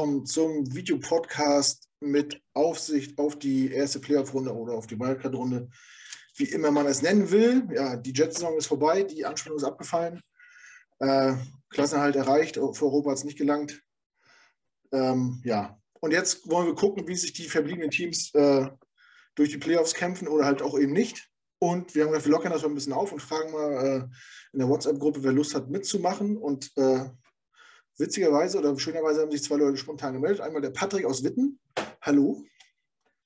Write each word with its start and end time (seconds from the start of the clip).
willkommen 0.00 0.24
zum 0.24 0.74
Videopodcast 0.74 1.86
mit 2.00 2.40
Aufsicht 2.54 3.18
auf 3.18 3.38
die 3.38 3.70
erste 3.70 4.00
Playoff-Runde 4.00 4.50
oder 4.50 4.72
auf 4.72 4.86
die 4.86 4.98
Wildcard-Runde, 4.98 5.68
wie 6.36 6.44
immer 6.44 6.70
man 6.70 6.86
es 6.86 7.02
nennen 7.02 7.30
will. 7.30 7.68
Ja, 7.74 7.96
die 7.96 8.14
Jet-Saison 8.14 8.56
ist 8.56 8.68
vorbei, 8.68 9.02
die 9.02 9.26
Anspannung 9.26 9.58
ist 9.58 9.64
abgefallen. 9.64 10.22
Äh, 11.00 11.34
Klassenhalt 11.68 12.16
erreicht, 12.16 12.54
für 12.54 12.84
Europa 12.86 13.10
hat 13.10 13.18
es 13.18 13.24
nicht 13.24 13.36
gelangt. 13.36 13.82
Ähm, 14.90 15.42
ja, 15.44 15.78
und 16.00 16.12
jetzt 16.12 16.48
wollen 16.48 16.68
wir 16.68 16.74
gucken, 16.74 17.06
wie 17.06 17.16
sich 17.16 17.34
die 17.34 17.46
verbliebenen 17.46 17.90
Teams 17.90 18.32
äh, 18.34 18.70
durch 19.34 19.50
die 19.50 19.58
Playoffs 19.58 19.92
kämpfen 19.92 20.28
oder 20.28 20.46
halt 20.46 20.62
auch 20.62 20.78
eben 20.78 20.94
nicht. 20.94 21.28
Und 21.58 21.94
wir 21.94 22.04
haben 22.04 22.12
gedacht, 22.12 22.26
lockern 22.26 22.52
das 22.52 22.62
mal 22.62 22.68
ein 22.68 22.74
bisschen 22.74 22.94
auf 22.94 23.12
und 23.12 23.20
fragen 23.20 23.52
mal 23.52 23.72
äh, 23.74 23.96
in 24.54 24.60
der 24.60 24.68
WhatsApp-Gruppe, 24.70 25.22
wer 25.22 25.32
Lust 25.32 25.54
hat 25.54 25.68
mitzumachen. 25.68 26.38
Und 26.38 26.72
äh, 26.78 27.04
witzigerweise 28.00 28.58
oder 28.58 28.76
schönerweise 28.78 29.20
haben 29.20 29.30
sich 29.30 29.42
zwei 29.42 29.56
Leute 29.56 29.76
spontan 29.76 30.14
gemeldet. 30.14 30.40
Einmal 30.40 30.62
der 30.62 30.70
Patrick 30.70 31.04
aus 31.04 31.22
Witten. 31.22 31.60
Hallo. 32.00 32.42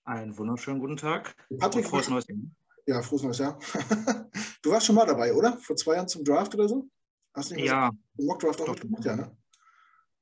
Einen 0.05 0.37
wunderschönen 0.37 0.81
guten 0.81 0.97
Tag. 0.97 1.35
Patrick, 1.59 1.87
frohes 1.87 2.11
neues 2.11 2.27
Jahr. 2.27 2.39
Ja, 2.87 3.01
frohes 3.01 3.23
neues 3.23 3.39
Jahr. 3.39 3.59
du 4.63 4.71
warst 4.71 4.87
schon 4.87 4.97
mal 4.97 5.07
dabei, 5.07 5.33
oder? 5.33 5.57
Vor 5.59 5.77
zwei 5.77 5.95
Jahren 5.95 6.09
zum 6.09 6.25
Draft 6.25 6.55
oder 6.55 6.69
so? 6.69 6.87
Hast 7.33 7.51
du 7.51 7.55
nicht 7.55 7.67
ja. 7.67 7.91
Mock-Draft 8.19 8.61
auch 8.61 8.69
mitgemacht, 8.69 9.05
ja, 9.05 9.17
ne? 9.17 9.37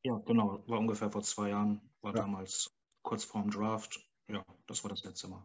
Ja, 0.04 0.20
genau. 0.24 0.62
War 0.66 0.78
ungefähr 0.78 1.10
vor 1.10 1.22
zwei 1.22 1.48
Jahren. 1.48 1.80
War 2.02 2.14
ja. 2.14 2.22
damals 2.22 2.70
kurz 3.02 3.24
vorm 3.24 3.50
Draft. 3.50 3.98
Ja, 4.28 4.44
das 4.66 4.84
war 4.84 4.90
das 4.90 5.02
letzte 5.02 5.28
Mal. 5.28 5.42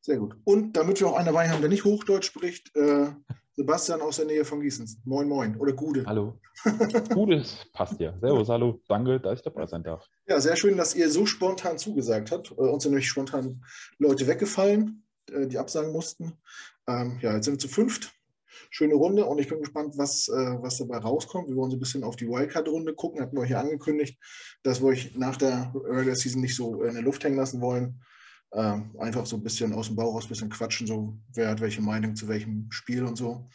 Sehr 0.00 0.18
gut. 0.18 0.36
Und 0.44 0.72
damit 0.74 1.00
wir 1.00 1.08
auch 1.08 1.16
einen 1.16 1.26
dabei 1.26 1.48
haben, 1.48 1.60
der 1.60 1.70
nicht 1.70 1.84
Hochdeutsch 1.84 2.26
spricht, 2.26 2.74
äh, 2.76 3.12
Sebastian 3.60 4.00
aus 4.00 4.16
der 4.16 4.24
Nähe 4.24 4.42
von 4.42 4.62
Gießen. 4.62 5.02
Moin, 5.04 5.28
moin. 5.28 5.54
Oder 5.56 5.74
Gude. 5.74 6.06
Hallo. 6.06 6.40
Gude 7.12 7.44
passt 7.74 8.00
ja. 8.00 8.18
Servus, 8.18 8.48
hallo. 8.48 8.80
Danke, 8.88 9.20
dass 9.20 9.40
ich 9.40 9.44
dabei 9.44 9.66
sein 9.66 9.82
darf. 9.82 10.08
Ja, 10.26 10.40
sehr 10.40 10.56
schön, 10.56 10.78
dass 10.78 10.94
ihr 10.94 11.10
so 11.10 11.26
spontan 11.26 11.76
zugesagt 11.76 12.30
habt. 12.30 12.52
Äh, 12.52 12.54
uns 12.54 12.84
sind 12.84 12.92
nämlich 12.92 13.08
spontan 13.08 13.62
Leute 13.98 14.26
weggefallen, 14.26 15.04
äh, 15.30 15.46
die 15.46 15.58
absagen 15.58 15.92
mussten. 15.92 16.32
Ähm, 16.86 17.18
ja, 17.20 17.34
jetzt 17.34 17.44
sind 17.44 17.54
wir 17.54 17.58
zu 17.58 17.68
fünft. 17.68 18.14
Schöne 18.70 18.94
Runde 18.94 19.26
und 19.26 19.38
ich 19.38 19.48
bin 19.48 19.58
gespannt, 19.58 19.98
was, 19.98 20.28
äh, 20.28 20.56
was 20.62 20.78
dabei 20.78 20.96
rauskommt. 20.96 21.48
Wir 21.48 21.56
wollen 21.56 21.70
so 21.70 21.76
ein 21.76 21.80
bisschen 21.80 22.02
auf 22.02 22.16
die 22.16 22.28
Wildcard-Runde 22.28 22.94
gucken. 22.94 23.20
Hatten 23.20 23.36
wir 23.36 23.42
euch 23.42 23.50
ja 23.50 23.60
angekündigt, 23.60 24.18
dass 24.62 24.80
wir 24.80 24.88
euch 24.88 25.16
nach 25.16 25.36
der 25.36 25.70
Regular 25.74 26.16
Season 26.16 26.40
nicht 26.40 26.56
so 26.56 26.82
in 26.82 26.94
der 26.94 27.02
Luft 27.02 27.24
hängen 27.24 27.36
lassen 27.36 27.60
wollen 27.60 28.00
ähm, 28.52 28.96
einfach 28.98 29.26
so 29.26 29.36
ein 29.36 29.42
bisschen 29.42 29.72
aus 29.72 29.86
dem 29.86 29.96
Bauch 29.96 30.14
raus, 30.14 30.24
ein 30.24 30.30
bisschen 30.30 30.50
quatschen, 30.50 30.86
so 30.86 31.16
wer 31.34 31.50
hat 31.50 31.60
welche 31.60 31.82
Meinung 31.82 32.16
zu 32.16 32.28
welchem 32.28 32.70
Spiel 32.70 33.04
und 33.04 33.16
so. 33.16 33.48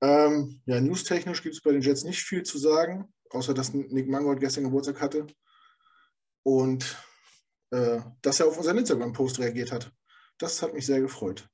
Ähm, 0.00 0.60
ja, 0.66 0.80
newstechnisch 0.80 1.42
gibt 1.42 1.56
es 1.56 1.62
bei 1.62 1.72
den 1.72 1.82
Jets 1.82 2.04
nicht 2.04 2.22
viel 2.22 2.42
zu 2.42 2.58
sagen, 2.58 3.12
außer 3.30 3.52
dass 3.52 3.74
Nick 3.74 4.08
Mangold 4.08 4.40
gestern 4.40 4.64
Geburtstag 4.64 5.00
hatte 5.00 5.26
und 6.44 6.96
äh, 7.70 8.00
dass 8.22 8.40
er 8.40 8.46
auf 8.46 8.56
unseren 8.56 8.78
Instagram-Post 8.78 9.40
reagiert 9.40 9.72
hat. 9.72 9.92
Das 10.38 10.62
hat 10.62 10.72
mich 10.72 10.86
sehr 10.86 11.00
gefreut. 11.00 11.48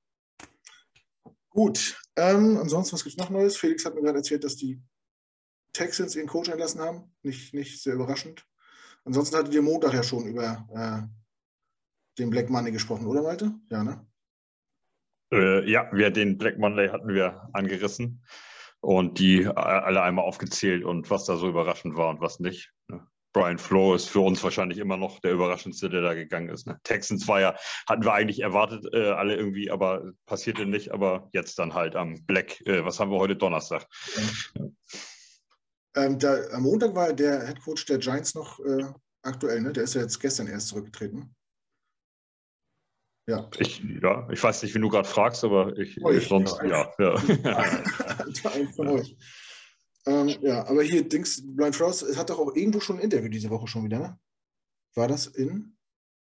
Gut, 1.51 2.01
ähm, 2.17 2.59
ansonsten, 2.59 2.95
was 2.95 3.05
gibt 3.05 3.15
es 3.15 3.19
noch 3.19 3.31
Neues? 3.31 3.57
Felix 3.57 3.85
hat 3.85 3.95
mir 3.95 4.03
gerade 4.03 4.19
erzählt, 4.19 4.45
dass 4.45 4.57
die 4.57 4.83
Texans 5.73 6.15
ihren 6.17 6.29
Coach 6.29 6.49
entlassen 6.49 6.81
haben. 6.81 7.15
Nicht, 7.23 7.55
nicht 7.55 7.83
sehr 7.83 7.95
überraschend. 7.95 8.45
Ansonsten 9.05 9.37
hattet 9.37 9.55
ihr 9.55 9.63
Montag 9.63 9.93
ja 9.93 10.03
schon 10.03 10.27
über 10.27 10.67
äh, 10.75 11.24
den 12.19 12.31
Black 12.31 12.51
Money 12.51 12.71
gesprochen, 12.71 13.07
oder 13.07 13.23
Malte? 13.23 13.53
Ja, 13.71 13.85
ne? 13.85 14.07
Äh, 15.33 15.69
ja, 15.71 15.89
wir, 15.93 16.11
den 16.11 16.39
Black 16.39 16.59
Monday 16.59 16.89
hatten 16.89 17.09
wir 17.09 17.49
angerissen 17.53 18.25
und 18.81 19.19
die 19.19 19.47
alle 19.47 20.03
einmal 20.03 20.25
aufgezählt 20.25 20.85
und 20.85 21.11
was 21.11 21.25
da 21.25 21.37
so 21.37 21.49
überraschend 21.49 21.97
war 21.97 22.11
und 22.11 22.21
was 22.21 22.39
nicht. 22.39 22.73
Ne? 22.89 23.07
Brian 23.33 23.59
Flo 23.59 23.95
ist 23.95 24.09
für 24.09 24.21
uns 24.21 24.45
wahrscheinlich 24.45 24.79
immer 24.79 24.97
noch 24.97 25.19
der 25.21 25.33
überraschendste, 25.33 25.91
der 25.91 26.03
da 26.03 26.15
gegangen 26.15 26.51
ist. 26.51 26.67
Ne? 26.67 26.79
Texans 26.85 27.27
war 27.27 27.41
ja, 27.41 27.57
hatten 27.89 28.05
wir 28.05 28.13
eigentlich 28.13 28.41
erwartet, 28.41 28.87
äh, 28.93 29.11
alle 29.11 29.35
irgendwie, 29.35 29.71
aber 29.71 30.13
passierte 30.27 30.67
nicht. 30.67 30.93
Aber 30.93 31.29
jetzt 31.33 31.59
dann 31.59 31.75
halt 31.75 31.97
am 31.97 32.25
Black, 32.27 32.61
äh, 32.67 32.85
was 32.85 33.01
haben 33.01 33.11
wir 33.11 33.19
heute 33.19 33.35
Donnerstag? 33.35 33.87
Ja. 34.55 34.69
Ähm, 35.97 36.19
da, 36.19 36.37
am 36.53 36.63
Montag 36.65 36.95
war 36.95 37.13
der 37.13 37.47
Head 37.47 37.61
Coach 37.63 37.87
der 37.87 37.99
Giants 37.99 38.35
noch 38.35 38.59
äh, 38.61 38.85
aktuell, 39.23 39.61
ne? 39.61 39.73
Der 39.73 39.85
ist 39.85 39.95
ja 39.95 40.03
jetzt 40.03 40.19
gestern 40.19 40.49
erst 40.49 40.69
zurückgetreten. 40.69 41.35
Ja. 43.27 43.49
Ich, 43.59 43.83
ja, 44.03 44.29
ich 44.31 44.43
weiß 44.43 44.63
nicht, 44.63 44.75
wie 44.75 44.81
du 44.81 44.89
gerade 44.89 45.09
fragst, 45.09 45.45
aber 45.45 45.77
ich, 45.79 45.99
oh, 46.03 46.11
ich 46.11 46.29
sonst, 46.29 46.61
ja. 46.63 46.93
ja. 46.99 47.15
Euch. 48.79 49.17
Ähm, 50.07 50.29
ja, 50.43 50.67
aber 50.67 50.83
hier, 50.83 51.09
Dings, 51.09 51.43
Blind 51.45 51.75
Frost 51.75 52.17
hat 52.17 52.29
doch 52.29 52.39
auch 52.39 52.55
irgendwo 52.55 52.81
schon 52.81 52.99
ein 52.99 53.05
Interview 53.05 53.31
diese 53.31 53.49
Woche 53.49 53.67
schon 53.67 53.85
wieder, 53.85 53.99
ne? 53.99 54.19
War 54.95 55.09
das 55.09 55.27
in? 55.27 55.77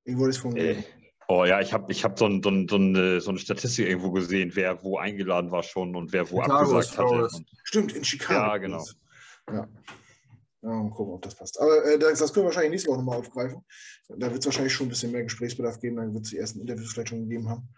Irgendwo 0.05 0.27
ist 0.27 0.39
von. 0.39 0.57
Äh, 0.57 0.83
oh 1.29 1.45
ja, 1.45 1.61
ich 1.61 1.75
habe 1.75 1.93
ich 1.93 2.03
hab 2.03 2.19
so, 2.19 2.27
ein, 2.27 2.43
so, 2.43 2.49
ein, 2.49 2.67
so, 2.67 2.77
eine, 2.77 3.21
so 3.21 3.31
eine 3.31 3.39
Statistik 3.39 3.87
irgendwo 3.87 4.11
gesehen, 4.11 4.53
wer 4.55 4.83
wo 4.83 4.97
eingeladen 4.97 5.51
war 5.51 5.63
schon 5.63 5.95
und 5.95 6.13
wer 6.13 6.31
wo 6.31 6.41
Chicago 6.41 6.79
abgesagt 6.79 6.99
hatte. 6.99 7.45
Stimmt, 7.65 7.93
in 7.93 8.05
Chicago. 8.05 8.41
Ja, 8.41 8.57
genau. 8.57 8.85
Ja. 9.53 9.69
Ja, 10.63 10.71
mal 10.71 10.91
gucken, 10.91 11.15
ob 11.15 11.23
das 11.23 11.35
passt. 11.35 11.61
Aber 11.61 11.85
äh, 11.85 11.99
das, 11.99 12.19
das 12.19 12.33
können 12.33 12.45
wir 12.45 12.49
wahrscheinlich 12.49 12.73
nächste 12.73 12.91
Woche 12.91 12.99
nochmal 12.99 13.19
aufgreifen. 13.19 13.65
Da 14.09 14.31
wird 14.31 14.41
es 14.41 14.47
wahrscheinlich 14.47 14.73
schon 14.73 14.87
ein 14.87 14.91
bisschen 14.91 15.13
mehr 15.13 15.23
Gesprächsbedarf 15.23 15.79
geben. 15.79 15.97
Dann 15.97 16.13
wird 16.13 16.25
es 16.25 16.31
die 16.31 16.39
ersten 16.39 16.61
Interviews 16.61 16.93
vielleicht 16.93 17.11
schon 17.11 17.29
gegeben 17.29 17.49
haben. 17.49 17.69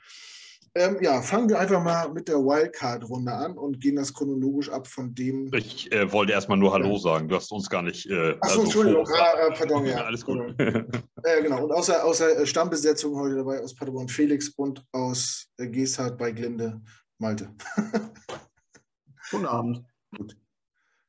Ähm, 0.76 0.98
ja, 1.00 1.20
fangen 1.20 1.48
wir 1.48 1.58
einfach 1.58 1.82
mal 1.82 2.12
mit 2.12 2.28
der 2.28 2.36
Wildcard-Runde 2.36 3.32
an 3.32 3.58
und 3.58 3.80
gehen 3.80 3.96
das 3.96 4.14
chronologisch 4.14 4.70
ab 4.70 4.86
von 4.86 5.12
dem. 5.14 5.50
Ich 5.52 5.90
äh, 5.90 6.12
wollte 6.12 6.32
erstmal 6.32 6.58
nur 6.58 6.72
Hallo 6.72 6.96
sagen. 6.96 7.28
Du 7.28 7.34
hast 7.34 7.50
uns 7.50 7.68
gar 7.68 7.82
nicht. 7.82 8.06
Äh, 8.08 8.36
Achso, 8.40 8.60
also 8.60 8.62
Entschuldigung. 8.62 9.08
Ah, 9.08 9.48
äh, 9.48 9.52
pardon, 9.52 9.84
ja. 9.84 10.04
Alles 10.04 10.24
gut. 10.24 10.38
äh, 10.60 11.42
genau. 11.42 11.64
Und 11.64 11.72
außer, 11.72 12.04
außer 12.04 12.38
äh, 12.38 12.46
Stammbesetzung 12.46 13.16
heute 13.16 13.36
dabei 13.36 13.60
aus 13.60 13.74
Paderborn 13.74 14.08
Felix 14.08 14.50
und 14.50 14.84
aus 14.92 15.48
äh, 15.56 15.66
Geesthardt 15.66 16.16
bei 16.16 16.30
Glinde 16.30 16.80
Malte. 17.18 17.52
Guten 19.32 19.46
Abend. 19.46 19.84
Gut. 20.16 20.36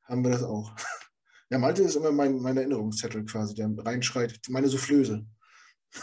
Haben 0.05 0.23
wir 0.23 0.31
das 0.31 0.43
auch. 0.43 0.73
Ja, 1.51 1.57
Malte 1.57 1.84
ist 1.84 1.95
immer 1.95 2.13
mein, 2.13 2.39
mein 2.41 2.56
Erinnerungszettel 2.56 3.25
quasi, 3.25 3.53
der 3.53 3.69
reinschreit, 3.78 4.39
meine 4.50 4.69
Soufflöse. 4.69 5.25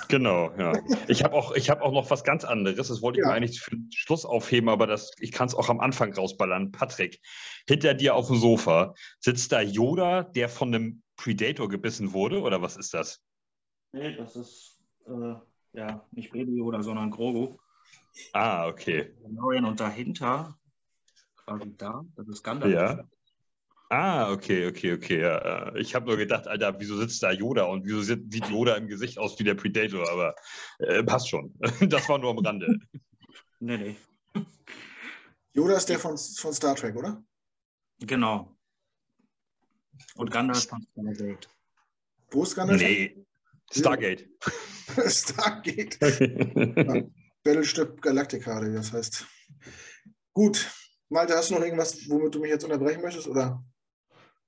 Genau, 0.08 0.52
ja. 0.58 0.72
Ich 1.08 1.24
habe 1.24 1.34
auch, 1.34 1.56
hab 1.56 1.80
auch 1.80 1.92
noch 1.92 2.10
was 2.10 2.22
ganz 2.22 2.44
anderes. 2.44 2.88
Das 2.88 3.00
wollte 3.00 3.20
ich 3.20 3.24
ja. 3.24 3.30
mir 3.30 3.36
eigentlich 3.36 3.60
für 3.60 3.70
den 3.70 3.90
Schluss 3.90 4.26
aufheben, 4.26 4.68
aber 4.68 4.86
das, 4.86 5.10
ich 5.18 5.32
kann 5.32 5.48
es 5.48 5.54
auch 5.54 5.70
am 5.70 5.80
Anfang 5.80 6.12
rausballern. 6.12 6.70
Patrick, 6.70 7.18
hinter 7.66 7.94
dir 7.94 8.14
auf 8.14 8.26
dem 8.26 8.36
Sofa 8.36 8.92
sitzt 9.20 9.50
da 9.50 9.62
Yoda, 9.62 10.22
der 10.22 10.50
von 10.50 10.74
einem 10.74 11.02
Predator 11.16 11.70
gebissen 11.70 12.12
wurde, 12.12 12.42
oder 12.42 12.60
was 12.60 12.76
ist 12.76 12.92
das? 12.92 13.22
Nee, 13.92 14.16
das 14.16 14.36
ist 14.36 14.78
äh, 15.06 15.34
ja 15.72 16.06
nicht 16.10 16.30
Baby 16.30 16.58
Yoda, 16.58 16.82
sondern 16.82 17.10
Grogu. 17.10 17.56
Ah, 18.34 18.68
okay. 18.68 19.14
Und 19.22 19.80
dahinter, 19.80 20.58
quasi 21.36 21.74
da, 21.78 22.04
das 22.16 22.28
ist 22.28 22.42
Gandalf. 22.42 22.74
Ja. 22.74 23.04
Ah, 23.90 24.30
okay, 24.30 24.66
okay, 24.66 24.92
okay. 24.92 25.20
Ja. 25.22 25.74
Ich 25.76 25.94
habe 25.94 26.06
nur 26.06 26.16
gedacht, 26.18 26.46
Alter, 26.46 26.78
wieso 26.78 26.98
sitzt 26.98 27.22
da 27.22 27.32
Yoda 27.32 27.64
und 27.64 27.86
wieso 27.86 28.02
sieht 28.02 28.48
Yoda 28.48 28.76
im 28.76 28.86
Gesicht 28.86 29.18
aus 29.18 29.38
wie 29.38 29.44
der 29.44 29.54
Predator? 29.54 30.08
Aber 30.10 30.34
äh, 30.78 31.02
passt 31.02 31.28
schon. 31.28 31.54
Das 31.88 32.08
war 32.08 32.18
nur 32.18 32.30
am 32.30 32.38
Rande. 32.38 32.78
nee, 33.60 33.78
nee. 33.78 33.96
Yoda 35.54 35.76
ist 35.76 35.88
der 35.88 35.98
von, 35.98 36.18
von 36.18 36.52
Star 36.52 36.76
Trek, 36.76 36.96
oder? 36.96 37.22
Genau. 38.00 38.54
Und 40.16 40.30
Gandalf 40.30 40.68
von 40.68 40.86
Stargate. 40.92 41.48
Wo 42.30 42.42
ist 42.42 42.54
Gandalf? 42.54 42.80
Nee, 42.80 43.24
Stargate. 43.72 44.28
Stargate. 45.06 45.98
ja. 46.00 47.02
Battleship 47.42 48.02
Galactica, 48.02 48.60
das 48.60 48.92
heißt. 48.92 49.26
Gut. 50.34 50.70
Malte, 51.08 51.34
hast 51.34 51.50
du 51.50 51.54
noch 51.54 51.62
irgendwas, 51.62 52.06
womit 52.08 52.34
du 52.34 52.40
mich 52.40 52.50
jetzt 52.50 52.64
unterbrechen 52.64 53.00
möchtest? 53.00 53.26
Oder? 53.26 53.64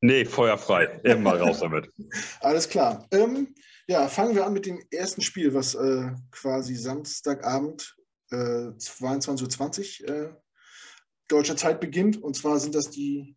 Nee, 0.00 0.24
feuerfrei. 0.24 0.86
Immer 1.04 1.38
raus 1.38 1.60
damit. 1.60 1.90
Alles 2.40 2.68
klar. 2.68 3.06
Ähm, 3.10 3.54
ja, 3.86 4.08
fangen 4.08 4.34
wir 4.34 4.46
an 4.46 4.52
mit 4.52 4.66
dem 4.66 4.82
ersten 4.90 5.20
Spiel, 5.20 5.52
was 5.52 5.74
äh, 5.74 6.12
quasi 6.30 6.74
Samstagabend 6.74 7.96
äh, 8.30 8.36
22.20 8.36 10.02
Uhr 10.02 10.08
äh, 10.08 10.30
deutscher 11.28 11.56
Zeit 11.56 11.80
beginnt. 11.80 12.22
Und 12.22 12.36
zwar 12.36 12.58
sind 12.58 12.74
das 12.74 12.90
die. 12.90 13.36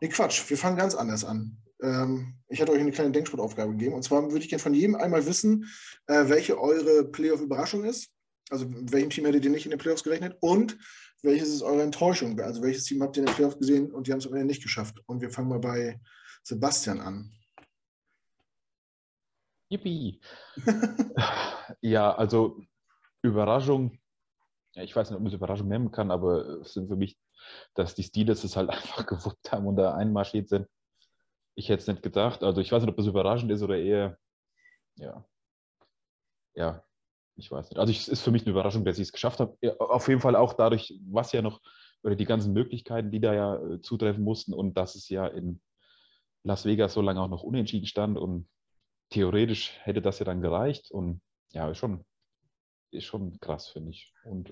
Nee, 0.00 0.08
Quatsch, 0.08 0.48
wir 0.48 0.58
fangen 0.58 0.76
ganz 0.76 0.94
anders 0.94 1.24
an. 1.24 1.56
Ähm, 1.82 2.34
ich 2.48 2.60
hatte 2.60 2.72
euch 2.72 2.80
eine 2.80 2.92
kleine 2.92 3.10
Denksportaufgabe 3.10 3.72
gegeben. 3.72 3.94
Und 3.94 4.02
zwar 4.02 4.22
würde 4.30 4.44
ich 4.44 4.48
gerne 4.48 4.62
von 4.62 4.74
jedem 4.74 4.94
einmal 4.94 5.26
wissen, 5.26 5.68
äh, 6.06 6.28
welche 6.28 6.60
eure 6.60 7.04
Playoff-Überraschung 7.04 7.84
ist. 7.84 8.10
Also, 8.50 8.68
mit 8.68 8.92
welchem 8.92 9.10
Team 9.10 9.24
hättet 9.24 9.44
ihr 9.44 9.50
nicht 9.50 9.64
in 9.64 9.70
den 9.70 9.80
Playoffs 9.80 10.04
gerechnet? 10.04 10.36
Und 10.40 10.78
welches 11.22 11.48
ist 11.48 11.62
eure 11.62 11.82
Enttäuschung? 11.82 12.38
Also 12.40 12.62
welches 12.62 12.84
Team 12.84 13.02
habt 13.02 13.16
ihr 13.16 13.22
in 13.22 13.26
der 13.26 13.34
Playoff 13.34 13.58
gesehen 13.58 13.92
und 13.92 14.06
die 14.06 14.12
haben 14.12 14.18
es 14.18 14.26
am 14.26 14.34
Ende 14.34 14.46
nicht 14.46 14.62
geschafft? 14.62 15.02
Und 15.06 15.20
wir 15.20 15.30
fangen 15.30 15.48
mal 15.48 15.58
bei 15.58 16.00
Sebastian 16.42 17.00
an. 17.00 17.32
Yippie. 19.68 20.20
ja, 21.80 22.14
also 22.14 22.60
Überraschung, 23.22 23.98
ich 24.74 24.94
weiß 24.94 25.10
nicht, 25.10 25.16
ob 25.16 25.22
man 25.22 25.28
es 25.28 25.34
Überraschung 25.34 25.68
nennen 25.68 25.90
kann, 25.90 26.10
aber 26.10 26.60
es 26.60 26.74
sind 26.74 26.88
für 26.88 26.96
mich, 26.96 27.18
dass 27.74 27.94
die 27.94 28.04
Steelers 28.04 28.44
es 28.44 28.56
halt 28.56 28.70
einfach 28.70 29.06
gewuppt 29.06 29.50
haben 29.50 29.66
und 29.66 29.76
da 29.76 29.94
einmarschiert 29.94 30.48
sind. 30.48 30.68
ich 31.56 31.68
hätte 31.68 31.80
es 31.80 31.88
nicht 31.88 32.02
gedacht. 32.02 32.42
Also 32.42 32.60
ich 32.60 32.70
weiß 32.70 32.82
nicht, 32.82 32.90
ob 32.90 32.96
das 32.96 33.06
überraschend 33.06 33.50
ist 33.50 33.62
oder 33.62 33.78
eher, 33.78 34.18
ja, 34.96 35.24
ja, 36.54 36.84
ich 37.36 37.50
weiß 37.50 37.70
nicht. 37.70 37.78
Also 37.78 37.92
es 37.92 38.08
ist 38.08 38.22
für 38.22 38.30
mich 38.30 38.42
eine 38.42 38.50
Überraschung, 38.50 38.84
dass 38.84 38.98
ich 38.98 39.08
es 39.08 39.12
geschafft 39.12 39.40
habe. 39.40 39.56
Auf 39.78 40.08
jeden 40.08 40.20
Fall 40.20 40.36
auch 40.36 40.54
dadurch, 40.54 40.94
was 41.08 41.32
ja 41.32 41.42
noch, 41.42 41.60
oder 42.02 42.16
die 42.16 42.24
ganzen 42.24 42.52
Möglichkeiten, 42.52 43.10
die 43.10 43.20
da 43.20 43.34
ja 43.34 43.56
äh, 43.56 43.80
zutreffen 43.80 44.24
mussten 44.24 44.54
und 44.54 44.74
dass 44.74 44.94
es 44.94 45.08
ja 45.08 45.26
in 45.26 45.60
Las 46.42 46.64
Vegas 46.64 46.94
so 46.94 47.02
lange 47.02 47.20
auch 47.20 47.28
noch 47.28 47.42
unentschieden 47.42 47.86
stand 47.86 48.18
und 48.18 48.48
theoretisch 49.10 49.72
hätte 49.82 50.00
das 50.00 50.18
ja 50.18 50.24
dann 50.24 50.40
gereicht 50.40 50.90
und 50.90 51.20
ja, 51.52 51.70
ist 51.70 51.78
schon, 51.78 52.04
ist 52.90 53.04
schon 53.04 53.38
krass, 53.40 53.68
finde 53.68 53.90
ich. 53.90 54.12
Und 54.24 54.50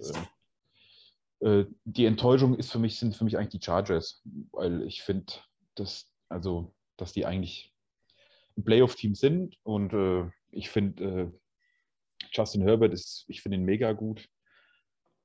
äh, 1.40 1.60
äh, 1.60 1.66
die 1.84 2.06
Enttäuschung 2.06 2.56
ist 2.56 2.70
für 2.70 2.78
mich, 2.78 2.98
sind 2.98 3.16
für 3.16 3.24
mich 3.24 3.38
eigentlich 3.38 3.60
die 3.60 3.64
Chargers, 3.64 4.22
weil 4.52 4.82
ich 4.82 5.02
finde, 5.02 5.32
dass, 5.74 6.10
also, 6.28 6.74
dass 6.96 7.12
die 7.12 7.26
eigentlich 7.26 7.72
ein 8.56 8.64
Playoff-Team 8.64 9.14
sind 9.14 9.58
und 9.62 9.92
äh, 9.92 10.30
ich 10.50 10.70
finde, 10.70 11.04
äh, 11.04 11.32
Justin 12.32 12.62
Herbert 12.62 12.92
ist, 12.92 13.24
ich 13.28 13.42
finde 13.42 13.58
ihn 13.58 13.64
mega 13.64 13.92
gut 13.92 14.28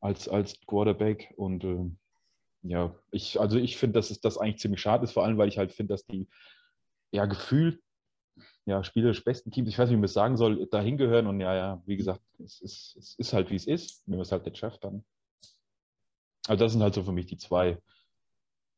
als, 0.02 0.28
als 0.28 0.60
Quarterback 0.66 1.34
und 1.38 1.64
äh, 1.64 1.90
ja, 2.64 2.96
ich, 3.12 3.40
also 3.40 3.58
ich 3.58 3.78
finde, 3.78 4.00
dass 4.00 4.12
es 4.12 4.22
das 4.22 4.38
eigentlich 4.38 4.60
ziemlich 4.60 4.82
schade 4.82 5.04
ist, 5.04 5.14
vor 5.14 5.24
allem, 5.24 5.38
weil 5.38 5.48
ich 5.48 5.58
halt 5.58 5.72
finde, 5.72 5.94
dass 5.94 6.06
die 6.06 6.28
ja 7.12 7.26
gefühlt 7.26 7.82
ja, 8.66 8.84
spielerisch 8.84 9.24
besten 9.24 9.52
Teams, 9.52 9.70
ich 9.70 9.80
weiß 9.80 9.90
nicht, 9.90 9.96
wie 9.96 10.00
man 10.00 10.06
es 10.06 10.14
sagen 10.14 10.38
soll, 10.38 10.68
dahin 10.68 10.98
gehören 10.98 11.28
und 11.28 11.40
ja, 11.40 11.56
ja, 11.56 11.82
wie 11.86 11.98
gesagt, 11.98 12.22
es 12.38 12.62
ist, 12.62 12.96
es 12.98 13.16
ist 13.16 13.34
halt, 13.34 13.50
wie 13.50 13.56
es 13.56 13.68
ist, 13.68 14.04
wenn 14.06 14.18
man 14.18 14.22
es 14.22 14.32
halt 14.32 14.46
nicht 14.46 14.58
schafft 14.58 14.84
dann. 14.84 15.04
Also 16.48 16.64
das 16.64 16.72
sind 16.74 16.82
halt 16.82 16.94
so 16.94 17.04
für 17.04 17.12
mich 17.12 17.26
die 17.26 17.38
zwei 17.38 17.82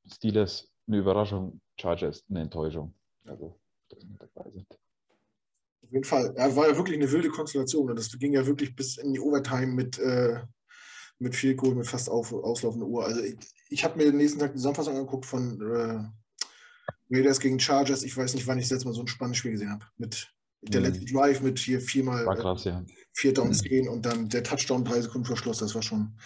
Steelers, 0.07 0.71
eine 0.88 0.97
Überraschung, 0.97 1.62
Chargers, 1.79 2.25
eine 2.29 2.41
Enttäuschung. 2.41 2.94
Also, 3.25 3.59
dass 3.89 4.07
wir 4.07 4.18
dabei 4.18 4.50
sind. 4.51 4.81
Auf 5.91 5.95
jeden 5.95 6.05
Fall. 6.05 6.33
Ja, 6.38 6.55
war 6.55 6.69
ja 6.69 6.77
wirklich 6.77 6.95
eine 6.95 7.11
wilde 7.11 7.27
Konstellation. 7.27 7.89
Und 7.89 7.99
das 7.99 8.17
ging 8.17 8.31
ja 8.31 8.47
wirklich 8.47 8.73
bis 8.73 8.95
in 8.95 9.11
die 9.11 9.19
Overtime 9.19 9.67
mit, 9.67 9.99
äh, 9.99 10.39
mit 11.19 11.35
viel 11.35 11.53
Kohl, 11.53 11.75
mit 11.75 11.85
fast 11.85 12.09
auf, 12.09 12.31
auslaufender 12.31 12.88
Uhr. 12.88 13.05
Also 13.05 13.21
ich, 13.21 13.35
ich 13.69 13.83
habe 13.83 13.97
mir 13.97 14.05
den 14.05 14.15
nächsten 14.15 14.39
Tag 14.39 14.53
die 14.53 14.57
Zusammenfassung 14.57 14.95
angeguckt 14.95 15.25
von 15.25 15.59
äh, 15.59 17.13
Raiders 17.13 17.41
gegen 17.41 17.59
Chargers. 17.59 18.03
Ich 18.03 18.15
weiß 18.15 18.35
nicht, 18.35 18.47
wann 18.47 18.57
ich 18.57 18.69
das 18.69 18.71
letzte 18.71 18.88
Mal 18.88 18.93
so 18.93 19.01
ein 19.01 19.07
spannendes 19.07 19.39
Spiel 19.39 19.51
gesehen 19.51 19.69
habe. 19.69 19.85
Mit 19.97 20.31
der 20.61 20.79
mhm. 20.79 20.85
letzte 20.85 21.05
Drive 21.05 21.41
mit 21.41 21.59
hier 21.59 21.81
viermal 21.81 22.25
war 22.25 22.37
krass, 22.37 22.63
ja. 22.63 22.85
vier 23.11 23.33
Downs 23.33 23.61
mhm. 23.61 23.67
gehen 23.67 23.89
und 23.89 24.05
dann 24.05 24.29
der 24.29 24.44
Touchdown 24.44 24.85
drei 24.85 25.01
Sekunden 25.01 25.27
vor 25.27 25.35
Schluss. 25.35 25.57
Das 25.57 25.75
war 25.75 25.81
schon. 25.81 26.17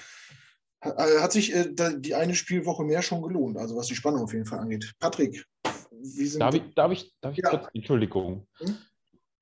Äh, 0.81 1.21
hat 1.21 1.31
sich 1.31 1.55
äh, 1.55 1.73
die 1.97 2.13
eine 2.13 2.35
Spielwoche 2.35 2.83
mehr 2.83 3.01
schon 3.01 3.23
gelohnt, 3.23 3.57
also 3.57 3.75
was 3.75 3.87
die 3.87 3.95
Spannung 3.95 4.21
auf 4.21 4.33
jeden 4.33 4.45
Fall 4.45 4.59
angeht. 4.59 4.93
Patrick, 4.99 5.43
wie 5.91 6.27
sind 6.27 6.41
darf 6.41 6.53
ich, 6.53 6.61
darf 6.75 6.91
ich, 6.91 7.15
darf 7.19 7.35
ich 7.35 7.43
ja. 7.43 7.49
kurz, 7.49 7.67
Entschuldigung. 7.73 8.45
Hm? 8.59 8.77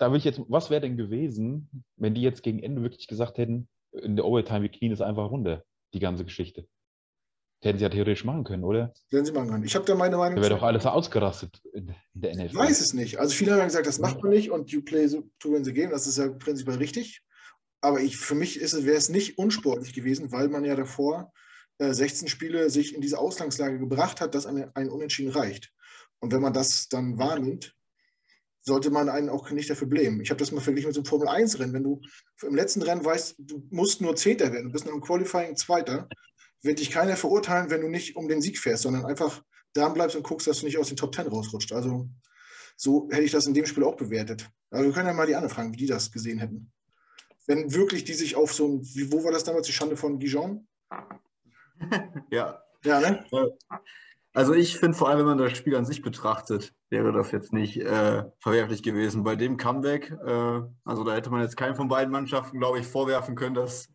Da 0.04 0.12
will 0.12 0.18
ich 0.18 0.26
jetzt, 0.26 0.42
was 0.50 0.70
wäre 0.70 0.82
denn 0.82 0.98
gewesen, 0.98 1.70
wenn 1.96 2.14
die 2.14 2.22
jetzt 2.22 2.44
gegen 2.44 2.60
Ende 2.60 2.82
wirklich 2.82 3.08
gesagt 3.08 3.38
hätten, 3.38 3.70
in 3.94 4.18
der 4.18 4.26
Overtime, 4.26 4.64
wir 4.64 4.70
knien 4.70 4.92
es 4.92 5.00
einfach 5.00 5.32
runter, 5.32 5.64
die 5.94 6.00
ganze 6.00 6.26
Geschichte? 6.26 6.68
Hätten 7.62 7.78
sie 7.78 7.86
ja 7.86 7.90
theoretisch 7.90 8.26
machen 8.26 8.44
können, 8.44 8.66
oder? 8.66 8.94
Hätten 9.10 9.24
sie 9.24 9.32
machen 9.32 9.48
können. 9.48 9.64
Ich 9.64 9.76
habe 9.76 9.86
da 9.86 9.96
meine 9.96 10.18
Meinung. 10.18 10.36
Da 10.36 10.42
wäre 10.42 10.56
doch 10.56 10.64
alles 10.64 10.86
ausgerastet 10.86 11.62
in, 11.72 11.96
der 12.14 12.36
NFL. 12.36 12.46
Ich 12.48 12.54
weiß 12.54 12.82
es 12.82 12.94
nicht. 12.94 13.18
Also 13.18 13.34
viele 13.34 13.54
haben 13.54 13.64
gesagt, 13.64 13.88
das 13.88 14.00
macht 14.00 14.22
man 14.22 14.34
nicht 14.34 14.52
und 14.52 14.72
you 14.72 14.82
play 14.82 15.08
to 15.08 15.54
win 15.54 15.64
the 15.64 15.72
game. 15.72 15.92
Das 15.92 16.06
ist 16.06 16.18
ja 16.18 16.28
prinzipiell 16.28 16.76
richtig. 16.80 17.24
Aber 17.80 18.02
ich, 18.02 18.18
für 18.18 18.36
mich 18.36 18.60
wäre 18.60 18.98
es 18.98 19.08
nicht 19.08 19.38
unsportlich 19.38 19.94
gewesen, 19.94 20.34
weil 20.34 20.50
man 20.50 20.66
ja 20.66 20.76
davor 20.76 21.32
äh, 21.78 21.94
16 21.94 22.28
Spiele 22.28 22.70
sich 22.70 22.94
in 22.94 23.00
diese 23.00 23.20
Ausgangslage 23.20 23.80
gebracht 23.80 24.20
hat, 24.20 24.36
dass 24.36 24.46
ein, 24.46 24.70
ein 24.76 24.90
Unentschieden 24.90 25.32
reicht. 25.32 25.72
Und 26.20 26.34
wenn 26.34 26.42
man 26.42 26.52
das 26.52 26.90
dann 26.90 27.18
wahrnimmt, 27.18 27.74
sollte 28.64 28.90
man 28.90 29.10
einen 29.10 29.30
auch 29.30 29.52
nicht 29.52 29.70
dafür 29.70 29.88
blämen. 29.88 30.22
Ich 30.22 30.30
habe 30.30 30.40
das 30.40 30.52
mal 30.52 30.62
verglichen 30.62 30.88
mit 30.88 30.96
so 30.96 31.02
einem 31.02 31.06
Formel-1-Rennen. 31.06 31.74
Wenn 31.74 31.84
du 31.84 32.02
im 32.42 32.56
letzten 32.56 32.82
Rennen 32.82 33.04
weißt, 33.04 33.36
du 33.38 33.68
musst 33.70 34.02
nur 34.02 34.16
Zehnter 34.16 34.52
werden, 34.52 34.68
du 34.68 34.72
bist 34.72 34.86
nur 34.86 34.94
im 34.94 35.02
Qualifying 35.02 35.56
Zweiter, 35.56 36.08
wird 36.62 36.80
dich 36.80 36.90
keiner 36.90 37.18
verurteilen, 37.18 37.70
wenn 37.70 37.82
du 37.82 37.90
nicht 37.90 38.16
um 38.16 38.28
den 38.28 38.42
Sieg 38.42 38.58
fährst, 38.58 38.84
sondern 38.84 39.06
einfach 39.06 39.44
dran 39.74 39.94
bleibst 39.94 40.16
und 40.16 40.24
guckst, 40.24 40.48
dass 40.48 40.62
du 40.62 40.66
nicht 40.66 40.78
aus 40.78 40.88
den 40.88 40.98
Top 40.98 41.12
Ten 41.12 41.28
rausrutscht. 41.28 41.74
Also 41.74 42.10
so 42.78 43.10
hätte 43.12 43.24
ich 43.24 43.32
das 43.32 43.48
in 43.48 43.54
dem 43.54 43.66
Spiel 43.66 43.84
auch 43.84 43.98
bewertet. 43.98 44.50
Aber 44.72 44.84
wir 44.84 44.92
können 44.92 45.08
ja 45.08 45.14
mal 45.14 45.28
die 45.28 45.36
anderen 45.36 45.54
fragen, 45.54 45.74
wie 45.74 45.78
die 45.78 45.88
das 45.88 46.12
gesehen 46.12 46.40
hätten. 46.40 46.72
Wenn 47.46 47.74
wirklich 47.74 48.06
die 48.06 48.14
sich 48.14 48.38
auf 48.38 48.54
so 48.54 48.68
ein, 48.68 48.82
wie, 48.82 49.12
wo 49.12 49.24
war 49.24 49.32
das 49.32 49.44
damals, 49.44 49.68
die 49.68 49.74
Schande 49.74 49.98
von 49.98 50.20
Dijon? 50.20 50.68
ja. 52.32 52.64
Ja, 52.86 53.00
ne? 53.00 53.26
Also 54.36 54.54
ich 54.54 54.80
finde 54.80 54.98
vor 54.98 55.10
allem, 55.10 55.20
wenn 55.20 55.26
man 55.26 55.38
das 55.38 55.56
Spiel 55.56 55.76
an 55.76 55.86
sich 55.86 56.02
betrachtet, 56.02 56.74
wäre 56.90 57.12
das 57.12 57.32
jetzt 57.32 57.54
nicht 57.54 57.78
äh, 57.78 58.24
verwerflich 58.40 58.82
gewesen. 58.82 59.24
Bei 59.24 59.36
dem 59.36 59.58
Comeback, 59.58 60.10
äh, 60.26 60.62
also 60.84 61.04
da 61.04 61.14
hätte 61.14 61.30
man 61.30 61.42
jetzt 61.42 61.56
keinen 61.56 61.76
von 61.76 61.88
beiden 61.88 62.12
Mannschaften, 62.12 62.58
glaube 62.58 62.80
ich, 62.80 62.88
vorwerfen 62.88 63.36
können, 63.36 63.54
dass, 63.54 63.90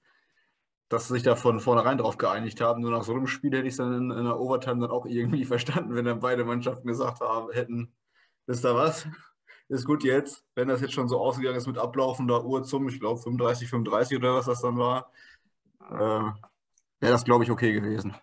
dass 0.88 1.08
sie 1.08 1.14
sich 1.14 1.24
da 1.24 1.34
von 1.34 1.58
vornherein 1.58 1.98
drauf 1.98 2.18
geeinigt 2.18 2.60
haben. 2.60 2.82
Nur 2.82 2.92
nach 2.92 3.02
so 3.02 3.12
einem 3.14 3.26
Spiel 3.26 3.50
hätte 3.50 3.66
ich 3.66 3.72
es 3.72 3.78
dann 3.78 3.92
in, 3.92 4.10
in 4.12 4.24
der 4.24 4.38
Overtime 4.38 4.80
dann 4.80 4.92
auch 4.92 5.06
irgendwie 5.06 5.44
verstanden, 5.44 5.96
wenn 5.96 6.04
dann 6.04 6.20
beide 6.20 6.44
Mannschaften 6.44 6.86
gesagt 6.86 7.20
haben, 7.20 7.50
hätten, 7.52 7.92
ist 8.46 8.64
da 8.64 8.76
was? 8.76 9.08
Ist 9.68 9.86
gut 9.86 10.04
jetzt, 10.04 10.44
wenn 10.54 10.68
das 10.68 10.80
jetzt 10.80 10.94
schon 10.94 11.08
so 11.08 11.18
ausgegangen 11.18 11.58
ist 11.58 11.66
mit 11.66 11.78
ablaufender 11.78 12.44
Uhr 12.44 12.62
zum, 12.62 12.88
ich 12.88 13.00
glaube 13.00 13.20
35, 13.20 13.68
35 13.68 14.18
oder 14.18 14.34
was 14.34 14.46
das 14.46 14.62
dann 14.62 14.78
war, 14.78 15.10
äh, 15.90 15.94
wäre 17.00 17.12
das, 17.12 17.24
glaube 17.24 17.44
ich, 17.44 17.50
okay 17.50 17.72
gewesen. 17.72 18.14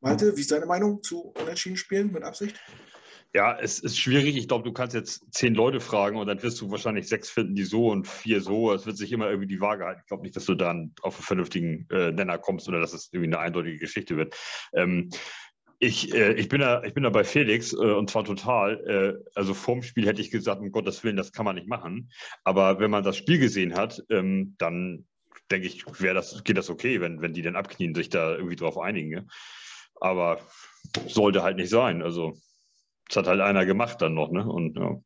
Malte, 0.00 0.36
wie 0.36 0.40
ist 0.40 0.52
deine 0.52 0.66
Meinung 0.66 1.02
zu 1.02 1.32
Unentschieden 1.40 1.76
spielen 1.76 2.12
mit 2.12 2.22
Absicht? 2.22 2.60
Ja, 3.34 3.58
es 3.58 3.80
ist 3.80 3.98
schwierig. 3.98 4.36
Ich 4.36 4.48
glaube, 4.48 4.64
du 4.64 4.72
kannst 4.72 4.94
jetzt 4.94 5.22
zehn 5.30 5.54
Leute 5.54 5.80
fragen 5.80 6.16
und 6.16 6.26
dann 6.26 6.42
wirst 6.42 6.60
du 6.60 6.70
wahrscheinlich 6.70 7.06
sechs 7.06 7.28
finden, 7.28 7.54
die 7.54 7.64
so 7.64 7.88
und 7.88 8.08
vier 8.08 8.40
so. 8.40 8.72
Es 8.72 8.86
wird 8.86 8.96
sich 8.96 9.12
immer 9.12 9.28
irgendwie 9.28 9.48
die 9.48 9.60
Waage 9.60 9.84
halten. 9.84 10.00
Ich 10.02 10.08
glaube 10.08 10.22
nicht, 10.22 10.36
dass 10.36 10.46
du 10.46 10.54
dann 10.54 10.94
auf 11.02 11.16
einen 11.16 11.24
vernünftigen 11.24 11.86
äh, 11.90 12.12
Nenner 12.12 12.38
kommst 12.38 12.66
oder 12.68 12.80
dass 12.80 12.94
es 12.94 13.10
irgendwie 13.12 13.34
eine 13.34 13.40
eindeutige 13.40 13.78
Geschichte 13.78 14.16
wird. 14.16 14.34
Ähm, 14.72 15.10
ich, 15.78 16.14
äh, 16.14 16.32
ich, 16.34 16.48
bin 16.48 16.60
da, 16.60 16.82
ich 16.82 16.94
bin 16.94 17.02
da 17.02 17.10
bei 17.10 17.24
Felix 17.24 17.74
äh, 17.74 17.76
und 17.76 18.08
zwar 18.08 18.24
total. 18.24 18.80
Äh, 18.86 19.30
also 19.34 19.52
vorm 19.52 19.82
Spiel 19.82 20.06
hätte 20.06 20.22
ich 20.22 20.30
gesagt, 20.30 20.62
um 20.62 20.72
Gottes 20.72 21.04
Willen, 21.04 21.16
das 21.16 21.32
kann 21.32 21.44
man 21.44 21.56
nicht 21.56 21.68
machen. 21.68 22.10
Aber 22.44 22.80
wenn 22.80 22.90
man 22.90 23.04
das 23.04 23.18
Spiel 23.18 23.38
gesehen 23.38 23.74
hat, 23.74 24.02
ähm, 24.08 24.54
dann 24.56 25.04
denke 25.50 25.66
ich, 25.66 25.84
das, 25.84 26.42
geht 26.42 26.56
das 26.56 26.70
okay, 26.70 27.00
wenn, 27.00 27.20
wenn 27.20 27.34
die 27.34 27.42
dann 27.42 27.56
abknien, 27.56 27.94
sich 27.94 28.08
da 28.08 28.34
irgendwie 28.34 28.56
drauf 28.56 28.78
einigen. 28.78 29.12
Ja? 29.12 29.22
Aber 30.00 30.40
sollte 31.08 31.42
halt 31.42 31.56
nicht 31.56 31.70
sein. 31.70 32.02
Also, 32.02 32.34
das 33.08 33.18
hat 33.18 33.26
halt 33.26 33.40
einer 33.40 33.66
gemacht 33.66 34.00
dann 34.02 34.14
noch, 34.14 34.30
ne? 34.30 34.46
Und 34.46 34.76
ja. 34.76 35.00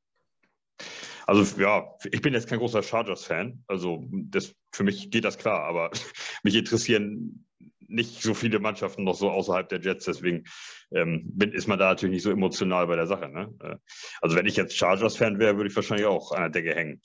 Also 1.26 1.60
ja, 1.60 1.94
ich 2.10 2.22
bin 2.22 2.34
jetzt 2.34 2.48
kein 2.48 2.58
großer 2.58 2.82
Chargers-Fan. 2.82 3.62
Also 3.68 4.04
das, 4.10 4.52
für 4.72 4.82
mich 4.82 5.12
geht 5.12 5.24
das 5.24 5.38
klar, 5.38 5.62
aber 5.62 5.90
mich 6.42 6.56
interessieren 6.56 7.46
nicht 7.90 8.22
so 8.22 8.34
viele 8.34 8.58
Mannschaften 8.58 9.04
noch 9.04 9.14
so 9.14 9.30
außerhalb 9.30 9.68
der 9.68 9.80
Jets, 9.80 10.04
deswegen 10.04 10.44
ähm, 10.92 11.22
bin, 11.24 11.52
ist 11.52 11.66
man 11.66 11.78
da 11.78 11.88
natürlich 11.88 12.14
nicht 12.14 12.22
so 12.22 12.30
emotional 12.30 12.86
bei 12.86 12.96
der 12.96 13.06
Sache. 13.06 13.28
Ne? 13.28 13.52
Äh, 13.62 13.76
also 14.20 14.36
wenn 14.36 14.46
ich 14.46 14.56
jetzt 14.56 14.76
Chargers-Fan 14.76 15.38
wäre, 15.38 15.56
würde 15.56 15.70
ich 15.70 15.76
wahrscheinlich 15.76 16.06
auch 16.06 16.32
an 16.32 16.42
der 16.42 16.50
Decke 16.50 16.74
hängen. 16.74 17.00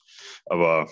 Aber 0.46 0.88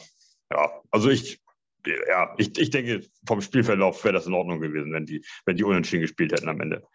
ja, 0.53 0.83
also 0.91 1.11
ich, 1.11 1.41
ja, 1.87 2.35
ich, 2.39 2.57
ich 2.59 2.71
denke, 2.71 3.07
vom 3.27 3.41
Spielverlauf 3.41 4.03
wäre 4.05 4.15
das 4.15 4.27
in 4.27 4.35
Ordnung 4.35 4.61
gewesen, 4.61 4.93
wenn 4.93 5.07
die, 5.07 5.25
wenn 5.45 5.57
die 5.57 5.65
unentschieden 5.65 6.03
gespielt 6.03 6.33
hätten 6.33 6.49
am 6.49 6.61
Ende. 6.61 6.87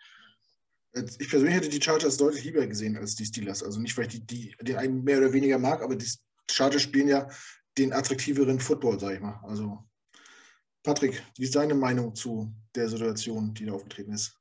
Ich 1.19 1.29
persönlich 1.29 1.55
hätte 1.55 1.69
die 1.69 1.81
Chargers 1.81 2.17
deutlich 2.17 2.43
lieber 2.43 2.65
gesehen 2.65 2.97
als 2.97 3.15
die 3.15 3.25
Steelers. 3.25 3.63
Also 3.63 3.79
nicht, 3.79 3.95
weil 3.97 4.07
ich 4.07 4.13
die, 4.13 4.25
die, 4.25 4.55
den 4.61 4.77
einen 4.77 5.03
mehr 5.03 5.19
oder 5.19 5.31
weniger 5.33 5.59
mag, 5.59 5.81
aber 5.81 5.95
die 5.95 6.09
Chargers 6.49 6.81
spielen 6.81 7.07
ja 7.07 7.29
den 7.77 7.93
attraktiveren 7.93 8.59
Football, 8.59 8.99
sag 8.99 9.13
ich 9.13 9.19
mal. 9.21 9.39
Also, 9.43 9.87
Patrick, 10.83 11.21
wie 11.37 11.43
ist 11.43 11.55
deine 11.55 11.75
Meinung 11.75 12.15
zu 12.15 12.51
der 12.73 12.89
Situation, 12.89 13.53
die 13.53 13.65
da 13.65 13.73
aufgetreten 13.73 14.13
ist? 14.13 14.35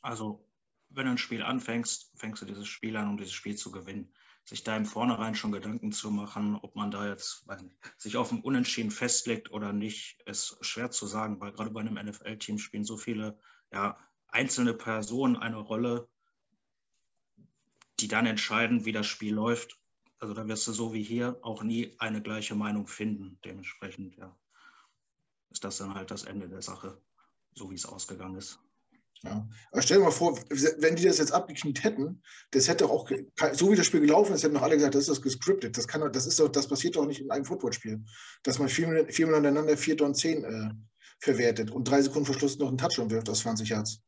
Also, 0.00 0.48
wenn 0.90 1.06
du 1.06 1.12
ein 1.12 1.18
Spiel 1.18 1.42
anfängst, 1.42 2.12
fängst 2.16 2.42
du 2.42 2.46
dieses 2.46 2.68
Spiel 2.68 2.96
an, 2.96 3.08
um 3.08 3.16
dieses 3.16 3.32
Spiel 3.32 3.56
zu 3.56 3.72
gewinnen 3.72 4.12
sich 4.44 4.64
da 4.64 4.76
im 4.76 4.86
Vornherein 4.86 5.34
schon 5.34 5.52
Gedanken 5.52 5.92
zu 5.92 6.10
machen, 6.10 6.56
ob 6.56 6.74
man 6.74 6.90
da 6.90 7.08
jetzt 7.08 7.46
sich 7.96 8.16
auf 8.16 8.32
ein 8.32 8.40
Unentschieden 8.40 8.90
festlegt 8.90 9.50
oder 9.52 9.72
nicht, 9.72 10.20
ist 10.22 10.56
schwer 10.60 10.90
zu 10.90 11.06
sagen, 11.06 11.40
weil 11.40 11.52
gerade 11.52 11.70
bei 11.70 11.80
einem 11.80 11.94
NFL-Team 11.94 12.58
spielen 12.58 12.84
so 12.84 12.96
viele 12.96 13.38
ja, 13.72 13.96
einzelne 14.28 14.74
Personen 14.74 15.36
eine 15.36 15.58
Rolle, 15.58 16.08
die 18.00 18.08
dann 18.08 18.26
entscheiden, 18.26 18.84
wie 18.84 18.92
das 18.92 19.06
Spiel 19.06 19.34
läuft. 19.34 19.78
Also 20.18 20.34
da 20.34 20.46
wirst 20.48 20.66
du 20.66 20.72
so 20.72 20.92
wie 20.92 21.02
hier 21.02 21.38
auch 21.42 21.62
nie 21.62 21.94
eine 21.98 22.22
gleiche 22.22 22.54
Meinung 22.54 22.86
finden. 22.86 23.38
Dementsprechend 23.44 24.16
ja, 24.16 24.36
ist 25.50 25.62
das 25.64 25.78
dann 25.78 25.94
halt 25.94 26.10
das 26.10 26.24
Ende 26.24 26.48
der 26.48 26.62
Sache, 26.62 27.00
so 27.54 27.70
wie 27.70 27.74
es 27.74 27.86
ausgegangen 27.86 28.36
ist. 28.36 28.58
Ja. 29.24 29.48
Aber 29.70 29.82
stell 29.82 29.98
dir 29.98 30.04
mal 30.04 30.10
vor, 30.10 30.36
wenn 30.78 30.96
die 30.96 31.04
das 31.04 31.18
jetzt 31.18 31.32
abgekniet 31.32 31.84
hätten, 31.84 32.22
das 32.50 32.66
hätte 32.66 32.86
auch, 32.86 33.08
so 33.52 33.70
wie 33.70 33.76
das 33.76 33.86
Spiel 33.86 34.00
gelaufen 34.00 34.34
ist, 34.34 34.42
hätten 34.42 34.54
noch 34.54 34.62
alle 34.62 34.74
gesagt, 34.74 34.96
das 34.96 35.02
ist 35.02 35.10
das 35.10 35.22
gescriptet. 35.22 35.76
Das, 35.78 35.86
kann, 35.86 36.12
das, 36.12 36.26
ist 36.26 36.40
doch, 36.40 36.48
das 36.48 36.66
passiert 36.66 36.96
doch 36.96 37.06
nicht 37.06 37.20
in 37.20 37.30
einem 37.30 37.44
Footballspiel. 37.44 38.02
Dass 38.42 38.58
man 38.58 38.68
viermal, 38.68 39.06
viermal 39.12 39.36
aneinander 39.36 39.76
vier 39.76 40.00
und 40.02 40.16
zehn 40.16 40.42
äh, 40.44 40.70
verwertet 41.20 41.70
und 41.70 41.84
drei 41.88 42.02
Sekunden 42.02 42.26
Verschluss 42.26 42.58
noch 42.58 42.68
einen 42.68 42.78
Touchdown 42.78 43.10
wirft 43.10 43.30
aus 43.30 43.40
20 43.40 43.68
Yards. 43.68 44.02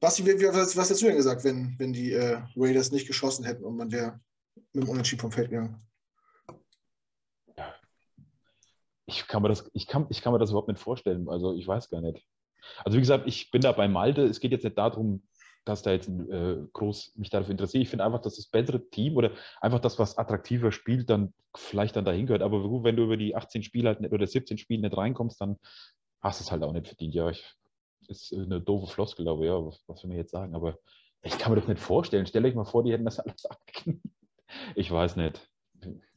Basti, 0.00 0.24
was, 0.24 0.76
was 0.76 0.90
hast 0.90 1.02
du 1.02 1.06
denn 1.06 1.16
gesagt, 1.16 1.42
wenn, 1.42 1.74
wenn 1.78 1.92
die 1.92 2.12
äh, 2.12 2.40
Raiders 2.54 2.92
nicht 2.92 3.08
geschossen 3.08 3.44
hätten 3.44 3.64
und 3.64 3.76
man 3.76 3.90
wäre 3.90 4.20
mit 4.72 4.84
dem 4.84 4.90
Unentschieden 4.90 5.20
vom 5.20 5.32
Feld 5.32 5.50
gegangen? 5.50 5.76
Ich 9.06 9.26
kann, 9.26 9.42
mir 9.42 9.48
das, 9.48 9.68
ich, 9.72 9.86
kann, 9.86 10.06
ich 10.10 10.20
kann 10.20 10.34
mir 10.34 10.38
das 10.38 10.50
überhaupt 10.50 10.68
nicht 10.68 10.80
vorstellen. 10.80 11.28
Also 11.28 11.54
ich 11.54 11.66
weiß 11.66 11.88
gar 11.88 12.02
nicht. 12.02 12.24
Also 12.84 12.96
wie 12.96 13.02
gesagt, 13.02 13.26
ich 13.26 13.50
bin 13.50 13.60
da 13.60 13.72
bei 13.72 13.88
Malte. 13.88 14.22
Es 14.22 14.40
geht 14.40 14.52
jetzt 14.52 14.64
nicht 14.64 14.78
darum, 14.78 15.22
dass 15.64 15.82
da 15.82 15.92
jetzt 15.92 16.08
äh, 16.08 16.56
groß 16.72 17.12
mich 17.16 17.30
dafür 17.30 17.50
interessiert. 17.50 17.82
Ich 17.82 17.90
finde 17.90 18.04
einfach, 18.04 18.20
dass 18.20 18.36
das 18.36 18.46
bessere 18.46 18.88
Team 18.88 19.16
oder 19.16 19.32
einfach 19.60 19.80
das, 19.80 19.98
was 19.98 20.16
attraktiver 20.16 20.72
spielt, 20.72 21.10
dann 21.10 21.34
vielleicht 21.54 21.96
dann 21.96 22.04
dahin 22.04 22.26
gehört. 22.26 22.42
Aber 22.42 22.62
gut, 22.62 22.84
wenn 22.84 22.96
du 22.96 23.04
über 23.04 23.16
die 23.16 23.36
18 23.36 23.62
Spiele 23.62 23.88
halt 23.88 24.00
nicht, 24.00 24.12
oder 24.12 24.26
17 24.26 24.58
Spiele 24.58 24.82
nicht 24.82 24.96
reinkommst, 24.96 25.40
dann 25.40 25.58
hast 26.20 26.40
du 26.40 26.44
es 26.44 26.52
halt 26.52 26.62
auch 26.62 26.72
nicht 26.72 26.86
verdient. 26.86 27.14
Ja, 27.14 27.28
ich, 27.28 27.44
ist 28.08 28.32
eine 28.32 28.60
doofe 28.60 28.86
Floskel, 28.86 29.24
glaube 29.24 29.44
ich, 29.44 29.50
ja, 29.50 29.64
was, 29.64 29.82
was 29.86 30.02
will 30.02 30.12
ich 30.12 30.16
jetzt 30.16 30.30
sagen? 30.30 30.54
Aber 30.54 30.78
ich 31.22 31.38
kann 31.38 31.52
mir 31.52 31.60
das 31.60 31.68
nicht 31.68 31.80
vorstellen. 31.80 32.26
Stell 32.26 32.46
euch 32.46 32.54
mal 32.54 32.64
vor, 32.64 32.82
die 32.82 32.92
hätten 32.92 33.04
das 33.04 33.18
alles 33.20 33.44
abgeknickt. 33.44 34.02
Ich 34.74 34.90
weiß 34.90 35.16
nicht. 35.16 35.50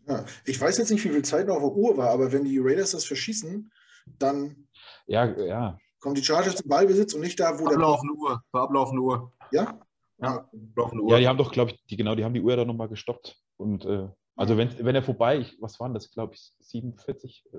Ja, 0.07 0.25
ich 0.45 0.59
weiß 0.59 0.77
jetzt 0.77 0.89
nicht, 0.89 1.03
wie 1.03 1.09
viel 1.09 1.23
Zeit 1.23 1.47
noch 1.47 1.57
auf 1.57 1.61
der 1.61 1.75
Uhr 1.75 1.97
war, 1.97 2.09
aber 2.09 2.31
wenn 2.31 2.45
die 2.45 2.59
Raiders 2.59 2.91
das 2.91 3.05
verschießen, 3.05 3.71
dann 4.17 4.67
ja, 5.05 5.25
ja. 5.25 5.77
Kommen 6.01 6.15
die 6.15 6.23
Chargers 6.23 6.57
zum 6.57 6.67
Ballbesitz 6.67 7.13
und 7.13 7.21
nicht 7.21 7.39
da, 7.39 7.57
wo 7.57 7.67
ablaufende 7.67 8.13
Uhr. 8.15 8.43
Bei 8.51 8.59
ablaufende 8.59 9.01
Uhr. 9.01 9.31
Ja? 9.51 9.79
Ja, 10.17 10.49
Uhr. 10.73 11.11
ja, 11.11 11.19
die 11.19 11.27
haben 11.27 11.37
doch, 11.37 11.51
glaube 11.51 11.71
ich, 11.71 11.83
die, 11.85 11.95
genau, 11.95 12.15
die 12.15 12.23
haben 12.23 12.33
die 12.33 12.41
Uhr 12.41 12.55
da 12.55 12.65
nochmal 12.65 12.89
gestoppt. 12.89 13.37
Und 13.57 13.85
äh, 13.85 14.07
also 14.35 14.57
wenn, 14.57 14.77
wenn 14.83 14.95
er 14.95 15.03
vorbei, 15.03 15.39
ich, 15.39 15.57
was 15.61 15.79
waren 15.79 15.93
das, 15.93 16.11
glaube 16.11 16.35
ich, 16.35 16.53
47, 16.59 17.45
äh, 17.53 17.57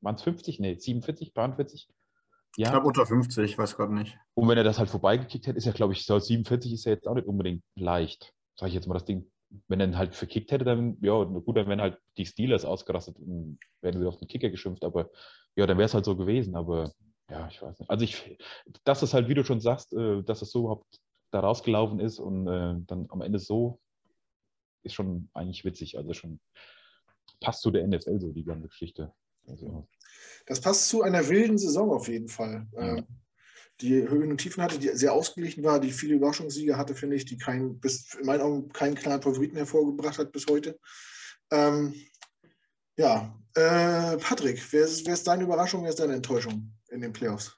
waren 0.00 0.16
es 0.16 0.22
50? 0.22 0.58
Nee, 0.58 0.76
47, 0.76 1.32
43? 1.32 1.88
Ja. 2.56 2.70
Knapp 2.70 2.84
unter 2.84 3.06
50, 3.06 3.52
ich 3.52 3.58
weiß 3.58 3.76
gerade 3.76 3.94
nicht. 3.94 4.18
Und 4.34 4.48
wenn 4.48 4.58
er 4.58 4.64
das 4.64 4.78
halt 4.78 4.90
vorbeigekickt 4.90 5.46
hätte, 5.46 5.58
ist 5.58 5.64
ja, 5.64 5.72
glaube 5.72 5.92
ich, 5.92 6.04
so 6.04 6.18
47 6.18 6.72
ist 6.72 6.84
ja 6.84 6.92
jetzt 6.92 7.06
auch 7.06 7.14
nicht 7.14 7.26
unbedingt 7.26 7.62
leicht. 7.76 8.32
Sag 8.56 8.68
ich 8.68 8.74
jetzt 8.74 8.86
mal 8.86 8.94
das 8.94 9.04
Ding. 9.04 9.30
Wenn 9.68 9.80
er 9.80 9.86
ihn 9.86 9.98
halt 9.98 10.14
verkickt 10.14 10.50
hätte, 10.50 10.64
dann, 10.64 10.96
ja, 11.02 11.22
gut, 11.24 11.56
dann 11.56 11.68
wären 11.68 11.80
halt 11.80 11.98
die 12.16 12.26
Steelers 12.26 12.64
ausgerastet 12.64 13.18
und 13.18 13.58
wären 13.80 13.98
sie 13.98 14.06
auf 14.06 14.16
den 14.16 14.28
Kicker 14.28 14.50
geschimpft, 14.50 14.82
aber 14.84 15.10
ja, 15.56 15.66
dann 15.66 15.76
wäre 15.76 15.86
es 15.86 15.94
halt 15.94 16.06
so 16.06 16.16
gewesen, 16.16 16.56
aber 16.56 16.90
ja, 17.32 17.48
ich 17.48 17.62
weiß 17.62 17.78
nicht. 17.78 17.90
Also 17.90 18.04
ich, 18.04 18.38
dass 18.84 19.02
es 19.02 19.14
halt, 19.14 19.28
wie 19.28 19.34
du 19.34 19.44
schon 19.44 19.60
sagst, 19.60 19.92
äh, 19.94 20.22
dass 20.22 20.42
es 20.42 20.50
so 20.50 20.60
überhaupt 20.60 21.00
da 21.30 21.40
rausgelaufen 21.40 21.98
ist 21.98 22.18
und 22.18 22.46
äh, 22.46 22.74
dann 22.86 23.06
am 23.08 23.22
Ende 23.22 23.38
so, 23.38 23.80
ist 24.82 24.94
schon 24.94 25.30
eigentlich 25.32 25.64
witzig. 25.64 25.96
Also 25.96 26.12
schon 26.12 26.40
passt 27.40 27.62
zu 27.62 27.70
der 27.70 27.86
NFL 27.86 28.20
so, 28.20 28.32
die 28.32 28.44
ganze 28.44 28.68
Geschichte. 28.68 29.12
Also, 29.46 29.88
das 30.46 30.60
passt 30.60 30.88
zu 30.88 31.02
einer 31.02 31.26
wilden 31.28 31.58
Saison 31.58 31.90
auf 31.90 32.08
jeden 32.08 32.28
Fall. 32.28 32.66
Ja. 32.72 32.98
Ähm, 32.98 33.06
die 33.80 34.08
Höhen 34.08 34.30
und 34.30 34.38
Tiefen 34.38 34.62
hatte, 34.62 34.78
die 34.78 34.88
sehr 34.88 35.12
ausgeglichen 35.12 35.64
war, 35.64 35.80
die 35.80 35.90
viele 35.90 36.14
Überraschungssiege 36.14 36.76
hatte, 36.76 36.94
finde 36.94 37.16
ich, 37.16 37.24
die 37.24 37.38
kein, 37.38 37.80
bis 37.80 38.14
in 38.14 38.26
meinen 38.26 38.42
Augen 38.42 38.68
keinen 38.68 38.94
klaren 38.94 39.22
Favoriten 39.22 39.56
hervorgebracht 39.56 40.18
hat 40.18 40.30
bis 40.30 40.46
heute. 40.48 40.78
Ähm, 41.50 41.94
ja, 42.96 43.38
äh, 43.54 44.16
Patrick, 44.18 44.72
wer 44.72 44.84
ist, 44.84 45.06
wer 45.06 45.14
ist 45.14 45.26
deine 45.26 45.44
Überraschung, 45.44 45.82
wer 45.82 45.90
ist 45.90 46.00
deine 46.00 46.14
Enttäuschung 46.14 46.74
in 46.88 47.00
den 47.00 47.12
Playoffs? 47.12 47.56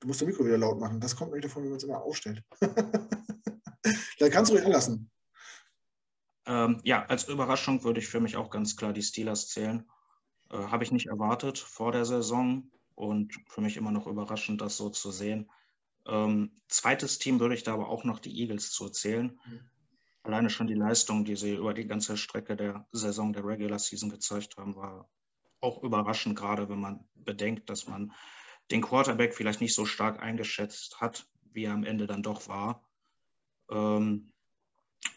Du 0.00 0.08
musst 0.08 0.20
das 0.20 0.28
Mikro 0.28 0.44
wieder 0.44 0.58
laut 0.58 0.78
machen. 0.78 1.00
Das 1.00 1.16
kommt 1.16 1.32
nicht 1.32 1.44
davon, 1.44 1.62
wenn 1.62 1.70
man 1.70 1.78
es 1.78 1.84
immer 1.84 2.02
ausstellt. 2.02 2.44
da 2.60 4.28
kannst 4.28 4.50
du 4.50 4.54
ruhig 4.54 4.66
anlassen. 4.66 5.10
Ähm, 6.46 6.80
ja, 6.84 7.06
als 7.06 7.28
Überraschung 7.28 7.84
würde 7.84 8.00
ich 8.00 8.08
für 8.08 8.20
mich 8.20 8.36
auch 8.36 8.50
ganz 8.50 8.76
klar 8.76 8.92
die 8.92 9.02
Steelers 9.02 9.48
zählen. 9.48 9.88
Äh, 10.50 10.58
Habe 10.58 10.84
ich 10.84 10.92
nicht 10.92 11.06
erwartet 11.06 11.58
vor 11.58 11.90
der 11.90 12.04
Saison 12.04 12.70
und 12.94 13.34
für 13.48 13.62
mich 13.62 13.76
immer 13.76 13.92
noch 13.92 14.06
überraschend, 14.06 14.60
das 14.60 14.76
so 14.76 14.90
zu 14.90 15.10
sehen. 15.10 15.50
Ähm, 16.06 16.52
zweites 16.68 17.18
Team 17.18 17.40
würde 17.40 17.54
ich 17.54 17.62
da 17.62 17.72
aber 17.72 17.88
auch 17.88 18.04
noch 18.04 18.18
die 18.18 18.38
Eagles 18.38 18.70
zu 18.72 18.90
zählen. 18.90 19.40
Mhm. 19.46 19.70
Alleine 20.24 20.48
schon 20.48 20.66
die 20.66 20.74
Leistung, 20.74 21.26
die 21.26 21.36
sie 21.36 21.54
über 21.54 21.74
die 21.74 21.86
ganze 21.86 22.16
Strecke 22.16 22.56
der 22.56 22.88
Saison 22.92 23.34
der 23.34 23.44
Regular 23.44 23.78
Season 23.78 24.08
gezeigt 24.08 24.56
haben, 24.56 24.74
war 24.74 25.08
auch 25.60 25.82
überraschend, 25.82 26.36
gerade 26.36 26.68
wenn 26.70 26.80
man 26.80 27.06
bedenkt, 27.14 27.68
dass 27.68 27.86
man 27.86 28.12
den 28.70 28.80
Quarterback 28.80 29.34
vielleicht 29.34 29.60
nicht 29.60 29.74
so 29.74 29.84
stark 29.84 30.22
eingeschätzt 30.22 31.00
hat, 31.00 31.28
wie 31.52 31.64
er 31.64 31.74
am 31.74 31.84
Ende 31.84 32.06
dann 32.06 32.22
doch 32.22 32.48
war. 32.48 32.82
Ähm, 33.70 34.32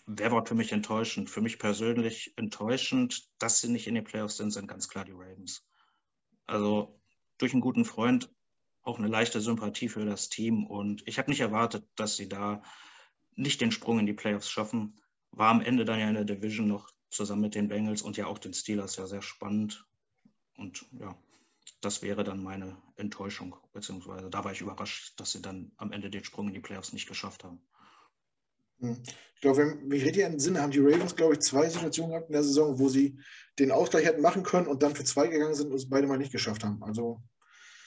wer 0.06 0.34
war 0.34 0.46
für 0.46 0.56
mich 0.56 0.74
enttäuschend? 0.74 1.30
Für 1.30 1.42
mich 1.42 1.58
persönlich 1.58 2.34
enttäuschend, 2.36 3.30
dass 3.40 3.62
sie 3.62 3.70
nicht 3.70 3.88
in 3.88 3.96
den 3.96 4.04
Playoffs 4.04 4.36
sind, 4.36 4.52
sind 4.52 4.68
ganz 4.68 4.90
klar 4.90 5.06
die 5.06 5.14
Ravens. 5.14 5.66
Also 6.48 7.00
durch 7.38 7.54
einen 7.54 7.62
guten 7.62 7.86
Freund 7.86 8.30
auch 8.82 9.00
eine 9.00 9.08
leichte 9.08 9.40
Sympathie 9.40 9.88
für 9.88 10.06
das 10.06 10.28
Team 10.28 10.66
und 10.66 11.08
ich 11.08 11.18
habe 11.18 11.30
nicht 11.30 11.42
erwartet, 11.42 11.88
dass 11.96 12.18
sie 12.18 12.28
da 12.28 12.62
nicht 13.38 13.62
den 13.62 13.72
Sprung 13.72 14.00
in 14.00 14.06
die 14.06 14.14
Playoffs 14.14 14.50
schaffen. 14.50 15.00
War 15.32 15.50
am 15.50 15.62
Ende 15.62 15.86
dann 15.86 16.00
ja 16.00 16.10
in 16.10 16.16
der 16.16 16.26
Division 16.26 16.68
noch 16.68 16.90
zusammen 17.10 17.42
mit 17.42 17.56
den 17.56 17.70
Bengals 17.70 18.02
und 18.02 18.18
ja 18.18 18.28
auch 18.28 18.40
den 18.40 18.54
Steelers 18.54 18.98
ja 18.98 19.08
sehr 19.08 19.22
spannend. 19.22 19.86
Und 20.58 20.86
ja, 21.00 21.16
das 21.82 22.02
wäre 22.02 22.24
dann 22.24 22.44
meine 22.44 22.76
Enttäuschung, 22.96 23.56
beziehungsweise 23.72 24.30
da 24.30 24.44
war 24.44 24.52
ich 24.52 24.62
überrascht, 24.62 25.20
dass 25.20 25.32
sie 25.32 25.42
dann 25.42 25.72
am 25.78 25.92
Ende 25.92 26.10
den 26.10 26.24
Sprung 26.24 26.48
in 26.48 26.54
die 26.54 26.60
Playoffs 26.60 26.94
nicht 26.94 27.08
geschafft 27.08 27.44
haben. 27.44 27.62
Hm. 28.80 29.02
Ich 29.36 29.42
glaube, 29.42 29.60
wenn 29.60 29.88
mich 29.88 30.04
richtig 30.04 30.24
entsinne, 30.24 30.62
haben 30.62 30.72
die 30.72 30.80
Ravens, 30.80 31.16
glaube 31.16 31.36
ich, 31.36 31.42
zwei 31.42 31.70
Situationen 31.70 32.12
gehabt 32.12 32.30
in 32.30 32.34
der 32.34 32.44
Saison, 32.44 32.80
wo 32.80 32.90
sie 32.90 33.20
den 33.60 33.72
Ausgleich 33.72 34.06
hätten 34.06 34.22
machen 34.22 34.44
können 34.44 34.68
und 34.68 34.82
dann 34.82 34.96
für 34.96 35.04
zwei 35.04 35.28
gegangen 35.28 35.56
sind 35.56 35.70
und 35.70 35.76
es 35.76 35.90
beide 35.90 36.08
mal 36.08 36.18
nicht 36.18 36.32
geschafft 36.32 36.64
haben. 36.64 36.84
Also 36.84 37.22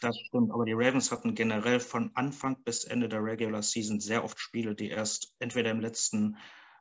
das 0.01 0.19
stimmt, 0.19 0.51
aber 0.53 0.65
die 0.65 0.73
Ravens 0.73 1.13
hatten 1.13 1.35
generell 1.35 1.81
von 1.81 2.11
Anfang 2.15 2.63
bis 2.63 2.85
Ende 2.85 3.09
der 3.09 3.23
Regular 3.23 3.63
Season 3.63 4.01
sehr 4.01 4.25
oft 4.25 4.39
Spiele, 4.39 4.75
die 4.75 4.89
erst 4.89 5.35
entweder 5.39 5.71
im 5.71 5.81
letzten 5.81 6.37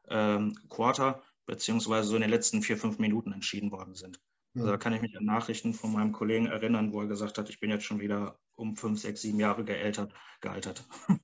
ähm, 0.09 0.57
Quarter 0.69 1.23
beziehungsweise 1.45 2.09
so 2.09 2.15
in 2.15 2.21
den 2.21 2.29
letzten 2.29 2.61
vier, 2.61 2.77
fünf 2.77 2.99
Minuten 2.99 3.33
entschieden 3.33 3.71
worden 3.71 3.95
sind. 3.95 4.19
Also 4.55 4.67
da 4.67 4.77
kann 4.77 4.93
ich 4.93 5.01
mich 5.01 5.15
an 5.17 5.25
Nachrichten 5.25 5.73
von 5.73 5.93
meinem 5.93 6.11
Kollegen 6.11 6.47
erinnern, 6.47 6.91
wo 6.91 7.01
er 7.01 7.07
gesagt 7.07 7.37
hat, 7.37 7.49
ich 7.49 7.59
bin 7.59 7.69
jetzt 7.69 7.85
schon 7.85 7.99
wieder 7.99 8.39
um 8.55 8.75
fünf, 8.75 8.99
sechs, 8.99 9.21
sieben 9.21 9.39
Jahre 9.39 9.63
gealtert, 9.63 10.13
gealtert. 10.41 10.85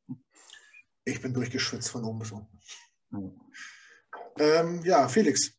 Ich 1.08 1.22
bin 1.22 1.36
durchgeschwitzt 1.36 1.92
von 1.92 2.04
oben 2.04 2.18
bis 2.18 2.32
unten. 2.32 2.60
Mhm. 3.12 3.40
Ähm, 4.40 4.82
ja, 4.84 5.08
Felix, 5.08 5.56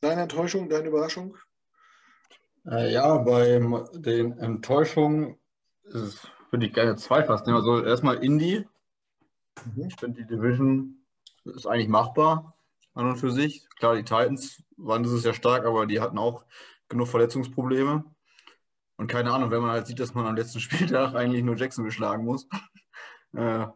deine 0.00 0.22
Enttäuschung, 0.22 0.68
deine 0.68 0.86
Überraschung? 0.86 1.36
Äh, 2.64 2.92
ja, 2.92 3.16
bei 3.18 3.58
den 3.94 4.38
Enttäuschungen 4.38 5.39
würde 5.92 6.66
ich 6.66 6.72
gerne 6.72 6.96
zwei 6.96 7.22
fast 7.24 7.46
nehmen. 7.46 7.58
Also 7.58 7.82
erstmal 7.84 8.22
Indie. 8.24 8.66
Mhm. 9.64 9.88
Ich 9.88 9.96
finde, 9.98 10.22
die 10.22 10.26
Division 10.26 11.04
ist 11.44 11.66
eigentlich 11.66 11.88
machbar 11.88 12.56
an 12.94 13.08
und 13.08 13.16
für 13.16 13.30
sich. 13.30 13.68
Klar, 13.78 13.96
die 13.96 14.04
Titans 14.04 14.62
waren 14.76 15.02
dieses 15.02 15.24
Jahr 15.24 15.34
stark, 15.34 15.64
aber 15.64 15.86
die 15.86 16.00
hatten 16.00 16.18
auch 16.18 16.44
genug 16.88 17.08
Verletzungsprobleme. 17.08 18.04
Und 18.96 19.06
keine 19.06 19.32
Ahnung, 19.32 19.50
wenn 19.50 19.62
man 19.62 19.70
halt 19.70 19.86
sieht, 19.86 20.00
dass 20.00 20.14
man 20.14 20.26
am 20.26 20.36
letzten 20.36 20.60
Spieltag 20.60 21.14
eigentlich 21.14 21.42
nur 21.42 21.56
Jackson 21.56 21.84
beschlagen 21.84 22.24
muss. 22.24 22.46
äh, 23.36 23.66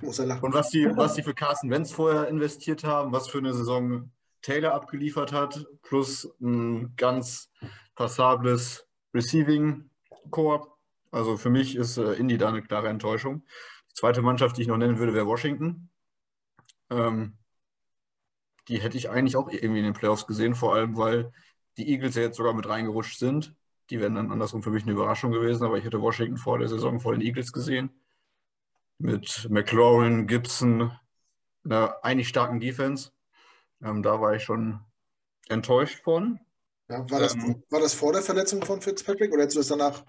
muss 0.00 0.18
er 0.18 0.26
lachen. 0.26 0.44
Und 0.44 0.54
was 0.54 0.70
die, 0.70 0.86
was 0.96 1.14
die 1.14 1.22
für 1.22 1.34
Carsten 1.34 1.70
Wentz 1.70 1.92
vorher 1.92 2.28
investiert 2.28 2.84
haben, 2.84 3.12
was 3.12 3.28
für 3.28 3.38
eine 3.38 3.52
Saison 3.52 4.10
Taylor 4.40 4.74
abgeliefert 4.74 5.32
hat, 5.32 5.66
plus 5.82 6.34
ein 6.40 6.94
ganz 6.96 7.50
passables 7.94 8.86
Receiving 9.14 9.90
Core. 10.30 10.71
Also 11.12 11.36
für 11.36 11.50
mich 11.50 11.76
ist 11.76 11.98
äh, 11.98 12.14
Indy 12.14 12.38
da 12.38 12.48
eine 12.48 12.62
klare 12.62 12.88
Enttäuschung. 12.88 13.44
Die 13.90 13.94
zweite 13.94 14.22
Mannschaft, 14.22 14.56
die 14.56 14.62
ich 14.62 14.68
noch 14.68 14.78
nennen 14.78 14.98
würde, 14.98 15.14
wäre 15.14 15.26
Washington. 15.26 15.90
Ähm, 16.90 17.38
die 18.68 18.80
hätte 18.80 18.96
ich 18.96 19.10
eigentlich 19.10 19.36
auch 19.36 19.48
irgendwie 19.48 19.78
in 19.78 19.84
den 19.84 19.92
Playoffs 19.92 20.26
gesehen, 20.26 20.54
vor 20.54 20.74
allem 20.74 20.96
weil 20.96 21.32
die 21.76 21.88
Eagles 21.88 22.16
ja 22.16 22.22
jetzt 22.22 22.36
sogar 22.36 22.54
mit 22.54 22.68
reingerutscht 22.68 23.18
sind. 23.18 23.54
Die 23.90 24.00
wären 24.00 24.14
dann 24.14 24.32
andersrum 24.32 24.62
für 24.62 24.70
mich 24.70 24.82
eine 24.82 24.92
Überraschung 24.92 25.30
gewesen, 25.30 25.64
aber 25.64 25.78
ich 25.78 25.84
hätte 25.84 26.00
Washington 26.00 26.36
vor 26.38 26.58
der 26.58 26.68
Saison 26.68 26.98
vor 26.98 27.12
den 27.12 27.20
Eagles 27.20 27.52
gesehen 27.52 27.90
mit 28.98 29.48
McLaurin, 29.50 30.26
Gibson, 30.26 30.92
einer 31.64 31.96
eigentlich 32.02 32.28
starken 32.28 32.60
Defense. 32.60 33.10
Ähm, 33.82 34.02
da 34.02 34.20
war 34.20 34.34
ich 34.34 34.44
schon 34.44 34.80
enttäuscht 35.48 36.02
von. 36.04 36.38
Ja, 36.88 37.08
war, 37.10 37.20
das, 37.20 37.34
ähm, 37.34 37.62
war 37.68 37.80
das 37.80 37.94
vor 37.94 38.12
der 38.12 38.22
Verletzung 38.22 38.64
von 38.64 38.80
Fitzpatrick 38.80 39.32
oder 39.32 39.42
hättest 39.42 39.56
du 39.56 39.60
es 39.60 39.68
danach 39.68 40.04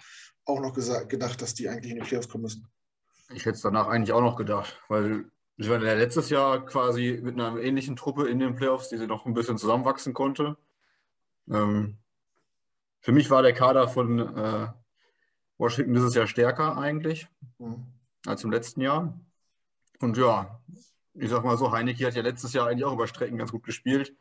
auch 0.46 0.60
noch 0.60 0.74
gesagt, 0.74 1.10
gedacht, 1.10 1.42
dass 1.42 1.54
die 1.54 1.70
eigentlich 1.70 1.92
in 1.92 2.00
die 2.00 2.06
Playoffs 2.06 2.30
kommen 2.30 2.44
müssen? 2.44 2.68
Ich 3.30 3.46
hätte 3.46 3.56
es 3.56 3.62
danach 3.62 3.88
eigentlich 3.88 4.14
auch 4.14 4.22
noch 4.22 4.36
gedacht, 4.36 4.82
weil 4.90 5.26
ich 5.58 5.70
war 5.70 5.82
ja 5.82 5.94
letztes 5.94 6.30
Jahr 6.30 6.66
quasi 6.66 7.20
mit 7.22 7.40
einer 7.40 7.60
ähnlichen 7.60 7.96
Truppe 7.96 8.28
in 8.28 8.40
den 8.40 8.56
Playoffs, 8.56 8.90
die 8.90 8.98
sie 8.98 9.08
noch 9.08 9.26
ein 9.26 9.34
bisschen 9.34 9.58
zusammenwachsen 9.58 10.14
konnte. 10.14 10.58
Ähm, 11.50 11.98
für 13.02 13.12
mich 13.12 13.30
war 13.30 13.42
der 13.42 13.54
Kader 13.54 13.88
von 13.88 14.20
äh, 14.20 14.68
Washington 15.58 15.94
dieses 15.94 16.16
Jahr 16.16 16.28
stärker 16.28 16.78
eigentlich. 16.78 17.28
Mhm 17.60 17.94
als 18.26 18.44
im 18.44 18.52
letzten 18.52 18.82
Jahr. 18.82 19.20
Und 20.00 20.18
ja, 20.18 20.62
ich 21.14 21.30
sag 21.30 21.44
mal 21.44 21.58
so, 21.58 21.72
Heineke 21.72 22.06
hat 22.06 22.16
ja 22.16 22.22
letztes 22.22 22.54
Jahr 22.54 22.68
eigentlich 22.68 22.86
auch 22.86 22.94
über 22.94 23.08
Strecken 23.08 23.38
ganz 23.38 23.52
gut 23.52 23.64
gespielt 23.64 24.16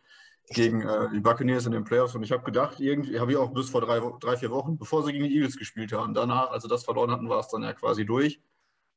gegen 0.48 0.82
äh, 0.82 1.10
die 1.12 1.20
Buccaneers 1.20 1.66
in 1.66 1.72
den 1.72 1.84
Playoffs. 1.84 2.14
Und 2.14 2.22
ich 2.22 2.32
habe 2.32 2.44
gedacht, 2.44 2.80
irgendwie 2.80 3.18
habe 3.20 3.32
ich 3.32 3.38
auch 3.38 3.52
bis 3.52 3.70
vor 3.70 3.80
drei, 3.80 4.00
drei, 4.20 4.36
vier 4.36 4.50
Wochen, 4.50 4.78
bevor 4.78 5.02
sie 5.04 5.12
gegen 5.12 5.24
die 5.24 5.34
Eagles 5.34 5.56
gespielt 5.56 5.92
haben. 5.92 6.14
Danach, 6.14 6.50
als 6.50 6.62
sie 6.62 6.68
das 6.68 6.84
verloren 6.84 7.10
hatten, 7.10 7.28
war 7.28 7.40
es 7.40 7.48
dann 7.48 7.62
ja 7.62 7.72
quasi 7.72 8.04
durch. 8.04 8.40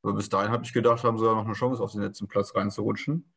Aber 0.01 0.13
bis 0.13 0.29
dahin 0.29 0.51
habe 0.51 0.63
ich 0.63 0.73
gedacht, 0.73 1.03
haben 1.03 1.17
sie 1.17 1.25
da 1.25 1.33
noch 1.33 1.45
eine 1.45 1.53
Chance, 1.53 1.81
auf 1.81 1.91
den 1.91 2.01
letzten 2.01 2.27
Platz 2.27 2.53
reinzurutschen. 2.55 3.31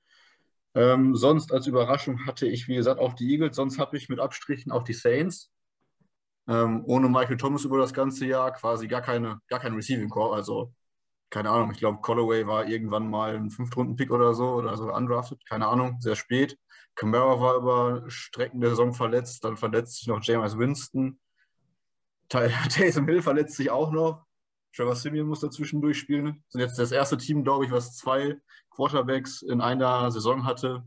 Ähm, 0.75 1.17
sonst 1.17 1.53
als 1.53 1.67
Überraschung 1.67 2.27
hatte 2.27 2.47
ich, 2.47 2.69
wie 2.69 2.77
gesagt, 2.77 3.01
auch 3.01 3.15
die 3.15 3.31
Eagles. 3.33 3.57
Sonst 3.57 3.79
habe 3.79 3.97
ich 3.97 4.09
mit 4.09 4.21
Abstrichen 4.21 4.71
auch 4.73 4.85
die 4.85 4.93
Saints. 4.93 5.51
Ähm, 6.47 6.83
ohne 6.87 7.09
Michael 7.09 7.37
Thomas 7.37 7.65
über 7.65 7.79
das 7.79 7.93
ganze 7.93 8.27
Jahr 8.27 8.53
quasi 8.53 8.89
gar 8.89 9.03
keine, 9.03 9.41
gar 9.49 9.61
kein 9.61 9.75
Receiving 9.75 10.09
Core. 10.09 10.35
Also, 10.35 10.73
keine 11.31 11.51
Ahnung, 11.51 11.71
ich 11.73 11.79
glaube, 11.79 12.01
Collaway 12.01 12.47
war 12.47 12.67
irgendwann 12.67 13.09
mal 13.09 13.37
ein 13.37 13.51
Fünftrunden-Pick 13.51 14.11
oder 14.11 14.35
so 14.35 14.55
oder 14.55 14.77
so 14.77 14.93
undrafted, 14.93 15.45
keine 15.47 15.67
Ahnung, 15.69 16.01
sehr 16.01 16.17
spät. 16.17 16.59
Camara 16.99 17.41
war 17.41 17.55
über 17.55 18.11
Strecken 18.11 18.61
der 18.61 18.71
Saison 18.71 18.93
verletzt, 18.93 19.45
dann 19.45 19.57
verletzt 19.57 19.99
sich 19.99 20.09
noch 20.09 20.21
James 20.21 20.59
Winston. 20.59 21.21
Taysom 22.29 23.07
Hill 23.09 23.23
verletzt 23.23 23.57
sich 23.57 23.71
auch 23.71 23.93
noch. 23.93 24.27
Trevor 24.75 24.97
Simeon 24.97 25.29
muss 25.29 25.39
dazwischen 25.39 25.81
durchspielen. 25.81 26.43
Das 26.47 26.55
ist 26.55 26.61
jetzt 26.61 26.79
das 26.79 26.93
erste 26.93 27.17
Team, 27.17 27.45
glaube 27.45 27.65
ich, 27.65 27.71
was 27.71 27.97
zwei 27.97 28.37
Quarterbacks 28.71 29.43
in 29.43 29.61
einer 29.61 30.11
Saison 30.11 30.45
hatte, 30.45 30.85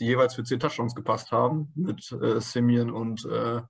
die 0.00 0.06
jeweils 0.06 0.34
für 0.34 0.42
zehn 0.42 0.58
Touchdowns 0.58 0.94
gepasst 0.94 1.32
haben, 1.32 1.70
mit 1.74 2.10
äh, 2.12 2.40
Simeon 2.40 2.90
und 2.90 3.26
äh, 3.26 3.60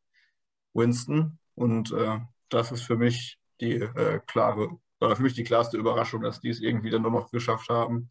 Winston. 0.75 1.41
Und 1.57 1.91
äh, 1.91 2.21
das 2.49 2.71
ist 2.71 2.83
für 2.83 2.97
mich 2.97 3.41
die 3.61 3.75
äh, 3.75 4.21
klare, 4.29 4.79
oder 5.01 5.17
für 5.17 5.25
mich 5.25 5.35
die 5.35 5.45
klarste 5.45 5.79
Überraschung, 5.79 6.23
dass 6.23 6.41
die 6.41 6.51
es 6.51 6.61
irgendwie 6.61 6.91
dann 6.91 7.03
noch 7.03 7.33
geschafft 7.33 7.69
haben, 7.71 8.09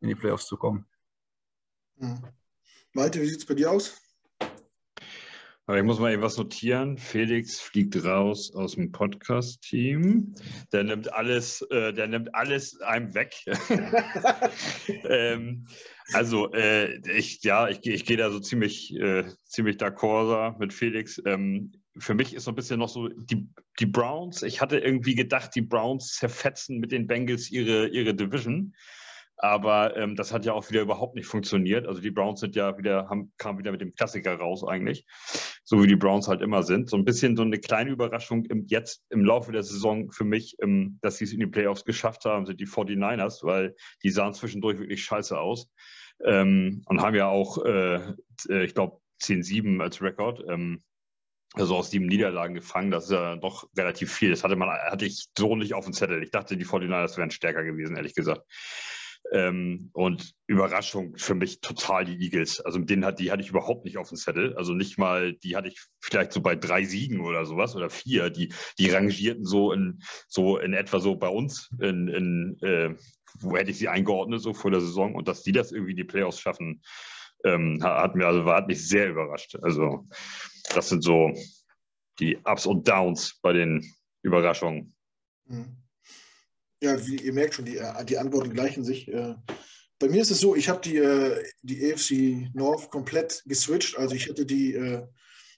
in 0.00 0.08
die 0.08 0.14
Playoffs 0.14 0.46
zu 0.46 0.56
kommen. 0.56 0.86
Hm. 1.98 2.22
Malte, 2.92 3.22
wie 3.22 3.26
sieht 3.26 3.38
es 3.38 3.46
bei 3.46 3.54
dir 3.54 3.70
aus? 3.70 4.00
Ich 5.72 5.84
muss 5.84 6.00
mal 6.00 6.12
eben 6.12 6.22
was 6.22 6.36
notieren. 6.36 6.98
Felix 6.98 7.60
fliegt 7.60 8.04
raus 8.04 8.52
aus 8.52 8.74
dem 8.74 8.90
Podcast-Team. 8.90 10.34
Der 10.72 10.82
nimmt 10.82 11.12
alles, 11.12 11.62
äh, 11.70 11.92
der 11.92 12.08
nimmt 12.08 12.34
alles 12.34 12.80
einem 12.80 13.14
weg. 13.14 13.36
ähm, 15.04 15.68
also 16.12 16.52
äh, 16.52 16.96
ich, 17.16 17.44
ja, 17.44 17.68
ich, 17.68 17.86
ich 17.86 18.04
gehe 18.04 18.16
da 18.16 18.32
so 18.32 18.40
ziemlich, 18.40 18.92
äh, 18.96 19.24
ziemlich 19.44 19.76
d'accord 19.76 20.58
mit 20.58 20.74
Felix. 20.74 21.22
Ähm, 21.24 21.70
für 21.96 22.14
mich 22.14 22.34
ist 22.34 22.44
so 22.44 22.50
ein 22.50 22.56
bisschen 22.56 22.80
noch 22.80 22.88
so 22.88 23.06
die, 23.06 23.48
die 23.78 23.86
Browns. 23.86 24.42
Ich 24.42 24.60
hatte 24.60 24.80
irgendwie 24.80 25.14
gedacht, 25.14 25.54
die 25.54 25.62
Browns 25.62 26.16
zerfetzen 26.16 26.80
mit 26.80 26.90
den 26.90 27.06
Bengals 27.06 27.48
ihre, 27.48 27.86
ihre 27.86 28.14
Division. 28.14 28.74
Aber 29.42 29.96
ähm, 29.96 30.16
das 30.16 30.34
hat 30.34 30.44
ja 30.44 30.52
auch 30.52 30.68
wieder 30.68 30.82
überhaupt 30.82 31.14
nicht 31.14 31.26
funktioniert. 31.26 31.86
Also 31.86 32.02
die 32.02 32.10
Browns 32.10 32.40
sind 32.40 32.56
ja 32.56 32.76
wieder, 32.76 33.08
haben, 33.08 33.32
kamen 33.38 33.58
wieder 33.58 33.72
mit 33.72 33.80
dem 33.80 33.94
Klassiker 33.94 34.36
raus 34.36 34.62
eigentlich. 34.62 35.06
So 35.64 35.82
wie 35.82 35.86
die 35.86 35.96
Browns 35.96 36.28
halt 36.28 36.42
immer 36.42 36.62
sind. 36.62 36.90
So 36.90 36.98
ein 36.98 37.06
bisschen 37.06 37.38
so 37.38 37.42
eine 37.42 37.58
kleine 37.58 37.90
Überraschung 37.90 38.44
im, 38.44 38.66
jetzt 38.66 39.02
im 39.08 39.24
Laufe 39.24 39.50
der 39.50 39.62
Saison 39.62 40.10
für 40.12 40.24
mich, 40.24 40.56
ähm, 40.62 40.98
dass 41.00 41.16
sie 41.16 41.24
es 41.24 41.32
in 41.32 41.40
die 41.40 41.46
Playoffs 41.46 41.86
geschafft 41.86 42.26
haben, 42.26 42.44
sind 42.44 42.60
die 42.60 42.66
49ers, 42.66 43.42
weil 43.42 43.74
die 44.02 44.10
sahen 44.10 44.34
zwischendurch 44.34 44.78
wirklich 44.78 45.02
scheiße 45.02 45.38
aus. 45.38 45.70
Ähm, 46.22 46.82
und 46.84 47.00
haben 47.00 47.14
ja 47.14 47.28
auch, 47.28 47.64
äh, 47.64 48.12
äh 48.50 48.64
ich 48.64 48.74
glaube, 48.74 49.00
10-7 49.22 49.80
als 49.80 50.02
Rekord. 50.02 50.44
Ähm, 50.50 50.82
also 51.54 51.76
aus 51.76 51.90
sieben 51.90 52.06
Niederlagen 52.06 52.54
gefangen, 52.54 52.90
das 52.90 53.04
ist 53.04 53.12
ja 53.12 53.36
doch 53.36 53.68
relativ 53.76 54.12
viel. 54.12 54.30
Das 54.30 54.44
hatte 54.44 54.54
man, 54.54 54.68
hatte 54.68 55.06
ich 55.06 55.30
so 55.36 55.56
nicht 55.56 55.74
auf 55.74 55.84
dem 55.84 55.94
Zettel. 55.94 56.22
Ich 56.22 56.30
dachte, 56.30 56.56
die 56.56 56.66
49ers 56.66 57.16
wären 57.16 57.30
stärker 57.30 57.64
gewesen, 57.64 57.96
ehrlich 57.96 58.14
gesagt. 58.14 58.42
Ähm, 59.32 59.90
und 59.92 60.34
Überraschung 60.46 61.16
für 61.16 61.34
mich 61.34 61.60
total 61.60 62.04
die 62.04 62.20
Eagles. 62.20 62.60
Also 62.60 62.78
den 62.80 63.04
hat, 63.04 63.20
die 63.20 63.30
hatte 63.30 63.42
ich 63.42 63.50
überhaupt 63.50 63.84
nicht 63.84 63.96
auf 63.96 64.08
dem 64.08 64.16
Zettel. 64.18 64.56
Also 64.56 64.72
nicht 64.74 64.98
mal, 64.98 65.34
die 65.34 65.56
hatte 65.56 65.68
ich 65.68 65.80
vielleicht 66.00 66.32
so 66.32 66.40
bei 66.40 66.56
drei 66.56 66.84
Siegen 66.84 67.20
oder 67.20 67.44
sowas 67.46 67.76
oder 67.76 67.90
vier. 67.90 68.30
Die, 68.30 68.52
die 68.78 68.90
rangierten 68.90 69.44
so 69.44 69.72
in, 69.72 70.02
so 70.26 70.58
in 70.58 70.72
etwa 70.72 70.98
so 70.98 71.14
bei 71.16 71.28
uns 71.28 71.70
in, 71.80 72.08
in 72.08 72.58
äh, 72.62 72.96
wo 73.38 73.56
hätte 73.56 73.70
ich 73.70 73.78
sie 73.78 73.88
eingeordnet, 73.88 74.40
so 74.40 74.52
vor 74.52 74.70
der 74.70 74.80
Saison. 74.80 75.14
Und 75.14 75.28
dass 75.28 75.42
die 75.42 75.52
das 75.52 75.72
irgendwie 75.72 75.92
in 75.92 75.96
die 75.96 76.04
Playoffs 76.04 76.40
schaffen, 76.40 76.82
ähm, 77.44 77.82
hat, 77.82 78.16
mir, 78.16 78.26
also, 78.26 78.44
hat 78.46 78.66
mich 78.66 78.86
sehr 78.86 79.10
überrascht. 79.10 79.56
Also 79.62 80.06
das 80.74 80.88
sind 80.88 81.02
so 81.02 81.32
die 82.18 82.36
Ups 82.44 82.66
und 82.66 82.86
Downs 82.88 83.38
bei 83.42 83.52
den 83.52 83.84
Überraschungen. 84.22 84.94
Mhm. 85.46 85.76
Ja, 86.82 87.06
wie 87.06 87.16
ihr 87.16 87.32
merkt 87.32 87.54
schon, 87.54 87.66
die, 87.66 87.76
äh, 87.76 88.04
die 88.04 88.18
Antworten 88.18 88.52
gleichen 88.52 88.84
sich. 88.84 89.08
Äh. 89.08 89.34
Bei 89.98 90.08
mir 90.08 90.22
ist 90.22 90.30
es 90.30 90.40
so, 90.40 90.56
ich 90.56 90.68
habe 90.68 90.80
die, 90.80 90.96
äh, 90.96 91.44
die 91.62 91.92
AFC 91.92 92.50
North 92.54 92.90
komplett 92.90 93.42
geswitcht. 93.46 93.98
Also 93.98 94.14
ich 94.14 94.26
hätte 94.26 94.46
die, 94.46 94.72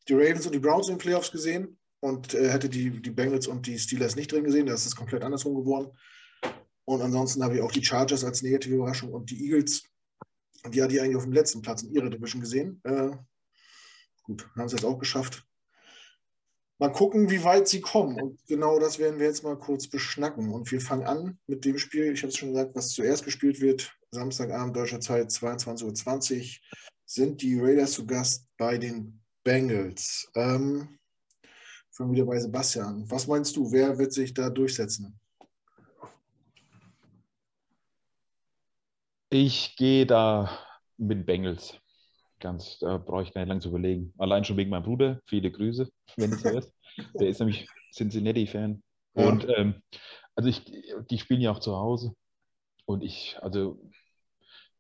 die 0.09 0.15
Ravens 0.15 0.47
und 0.47 0.53
die 0.53 0.59
Browns 0.59 0.89
in 0.89 0.95
den 0.95 1.01
Playoffs 1.01 1.31
gesehen 1.31 1.79
und 2.01 2.33
hätte 2.33 2.69
die, 2.69 3.01
die 3.01 3.11
Bengals 3.11 3.47
und 3.47 3.67
die 3.69 3.79
Steelers 3.79 4.17
nicht 4.17 4.33
drin 4.33 4.43
gesehen. 4.43 4.67
Das 4.67 4.85
ist 4.85 4.97
komplett 4.97 5.23
andersrum 5.23 5.55
geworden. 5.55 5.97
Und 6.85 7.01
ansonsten 7.01 7.45
habe 7.45 7.55
ich 7.55 7.61
auch 7.61 7.71
die 7.71 7.85
Chargers 7.85 8.25
als 8.25 8.43
negative 8.43 8.75
Überraschung 8.75 9.13
und 9.13 9.31
die 9.31 9.45
Eagles, 9.45 9.85
die 10.69 10.83
hatte 10.83 10.95
ich 10.95 11.01
eigentlich 11.01 11.17
auf 11.17 11.23
dem 11.23 11.33
letzten 11.33 11.63
Platz 11.63 11.85
in 11.85 11.93
ihrer 11.93 12.11
Division 12.11 12.41
gesehen. 12.41 12.83
Gut, 14.25 14.49
haben 14.57 14.69
sie 14.69 14.75
jetzt 14.75 14.85
auch 14.85 14.99
geschafft 14.99 15.47
mal 16.83 16.91
gucken, 16.91 17.31
wie 17.31 17.45
weit 17.45 17.69
sie 17.69 17.81
kommen. 17.81 18.21
Und 18.21 18.45
genau 18.49 18.81
das 18.81 18.99
werden 18.99 19.21
wir 19.21 19.27
jetzt 19.27 19.45
mal 19.45 19.57
kurz 19.57 19.87
beschnacken. 19.87 20.53
Und 20.53 20.73
wir 20.73 20.81
fangen 20.81 21.07
an 21.07 21.39
mit 21.47 21.65
dem 21.65 21.79
Spiel, 21.79 22.13
ich 22.13 22.23
habe 22.23 22.31
es 22.31 22.37
schon 22.37 22.49
gesagt, 22.49 22.75
was 22.75 22.89
zuerst 22.89 23.25
gespielt 23.25 23.61
wird. 23.61 23.97
Samstagabend 24.11 24.75
deutscher 24.75 24.99
Zeit, 24.99 25.31
22.20 25.31 26.41
Uhr, 26.41 26.47
sind 27.07 27.41
die 27.41 27.57
Raiders 27.61 27.93
zu 27.93 28.05
Gast 28.05 28.49
bei 28.59 28.79
den 28.79 29.23
Bengals. 29.45 30.29
Ähm, 30.35 30.99
fangen 31.93 32.15
wieder 32.15 32.27
bei 32.27 32.41
Sebastian. 32.41 33.09
Was 33.09 33.29
meinst 33.29 33.55
du, 33.55 33.71
wer 33.71 33.97
wird 33.97 34.13
sich 34.13 34.35
da 34.35 34.51
durchsetzen? 34.51 35.21
Ich 39.31 39.77
gehe 39.77 40.05
da 40.05 40.51
mit 40.97 41.25
Bengals. 41.27 41.82
Ganz, 42.43 42.81
da 42.81 42.99
brauche 42.99 43.23
ich 43.23 43.33
gar 43.33 43.43
nicht 43.43 43.51
lange 43.51 43.61
zu 43.61 43.69
überlegen. 43.69 44.13
Allein 44.19 44.45
schon 44.45 44.57
wegen 44.57 44.71
meinem 44.71 44.83
Bruder. 44.83 45.21
Viele 45.27 45.53
Grüße, 45.53 45.89
wenn 46.17 46.33
es 46.33 46.43
so 46.43 46.49
ist. 46.49 46.75
Der 47.15 47.29
ist 47.29 47.39
nämlich 47.39 47.69
Cincinnati-Fan. 47.95 48.83
Ja. 49.15 49.29
Und 49.29 49.47
ähm, 49.57 49.81
also 50.35 50.49
ich, 50.49 50.65
die 51.09 51.19
spielen 51.19 51.41
ja 51.41 51.53
auch 51.53 51.61
zu 51.61 51.77
Hause. 51.77 52.17
Und 52.85 53.05
ich, 53.05 53.39
also 53.41 53.81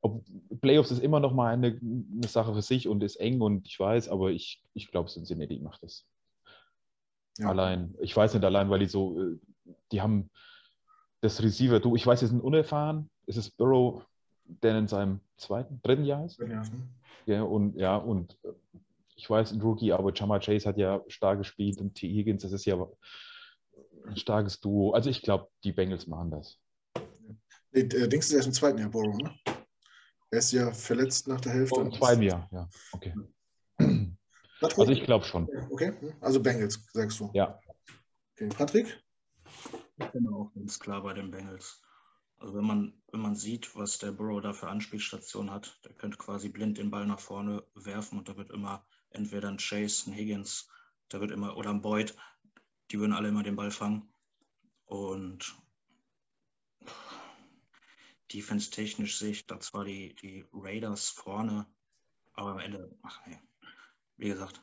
ob, 0.01 0.25
Playoffs 0.61 0.91
ist 0.91 0.99
immer 1.05 1.21
noch 1.21 1.33
mal 1.33 1.53
eine, 1.53 1.79
eine, 1.81 2.27
Sache 2.27 2.53
für 2.53 2.63
sich 2.63 2.89
und 2.89 3.01
ist 3.05 3.15
eng 3.17 3.41
und 3.41 3.65
ich 3.69 3.79
weiß, 3.79 4.09
aber 4.09 4.33
ich, 4.33 4.61
ich 4.75 4.91
glaube, 4.91 5.09
Cincinnati 5.09 5.61
macht 5.61 5.85
das. 5.85 6.05
Ja. 7.39 7.49
Allein, 7.49 7.95
ich 8.01 8.17
weiß 8.17 8.35
nicht 8.35 8.45
allein, 8.45 8.71
weil 8.71 8.81
die 8.81 8.87
so, 8.87 9.21
äh, 9.21 9.39
die 9.93 10.03
haben 10.03 10.31
das 11.21 11.41
Receiver, 11.41 11.79
du, 11.79 11.95
ich 11.95 12.05
weiß, 12.05 12.19
sie 12.19 12.27
sind 12.27 12.41
unerfahren. 12.41 13.09
Es 13.27 13.37
ist 13.37 13.57
Burrow, 13.57 14.05
der 14.45 14.77
in 14.79 14.89
seinem 14.89 15.21
zweiten, 15.37 15.81
dritten 15.83 16.05
Jahr 16.05 16.25
ist. 16.25 16.41
Ja. 16.41 16.65
Ja, 17.27 17.43
und 17.43 17.77
ja, 17.77 17.97
und 17.97 18.39
äh, 18.45 18.53
ich 19.17 19.29
weiß, 19.29 19.53
ein 19.53 19.61
Rookie, 19.61 19.93
aber 19.93 20.13
Chama 20.13 20.39
Chase 20.39 20.69
hat 20.69 20.79
ja 20.79 21.03
stark 21.07 21.39
gespielt 21.39 21.79
und 21.79 21.95
T. 21.95 22.09
Higgins, 22.09 22.43
das 22.43 22.53
ist 22.53 22.65
ja 22.65 22.77
ein 24.07 24.17
starkes 24.17 24.61
Duo. 24.61 24.93
Also 24.93 25.11
ich 25.11 25.23
glaube, 25.23 25.49
die 25.63 25.73
Bengals 25.73 26.07
machen 26.07 26.31
das. 26.31 26.59
Nee, 27.73 27.83
äh, 27.83 28.09
Dings 28.09 28.27
ist 28.27 28.33
erst 28.33 28.49
im 28.49 28.53
zweiten 28.53 28.79
Jahr, 28.79 28.91
Borrow, 28.91 29.17
ne? 29.17 29.35
Er 30.31 30.39
ist 30.39 30.53
ja 30.53 30.73
verletzt 30.73 31.29
nach 31.29 31.41
der 31.41 31.53
Hälfte. 31.53 31.79
Oh, 31.79 31.83
Im 31.83 31.93
zweiten 31.93 32.23
Jahr, 32.23 32.49
ja. 32.53 32.69
Okay. 32.93 33.15
Also 34.63 34.93
ich 34.93 35.03
glaube 35.05 35.25
schon. 35.25 35.49
Okay, 35.71 35.93
also 36.21 36.41
Bengals, 36.41 36.81
sagst 36.93 37.21
du. 37.21 37.31
Ja. 37.35 37.61
Okay, 38.35 38.49
Patrick? 38.49 39.03
Ich 39.99 40.07
bin 40.07 40.27
auch 40.29 40.51
ganz 40.55 40.79
klar 40.79 41.03
bei 41.03 41.13
den 41.13 41.31
Bengals. 41.31 41.82
Also 42.43 42.57
wenn 42.57 42.67
man, 42.67 42.93
wenn 43.13 43.21
man 43.21 43.37
sieht, 43.37 43.77
was 43.77 43.99
der 43.99 44.11
Burrow 44.11 44.43
da 44.43 44.53
für 44.53 44.69
Anspielstationen 44.69 45.53
hat, 45.53 45.79
der 45.85 45.93
könnte 45.95 46.19
quasi 46.19 46.49
blind 46.49 46.77
den 46.77 46.91
Ball 46.91 47.07
nach 47.07 47.21
vorne 47.21 47.65
werfen 47.77 48.19
und 48.19 48.29
da 48.29 48.37
wird 48.37 48.51
immer 48.51 48.85
entweder 49.11 49.49
ein 49.49 49.59
Chase, 49.59 50.11
ein 50.11 50.15
Higgins, 50.15 50.69
da 51.09 51.21
wird 51.21 51.31
immer, 51.31 51.57
oder 51.57 51.71
ein 51.71 51.83
Boyd, 51.83 52.17
die 52.91 52.99
würden 52.99 53.13
alle 53.13 53.29
immer 53.29 53.45
den 53.45 53.55
Ball 53.55 53.71
fangen. 53.71 54.13
Und 54.87 55.57
defense-technisch 58.33 59.19
sehe 59.19 59.31
ich 59.31 59.47
da 59.47 59.61
zwar 59.61 59.85
die, 59.85 60.17
die 60.17 60.45
Raiders 60.53 61.11
vorne, 61.11 61.73
aber 62.33 62.51
am 62.51 62.59
Ende, 62.59 62.99
ach 63.03 63.25
nee, 63.25 63.39
wie 64.17 64.29
gesagt, 64.29 64.61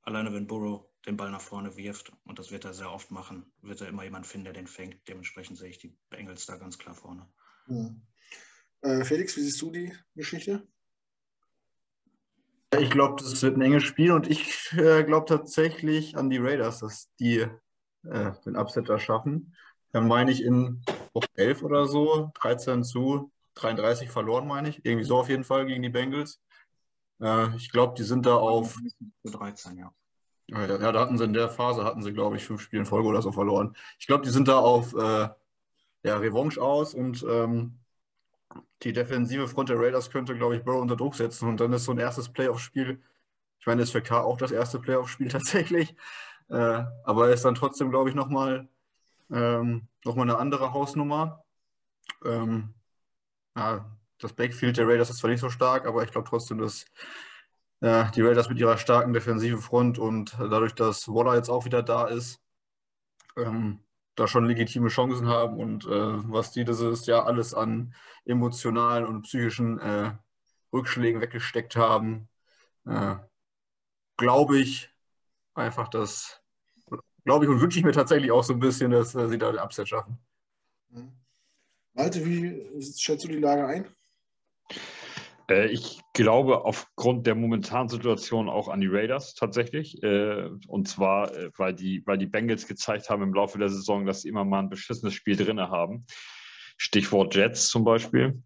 alleine 0.00 0.32
wenn 0.32 0.46
Burrow 0.46 0.87
den 1.06 1.16
Ball 1.16 1.30
nach 1.30 1.40
vorne 1.40 1.76
wirft, 1.76 2.12
und 2.24 2.38
das 2.38 2.50
wird 2.50 2.64
er 2.64 2.74
sehr 2.74 2.90
oft 2.92 3.10
machen, 3.10 3.50
wird 3.62 3.80
er 3.80 3.88
immer 3.88 4.04
jemand 4.04 4.26
finden, 4.26 4.44
der 4.44 4.54
den 4.54 4.66
fängt. 4.66 4.96
Dementsprechend 5.08 5.58
sehe 5.58 5.70
ich 5.70 5.78
die 5.78 5.96
Bengals 6.10 6.46
da 6.46 6.56
ganz 6.56 6.78
klar 6.78 6.94
vorne. 6.94 7.26
Ja. 7.68 7.94
Äh, 8.82 9.04
Felix, 9.04 9.36
wie 9.36 9.42
siehst 9.42 9.60
du 9.62 9.70
die 9.70 9.92
Geschichte? 10.14 10.66
Ich 12.78 12.90
glaube, 12.90 13.22
das 13.22 13.42
wird 13.42 13.56
ein 13.56 13.62
enges 13.62 13.84
Spiel 13.84 14.12
und 14.12 14.28
ich 14.28 14.72
äh, 14.72 15.02
glaube 15.02 15.26
tatsächlich 15.26 16.16
an 16.16 16.28
die 16.28 16.36
Raiders, 16.36 16.80
dass 16.80 17.08
die 17.18 17.46
äh, 18.04 18.32
den 18.44 18.56
Upsetter 18.56 18.98
schaffen. 18.98 19.54
Dann 19.92 20.06
meine 20.06 20.30
ich 20.30 20.42
in 20.42 20.84
Woche 21.14 21.28
11 21.34 21.62
oder 21.62 21.86
so, 21.86 22.30
13 22.34 22.84
zu 22.84 23.32
33 23.54 24.10
verloren, 24.10 24.46
meine 24.46 24.68
ich. 24.68 24.84
Irgendwie 24.84 25.04
so 25.04 25.16
auf 25.16 25.30
jeden 25.30 25.44
Fall 25.44 25.64
gegen 25.66 25.82
die 25.82 25.88
Bengals. 25.88 26.42
Äh, 27.20 27.56
ich 27.56 27.70
glaube, 27.70 27.94
die 27.96 28.04
sind 28.04 28.26
da 28.26 28.36
auf. 28.36 28.78
13, 29.24 29.78
ja. 29.78 29.92
Ja, 30.50 30.64
ja, 30.66 30.92
da 30.92 31.00
hatten 31.00 31.18
sie 31.18 31.24
in 31.24 31.34
der 31.34 31.48
Phase, 31.50 31.84
hatten 31.84 32.02
sie, 32.02 32.12
glaube 32.12 32.36
ich, 32.36 32.44
fünf 32.46 32.62
Spiele 32.62 32.80
in 32.80 32.86
Folge 32.86 33.08
oder 33.08 33.20
so 33.20 33.32
verloren. 33.32 33.76
Ich 33.98 34.06
glaube, 34.06 34.24
die 34.24 34.30
sind 34.30 34.48
da 34.48 34.58
auf 34.58 34.94
äh, 34.94 35.28
ja, 36.04 36.16
Revanche 36.18 36.60
aus 36.62 36.94
und 36.94 37.24
ähm, 37.28 37.78
die 38.82 38.92
defensive 38.92 39.48
Front 39.48 39.68
der 39.70 39.78
Raiders 39.78 40.10
könnte, 40.10 40.36
glaube 40.36 40.56
ich, 40.56 40.64
Burrow 40.64 40.80
unter 40.80 40.96
Druck 40.96 41.14
setzen. 41.14 41.48
Und 41.48 41.60
dann 41.60 41.72
ist 41.72 41.84
so 41.84 41.92
ein 41.92 41.98
erstes 41.98 42.28
Playoff-Spiel, 42.28 43.02
ich 43.60 43.66
meine, 43.66 43.82
ist 43.82 43.92
für 43.92 44.02
K 44.02 44.20
auch 44.22 44.36
das 44.38 44.52
erste 44.52 44.78
Playoff-Spiel 44.80 45.28
tatsächlich, 45.30 45.94
äh, 46.50 46.84
aber 47.04 47.30
ist 47.30 47.44
dann 47.44 47.54
trotzdem, 47.54 47.90
glaube 47.90 48.10
ich, 48.10 48.14
nochmal 48.16 48.68
ähm, 49.32 49.88
noch 50.04 50.16
eine 50.18 50.38
andere 50.38 50.72
Hausnummer. 50.72 51.44
Ähm, 52.24 52.74
ja, 53.56 53.86
das 54.18 54.32
Backfield 54.34 54.76
der 54.78 54.88
Raiders 54.88 55.10
ist 55.10 55.18
zwar 55.18 55.30
nicht 55.30 55.40
so 55.40 55.50
stark, 55.50 55.86
aber 55.86 56.04
ich 56.04 56.12
glaube 56.12 56.28
trotzdem, 56.28 56.58
dass 56.58 56.86
äh, 57.80 58.10
die 58.12 58.22
Raiders 58.22 58.48
mit 58.48 58.58
ihrer 58.58 58.78
starken 58.78 59.12
defensiven 59.12 59.60
Front 59.60 59.98
und 59.98 60.36
dadurch, 60.38 60.74
dass 60.74 61.08
Waller 61.08 61.36
jetzt 61.36 61.48
auch 61.48 61.64
wieder 61.64 61.82
da 61.82 62.06
ist, 62.06 62.40
ähm, 63.36 63.80
da 64.16 64.26
schon 64.26 64.46
legitime 64.46 64.88
Chancen 64.88 65.28
haben 65.28 65.58
und 65.58 65.84
äh, 65.86 65.88
was 66.32 66.50
die 66.50 66.64
dieses 66.64 67.06
Jahr 67.06 67.26
alles 67.26 67.54
an 67.54 67.94
emotionalen 68.24 69.06
und 69.06 69.22
psychischen 69.22 69.78
äh, 69.78 70.12
Rückschlägen 70.72 71.20
weggesteckt 71.20 71.76
haben, 71.76 72.28
äh, 72.86 73.16
glaube 74.16 74.58
ich 74.58 74.90
einfach, 75.54 75.88
dass, 75.88 76.42
glaube 77.24 77.44
ich 77.44 77.50
und 77.50 77.60
wünsche 77.60 77.78
ich 77.78 77.84
mir 77.84 77.92
tatsächlich 77.92 78.32
auch 78.32 78.44
so 78.44 78.54
ein 78.54 78.60
bisschen, 78.60 78.90
dass 78.90 79.14
äh, 79.14 79.28
sie 79.28 79.38
da 79.38 79.52
den 79.52 79.60
Upset 79.60 79.88
schaffen. 79.88 80.18
Mhm. 80.90 81.12
Malte, 81.94 82.24
wie 82.24 82.82
schätzt 82.96 83.24
du 83.24 83.28
die 83.28 83.38
Lage 83.38 83.66
ein? 83.66 83.88
Äh, 85.50 85.66
ich 85.68 86.00
glaube 86.12 86.64
aufgrund 86.64 87.26
der 87.26 87.34
momentanen 87.34 87.88
Situation 87.88 88.48
auch 88.48 88.68
an 88.68 88.80
die 88.80 88.88
Raiders 88.88 89.34
tatsächlich. 89.34 90.02
Äh, 90.02 90.50
und 90.66 90.88
zwar, 90.88 91.34
äh, 91.34 91.50
weil 91.56 91.74
die, 91.74 92.02
weil 92.06 92.18
die 92.18 92.26
Bengals 92.26 92.66
gezeigt 92.66 93.10
haben 93.10 93.22
im 93.22 93.34
Laufe 93.34 93.58
der 93.58 93.68
Saison, 93.68 94.06
dass 94.06 94.22
sie 94.22 94.28
immer 94.28 94.44
mal 94.44 94.60
ein 94.60 94.70
beschissenes 94.70 95.14
Spiel 95.14 95.36
drin 95.36 95.60
haben. 95.60 96.06
Stichwort 96.76 97.34
Jets 97.34 97.68
zum 97.68 97.84
Beispiel. 97.84 98.42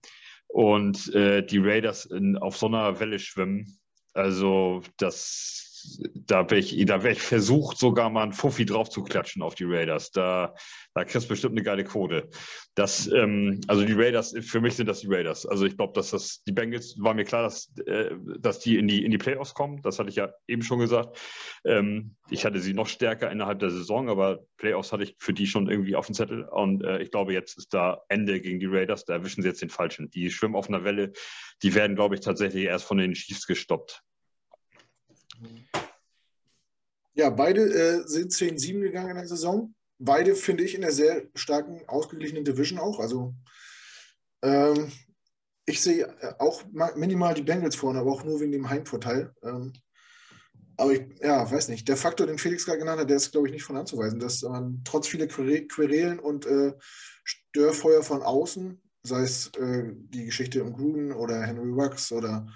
Und 0.48 1.14
die 1.14 1.58
Raiders 1.58 2.04
in, 2.04 2.36
auf 2.36 2.58
so 2.58 2.66
einer 2.66 3.00
Welle 3.00 3.18
schwimmen. 3.18 3.78
Also 4.12 4.82
das 4.98 5.71
da 6.14 6.50
wäre 6.50 6.60
ich, 6.60 6.76
wär 6.76 7.04
ich 7.10 7.22
versucht, 7.22 7.78
sogar 7.78 8.10
mal 8.10 8.22
einen 8.22 8.32
Fuffi 8.32 8.64
drauf 8.64 8.90
zu 8.90 9.02
klatschen 9.02 9.42
auf 9.42 9.54
die 9.54 9.64
Raiders. 9.64 10.10
Da, 10.10 10.54
da 10.94 11.04
kriegst 11.04 11.26
du 11.26 11.28
bestimmt 11.30 11.52
eine 11.52 11.62
geile 11.62 11.84
Quote. 11.84 12.28
Das, 12.74 13.06
ähm, 13.08 13.60
also 13.66 13.84
die 13.84 13.92
Raiders, 13.92 14.34
für 14.40 14.60
mich 14.60 14.76
sind 14.76 14.86
das 14.86 15.00
die 15.00 15.08
Raiders. 15.08 15.44
Also 15.46 15.66
ich 15.66 15.76
glaube, 15.76 15.92
dass 15.94 16.10
das, 16.10 16.42
die 16.44 16.52
Bengals, 16.52 16.96
war 16.98 17.14
mir 17.14 17.24
klar, 17.24 17.42
dass, 17.42 17.70
äh, 17.86 18.14
dass 18.38 18.60
die 18.60 18.78
in 18.78 18.88
die, 18.88 19.04
in 19.04 19.10
die 19.10 19.18
Playoffs 19.18 19.54
kommen. 19.54 19.82
Das 19.82 19.98
hatte 19.98 20.08
ich 20.08 20.16
ja 20.16 20.32
eben 20.46 20.62
schon 20.62 20.78
gesagt. 20.78 21.18
Ähm, 21.64 22.16
ich 22.30 22.44
hatte 22.44 22.60
sie 22.60 22.72
noch 22.72 22.88
stärker 22.88 23.30
innerhalb 23.30 23.58
der 23.58 23.70
Saison, 23.70 24.08
aber 24.08 24.40
Playoffs 24.56 24.92
hatte 24.92 25.04
ich 25.04 25.16
für 25.18 25.32
die 25.32 25.46
schon 25.46 25.68
irgendwie 25.68 25.96
auf 25.96 26.06
dem 26.06 26.14
Zettel. 26.14 26.44
Und 26.44 26.82
äh, 26.84 27.02
ich 27.02 27.10
glaube, 27.10 27.32
jetzt 27.32 27.58
ist 27.58 27.74
da 27.74 28.02
Ende 28.08 28.40
gegen 28.40 28.58
die 28.58 28.66
Raiders. 28.66 29.04
Da 29.04 29.14
erwischen 29.14 29.42
sie 29.42 29.48
jetzt 29.48 29.62
den 29.62 29.70
Falschen. 29.70 30.10
Die 30.10 30.30
schwimmen 30.30 30.56
auf 30.56 30.68
einer 30.68 30.84
Welle. 30.84 31.12
Die 31.62 31.74
werden, 31.74 31.94
glaube 31.94 32.14
ich, 32.14 32.20
tatsächlich 32.20 32.64
erst 32.64 32.86
von 32.86 32.98
den 32.98 33.12
Chiefs 33.12 33.46
gestoppt. 33.46 34.02
Ja, 37.14 37.30
beide 37.30 37.62
äh, 37.62 38.06
sind 38.06 38.32
10-7 38.32 38.80
gegangen 38.80 39.10
in 39.10 39.16
der 39.16 39.28
Saison. 39.28 39.74
Beide 39.98 40.34
finde 40.34 40.64
ich 40.64 40.74
in 40.74 40.80
der 40.80 40.92
sehr 40.92 41.28
starken, 41.34 41.82
ausgeglichenen 41.86 42.44
Division 42.44 42.78
auch. 42.78 42.98
Also 42.98 43.34
ähm, 44.42 44.90
ich 45.66 45.80
sehe 45.80 46.04
äh, 46.20 46.34
auch 46.38 46.62
minimal 46.96 47.34
die 47.34 47.42
Bengals 47.42 47.76
vorne, 47.76 48.00
aber 48.00 48.12
auch 48.12 48.24
nur 48.24 48.40
wegen 48.40 48.52
dem 48.52 48.68
Heimvorteil. 48.68 49.32
Ähm, 49.42 49.72
aber 50.76 50.92
ich, 50.92 51.02
ja, 51.20 51.48
weiß 51.48 51.68
nicht. 51.68 51.86
Der 51.88 51.96
Faktor, 51.96 52.26
den 52.26 52.38
Felix 52.38 52.64
gerade 52.64 52.78
genannt 52.78 53.00
hat, 53.00 53.10
der 53.10 53.16
ist, 53.16 53.30
glaube 53.30 53.46
ich, 53.46 53.52
nicht 53.52 53.62
von 53.62 53.76
anzuweisen, 53.76 54.18
dass 54.18 54.42
man 54.42 54.82
trotz 54.84 55.06
vieler 55.06 55.26
Querelen 55.26 56.18
und 56.18 56.46
äh, 56.46 56.72
Störfeuer 57.24 58.02
von 58.02 58.22
außen, 58.22 58.80
sei 59.02 59.22
es 59.22 59.48
äh, 59.58 59.92
die 59.92 60.24
Geschichte 60.24 60.64
um 60.64 60.72
Gruden 60.72 61.12
oder 61.12 61.42
Henry 61.42 61.70
Rux 61.70 62.10
oder 62.10 62.46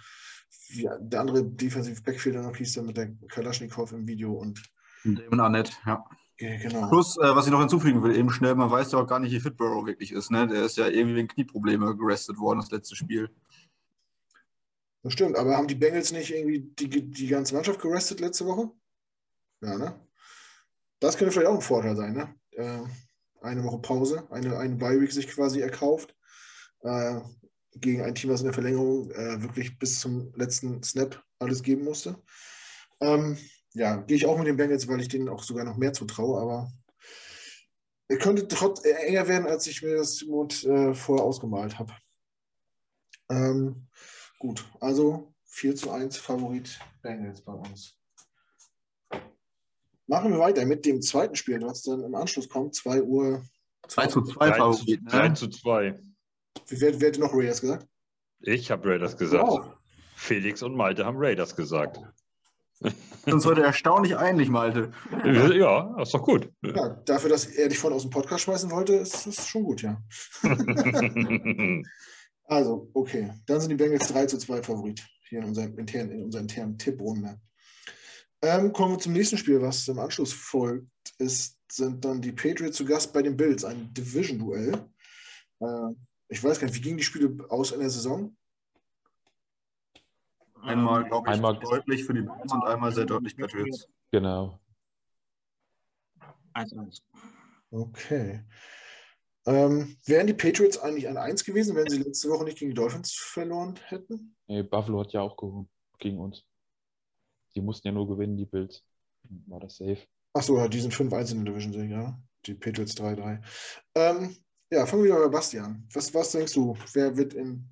wie 0.68 0.88
der 1.00 1.20
andere 1.20 1.44
Defensive 1.44 2.02
Backfielder 2.02 2.42
noch 2.42 2.56
hieß, 2.56 2.74
der 2.74 2.82
mit 2.82 2.96
der 2.96 3.12
Kalaschnikow 3.28 3.90
im 3.92 4.06
Video 4.06 4.32
und. 4.32 4.62
Damon 5.04 5.40
Arnett, 5.40 5.72
ja. 5.86 6.04
Genau. 6.38 6.88
Plus, 6.88 7.16
äh, 7.16 7.34
was 7.34 7.46
ich 7.46 7.52
noch 7.52 7.60
hinzufügen 7.60 8.02
will, 8.02 8.14
eben 8.14 8.30
schnell, 8.30 8.54
man 8.54 8.70
weiß 8.70 8.92
ja 8.92 8.98
auch 8.98 9.06
gar 9.06 9.18
nicht, 9.18 9.32
wie 9.32 9.40
fit 9.40 9.56
Burrow 9.56 9.86
wirklich 9.86 10.12
ist. 10.12 10.30
Ne? 10.30 10.46
Der 10.46 10.64
ist 10.64 10.76
ja 10.76 10.86
irgendwie 10.86 11.16
wegen 11.16 11.28
Knieprobleme 11.28 11.96
gerestet 11.96 12.38
worden, 12.38 12.60
das 12.60 12.70
letzte 12.70 12.94
Spiel. 12.94 13.30
Das 15.02 15.14
stimmt, 15.14 15.36
aber 15.36 15.56
haben 15.56 15.68
die 15.68 15.74
Bengals 15.74 16.12
nicht 16.12 16.30
irgendwie 16.30 16.60
die, 16.60 17.10
die 17.10 17.28
ganze 17.28 17.54
Mannschaft 17.54 17.80
gerestet 17.80 18.20
letzte 18.20 18.44
Woche? 18.44 18.70
Ja, 19.62 19.78
ne? 19.78 19.98
Das 21.00 21.16
könnte 21.16 21.32
vielleicht 21.32 21.48
auch 21.48 21.54
ein 21.54 21.60
Vorteil 21.60 21.96
sein, 21.96 22.12
ne? 22.12 22.34
Äh, 22.50 22.82
eine 23.40 23.64
Woche 23.64 23.78
Pause, 23.78 24.26
eine, 24.30 24.58
eine 24.58 24.76
Bye-Week 24.76 25.12
sich 25.12 25.28
quasi 25.28 25.60
erkauft. 25.60 26.14
Äh, 26.82 27.20
gegen 27.80 28.02
ein 28.02 28.14
Team, 28.14 28.30
was 28.30 28.40
in 28.40 28.46
der 28.46 28.54
Verlängerung 28.54 29.10
äh, 29.10 29.42
wirklich 29.42 29.78
bis 29.78 30.00
zum 30.00 30.32
letzten 30.34 30.82
Snap 30.82 31.22
alles 31.38 31.62
geben 31.62 31.84
musste. 31.84 32.16
Ähm, 33.00 33.36
ja, 33.74 33.96
gehe 33.96 34.16
ich 34.16 34.26
auch 34.26 34.38
mit 34.38 34.46
den 34.46 34.56
Bengals, 34.56 34.88
weil 34.88 35.00
ich 35.00 35.08
denen 35.08 35.28
auch 35.28 35.42
sogar 35.42 35.64
noch 35.64 35.76
mehr 35.76 35.92
zutraue, 35.92 36.40
aber 36.40 36.72
er 38.08 38.18
könnte 38.18 38.46
trotz 38.48 38.84
äh, 38.84 38.92
enger 38.92 39.28
werden, 39.28 39.46
als 39.46 39.66
ich 39.66 39.82
mir 39.82 39.96
das 39.96 40.22
Mut 40.24 40.64
äh, 40.64 40.94
vorher 40.94 41.24
ausgemalt 41.24 41.78
habe. 41.78 41.92
Ähm, 43.28 43.88
gut, 44.38 44.64
also 44.80 45.34
4 45.44 45.76
zu 45.76 45.90
1 45.90 46.16
Favorit 46.16 46.78
Bengals 47.02 47.42
bei 47.42 47.52
uns. 47.52 47.98
Machen 50.06 50.32
wir 50.32 50.38
weiter 50.38 50.64
mit 50.64 50.86
dem 50.86 51.02
zweiten 51.02 51.34
Spiel, 51.34 51.60
was 51.62 51.82
dann 51.82 52.04
im 52.04 52.14
Anschluss 52.14 52.48
kommt, 52.48 52.74
2 52.76 53.02
Uhr. 53.02 53.44
2 53.88 54.06
zu 54.06 54.22
2 54.22 54.52
Favorit. 54.52 55.00
3 55.06 55.28
ne? 55.28 55.34
zu 55.34 55.48
2. 55.48 56.00
Wer, 56.68 57.00
wer 57.00 57.08
hat 57.08 57.18
noch 57.18 57.34
Raiders 57.34 57.60
gesagt? 57.60 57.86
Ich 58.40 58.70
habe 58.70 58.88
Raiders 58.88 59.16
gesagt. 59.16 59.46
Wow. 59.46 59.72
Felix 60.16 60.62
und 60.62 60.74
Malte 60.74 61.04
haben 61.04 61.16
Raiders 61.18 61.54
gesagt. 61.54 62.00
Uns 63.26 63.44
heute 63.44 63.62
erstaunlich 63.62 64.16
einig, 64.16 64.48
Malte. 64.48 64.92
Ja, 65.24 66.00
ist 66.00 66.14
doch 66.14 66.22
gut. 66.22 66.50
Ja, 66.62 66.90
dafür, 67.04 67.30
dass 67.30 67.46
er 67.46 67.68
dich 67.68 67.78
vorhin 67.78 67.96
aus 67.96 68.02
dem 68.02 68.10
Podcast 68.10 68.44
schmeißen 68.44 68.70
wollte, 68.70 68.94
ist 68.94 69.26
das 69.26 69.48
schon 69.48 69.64
gut, 69.64 69.82
ja. 69.82 70.02
also, 72.44 72.90
okay. 72.92 73.32
Dann 73.46 73.60
sind 73.60 73.70
die 73.70 73.76
Bengals 73.76 74.08
3 74.08 74.26
zu 74.26 74.38
2 74.38 74.62
Favorit 74.62 75.02
hier 75.28 75.40
in 75.40 75.46
unserem 75.46 75.76
internen, 75.78 76.12
in 76.12 76.22
unserer 76.24 76.42
internen 76.42 76.78
Tipprunde. 76.78 77.40
Ähm, 78.42 78.72
kommen 78.72 78.94
wir 78.94 78.98
zum 78.98 79.14
nächsten 79.14 79.38
Spiel, 79.38 79.60
was 79.60 79.88
im 79.88 79.98
Anschluss 79.98 80.32
folgt. 80.32 80.86
Ist, 81.18 81.58
sind 81.70 82.04
dann 82.04 82.20
die 82.20 82.32
Patriots 82.32 82.76
zu 82.76 82.84
Gast 82.84 83.12
bei 83.12 83.22
den 83.22 83.36
Bills, 83.36 83.64
ein 83.64 83.92
Division-Duell. 83.94 84.74
Äh, 85.60 85.94
ich 86.28 86.42
weiß 86.42 86.58
gar 86.58 86.66
nicht, 86.66 86.76
wie 86.76 86.80
gingen 86.80 86.98
die 86.98 87.04
Spiele 87.04 87.44
aus 87.48 87.72
in 87.72 87.80
der 87.80 87.90
Saison? 87.90 88.36
Einmal, 90.62 91.04
glaube 91.04 91.28
ich, 91.28 91.34
einmal 91.34 91.58
deutlich 91.58 92.04
für 92.04 92.14
die 92.14 92.22
Bulls 92.22 92.52
und 92.52 92.64
einmal 92.64 92.92
sehr 92.92 93.04
deutlich 93.04 93.36
Patriots. 93.36 93.88
Genau. 94.10 94.58
1-1. 96.54 97.02
Okay. 97.70 98.44
Ähm, 99.44 99.96
wären 100.06 100.26
die 100.26 100.34
Patriots 100.34 100.78
eigentlich 100.78 101.06
ein 101.06 101.16
1 101.16 101.44
gewesen, 101.44 101.76
wenn 101.76 101.88
sie 101.88 101.98
letzte 101.98 102.28
Woche 102.30 102.44
nicht 102.44 102.58
gegen 102.58 102.70
die 102.70 102.74
Dolphins 102.74 103.12
verloren 103.12 103.78
hätten? 103.86 104.34
Nee, 104.48 104.62
Buffalo 104.64 105.00
hat 105.00 105.12
ja 105.12 105.20
auch 105.20 105.36
gewonnen 105.36 105.68
gegen 105.98 106.18
uns. 106.18 106.44
Die 107.54 107.60
mussten 107.60 107.86
ja 107.86 107.92
nur 107.92 108.08
gewinnen, 108.08 108.36
die 108.36 108.44
Bills. 108.44 108.82
War 109.46 109.60
das 109.60 109.76
safe. 109.76 109.98
Achso, 110.32 110.58
ja, 110.58 110.68
die 110.68 110.80
sind 110.80 110.92
5-1 110.92 111.32
in 111.32 111.44
der 111.44 111.54
Division, 111.54 111.90
ja. 111.90 112.18
Die 112.44 112.54
Patriots 112.54 112.96
3-3. 112.96 113.40
Ähm, 113.94 114.36
ja, 114.70 114.86
fangen 114.86 115.04
wir 115.04 115.14
bei 115.14 115.28
Bastian. 115.28 115.86
Was, 115.92 116.12
was 116.14 116.32
denkst 116.32 116.54
du, 116.54 116.76
wer 116.92 117.16
wird 117.16 117.34
in, 117.34 117.68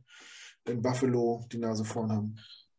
in 0.67 0.83
Buffalo 0.83 1.45
die 1.51 1.59
Nase 1.59 1.85
vorn 1.85 2.11
haben? 2.11 2.37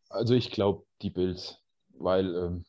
Also 0.09 0.33
ich 0.33 0.51
glaube 0.51 0.85
die 1.01 1.09
Bills, 1.09 1.57
weil, 1.89 2.35
ähm, 2.35 2.65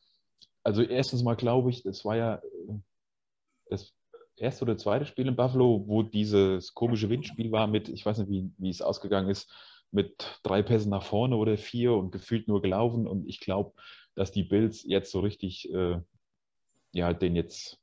also 0.63 0.81
erstens 0.81 1.23
mal 1.23 1.35
glaube 1.35 1.69
ich, 1.69 1.85
es 1.85 2.03
war 2.03 2.17
ja 2.17 2.35
äh, 2.35 2.79
das 3.69 3.93
erste 4.35 4.65
oder 4.65 4.77
zweite 4.77 5.05
Spiel 5.05 5.27
in 5.27 5.35
Buffalo, 5.35 5.83
wo 5.87 6.03
dieses 6.03 6.73
komische 6.73 7.09
Windspiel 7.09 7.51
war 7.51 7.67
mit, 7.67 7.89
ich 7.89 8.05
weiß 8.05 8.19
nicht, 8.19 8.29
wie, 8.29 8.51
wie 8.57 8.69
es 8.69 8.81
ausgegangen 8.81 9.29
ist, 9.29 9.51
mit 9.91 10.39
drei 10.43 10.61
Pässen 10.61 10.89
nach 10.89 11.03
vorne 11.03 11.37
oder 11.37 11.57
vier 11.57 11.93
und 11.93 12.11
gefühlt 12.11 12.47
nur 12.47 12.61
gelaufen. 12.61 13.07
Und 13.07 13.27
ich 13.27 13.39
glaube, 13.39 13.73
dass 14.15 14.31
die 14.31 14.43
Bills 14.43 14.83
jetzt 14.83 15.11
so 15.11 15.21
richtig, 15.21 15.71
äh, 15.73 15.99
ja, 16.91 17.13
den 17.13 17.35
jetzt 17.35 17.79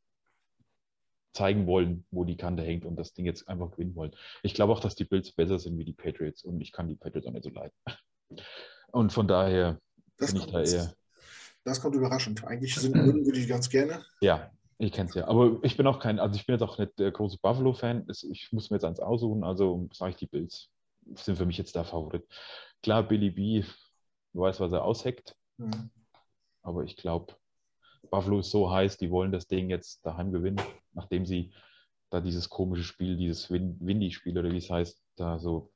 zeigen 1.34 1.66
wollen, 1.66 2.06
wo 2.10 2.24
die 2.24 2.36
Kante 2.36 2.62
hängt 2.62 2.84
und 2.84 2.96
das 2.96 3.12
Ding 3.12 3.26
jetzt 3.26 3.48
einfach 3.48 3.72
gewinnen 3.72 3.94
wollen. 3.96 4.14
Ich 4.42 4.54
glaube 4.54 4.72
auch, 4.72 4.80
dass 4.80 4.94
die 4.94 5.04
Bills 5.04 5.32
besser 5.32 5.58
sind 5.58 5.76
wie 5.76 5.84
die 5.84 5.92
Patriots 5.92 6.44
und 6.44 6.60
ich 6.60 6.72
kann 6.72 6.88
die 6.88 6.94
Patriots 6.94 7.26
auch 7.26 7.32
nicht 7.32 7.44
so 7.44 7.50
leiden. 7.50 7.74
Und 8.92 9.12
von 9.12 9.26
daher 9.26 9.80
das 10.18 10.32
bin 10.32 10.42
ich 10.42 10.46
da 10.46 10.62
eher. 10.62 10.94
Das 11.64 11.80
kommt 11.80 11.96
überraschend. 11.96 12.44
Eigentlich 12.44 12.76
sind, 12.76 12.94
würden 12.94 13.26
wir 13.26 13.32
die 13.32 13.46
ganz 13.46 13.68
gerne. 13.68 14.04
Ja, 14.20 14.52
ich 14.78 14.92
kenne 14.92 15.08
es 15.08 15.16
ja. 15.16 15.26
Aber 15.26 15.58
ich 15.62 15.76
bin 15.76 15.86
auch 15.88 15.98
kein, 15.98 16.20
also 16.20 16.36
ich 16.36 16.46
bin 16.46 16.54
jetzt 16.54 16.62
auch 16.62 16.78
nicht 16.78 16.98
der 16.98 17.10
große 17.10 17.38
Buffalo-Fan. 17.42 18.06
Ich 18.30 18.52
muss 18.52 18.70
mir 18.70 18.76
jetzt 18.76 18.84
eins 18.84 19.00
aussuchen, 19.00 19.42
also 19.42 19.88
sage 19.92 20.10
ich 20.10 20.16
die 20.16 20.26
Bills. 20.26 20.68
Sind 21.16 21.36
für 21.36 21.46
mich 21.46 21.58
jetzt 21.58 21.74
der 21.74 21.84
Favorit. 21.84 22.24
Klar, 22.82 23.02
Billy 23.02 23.30
B 23.30 23.64
weiß, 24.32 24.60
was 24.60 24.72
er 24.72 24.84
ausheckt. 24.84 25.36
Mhm. 25.56 25.90
Aber 26.62 26.84
ich 26.84 26.96
glaube, 26.96 27.34
Buffalo 28.14 28.38
ist 28.38 28.50
so 28.52 28.70
heiß, 28.70 28.96
die 28.96 29.10
wollen 29.10 29.32
das 29.32 29.48
Ding 29.48 29.70
jetzt 29.70 30.06
daheim 30.06 30.30
gewinnen, 30.30 30.60
nachdem 30.92 31.26
sie 31.26 31.52
da 32.10 32.20
dieses 32.20 32.48
komische 32.48 32.84
Spiel, 32.84 33.16
dieses 33.16 33.50
Windy-Spiel 33.50 34.38
oder 34.38 34.52
wie 34.52 34.58
es 34.58 34.70
heißt, 34.70 35.02
da 35.16 35.40
so 35.40 35.72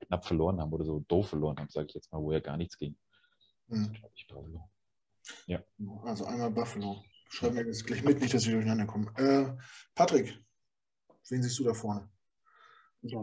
knapp 0.00 0.24
verloren 0.24 0.58
haben 0.58 0.72
oder 0.72 0.86
so 0.86 1.04
doof 1.06 1.28
verloren 1.28 1.58
haben, 1.58 1.68
sage 1.68 1.88
ich 1.88 1.94
jetzt 1.94 2.10
mal, 2.12 2.22
wo 2.22 2.32
ja 2.32 2.40
gar 2.40 2.56
nichts 2.56 2.78
ging. 2.78 2.96
Mhm. 3.66 3.94
Ich 4.14 4.26
Buffalo. 4.26 4.70
Ja. 5.44 5.62
Also 6.04 6.24
einmal 6.24 6.50
Buffalo. 6.50 7.04
Schreiben 7.28 7.56
wir 7.56 7.66
jetzt 7.66 7.86
gleich 7.86 8.02
mit, 8.04 8.20
nicht, 8.20 8.32
dass 8.32 8.46
wir 8.46 8.54
durcheinander 8.54 8.86
kommen. 8.86 9.14
Äh, 9.16 9.54
Patrick, 9.94 10.42
wen 11.28 11.42
siehst 11.42 11.58
du 11.58 11.64
da 11.64 11.74
vorne? 11.74 12.10
Ja, 13.02 13.22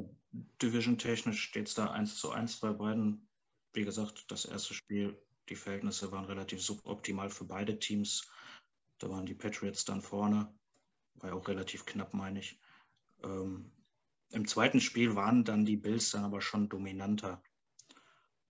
Division-technisch 0.61 1.41
steht 1.41 1.69
es 1.69 1.73
da 1.73 1.89
1 1.89 2.19
zu 2.19 2.29
1 2.29 2.59
bei 2.59 2.71
beiden. 2.71 3.27
Wie 3.73 3.83
gesagt, 3.83 4.25
das 4.29 4.45
erste 4.45 4.75
Spiel, 4.75 5.19
die 5.49 5.55
Verhältnisse 5.55 6.11
waren 6.11 6.25
relativ 6.25 6.61
suboptimal 6.61 7.29
für 7.29 7.45
beide 7.45 7.79
Teams. 7.79 8.29
Da 8.99 9.09
waren 9.09 9.25
die 9.25 9.33
Patriots 9.33 9.85
dann 9.85 10.01
vorne. 10.01 10.53
War 11.15 11.29
ja 11.29 11.35
auch 11.35 11.47
relativ 11.47 11.85
knapp, 11.85 12.13
meine 12.13 12.39
ich. 12.39 12.59
Ähm, 13.23 13.71
Im 14.31 14.47
zweiten 14.47 14.81
Spiel 14.81 15.15
waren 15.15 15.43
dann 15.43 15.65
die 15.65 15.77
Bills 15.77 16.11
dann 16.11 16.25
aber 16.25 16.41
schon 16.41 16.69
dominanter. 16.69 17.41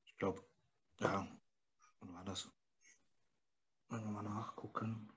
Ich 0.06 0.18
glaube, 0.18 0.44
ja, 1.00 1.28
wann 2.00 2.14
war 2.14 2.26
das? 2.26 2.50
Wollen 3.90 4.04
wir 4.04 4.12
mal 4.12 4.24
nachgucken. 4.24 5.10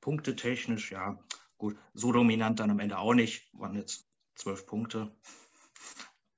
Punkte 0.00 0.34
technisch, 0.34 0.90
ja, 0.90 1.22
gut. 1.58 1.78
So 1.92 2.10
dominant 2.10 2.58
dann 2.58 2.70
am 2.70 2.80
Ende 2.80 2.98
auch 2.98 3.14
nicht. 3.14 3.48
Waren 3.52 3.76
jetzt 3.76 4.08
zwölf 4.34 4.66
Punkte. 4.66 5.14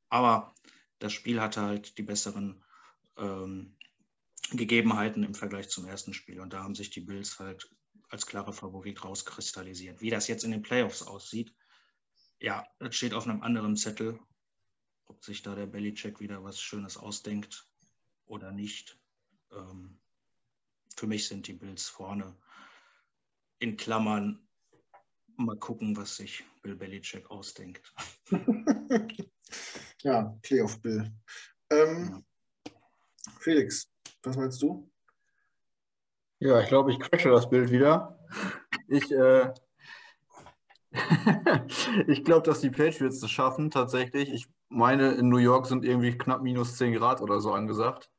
Aber 0.09 0.53
das 0.99 1.13
Spiel 1.13 1.41
hatte 1.41 1.63
halt 1.63 1.97
die 1.97 2.03
besseren 2.03 2.63
ähm, 3.17 3.77
Gegebenheiten 4.51 5.23
im 5.23 5.35
Vergleich 5.35 5.69
zum 5.69 5.87
ersten 5.87 6.13
Spiel. 6.13 6.41
Und 6.41 6.53
da 6.53 6.63
haben 6.63 6.75
sich 6.75 6.91
die 6.91 7.01
Bills 7.01 7.39
halt 7.39 7.71
als 8.09 8.27
klare 8.27 8.53
Favorit 8.53 9.05
rauskristallisiert. 9.05 10.01
Wie 10.01 10.11
das 10.11 10.29
jetzt 10.29 10.45
in 10.45 10.51
den 10.51 10.63
Playoffs 10.63 11.03
aussieht, 11.03 11.55
ja, 12.41 12.67
das 12.79 12.95
steht 12.97 13.15
auf 13.15 13.27
einem 13.27 13.43
anderen 13.43 13.77
Zettel. 13.77 14.19
Ob 15.07 15.25
sich 15.25 15.43
da 15.43 15.55
der 15.55 15.67
Bellycheck 15.67 16.21
wieder 16.21 16.43
was 16.43 16.61
Schönes 16.61 16.97
ausdenkt 16.97 17.69
oder 18.27 18.51
nicht. 18.51 18.99
Ähm, 19.53 19.99
für 20.97 21.07
mich 21.07 21.29
sind 21.29 21.47
die 21.47 21.55
Bills 21.55 21.89
vorne. 21.89 22.37
In 23.59 23.77
Klammern 23.77 24.47
mal 25.37 25.57
gucken, 25.57 25.97
was 25.97 26.17
sich 26.17 26.45
Bill 26.63 26.77
Belichick 26.77 27.31
ausdenkt. 27.31 27.93
ja, 30.03 30.39
Playoff 30.43 30.81
Bill. 30.81 31.13
Ähm, 31.71 32.25
ja. 32.67 32.73
Felix, 33.41 33.92
was 34.23 34.37
meinst 34.37 34.63
du? 34.63 34.91
Ja, 36.39 36.61
ich 36.61 36.69
glaube, 36.69 36.91
ich 36.91 36.99
crashe 36.99 37.31
das 37.31 37.49
Bild 37.49 37.71
wieder. 37.71 38.19
Ich, 38.89 39.13
äh, 39.13 39.53
ich 42.09 42.25
glaube, 42.25 42.43
dass 42.43 42.61
die 42.61 42.71
Patriots 42.71 43.21
das 43.21 43.31
schaffen, 43.31 43.71
tatsächlich. 43.71 44.31
Ich 44.33 44.47
meine, 44.69 45.13
in 45.13 45.29
New 45.29 45.39
York 45.39 45.67
sind 45.67 45.85
irgendwie 45.85 46.17
knapp 46.17 46.43
minus 46.43 46.77
10 46.77 46.93
Grad 46.95 47.21
oder 47.21 47.41
so 47.41 47.53
angesagt. 47.53 48.11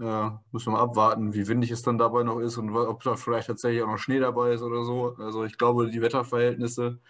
Äh, 0.00 0.30
müssen 0.52 0.66
wir 0.66 0.72
mal 0.72 0.82
abwarten, 0.82 1.34
wie 1.34 1.48
windig 1.48 1.70
es 1.70 1.82
dann 1.82 1.98
dabei 1.98 2.22
noch 2.22 2.40
ist 2.40 2.58
und 2.58 2.70
ob 2.76 3.02
da 3.02 3.16
vielleicht 3.16 3.48
tatsächlich 3.48 3.82
auch 3.82 3.88
noch 3.88 3.98
Schnee 3.98 4.20
dabei 4.20 4.52
ist 4.52 4.62
oder 4.62 4.84
so. 4.84 5.16
Also 5.18 5.44
ich 5.44 5.56
glaube, 5.58 5.90
die 5.90 6.02
Wetterverhältnisse 6.02 7.00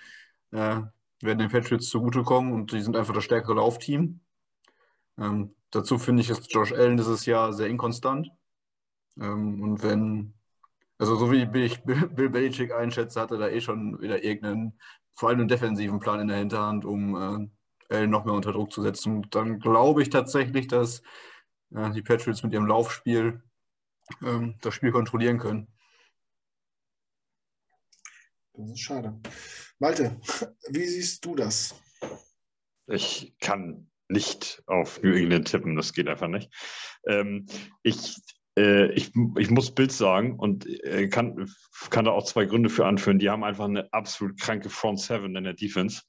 äh, 0.52 0.82
werden 1.22 1.38
den 1.38 1.50
Patriots 1.50 1.88
zugutekommen 1.88 2.52
und 2.52 2.72
die 2.72 2.82
sind 2.82 2.96
einfach 2.96 3.14
das 3.14 3.24
stärkere 3.24 3.54
Laufteam. 3.54 4.20
Ähm, 5.18 5.54
dazu 5.70 5.98
finde 5.98 6.22
ich, 6.22 6.30
ist 6.30 6.52
Josh 6.52 6.72
Allen 6.72 6.96
dieses 6.96 7.26
Jahr 7.26 7.52
sehr 7.52 7.68
inkonstant. 7.68 8.30
Ähm, 9.18 9.62
und 9.62 9.82
wenn, 9.82 10.34
also 10.98 11.16
so 11.16 11.30
wie 11.32 11.42
ich 11.64 11.82
Bill 11.84 12.28
Belichick 12.28 12.72
einschätze, 12.72 13.20
hat 13.20 13.30
er 13.30 13.38
da 13.38 13.48
eh 13.48 13.60
schon 13.60 14.00
wieder 14.00 14.22
irgendeinen, 14.22 14.78
vor 15.14 15.28
allem 15.28 15.40
einen 15.40 15.48
defensiven 15.48 15.98
Plan 16.00 16.20
in 16.20 16.28
der 16.28 16.38
Hinterhand, 16.38 16.84
um 16.84 17.14
äh, 17.14 17.94
Allen 17.94 18.10
noch 18.10 18.24
mehr 18.24 18.34
unter 18.34 18.52
Druck 18.52 18.72
zu 18.72 18.82
setzen. 18.82 19.16
Und 19.16 19.34
dann 19.34 19.60
glaube 19.60 20.02
ich 20.02 20.10
tatsächlich, 20.10 20.68
dass 20.68 21.02
äh, 21.74 21.90
die 21.90 22.02
Patriots 22.02 22.42
mit 22.42 22.52
ihrem 22.52 22.66
Laufspiel 22.66 23.42
ähm, 24.22 24.56
das 24.60 24.74
Spiel 24.74 24.92
kontrollieren 24.92 25.38
können. 25.38 25.68
Das 28.54 28.70
ist 28.70 28.80
schade. 28.80 29.20
Malte, 29.78 30.18
wie 30.70 30.86
siehst 30.86 31.24
du 31.24 31.34
das? 31.34 31.74
Ich 32.86 33.34
kann 33.40 33.90
nicht 34.08 34.62
auf 34.66 35.02
New 35.02 35.12
England 35.12 35.48
tippen, 35.48 35.76
das 35.76 35.92
geht 35.92 36.08
einfach 36.08 36.28
nicht. 36.28 36.50
Ähm, 37.06 37.46
ich, 37.82 38.16
äh, 38.58 38.90
ich, 38.92 39.12
ich 39.38 39.50
muss 39.50 39.74
Bild 39.74 39.92
sagen 39.92 40.38
und 40.38 40.66
äh, 40.84 41.08
kann, 41.08 41.50
kann 41.90 42.04
da 42.04 42.12
auch 42.12 42.24
zwei 42.24 42.44
Gründe 42.44 42.70
für 42.70 42.86
anführen. 42.86 43.18
Die 43.18 43.30
haben 43.30 43.44
einfach 43.44 43.66
eine 43.66 43.92
absolut 43.92 44.40
kranke 44.40 44.70
Front 44.70 45.00
Seven 45.00 45.36
in 45.36 45.44
der 45.44 45.54
Defense. 45.54 46.02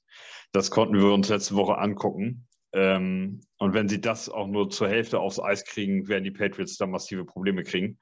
Das 0.52 0.70
konnten 0.70 0.96
wir 0.96 1.12
uns 1.12 1.28
letzte 1.28 1.54
Woche 1.56 1.78
angucken. 1.78 2.46
Ähm, 2.72 3.40
und 3.58 3.74
wenn 3.74 3.88
sie 3.88 4.00
das 4.00 4.28
auch 4.28 4.46
nur 4.46 4.70
zur 4.70 4.88
Hälfte 4.88 5.20
aufs 5.20 5.40
Eis 5.40 5.64
kriegen, 5.64 6.08
werden 6.08 6.24
die 6.24 6.30
Patriots 6.30 6.76
da 6.76 6.86
massive 6.86 7.24
Probleme 7.24 7.62
kriegen. 7.62 7.98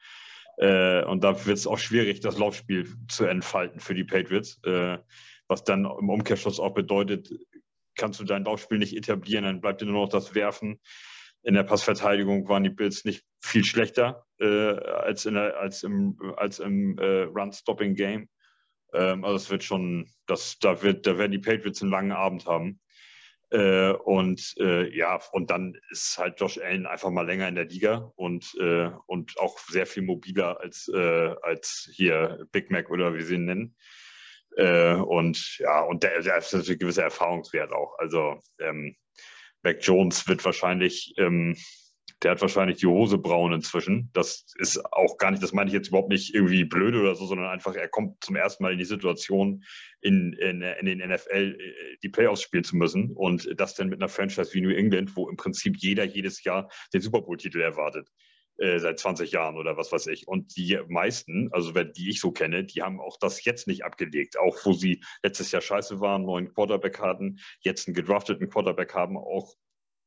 Äh, 0.59 1.05
und 1.05 1.23
da 1.23 1.47
wird 1.47 1.59
es 1.59 1.67
auch 1.67 1.79
schwierig, 1.79 2.21
das 2.21 2.39
Laufspiel 2.39 2.89
zu 3.09 3.27
entfalten 3.27 3.81
für 3.81 3.95
die 3.95 4.05
Patriots. 4.05 4.61
Äh, 4.65 4.99
was 5.49 5.63
dann 5.65 5.85
im 5.85 6.11
Umkehrschluss 6.11 6.59
auch 6.59 6.75
bedeutet, 6.75 7.31
kannst 7.97 8.21
du 8.21 8.25
dein 8.25 8.45
Laufspiel 8.45 8.79
nicht 8.79 8.97
etablieren, 8.97 9.45
dann 9.45 9.61
bleibt 9.61 9.81
dir 9.81 9.87
nur 9.87 10.03
noch 10.03 10.09
das 10.09 10.35
Werfen. 10.35 10.81
In 11.43 11.55
der 11.55 11.63
Passverteidigung 11.63 12.49
waren 12.49 12.65
die 12.65 12.71
Bills 12.71 13.05
nicht 13.05 13.25
viel 13.41 13.65
schlechter 13.65 14.27
äh, 14.41 14.47
als, 14.47 15.23
der, 15.23 15.59
als 15.59 15.83
im, 15.83 16.19
als 16.37 16.59
im 16.59 16.99
äh, 16.99 17.23
Run-Stopping-Game. 17.23 18.29
Ähm, 18.93 19.25
also 19.25 19.37
es 19.37 19.51
wird 19.51 19.63
schon, 19.63 20.11
das, 20.27 20.59
da, 20.59 20.83
wird, 20.83 21.07
da 21.07 21.19
werden 21.19 21.33
die 21.33 21.39
Patriots 21.39 21.83
einen 21.83 21.91
langen 21.91 22.13
Abend 22.13 22.47
haben. 22.47 22.81
Äh, 23.51 23.93
und 23.93 24.55
äh, 24.59 24.93
ja, 24.97 25.21
und 25.31 25.51
dann 25.51 25.79
ist 25.91 26.19
halt 26.19 26.41
Josh 26.41 26.59
Allen 26.59 26.87
einfach 26.87 27.11
mal 27.11 27.27
länger 27.27 27.47
in 27.47 27.55
der 27.55 27.67
Liga 27.67 28.11
und, 28.17 28.57
äh, 28.59 28.91
und 29.07 29.39
auch 29.39 29.59
sehr 29.61 29.87
viel 29.87 30.03
mobiler 30.03 30.61
als, 30.61 30.89
äh, 30.93 31.35
als 31.43 31.89
hier 31.95 32.45
Big 32.51 32.73
Mac 32.73 32.91
oder 32.91 33.15
wie 33.15 33.23
sie 33.23 33.37
ihn 33.37 33.45
nennen. 33.45 33.77
Äh, 34.57 34.95
und 34.95 35.59
ja, 35.59 35.83
und 35.83 36.03
der, 36.03 36.21
der 36.23 36.39
ist 36.39 36.53
natürlich 36.53 36.73
ein 36.73 36.79
gewisser 36.79 37.05
Erfahrungswert 37.05 37.73
auch. 37.73 37.95
Also 37.99 38.41
ähm, 38.59 38.97
Mac 39.63 39.79
Jones 39.81 40.27
wird 40.29 40.45
wahrscheinlich 40.45 41.15
ähm, 41.19 41.57
der 42.23 42.31
hat 42.31 42.41
wahrscheinlich 42.41 42.79
die 42.79 42.87
Hose 42.87 43.19
braun 43.19 43.53
inzwischen. 43.53 44.11
Das 44.15 44.47
ist 44.57 44.83
auch 44.93 45.19
gar 45.19 45.31
nicht, 45.31 45.43
das 45.43 45.53
meine 45.53 45.69
ich 45.69 45.75
jetzt 45.75 45.89
überhaupt 45.89 46.09
nicht 46.09 46.35
irgendwie 46.35 46.65
blöd 46.65 46.95
oder 46.95 47.15
so, 47.15 47.27
sondern 47.27 47.49
einfach, 47.49 47.75
er 47.75 47.89
kommt 47.89 48.23
zum 48.25 48.37
ersten 48.37 48.63
Mal 48.63 48.73
in 48.73 48.79
die 48.79 48.85
Situation, 48.85 49.65
in, 50.01 50.33
in, 50.35 50.63
in 50.63 50.87
den 50.87 50.99
NFL 50.99 51.59
äh, 51.59 51.97
die 52.03 52.09
Playoffs 52.09 52.43
spielen 52.43 52.65
zu 52.65 52.77
müssen. 52.77 53.13
Und 53.13 53.49
das 53.61 53.75
dann 53.75 53.89
mit 53.89 54.01
einer 54.01 54.09
Franchise 54.09 54.55
wie 54.55 54.63
New 54.63 54.75
England, 54.75 55.15
wo 55.15 55.29
im 55.29 55.37
Prinzip 55.37 55.77
jeder 55.79 56.05
jedes 56.05 56.43
Jahr 56.43 56.71
den 56.95 57.03
Super 57.03 57.21
Bowl-Titel 57.21 57.61
erwartet 57.61 58.09
äh, 58.59 58.79
seit 58.79 58.99
20 58.99 59.33
Jahren 59.33 59.57
oder 59.57 59.77
was 59.77 59.93
weiß 59.93 60.07
ich. 60.09 60.29
Und 60.29 60.57
die 60.57 60.79
meisten, 60.89 61.49
also 61.53 61.73
die 61.73 62.11
ich 62.11 62.21
so 62.21 62.33
kenne, 62.33 62.65
die 62.65 62.83
haben 62.83 63.01
auch 63.01 63.19
das 63.19 63.45
jetzt 63.45 63.67
nicht 63.67 63.85
abgelegt. 63.85 64.39
Auch 64.39 64.57
wo 64.65 64.73
sie 64.73 65.03
letztes 65.23 65.53
Jahr 65.53 65.63
scheiße 65.63 66.01
waren, 66.01 66.25
neuen 66.25 66.53
Quarterback 66.53 67.01
hatten, 67.01 67.39
jetzt 67.61 67.87
einen 67.87 67.95
gedrafteten 67.95 68.49
Quarterback 68.49 68.95
haben, 68.95 69.17
auch 69.17 69.55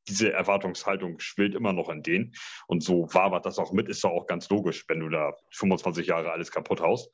diese 0.07 0.33
Erwartungshaltung 0.33 1.19
schwillt 1.19 1.55
immer 1.55 1.73
noch 1.73 1.89
in 1.89 2.03
denen. 2.03 2.33
Und 2.67 2.83
so 2.83 3.07
wabert 3.13 3.45
das 3.45 3.59
auch 3.59 3.71
mit, 3.71 3.87
ist 3.87 4.03
doch 4.03 4.11
auch 4.11 4.27
ganz 4.27 4.49
logisch, 4.49 4.85
wenn 4.87 4.99
du 4.99 5.09
da 5.09 5.35
25 5.51 6.07
Jahre 6.07 6.31
alles 6.31 6.51
kaputt 6.51 6.81
haust. 6.81 7.11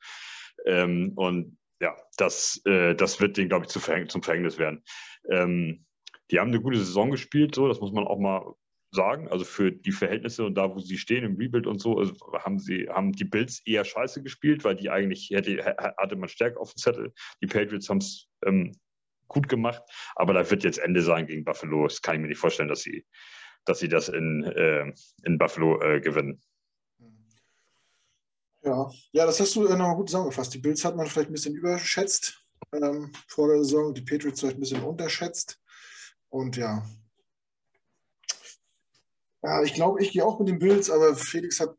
Ähm, 0.64 1.12
und 1.16 1.58
ja, 1.80 1.94
das, 2.16 2.60
äh, 2.64 2.94
das 2.94 3.20
wird 3.20 3.36
denen, 3.36 3.50
glaube 3.50 3.66
ich, 3.66 3.70
zu 3.70 3.80
Verhäng 3.80 4.08
zum 4.08 4.22
Verhängnis 4.22 4.58
werden. 4.58 4.82
Ähm, 5.30 5.84
die 6.30 6.40
haben 6.40 6.48
eine 6.48 6.60
gute 6.60 6.78
Saison 6.78 7.10
gespielt, 7.10 7.54
so, 7.54 7.68
das 7.68 7.80
muss 7.80 7.92
man 7.92 8.06
auch 8.06 8.18
mal 8.18 8.54
sagen. 8.96 9.28
Also 9.28 9.44
für 9.44 9.70
die 9.70 9.92
Verhältnisse 9.92 10.44
und 10.44 10.56
da, 10.56 10.74
wo 10.74 10.80
sie 10.80 10.98
stehen 10.98 11.22
im 11.22 11.36
Rebuild 11.36 11.68
und 11.68 11.80
so, 11.80 11.98
also 11.98 12.14
haben 12.32 12.58
sie, 12.58 12.88
haben 12.88 13.12
die 13.12 13.24
Bills 13.24 13.62
eher 13.64 13.84
scheiße 13.84 14.24
gespielt, 14.24 14.64
weil 14.64 14.74
die 14.74 14.90
eigentlich 14.90 15.30
hätte, 15.30 15.76
hatte 15.96 16.16
man 16.16 16.28
stärker 16.28 16.60
auf 16.60 16.72
dem 16.72 16.78
Zettel. 16.78 17.12
Die 17.40 17.46
Patriots 17.46 17.88
haben 17.88 17.98
es 17.98 18.26
ähm, 18.44 18.72
gut 19.28 19.48
gemacht. 19.48 19.82
Aber 20.16 20.34
da 20.34 20.50
wird 20.50 20.64
jetzt 20.64 20.78
Ende 20.78 21.02
sein 21.02 21.26
gegen 21.26 21.44
Buffalo. 21.44 21.86
Das 21.86 22.02
kann 22.02 22.16
ich 22.16 22.20
mir 22.22 22.28
nicht 22.28 22.38
vorstellen, 22.38 22.68
dass 22.68 22.80
sie, 22.80 23.06
dass 23.64 23.78
sie 23.78 23.88
das 23.88 24.08
in, 24.08 24.42
äh, 24.44 24.92
in 25.24 25.38
Buffalo 25.38 25.80
äh, 25.80 26.00
gewinnen. 26.00 26.40
Ja. 28.62 28.90
ja, 29.12 29.26
das 29.26 29.38
hast 29.38 29.54
du 29.54 29.64
äh, 29.66 29.76
nochmal 29.76 29.94
gut 29.94 30.08
zusammengefasst. 30.08 30.52
Die 30.54 30.58
Bills 30.58 30.84
hat 30.84 30.96
man 30.96 31.06
vielleicht 31.06 31.30
ein 31.30 31.32
bisschen 31.32 31.54
überschätzt 31.54 32.44
ähm, 32.72 33.12
vor 33.28 33.48
der 33.48 33.58
Saison, 33.58 33.94
die 33.94 34.02
Patriots 34.02 34.40
vielleicht 34.40 34.56
ein 34.56 34.60
bisschen 34.60 34.82
unterschätzt. 34.82 35.60
Und 36.28 36.56
ja. 36.56 36.84
Ja, 39.46 39.62
ich 39.62 39.74
glaube, 39.74 40.02
ich 40.02 40.10
gehe 40.10 40.24
auch 40.24 40.40
mit 40.40 40.48
den 40.48 40.58
Bills, 40.58 40.90
aber 40.90 41.14
Felix 41.14 41.60
hat 41.60 41.72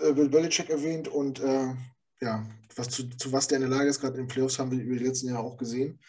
äh, 0.00 0.14
Bill 0.14 0.30
Belichick 0.30 0.70
erwähnt 0.70 1.08
und 1.08 1.40
äh, 1.40 1.74
ja, 2.22 2.46
was 2.74 2.88
zu, 2.88 3.06
zu, 3.10 3.30
was 3.32 3.48
der 3.48 3.56
in 3.56 3.68
der 3.68 3.70
Lage 3.70 3.90
ist, 3.90 4.00
gerade 4.00 4.16
in 4.16 4.24
den 4.24 4.28
Playoffs 4.28 4.58
haben 4.58 4.70
wir 4.70 4.82
über 4.82 4.96
die 4.96 5.04
letzten 5.04 5.28
Jahre 5.28 5.44
auch 5.44 5.58
gesehen. 5.58 6.00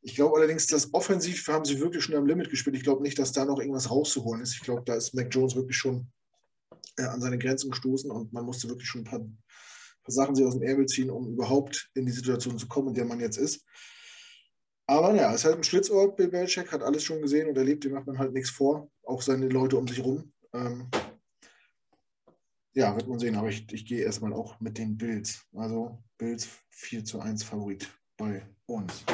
Ich 0.00 0.14
glaube 0.14 0.38
allerdings, 0.38 0.66
dass 0.66 0.94
offensiv 0.94 1.46
haben 1.48 1.66
sie 1.66 1.78
wirklich 1.78 2.02
schon 2.02 2.14
am 2.14 2.24
Limit 2.24 2.48
gespielt. 2.48 2.76
Ich 2.76 2.82
glaube 2.82 3.02
nicht, 3.02 3.18
dass 3.18 3.32
da 3.32 3.44
noch 3.44 3.58
irgendwas 3.58 3.90
rauszuholen 3.90 4.40
ist. 4.40 4.54
Ich 4.54 4.62
glaube, 4.62 4.82
da 4.86 4.94
ist 4.94 5.12
Mac 5.12 5.28
Jones 5.30 5.54
wirklich 5.54 5.76
schon 5.76 6.10
äh, 6.96 7.02
an 7.02 7.20
seine 7.20 7.36
Grenzen 7.36 7.70
gestoßen 7.70 8.10
und 8.10 8.32
man 8.32 8.46
musste 8.46 8.70
wirklich 8.70 8.88
schon 8.88 9.02
ein 9.02 9.04
paar, 9.04 9.18
paar 9.18 9.28
Sachen 10.06 10.34
sich 10.34 10.46
aus 10.46 10.54
dem 10.54 10.62
Ärmel 10.62 10.86
ziehen, 10.86 11.10
um 11.10 11.30
überhaupt 11.30 11.90
in 11.92 12.06
die 12.06 12.12
Situation 12.12 12.58
zu 12.58 12.68
kommen, 12.68 12.88
in 12.88 12.94
der 12.94 13.04
man 13.04 13.20
jetzt 13.20 13.36
ist. 13.36 13.66
Aber 14.86 15.14
ja, 15.14 15.28
es 15.28 15.40
ist 15.40 15.44
halt 15.44 15.56
ein 15.56 15.64
Schlitzohr, 15.64 16.16
Bill 16.16 16.28
Belichick, 16.28 16.72
hat 16.72 16.82
alles 16.82 17.04
schon 17.04 17.20
gesehen 17.20 17.50
und 17.50 17.58
erlebt, 17.58 17.84
dem 17.84 17.92
macht 17.92 18.06
man 18.06 18.18
halt 18.18 18.32
nichts 18.32 18.48
vor. 18.48 18.90
Auch 19.02 19.20
seine 19.20 19.46
Leute 19.48 19.76
um 19.76 19.86
sich 19.86 20.02
rum. 20.02 20.32
Ähm, 20.52 20.88
ja, 22.74 22.94
wird 22.94 23.08
man 23.08 23.18
sehen, 23.18 23.34
aber 23.36 23.48
ich, 23.48 23.70
ich 23.72 23.84
gehe 23.86 24.04
erstmal 24.04 24.32
auch 24.32 24.60
mit 24.60 24.78
den 24.78 24.96
Bills. 24.96 25.44
Also 25.52 26.02
Bills 26.16 26.48
4 26.70 27.04
zu 27.04 27.20
1 27.20 27.42
Favorit 27.42 27.88
bei 28.16 28.46
uns. 28.66 29.04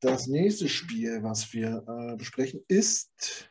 Das 0.00 0.26
nächste 0.26 0.68
Spiel, 0.68 1.22
was 1.22 1.52
wir 1.52 1.84
äh, 1.88 2.16
besprechen, 2.16 2.62
ist 2.68 3.48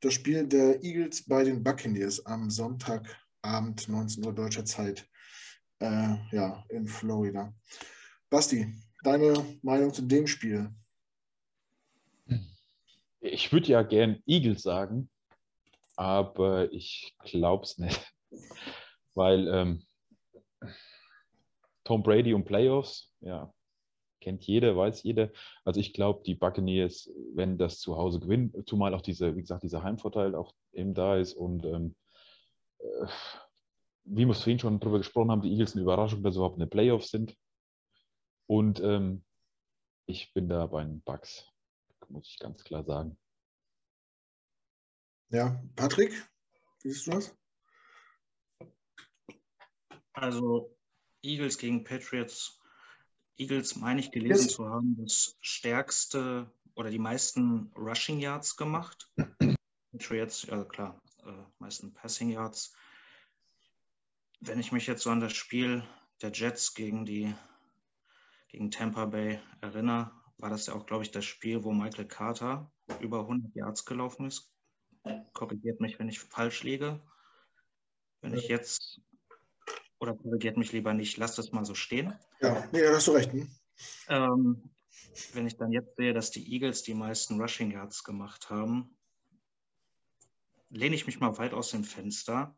das 0.00 0.14
Spiel 0.14 0.46
der 0.46 0.82
Eagles 0.82 1.24
bei 1.26 1.44
den 1.44 1.62
Buccaneers 1.62 2.24
am 2.26 2.50
Sonntagabend 2.50 3.88
19 3.88 4.24
Uhr 4.24 4.34
deutscher 4.34 4.64
Zeit 4.64 5.08
äh, 5.80 6.16
ja, 6.32 6.64
in 6.68 6.86
Florida. 6.86 7.54
Basti, 8.28 8.66
deine 9.02 9.58
Meinung 9.62 9.92
zu 9.92 10.02
dem 10.02 10.26
Spiel? 10.26 10.70
Ich 13.20 13.52
würde 13.52 13.68
ja 13.68 13.82
gern 13.82 14.22
Eagles 14.26 14.62
sagen, 14.62 15.10
aber 15.96 16.72
ich 16.72 17.14
glaube 17.24 17.64
es 17.64 17.78
nicht. 17.78 18.12
Weil 19.14 19.48
ähm, 19.48 19.86
Tom 21.84 22.02
Brady 22.02 22.32
und 22.32 22.44
Playoffs, 22.44 23.12
ja, 23.20 23.52
kennt 24.20 24.46
jeder, 24.46 24.76
weiß 24.76 25.02
jeder. 25.02 25.30
Also 25.64 25.80
ich 25.80 25.92
glaube, 25.92 26.22
die 26.24 26.34
Buccaneers, 26.34 27.10
wenn 27.34 27.58
das 27.58 27.80
zu 27.80 27.96
Hause 27.96 28.20
gewinnen, 28.20 28.52
zumal 28.66 28.94
auch 28.94 29.02
diese, 29.02 29.34
wie 29.34 29.40
gesagt, 29.40 29.62
dieser 29.62 29.82
Heimvorteil 29.82 30.34
auch 30.34 30.54
eben 30.72 30.94
da 30.94 31.16
ist 31.16 31.34
und 31.34 31.64
ähm, 31.64 31.96
äh, 32.78 33.06
wie 34.04 34.24
wir 34.24 34.32
es 34.32 34.42
vorhin 34.42 34.58
schon 34.58 34.80
darüber 34.80 34.98
gesprochen 34.98 35.30
haben, 35.30 35.42
die 35.42 35.50
Eagles 35.50 35.72
eine 35.72 35.82
Überraschung, 35.82 36.22
dass 36.22 36.34
sie 36.34 36.38
überhaupt 36.38 36.56
in 36.56 36.60
den 36.60 36.70
Playoffs 36.70 37.10
sind. 37.10 37.36
Und 38.46 38.80
ähm, 38.80 39.24
ich 40.06 40.32
bin 40.32 40.48
da 40.48 40.66
bei 40.66 40.82
den 40.82 41.02
Bucks, 41.02 41.46
muss 42.10 42.28
ich 42.28 42.38
ganz 42.38 42.62
klar 42.64 42.84
sagen. 42.84 43.16
Ja, 45.30 45.62
Patrick, 45.76 46.12
wie 46.82 46.90
siehst 46.90 47.06
du 47.06 47.12
das? 47.12 47.36
Also 50.12 50.76
Eagles 51.22 51.56
gegen 51.58 51.84
Patriots. 51.84 52.60
Eagles 53.36 53.76
meine 53.76 54.00
ich 54.00 54.10
gelesen 54.10 54.48
yes. 54.48 54.54
zu 54.56 54.68
haben, 54.68 54.96
das 54.96 55.36
stärkste 55.40 56.52
oder 56.74 56.90
die 56.90 56.98
meisten 56.98 57.72
Rushing 57.76 58.18
Yards 58.18 58.56
gemacht. 58.56 59.10
Patriots, 59.92 60.42
ja 60.42 60.64
klar, 60.64 61.00
äh, 61.24 61.32
meisten 61.58 61.92
Passing 61.94 62.30
Yards. 62.30 62.74
Wenn 64.40 64.60
ich 64.60 64.72
mich 64.72 64.86
jetzt 64.86 65.02
so 65.02 65.10
an 65.10 65.20
das 65.20 65.32
Spiel 65.32 65.84
der 66.22 66.32
Jets 66.32 66.74
gegen 66.74 67.04
die 67.04 67.34
gegen 68.48 68.70
Tampa 68.70 69.06
Bay 69.06 69.40
erinnere, 69.60 70.10
war 70.42 70.50
das 70.50 70.66
ja 70.66 70.74
auch, 70.74 70.86
glaube 70.86 71.02
ich, 71.02 71.10
das 71.10 71.24
Spiel, 71.24 71.64
wo 71.64 71.72
Michael 71.72 72.06
Carter 72.06 72.72
über 73.00 73.20
100 73.20 73.54
Yards 73.54 73.84
gelaufen 73.84 74.26
ist. 74.26 74.52
Korrigiert 75.32 75.80
mich, 75.80 75.98
wenn 75.98 76.08
ich 76.08 76.20
falsch 76.20 76.62
liege. 76.62 77.00
Wenn 78.20 78.34
ich 78.34 78.48
jetzt, 78.48 79.00
oder 79.98 80.14
korrigiert 80.14 80.56
mich 80.56 80.72
lieber 80.72 80.92
nicht, 80.92 81.16
lasst 81.16 81.38
das 81.38 81.52
mal 81.52 81.64
so 81.64 81.74
stehen. 81.74 82.18
Ja, 82.40 82.68
nee, 82.72 82.82
da 82.82 82.94
hast 82.94 83.08
du 83.08 83.12
recht. 83.12 83.32
Hm? 83.32 83.50
Ähm, 84.08 84.70
wenn 85.32 85.46
ich 85.46 85.56
dann 85.56 85.72
jetzt 85.72 85.96
sehe, 85.96 86.12
dass 86.12 86.30
die 86.30 86.52
Eagles 86.52 86.82
die 86.82 86.94
meisten 86.94 87.40
Rushing 87.40 87.70
Yards 87.70 88.04
gemacht 88.04 88.50
haben, 88.50 88.96
lehne 90.68 90.94
ich 90.94 91.06
mich 91.06 91.20
mal 91.20 91.36
weit 91.38 91.54
aus 91.54 91.70
dem 91.70 91.84
Fenster 91.84 92.56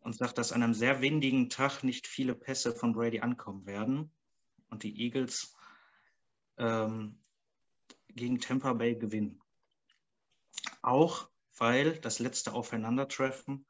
und 0.00 0.14
sage, 0.14 0.34
dass 0.34 0.52
an 0.52 0.62
einem 0.62 0.74
sehr 0.74 1.00
windigen 1.00 1.50
Tag 1.50 1.82
nicht 1.82 2.06
viele 2.06 2.34
Pässe 2.34 2.72
von 2.72 2.92
Brady 2.92 3.20
ankommen 3.20 3.66
werden 3.66 4.10
und 4.70 4.82
die 4.82 5.00
Eagles 5.02 5.53
ähm, 6.58 7.18
gegen 8.08 8.40
Tampa 8.40 8.72
Bay 8.72 8.94
gewinnen. 8.94 9.40
Auch 10.82 11.28
weil 11.56 11.98
das 12.00 12.18
letzte 12.18 12.52
Aufeinandertreffen 12.52 13.66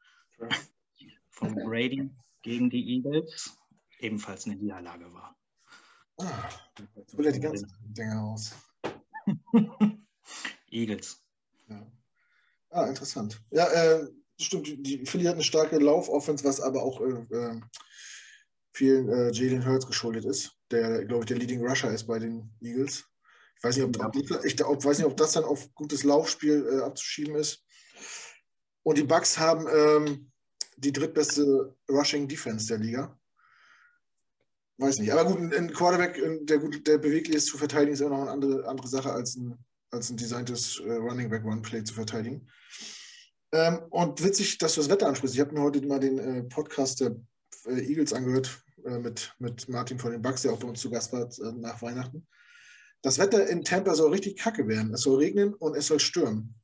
von 1.31 1.55
Brady 1.65 2.11
gegen 2.43 2.71
die 2.71 2.97
Eagles 2.97 3.57
ebenfalls 3.99 4.47
eine 4.47 4.57
Niederlage 4.57 5.13
war. 5.13 5.37
Ah, 6.19 6.49
so 7.07 7.19
will 7.19 7.27
er 7.27 7.33
die 7.33 7.41
ganzen 7.41 7.73
Dinge 7.81 8.21
aus. 8.21 8.55
Eagles. 10.71 11.23
Ja. 11.69 11.87
Ah, 12.71 12.87
interessant. 12.87 13.43
Ja, 13.51 13.67
äh, 13.69 14.09
stimmt, 14.39 14.67
die 14.67 15.07
Philly 15.07 15.25
hat 15.25 15.35
eine 15.35 15.45
starke 15.45 15.79
Laufoffense, 15.79 16.45
was 16.45 16.61
aber 16.61 16.83
auch 16.83 17.01
äh, 17.01 17.27
äh 17.35 17.61
vielen 18.75 19.09
äh, 19.09 19.31
Jalen 19.31 19.65
Hurts 19.65 19.87
geschuldet 19.87 20.25
ist, 20.25 20.53
der, 20.71 21.05
glaube 21.05 21.23
ich, 21.23 21.27
der 21.27 21.39
Leading 21.39 21.65
Rusher 21.65 21.93
ist 21.93 22.07
bei 22.07 22.19
den 22.19 22.51
Eagles. 22.61 23.05
Ich 23.57 23.65
weiß 23.65 23.77
nicht, 23.77 23.85
ob, 23.85 23.97
ja. 23.97 24.07
ob, 24.07 24.17
ich 24.17 24.65
ob, 24.65 24.85
weiß 24.85 24.99
nicht, 24.99 25.07
ob 25.07 25.17
das 25.17 25.33
dann 25.33 25.45
auf 25.45 25.73
gutes 25.75 26.03
Laufspiel 26.03 26.67
äh, 26.71 26.83
abzuschieben 26.83 27.37
ist. 27.37 27.65
Und 28.83 28.99
die 28.99 29.05
Bucks 29.05 29.39
haben 29.39 29.67
ähm, 29.73 30.31
die 30.77 30.93
drittbeste 30.93 31.75
Rushing 31.89 32.27
Defense 32.27 32.67
der 32.67 32.79
Liga. 32.79 33.19
Weiß 34.79 34.99
nicht. 34.99 35.13
Aber 35.13 35.25
gut, 35.25 35.55
ein 35.55 35.73
Quarterback, 35.73 36.21
der, 36.47 36.59
gut, 36.59 36.85
der 36.87 36.99
beweglich 36.99 37.37
ist 37.37 37.47
zu 37.47 37.57
verteidigen, 37.57 37.93
ist 37.93 38.01
immer 38.01 38.11
noch 38.11 38.23
eine 38.23 38.33
andere, 38.33 38.69
andere 38.69 38.89
Sache 38.89 39.13
als 39.13 39.37
ein, 39.37 39.57
als 39.93 40.11
ein 40.11 40.17
designtes 40.17 40.81
äh, 40.81 40.95
Running 40.95 41.31
Back 41.31 41.45
One 41.45 41.63
Play 41.63 41.85
zu 41.85 41.95
verteidigen. 41.95 42.51
Ähm, 43.53 43.79
und 43.91 44.23
witzig, 44.23 44.59
dass 44.59 44.75
du 44.75 44.81
das 44.81 44.91
Wetter 44.91 45.07
ansprichst. 45.07 45.37
Ich 45.37 45.41
habe 45.41 45.55
mir 45.55 45.63
heute 45.63 45.87
mal 45.87 46.01
den 46.01 46.19
äh, 46.19 46.43
Podcast 46.43 47.01
der 47.01 47.17
äh, 47.67 47.81
Eagles 47.81 48.13
angehört 48.13 48.64
äh, 48.85 48.99
mit, 48.99 49.35
mit 49.39 49.69
Martin 49.69 49.99
von 49.99 50.13
den 50.13 50.23
Bucks, 50.23 50.43
der 50.43 50.53
auch 50.53 50.59
bei 50.59 50.69
uns 50.69 50.81
zu 50.81 50.91
Gast 50.91 51.13
war 51.13 51.23
äh, 51.23 51.53
nach 51.53 51.81
Weihnachten. 51.83 52.27
Das 53.03 53.19
Wetter 53.19 53.47
in 53.49 53.65
Tampa 53.65 53.95
soll 53.95 54.13
richtig 54.13 54.39
kacke 54.39 54.67
werden. 54.67 54.95
Es 54.95 55.03
soll 55.03 55.19
regnen 55.19 55.55
und 55.55 55.77
es 55.77 55.87
soll 55.87 56.01
stürmen. 56.01 56.55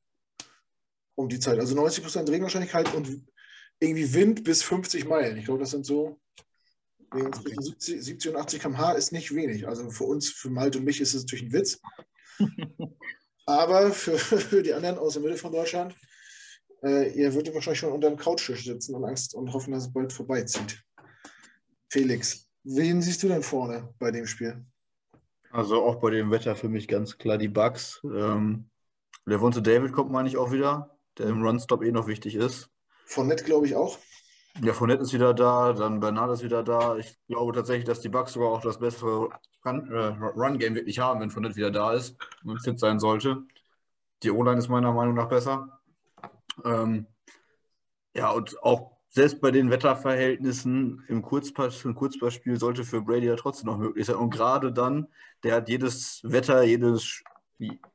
Um 1.15 1.29
die 1.29 1.39
Zeit. 1.39 1.59
Also 1.59 1.75
90% 1.75 2.29
Regenwahrscheinlichkeit 2.31 2.95
und 2.95 3.27
irgendwie 3.79 4.15
Wind 4.15 4.45
bis 4.45 4.63
50 4.63 5.07
Meilen. 5.07 5.37
Ich 5.37 5.45
glaube, 5.45 5.61
das 5.61 5.71
sind 5.71 5.85
so 5.85 6.19
okay. 7.11 7.55
70, 7.59 8.03
70 8.03 8.31
und 8.31 8.37
80 8.39 8.61
km/h 8.61 8.93
ist 8.93 9.13
nicht 9.13 9.35
wenig. 9.35 9.69
Also 9.69 9.91
für 9.91 10.05
uns, 10.05 10.31
für 10.31 10.51
Malte 10.51 10.79
und 10.79 10.85
mich 10.85 11.01
ist 11.01 11.15
es 11.15 11.23
natürlich 11.25 11.45
ein 11.45 11.53
Witz. 11.53 11.81
Aber 13.47 13.91
für, 13.93 14.17
für, 14.19 14.63
die 14.63 14.73
anderen 14.73 14.99
aus 14.99 15.15
der 15.15 15.23
Mitte 15.23 15.37
von 15.37 15.53
Deutschland, 15.53 15.95
äh, 16.83 17.13
ihr 17.13 17.35
würdet 17.35 17.55
wahrscheinlich 17.55 17.81
schon 17.81 17.93
unter 17.93 18.09
dem 18.09 18.19
Couchtisch 18.19 18.65
sitzen 18.65 18.95
und 18.95 19.05
Angst 19.05 19.35
und 19.35 19.53
hoffen, 19.53 19.73
dass 19.73 19.85
es 19.85 19.93
bald 19.93 20.13
vorbeizieht. 20.13 20.83
Felix, 21.91 22.49
wen 22.63 23.03
siehst 23.03 23.23
du 23.23 23.29
denn 23.29 23.43
vorne 23.43 23.93
bei 23.99 24.11
dem 24.11 24.27
Spiel? 24.27 24.65
Also 25.51 25.83
auch 25.83 25.97
bei 25.97 26.11
dem 26.11 26.31
Wetter 26.31 26.55
für 26.55 26.69
mich 26.69 26.87
ganz 26.87 27.19
klar 27.19 27.37
die 27.37 27.49
Bugs. 27.49 28.01
Ähm, 28.05 28.71
Levonte 29.27 29.61
David 29.61 29.93
kommt, 29.93 30.13
meine 30.13 30.29
ich, 30.29 30.37
auch 30.37 30.53
wieder, 30.53 30.97
der 31.19 31.27
im 31.27 31.45
Runstop 31.45 31.83
eh 31.83 31.91
noch 31.91 32.07
wichtig 32.07 32.37
ist. 32.37 32.71
Von 33.07 33.27
Nett 33.27 33.45
glaube 33.45 33.67
ich 33.67 33.75
auch. 33.75 33.99
Ja, 34.63 34.73
Fournette 34.73 35.03
ist 35.03 35.13
wieder 35.13 35.33
da, 35.33 35.73
dann 35.73 36.01
Bernard 36.01 36.33
ist 36.33 36.43
wieder 36.43 36.63
da. 36.63 36.97
Ich 36.97 37.17
glaube 37.29 37.53
tatsächlich, 37.53 37.87
dass 37.87 38.01
die 38.01 38.09
Bucks 38.09 38.33
sogar 38.33 38.51
auch 38.51 38.61
das 38.61 38.79
bessere 38.79 39.31
Run-Game 39.65 40.33
Run 40.35 40.61
wirklich 40.61 40.99
haben, 40.99 41.21
wenn 41.21 41.31
Fournette 41.31 41.57
wieder 41.57 41.71
da 41.71 41.93
ist 41.93 42.17
und 42.45 42.61
fit 42.61 42.79
sein 42.79 42.99
sollte. 42.99 43.43
Die 44.23 44.31
O-Line 44.31 44.59
ist 44.59 44.69
meiner 44.69 44.93
Meinung 44.93 45.15
nach 45.15 45.29
besser. 45.29 45.81
Ähm, 46.65 47.07
ja, 48.15 48.31
und 48.31 48.63
auch 48.63 49.00
selbst 49.11 49.41
bei 49.41 49.51
den 49.51 49.71
Wetterverhältnissen 49.71 51.05
im, 51.09 51.21
Kurzpass, 51.21 51.85
im 51.85 51.97
Kurzpassspiel 51.97 52.59
sollte 52.59 52.85
für 52.85 53.03
Brady 53.03 53.27
ja 53.27 53.37
trotzdem 53.37 53.67
noch 53.67 53.77
möglich 53.77 54.07
sein. 54.07 54.17
Und 54.17 54.31
gerade 54.31 54.73
dann, 54.73 55.09
der 55.43 55.57
hat 55.57 55.69
jedes 55.69 56.21
Wetter, 56.23 56.63
jedes, 56.63 57.23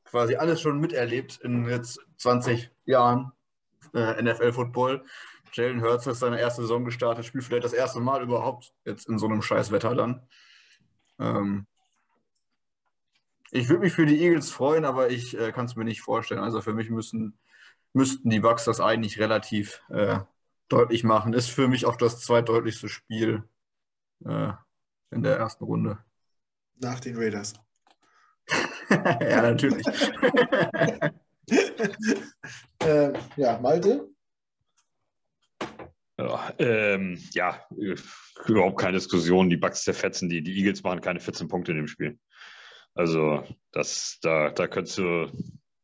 quasi 0.03 0.35
alles 0.35 0.59
schon 0.59 0.79
miterlebt 0.79 1.39
in 1.41 1.67
jetzt 1.69 1.99
20 2.17 2.69
Jahren 2.85 3.31
äh, 3.93 4.21
NFL-Football. 4.21 5.05
Jalen 5.53 5.81
Hurts 5.81 6.05
ist 6.05 6.19
seine 6.19 6.37
erste 6.37 6.63
Saison 6.63 6.83
gestartet, 6.83 7.25
spielt 7.25 7.45
vielleicht 7.45 7.63
das 7.63 7.71
erste 7.71 8.01
Mal 8.01 8.21
überhaupt 8.21 8.73
jetzt 8.83 9.07
in 9.07 9.17
so 9.17 9.27
einem 9.27 9.41
Scheißwetter 9.41 9.95
dann. 9.95 10.21
Ähm, 11.17 11.65
ich 13.51 13.69
würde 13.69 13.83
mich 13.83 13.93
für 13.93 14.05
die 14.05 14.21
Eagles 14.21 14.51
freuen, 14.51 14.83
aber 14.83 15.11
ich 15.11 15.39
äh, 15.39 15.53
kann 15.53 15.65
es 15.65 15.77
mir 15.77 15.85
nicht 15.85 16.01
vorstellen. 16.01 16.41
Also 16.41 16.59
für 16.59 16.73
mich 16.73 16.89
müssen, 16.89 17.39
müssten 17.93 18.29
die 18.29 18.41
Bucks 18.41 18.65
das 18.65 18.81
eigentlich 18.81 19.17
relativ 19.17 19.81
äh, 19.87 20.19
deutlich 20.69 21.03
machen. 21.03 21.33
Ist 21.33 21.49
für 21.49 21.67
mich 21.67 21.85
auch 21.85 21.95
das 21.95 22.21
zweitdeutlichste 22.21 22.89
Spiel 22.89 23.43
äh, 24.25 24.51
in 25.11 25.23
der 25.23 25.37
ersten 25.37 25.63
Runde. 25.63 25.99
Nach 26.75 26.99
den 26.99 27.17
Raiders. 27.17 27.53
ja, 28.89 29.41
natürlich. 29.41 29.85
äh, 32.79 33.13
ja, 33.35 33.59
Malte? 33.59 34.09
Ja, 36.17 36.53
ähm, 36.59 37.21
ja, 37.31 37.61
überhaupt 38.45 38.79
keine 38.79 38.97
Diskussion. 38.97 39.49
Die 39.49 39.57
Bugs 39.57 39.83
zerfetzen 39.83 40.29
die. 40.29 40.41
Die 40.41 40.57
Eagles 40.57 40.81
machen 40.83 41.01
keine 41.01 41.19
14 41.19 41.47
Punkte 41.47 41.71
in 41.71 41.77
dem 41.77 41.87
Spiel. 41.87 42.17
Also, 42.93 43.43
das, 43.71 44.19
da, 44.21 44.51
da 44.51 44.67
könntest 44.67 44.97
du, 44.97 45.29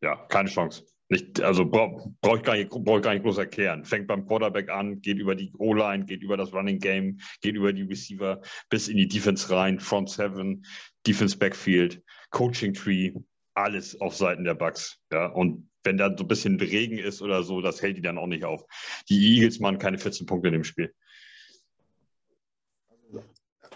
ja, 0.02 0.16
keine 0.28 0.50
Chance. 0.50 0.86
Nicht, 1.12 1.42
also 1.42 1.66
brauche 1.66 2.10
brauch 2.22 2.38
ich, 2.38 2.44
gar 2.44 2.56
nicht, 2.56 2.70
brauch 2.70 2.96
ich 2.96 3.04
gar 3.04 3.14
nicht 3.14 3.24
groß 3.24 3.38
erklären. 3.38 3.84
Fängt 3.84 4.08
beim 4.08 4.26
Quarterback 4.26 4.70
an, 4.70 5.02
geht 5.02 5.18
über 5.18 5.36
die 5.36 5.52
O-Line, 5.58 6.06
geht 6.06 6.24
über 6.24 6.38
das 6.38 6.54
Running 6.54 6.80
Game, 6.80 7.20
geht 7.42 7.56
über 7.56 7.74
die 7.74 7.82
Receiver 7.82 8.42
bis 8.70 8.88
in 8.88 8.96
die 8.96 9.10
Defense 9.10 9.54
rein, 9.54 9.82
Front 9.82 10.10
Seven, 10.10 10.66
Defense 11.06 11.38
Backfield, 11.38 12.02
Coaching 12.30 12.74
Tree, 12.74 13.14
alles 13.56 14.00
auf 14.00 14.16
Seiten 14.16 14.46
der 14.46 14.54
Bucks. 14.54 15.02
Ja, 15.12 15.26
und 15.26 15.70
wenn 15.84 15.98
da 15.98 16.16
so 16.18 16.24
ein 16.24 16.30
bisschen 16.30 16.58
Regen 16.62 16.98
ist 16.98 17.22
oder 17.22 17.44
so, 17.44 17.60
das 17.60 17.82
hält 17.82 17.98
die 17.98 18.02
dann 18.02 18.18
auch 18.18 18.28
nicht 18.28 18.46
auf. 18.46 18.64
Die 19.10 19.36
Eagles 19.36 19.60
machen 19.60 19.80
keine 19.80 19.98
14 19.98 20.26
Punkte 20.26 20.48
in 20.48 20.54
dem 20.54 20.64
Spiel. 20.64 20.94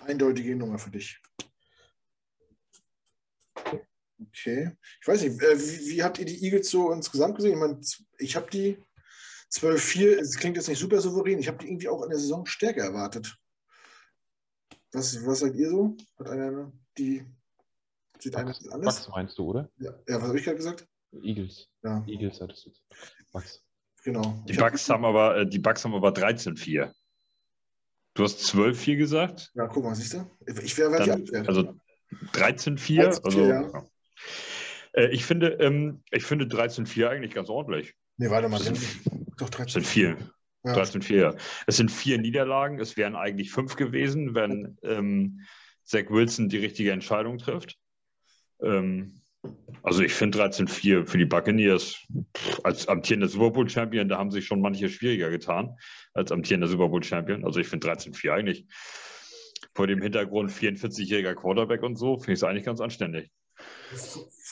Eindeutige 0.05 0.55
Nummer 0.55 0.79
für 0.79 0.91
dich. 0.91 1.19
Okay. 4.19 4.71
Ich 5.01 5.07
weiß 5.07 5.21
nicht, 5.21 5.41
äh, 5.41 5.59
wie, 5.59 5.91
wie, 5.91 6.03
habt 6.03 6.19
ihr 6.19 6.25
die 6.25 6.43
Eagles 6.43 6.69
so 6.69 6.91
insgesamt 6.91 7.35
gesehen? 7.35 7.53
Ich 7.53 7.59
meine, 7.59 7.79
ich 8.17 8.35
habe 8.35 8.49
die 8.49 8.77
12-4, 9.51 10.19
es 10.19 10.37
klingt 10.37 10.57
jetzt 10.57 10.69
nicht 10.69 10.79
super 10.79 11.01
souverän, 11.01 11.39
ich 11.39 11.47
habe 11.47 11.57
die 11.57 11.67
irgendwie 11.67 11.89
auch 11.89 12.03
in 12.03 12.09
der 12.09 12.19
Saison 12.19 12.45
stärker 12.45 12.83
erwartet. 12.83 13.35
Was, 14.93 15.25
was 15.25 15.39
sagt 15.39 15.55
ihr 15.55 15.69
so? 15.69 15.97
Hat 16.19 16.29
einer 16.29 16.71
die. 16.97 17.25
Sieht 18.19 18.33
Bugs, 18.33 18.63
einer 18.63 18.75
anders? 18.75 18.95
Bugs 18.95 19.09
meinst 19.09 19.37
du, 19.37 19.49
oder? 19.49 19.69
Ja, 19.77 19.91
ja 20.07 20.15
was 20.21 20.29
habe 20.29 20.39
ich 20.39 20.45
gerade 20.45 20.57
gesagt? 20.57 20.87
Eagles. 21.21 21.67
Ja. 21.83 22.03
Eagles 22.07 22.39
hattest 22.39 22.65
du. 22.65 22.71
Bugs. 23.33 23.61
Genau. 24.03 24.43
Die 24.47 24.53
Bugs 24.53 24.89
haben 24.89 25.03
aber, 25.03 25.37
äh, 25.37 25.47
die 25.47 25.59
Bugs 25.59 25.83
haben 25.83 25.93
aber 25.93 26.09
13-4. 26.09 26.93
Du 28.13 28.23
hast 28.23 28.39
12-4 28.39 28.95
gesagt? 28.95 29.51
Ja, 29.55 29.67
guck 29.67 29.83
mal, 29.83 29.95
siehst 29.95 30.13
du? 30.13 30.31
Ich 30.63 30.77
wäre 30.77 31.03
Dann, 31.05 31.47
Also 31.47 31.73
13-4. 32.31 32.95
13 32.95 33.25
also, 33.25 33.45
ja. 33.45 33.85
Äh, 34.93 35.07
ich 35.07 35.25
finde, 35.25 35.57
ähm, 35.59 36.03
ich 36.11 36.23
finde 36.23 36.45
13-4 36.45 37.09
eigentlich 37.09 37.33
ganz 37.33 37.49
ordentlich. 37.49 37.93
Nee, 38.17 38.29
warte 38.29 38.47
mal. 38.49 38.57
Das 38.57 38.65
sind, 38.65 38.79
doch 39.37 39.49
13 39.49 39.81
sind 39.81 39.87
vier. 39.87 40.17
Ja. 40.63 40.73
13 40.73 41.01
4. 41.01 41.35
Es 41.67 41.77
sind 41.77 41.91
vier 41.91 42.17
Niederlagen. 42.17 42.79
Es 42.79 42.97
wären 42.97 43.15
eigentlich 43.15 43.51
fünf 43.51 43.75
gewesen, 43.75 44.33
wenn 44.33 44.77
ähm, 44.83 45.41
Zach 45.83 46.09
Wilson 46.09 46.49
die 46.49 46.57
richtige 46.57 46.91
Entscheidung 46.91 47.37
trifft. 47.37 47.77
Ähm, 48.61 49.21
also 49.83 50.01
ich 50.01 50.13
finde 50.13 50.39
13-4 50.39 51.05
für 51.05 51.17
die 51.19 51.25
Buccaneers 51.25 52.03
als 52.63 52.87
amtierender 52.87 53.27
Super 53.27 53.51
Bowl 53.51 53.69
Champion, 53.69 54.09
da 54.09 54.17
haben 54.17 54.31
sich 54.31 54.45
schon 54.45 54.61
manche 54.61 54.89
schwieriger 54.89 55.29
getan 55.29 55.77
als 56.13 56.31
amtierender 56.31 56.67
Super 56.67 56.89
Bowl 56.89 57.03
Champion. 57.03 57.45
Also 57.45 57.59
ich 57.59 57.67
finde 57.67 57.87
13-4 57.87 58.31
eigentlich 58.31 58.65
vor 59.75 59.85
dem 59.85 60.01
Hintergrund 60.01 60.51
44-jähriger 60.51 61.35
Quarterback 61.35 61.83
und 61.83 61.97
so, 61.97 62.17
finde 62.17 62.33
ich 62.33 62.39
es 62.39 62.43
eigentlich 62.43 62.65
ganz 62.65 62.79
anständig. 62.81 63.29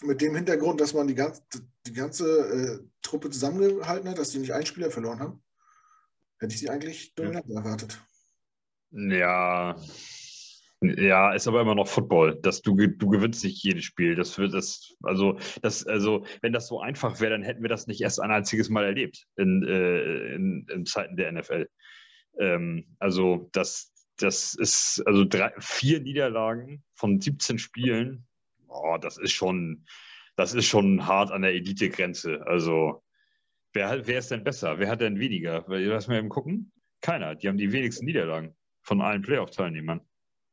Mit 0.02 0.22
dem 0.22 0.36
Hintergrund, 0.36 0.82
dass 0.82 0.94
man 0.94 1.08
die 1.08 1.16
ganze, 1.16 1.42
die 1.86 1.94
ganze 1.94 2.26
äh, 2.26 2.80
Truppe 3.02 3.30
zusammengehalten 3.30 4.10
hat, 4.10 4.18
dass 4.18 4.32
die 4.32 4.40
nicht 4.40 4.54
einen 4.54 4.66
Spieler 4.66 4.92
verloren 4.92 5.20
haben, 5.20 5.44
hätte 6.40 6.54
ich 6.54 6.60
sie 6.60 6.70
eigentlich 6.70 7.14
dominant 7.16 7.46
ja. 7.48 7.60
erwartet. 7.60 8.02
Ja, 8.92 9.76
ja, 10.84 11.32
ist 11.34 11.48
aber 11.48 11.62
immer 11.62 11.76
noch 11.76 11.88
Football. 11.88 12.40
Dass 12.42 12.62
du, 12.62 12.76
du 12.76 13.10
gewinnst 13.10 13.44
nicht 13.44 13.64
jedes 13.64 13.86
Spiel. 13.86 14.16
Das 14.16 14.38
wird 14.38 14.54
das, 14.54 14.96
also, 15.02 15.38
das, 15.62 15.86
also, 15.86 16.26
wenn 16.42 16.52
das 16.52 16.68
so 16.68 16.82
einfach 16.82 17.20
wäre, 17.22 17.32
dann 17.32 17.44
hätten 17.44 17.62
wir 17.62 17.70
das 17.70 17.88
nicht 17.88 18.02
erst 18.02 18.20
ein 18.20 18.32
einziges 18.32 18.70
Mal 18.70 18.84
erlebt 18.84 19.26
in, 19.38 19.64
äh, 19.64 20.36
in, 20.36 20.68
in 20.70 20.86
Zeiten 20.86 21.16
der 21.16 21.32
NFL. 21.32 21.70
Ähm, 22.38 22.86
also, 23.00 23.50
das, 23.54 23.94
das 24.18 24.56
ist, 24.56 25.02
also 25.06 25.24
drei, 25.26 25.54
vier 25.60 26.02
Niederlagen 26.02 26.84
von 26.96 27.20
17 27.20 27.60
Spielen, 27.60 28.28
oh, 28.74 28.98
das 28.98 29.18
ist 29.18 29.32
schon, 29.32 29.86
das 30.36 30.54
ist 30.54 30.66
schon 30.66 31.06
hart 31.06 31.32
an 31.32 31.42
der 31.42 31.54
Elite-Grenze. 31.54 32.46
Also, 32.46 33.04
wer, 33.74 34.06
wer 34.08 34.20
ist 34.20 34.32
denn 34.32 34.44
besser? 34.44 34.80
Wer 34.80 34.90
hat 34.90 35.02
denn 35.02 35.20
weniger? 35.20 35.66
Lass 35.68 36.08
mal 36.08 36.18
eben 36.18 36.30
gucken. 36.30 36.72
Keiner. 37.02 37.36
Die 37.36 37.48
haben 37.48 37.58
die 37.58 37.72
wenigsten 37.72 38.06
Niederlagen 38.06 38.56
von 38.82 39.02
allen 39.02 39.22
Playoff-Teilnehmern. 39.22 40.02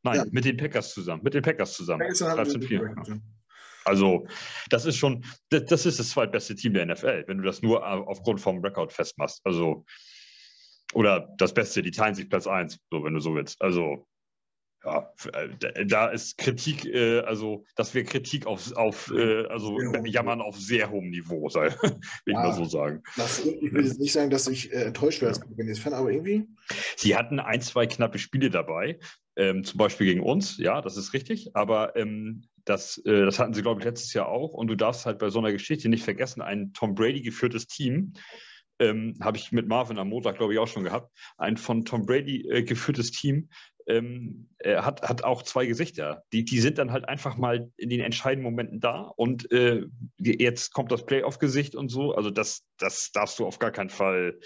Nein, 0.02 0.16
ja. 0.16 0.24
mit 0.30 0.44
den 0.44 0.56
Packers 0.56 0.92
zusammen. 0.94 1.22
Mit 1.22 1.34
den 1.34 1.42
Packers 1.42 1.74
zusammen. 1.74 2.08
13, 2.08 2.62
4. 2.62 2.94
Also, 3.84 4.26
das 4.68 4.84
ist 4.84 4.96
schon, 4.96 5.24
das, 5.48 5.64
das, 5.64 5.86
ist 5.86 5.98
das 5.98 6.10
zweitbeste 6.10 6.54
Team 6.54 6.74
der 6.74 6.86
NFL, 6.86 7.24
wenn 7.26 7.38
du 7.38 7.44
das 7.44 7.62
nur 7.62 7.86
aufgrund 7.86 8.40
vom 8.40 8.62
Rekord 8.62 8.92
festmachst. 8.92 9.40
Also, 9.44 9.84
oder 10.92 11.32
das 11.38 11.54
Beste, 11.54 11.82
die 11.82 11.90
teilen 11.90 12.14
sich 12.14 12.28
Platz 12.28 12.46
1, 12.46 12.78
so, 12.90 13.04
wenn 13.04 13.14
du 13.14 13.20
so 13.20 13.34
willst. 13.34 13.60
Also, 13.62 14.06
ja, 14.84 15.12
äh, 15.32 15.86
da 15.86 16.08
ist 16.08 16.38
Kritik, 16.38 16.86
äh, 16.86 17.20
also 17.20 17.64
dass 17.76 17.94
wir 17.94 18.04
Kritik 18.04 18.46
auf, 18.46 18.74
auf 18.76 19.12
äh, 19.14 19.46
also 19.46 19.78
jammern 20.04 20.40
auf 20.40 20.56
sehr 20.56 20.90
hohem 20.90 21.10
Niveau, 21.10 21.48
sei, 21.50 21.70
will 21.82 22.00
ich 22.26 22.34
mal 22.34 22.54
so 22.54 22.64
sagen. 22.64 23.02
Das, 23.16 23.44
ich 23.44 23.72
will 23.72 23.84
jetzt 23.84 24.00
nicht 24.00 24.12
sagen, 24.12 24.30
dass 24.30 24.48
ich 24.48 24.72
äh, 24.72 24.84
enttäuscht 24.84 25.20
wäre 25.20 25.30
als 25.30 25.40
Buccaneers-Fan, 25.40 25.92
aber 25.92 26.10
irgendwie. 26.10 26.48
Sie 26.96 27.16
hatten 27.16 27.40
ein, 27.40 27.60
zwei 27.60 27.86
knappe 27.86 28.18
Spiele 28.18 28.50
dabei, 28.50 28.98
ähm, 29.36 29.64
zum 29.64 29.78
Beispiel 29.78 30.06
gegen 30.06 30.22
uns, 30.22 30.56
ja, 30.58 30.80
das 30.80 30.96
ist 30.96 31.12
richtig, 31.12 31.54
aber 31.54 31.96
ähm, 31.96 32.44
das, 32.64 32.98
äh, 33.04 33.24
das 33.24 33.38
hatten 33.38 33.54
sie, 33.54 33.62
glaube 33.62 33.80
ich, 33.80 33.84
letztes 33.84 34.12
Jahr 34.14 34.28
auch. 34.28 34.54
Und 34.54 34.68
du 34.68 34.76
darfst 34.76 35.06
halt 35.06 35.18
bei 35.18 35.30
so 35.30 35.38
einer 35.38 35.52
Geschichte 35.52 35.88
nicht 35.88 36.04
vergessen, 36.04 36.40
ein 36.40 36.72
Tom 36.72 36.94
Brady 36.94 37.22
geführtes 37.22 37.66
Team 37.66 38.14
ähm, 38.78 39.16
habe 39.20 39.36
ich 39.36 39.52
mit 39.52 39.68
Marvin 39.68 39.98
am 39.98 40.08
Montag, 40.08 40.38
glaube 40.38 40.54
ich, 40.54 40.58
auch 40.58 40.66
schon 40.66 40.84
gehabt. 40.84 41.12
Ein 41.36 41.56
von 41.56 41.84
Tom 41.84 42.06
Brady 42.06 42.48
äh, 42.48 42.62
geführtes 42.62 43.10
Team 43.10 43.50
ähm, 43.90 44.48
hat, 44.64 45.02
hat 45.02 45.24
auch 45.24 45.42
zwei 45.42 45.66
Gesichter. 45.66 46.24
Die, 46.32 46.44
die 46.44 46.60
sind 46.60 46.78
dann 46.78 46.92
halt 46.92 47.08
einfach 47.08 47.36
mal 47.36 47.70
in 47.76 47.90
den 47.90 48.00
entscheidenden 48.00 48.44
Momenten 48.44 48.80
da 48.80 49.02
und 49.16 49.50
äh, 49.52 49.86
jetzt 50.18 50.72
kommt 50.72 50.92
das 50.92 51.06
Playoff-Gesicht 51.06 51.74
und 51.74 51.88
so. 51.88 52.14
Also 52.14 52.30
das, 52.30 52.64
das 52.78 53.10
darfst 53.12 53.38
du 53.38 53.46
auf 53.46 53.58
gar 53.58 53.70
keinen 53.70 53.90
Fall, 53.90 54.38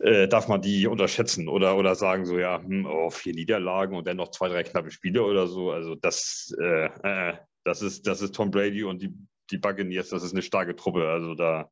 äh, 0.00 0.26
darf 0.28 0.48
man 0.48 0.60
die 0.60 0.86
unterschätzen 0.86 1.48
oder, 1.48 1.76
oder 1.76 1.94
sagen 1.94 2.26
so, 2.26 2.38
ja, 2.38 2.60
hm, 2.60 2.86
oh, 2.86 3.10
vier 3.10 3.34
Niederlagen 3.34 3.96
und 3.96 4.06
dann 4.06 4.16
noch 4.16 4.30
zwei, 4.30 4.48
drei 4.48 4.62
knappe 4.62 4.90
Spiele 4.90 5.22
oder 5.22 5.46
so. 5.46 5.70
Also 5.70 5.94
das, 5.94 6.54
äh, 6.60 6.86
äh 7.02 7.34
das, 7.64 7.82
ist, 7.82 8.06
das 8.06 8.20
ist 8.20 8.34
Tom 8.34 8.50
Brady 8.50 8.82
und 8.82 9.00
die, 9.00 9.14
die 9.50 9.58
Buccaneers, 9.58 10.08
das 10.08 10.24
ist 10.24 10.32
eine 10.32 10.42
starke 10.42 10.74
Truppe. 10.74 11.08
Also 11.08 11.34
da, 11.34 11.70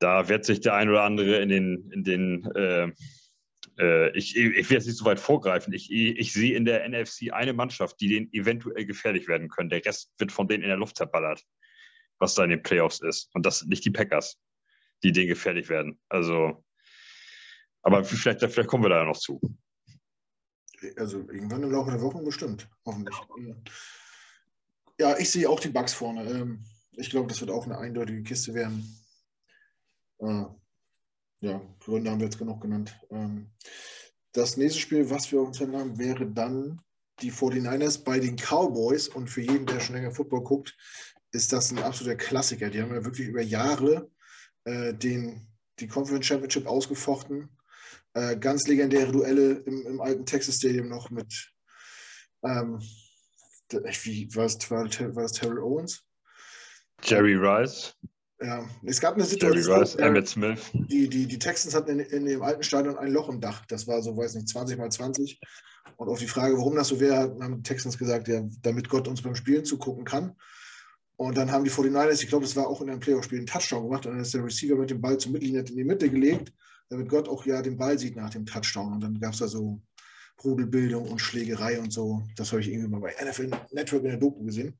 da 0.00 0.28
wird 0.28 0.44
sich 0.44 0.60
der 0.60 0.74
ein 0.74 0.88
oder 0.88 1.04
andere 1.04 1.40
in 1.40 1.48
den, 1.48 1.90
in 1.92 2.04
den 2.04 2.52
äh, 3.78 4.08
äh, 4.08 4.16
ich, 4.16 4.36
ich 4.36 4.70
will 4.70 4.76
jetzt 4.76 4.86
nicht 4.86 4.98
so 4.98 5.04
weit 5.04 5.20
vorgreifen. 5.20 5.72
Ich, 5.72 5.90
ich 5.90 6.32
sehe 6.32 6.56
in 6.56 6.64
der 6.64 6.88
NFC 6.88 7.32
eine 7.32 7.52
Mannschaft, 7.52 8.00
die 8.00 8.08
denen 8.08 8.32
eventuell 8.32 8.84
gefährlich 8.84 9.28
werden 9.28 9.48
können. 9.48 9.70
Der 9.70 9.84
Rest 9.84 10.12
wird 10.18 10.32
von 10.32 10.48
denen 10.48 10.62
in 10.62 10.68
der 10.68 10.78
Luft 10.78 10.96
zerballert, 10.96 11.44
was 12.18 12.34
da 12.34 12.44
in 12.44 12.50
den 12.50 12.62
Playoffs 12.62 13.00
ist. 13.00 13.30
Und 13.34 13.46
das 13.46 13.60
sind 13.60 13.68
nicht 13.68 13.84
die 13.84 13.90
Packers, 13.90 14.38
die 15.02 15.12
denen 15.12 15.28
gefährlich 15.28 15.68
werden. 15.68 16.00
Also, 16.08 16.64
aber 17.82 18.04
vielleicht, 18.04 18.40
vielleicht 18.40 18.68
kommen 18.68 18.84
wir 18.84 18.90
da 18.90 18.98
ja 18.98 19.04
noch 19.04 19.18
zu. 19.18 19.40
Also 20.96 21.18
irgendwann 21.18 21.62
im 21.62 21.72
Laufe 21.72 21.90
der 21.90 22.00
Wochen 22.00 22.24
bestimmt, 22.24 22.68
hoffentlich. 22.84 23.16
Ja, 25.00 25.16
ich 25.18 25.30
sehe 25.30 25.48
auch 25.48 25.60
die 25.60 25.68
Bugs 25.68 25.94
vorne. 25.94 26.28
Ähm, 26.28 26.64
ich 26.92 27.10
glaube, 27.10 27.28
das 27.28 27.40
wird 27.40 27.50
auch 27.50 27.64
eine 27.64 27.78
eindeutige 27.78 28.22
Kiste 28.22 28.54
werden. 28.54 28.96
Ja, 31.40 31.60
Gründe 31.80 32.10
haben 32.10 32.18
wir 32.18 32.26
jetzt 32.26 32.38
genug 32.38 32.60
genannt. 32.60 32.98
Ähm, 33.10 33.50
das 34.32 34.56
nächste 34.56 34.80
Spiel, 34.80 35.08
was 35.10 35.30
wir 35.30 35.40
auf 35.40 35.48
uns 35.48 35.60
haben, 35.60 35.98
wäre 35.98 36.26
dann 36.26 36.80
die 37.20 37.32
49ers 37.32 38.04
bei 38.04 38.18
den 38.18 38.36
Cowboys. 38.36 39.08
Und 39.08 39.28
für 39.28 39.40
jeden, 39.40 39.66
der 39.66 39.80
schon 39.80 39.94
länger 39.94 40.10
Football 40.10 40.42
guckt, 40.42 40.76
ist 41.32 41.52
das 41.52 41.70
ein 41.70 41.78
absoluter 41.78 42.16
Klassiker. 42.16 42.70
Die 42.70 42.80
haben 42.80 42.94
ja 42.94 43.04
wirklich 43.04 43.28
über 43.28 43.42
Jahre 43.42 44.10
äh, 44.64 44.94
den, 44.94 45.48
die 45.78 45.88
Conference 45.88 46.26
Championship 46.26 46.66
ausgefochten. 46.66 47.48
Äh, 48.14 48.36
ganz 48.36 48.66
legendäre 48.66 49.12
Duelle 49.12 49.52
im, 49.66 49.86
im, 49.86 50.00
alten 50.00 50.26
Texas 50.26 50.56
Stadium 50.56 50.88
noch 50.88 51.10
mit, 51.10 51.52
ähm, 52.42 52.80
wie 54.02 54.34
war 54.34 54.46
es, 54.46 54.70
war, 54.70 54.84
war 54.84 55.22
das 55.22 55.32
Terrell 55.32 55.58
Owens? 55.58 56.02
Jerry 57.02 57.34
Rice. 57.34 57.96
Ja, 58.40 58.64
es 58.84 59.00
gab 59.00 59.14
eine 59.14 59.24
Situation, 59.24 59.82
äh. 59.82 60.56
Die, 60.72 61.08
die, 61.08 61.26
die 61.26 61.38
Texans 61.38 61.74
hatten 61.74 61.98
in, 61.98 62.00
in, 62.00 62.24
dem 62.24 62.42
alten 62.42 62.62
Stadion 62.62 62.96
ein 62.96 63.10
Loch 63.10 63.28
im 63.28 63.40
Dach. 63.40 63.64
Das 63.66 63.86
war 63.88 64.00
so, 64.00 64.16
weiß 64.16 64.36
nicht, 64.36 64.48
20 64.48 64.78
mal 64.78 64.90
20. 64.90 65.40
Und 65.96 66.08
auf 66.08 66.20
die 66.20 66.28
Frage, 66.28 66.56
warum 66.56 66.76
das 66.76 66.88
so 66.88 67.00
wäre, 67.00 67.36
haben 67.40 67.56
die 67.56 67.62
Texans 67.62 67.98
gesagt, 67.98 68.28
ja, 68.28 68.42
damit 68.62 68.88
Gott 68.88 69.08
uns 69.08 69.22
beim 69.22 69.34
Spielen 69.34 69.64
zugucken 69.64 70.04
kann. 70.04 70.36
Und 71.16 71.36
dann 71.36 71.50
haben 71.50 71.64
die 71.64 71.70
49ers, 71.70 72.22
ich 72.22 72.28
glaube, 72.28 72.44
das 72.44 72.54
war 72.54 72.68
auch 72.68 72.80
in 72.80 72.88
einem 72.88 73.00
Playoff-Spiel, 73.00 73.38
einen 73.38 73.46
Touchdown 73.48 73.82
gemacht. 73.82 74.06
Und 74.06 74.12
dann 74.12 74.20
ist 74.20 74.34
der 74.34 74.44
Receiver 74.44 74.76
mit 74.76 74.90
dem 74.90 75.00
Ball 75.00 75.18
zum 75.18 75.32
Mittellinie 75.32 75.60
in 75.60 75.76
die 75.76 75.82
Mitte 75.82 76.08
gelegt, 76.08 76.52
damit 76.90 77.08
Gott 77.08 77.28
auch 77.28 77.44
ja 77.44 77.60
den 77.60 77.76
Ball 77.76 77.98
sieht 77.98 78.14
nach 78.14 78.30
dem 78.30 78.46
Touchdown. 78.46 78.92
Und 78.92 79.02
dann 79.02 79.18
gab 79.18 79.32
es 79.32 79.40
da 79.40 79.48
so 79.48 79.82
Rudelbildung 80.44 81.08
und 81.08 81.18
Schlägerei 81.18 81.80
und 81.80 81.92
so. 81.92 82.22
Das 82.36 82.52
habe 82.52 82.60
ich 82.60 82.68
irgendwie 82.68 82.88
mal 82.88 83.00
bei 83.00 83.14
NFL 83.20 83.50
Network 83.72 84.04
in 84.04 84.10
der 84.10 84.18
Doku 84.18 84.44
gesehen. 84.44 84.78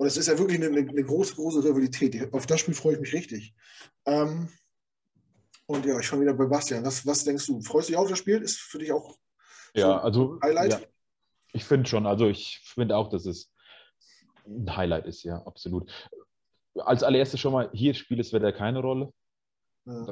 Und 0.00 0.06
es 0.06 0.16
ist 0.16 0.28
ja 0.28 0.38
wirklich 0.38 0.58
eine, 0.58 0.74
eine, 0.78 1.04
große, 1.04 1.34
große 1.34 1.62
Rivalität. 1.62 2.32
Auf 2.32 2.46
das 2.46 2.60
Spiel 2.60 2.72
freue 2.72 2.94
ich 2.94 3.00
mich 3.00 3.12
richtig. 3.12 3.54
Ähm, 4.06 4.48
und 5.66 5.84
ja, 5.84 6.00
ich 6.00 6.08
fange 6.08 6.22
wieder 6.22 6.32
bei 6.32 6.46
Bastian. 6.46 6.86
Was, 6.86 7.04
was 7.04 7.22
denkst 7.22 7.46
du? 7.46 7.60
Freust 7.60 7.88
du 7.88 7.92
dich 7.92 7.98
auf 7.98 8.08
das 8.08 8.18
Spiel? 8.18 8.40
Ist 8.40 8.60
für 8.60 8.78
dich 8.78 8.92
auch 8.92 9.18
ja, 9.74 10.00
also, 10.00 10.40
Highlight? 10.42 10.72
Ja, 10.72 10.80
ich 11.52 11.66
finde 11.66 11.86
schon. 11.86 12.06
Also 12.06 12.28
ich 12.28 12.60
finde 12.64 12.96
auch, 12.96 13.10
dass 13.10 13.26
es 13.26 13.52
ein 14.46 14.74
Highlight 14.74 15.04
ist, 15.04 15.22
ja, 15.22 15.42
absolut. 15.44 15.92
als 16.76 17.02
allererstes 17.02 17.38
schon 17.38 17.52
mal, 17.52 17.68
hier 17.74 17.92
spielt 17.92 18.20
das 18.20 18.32
Wetter 18.32 18.54
keine 18.54 18.78
Rolle. 18.78 19.12
Ja. 19.84 20.04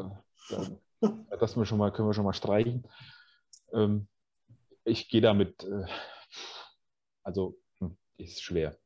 Da, 0.50 0.78
da, 1.00 1.36
das 1.38 1.56
wir 1.56 1.64
schon 1.64 1.78
mal, 1.78 1.94
können 1.94 2.10
wir 2.10 2.14
schon 2.14 2.26
mal 2.26 2.34
streichen. 2.34 2.86
Ähm, 3.72 4.06
ich 4.84 5.08
gehe 5.08 5.22
damit, 5.22 5.64
äh, 5.64 5.86
also 7.22 7.58
hm, 7.78 7.96
ist 8.18 8.42
schwer. 8.42 8.76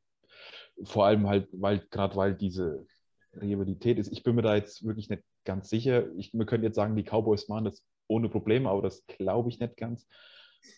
Vor 0.83 1.05
allem 1.05 1.27
halt, 1.27 1.47
weil 1.51 1.79
gerade 1.89 2.15
weil 2.15 2.35
diese 2.35 2.85
Rivalität 3.35 3.97
ist. 3.97 4.11
Ich 4.11 4.23
bin 4.23 4.35
mir 4.35 4.41
da 4.41 4.55
jetzt 4.55 4.85
wirklich 4.85 5.09
nicht 5.09 5.23
ganz 5.43 5.69
sicher. 5.69 6.11
Ich, 6.15 6.33
wir 6.33 6.45
können 6.45 6.63
jetzt 6.63 6.75
sagen, 6.75 6.95
die 6.95 7.03
Cowboys 7.03 7.47
machen 7.47 7.65
das 7.65 7.83
ohne 8.07 8.29
Probleme, 8.29 8.69
aber 8.69 8.81
das 8.81 9.05
glaube 9.07 9.49
ich 9.49 9.59
nicht 9.59 9.77
ganz. 9.77 10.07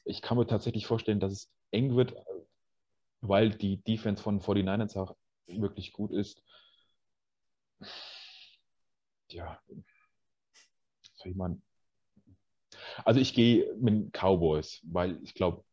Ich 0.03 0.21
kann 0.21 0.37
mir 0.37 0.47
tatsächlich 0.47 0.87
vorstellen, 0.87 1.19
dass 1.19 1.31
es 1.31 1.51
eng 1.71 1.95
wird, 1.95 2.15
weil 3.21 3.49
die 3.49 3.77
Defense 3.83 4.21
von 4.21 4.39
49ers 4.41 4.97
auch 4.97 5.15
wirklich 5.47 5.93
gut 5.93 6.11
ist. 6.11 6.41
Ja, 9.29 9.59
soll 11.15 11.31
ich 11.31 11.35
mal. 11.35 11.57
Also 13.03 13.19
ich 13.19 13.33
gehe 13.33 13.73
mit 13.77 14.13
Cowboys, 14.13 14.81
weil 14.83 15.19
ich 15.23 15.33
glaube, 15.33 15.63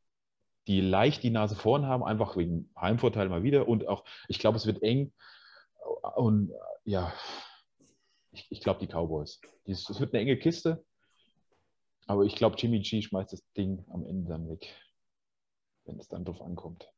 die 0.66 0.80
leicht 0.80 1.22
die 1.22 1.30
Nase 1.30 1.56
vorn 1.56 1.86
haben, 1.86 2.04
einfach 2.04 2.36
wegen 2.36 2.70
Heimvorteil 2.80 3.28
mal 3.28 3.42
wieder. 3.42 3.68
Und 3.68 3.88
auch, 3.88 4.04
ich 4.28 4.38
glaube, 4.38 4.56
es 4.56 4.66
wird 4.66 4.82
eng. 4.82 5.12
Und 6.16 6.52
ja, 6.84 7.12
ich, 8.30 8.46
ich 8.50 8.60
glaube, 8.60 8.80
die 8.80 8.86
Cowboys. 8.86 9.40
Es 9.64 10.00
wird 10.00 10.14
eine 10.14 10.22
enge 10.22 10.36
Kiste. 10.36 10.84
Aber 12.06 12.24
ich 12.24 12.34
glaube, 12.34 12.56
Jimmy 12.56 12.80
G 12.80 13.02
schmeißt 13.02 13.32
das 13.32 13.44
Ding 13.52 13.84
am 13.90 14.04
Ende 14.04 14.28
dann 14.28 14.48
weg, 14.48 14.74
wenn 15.84 15.98
es 15.98 16.08
dann 16.08 16.24
drauf 16.24 16.40
ankommt. 16.40 16.88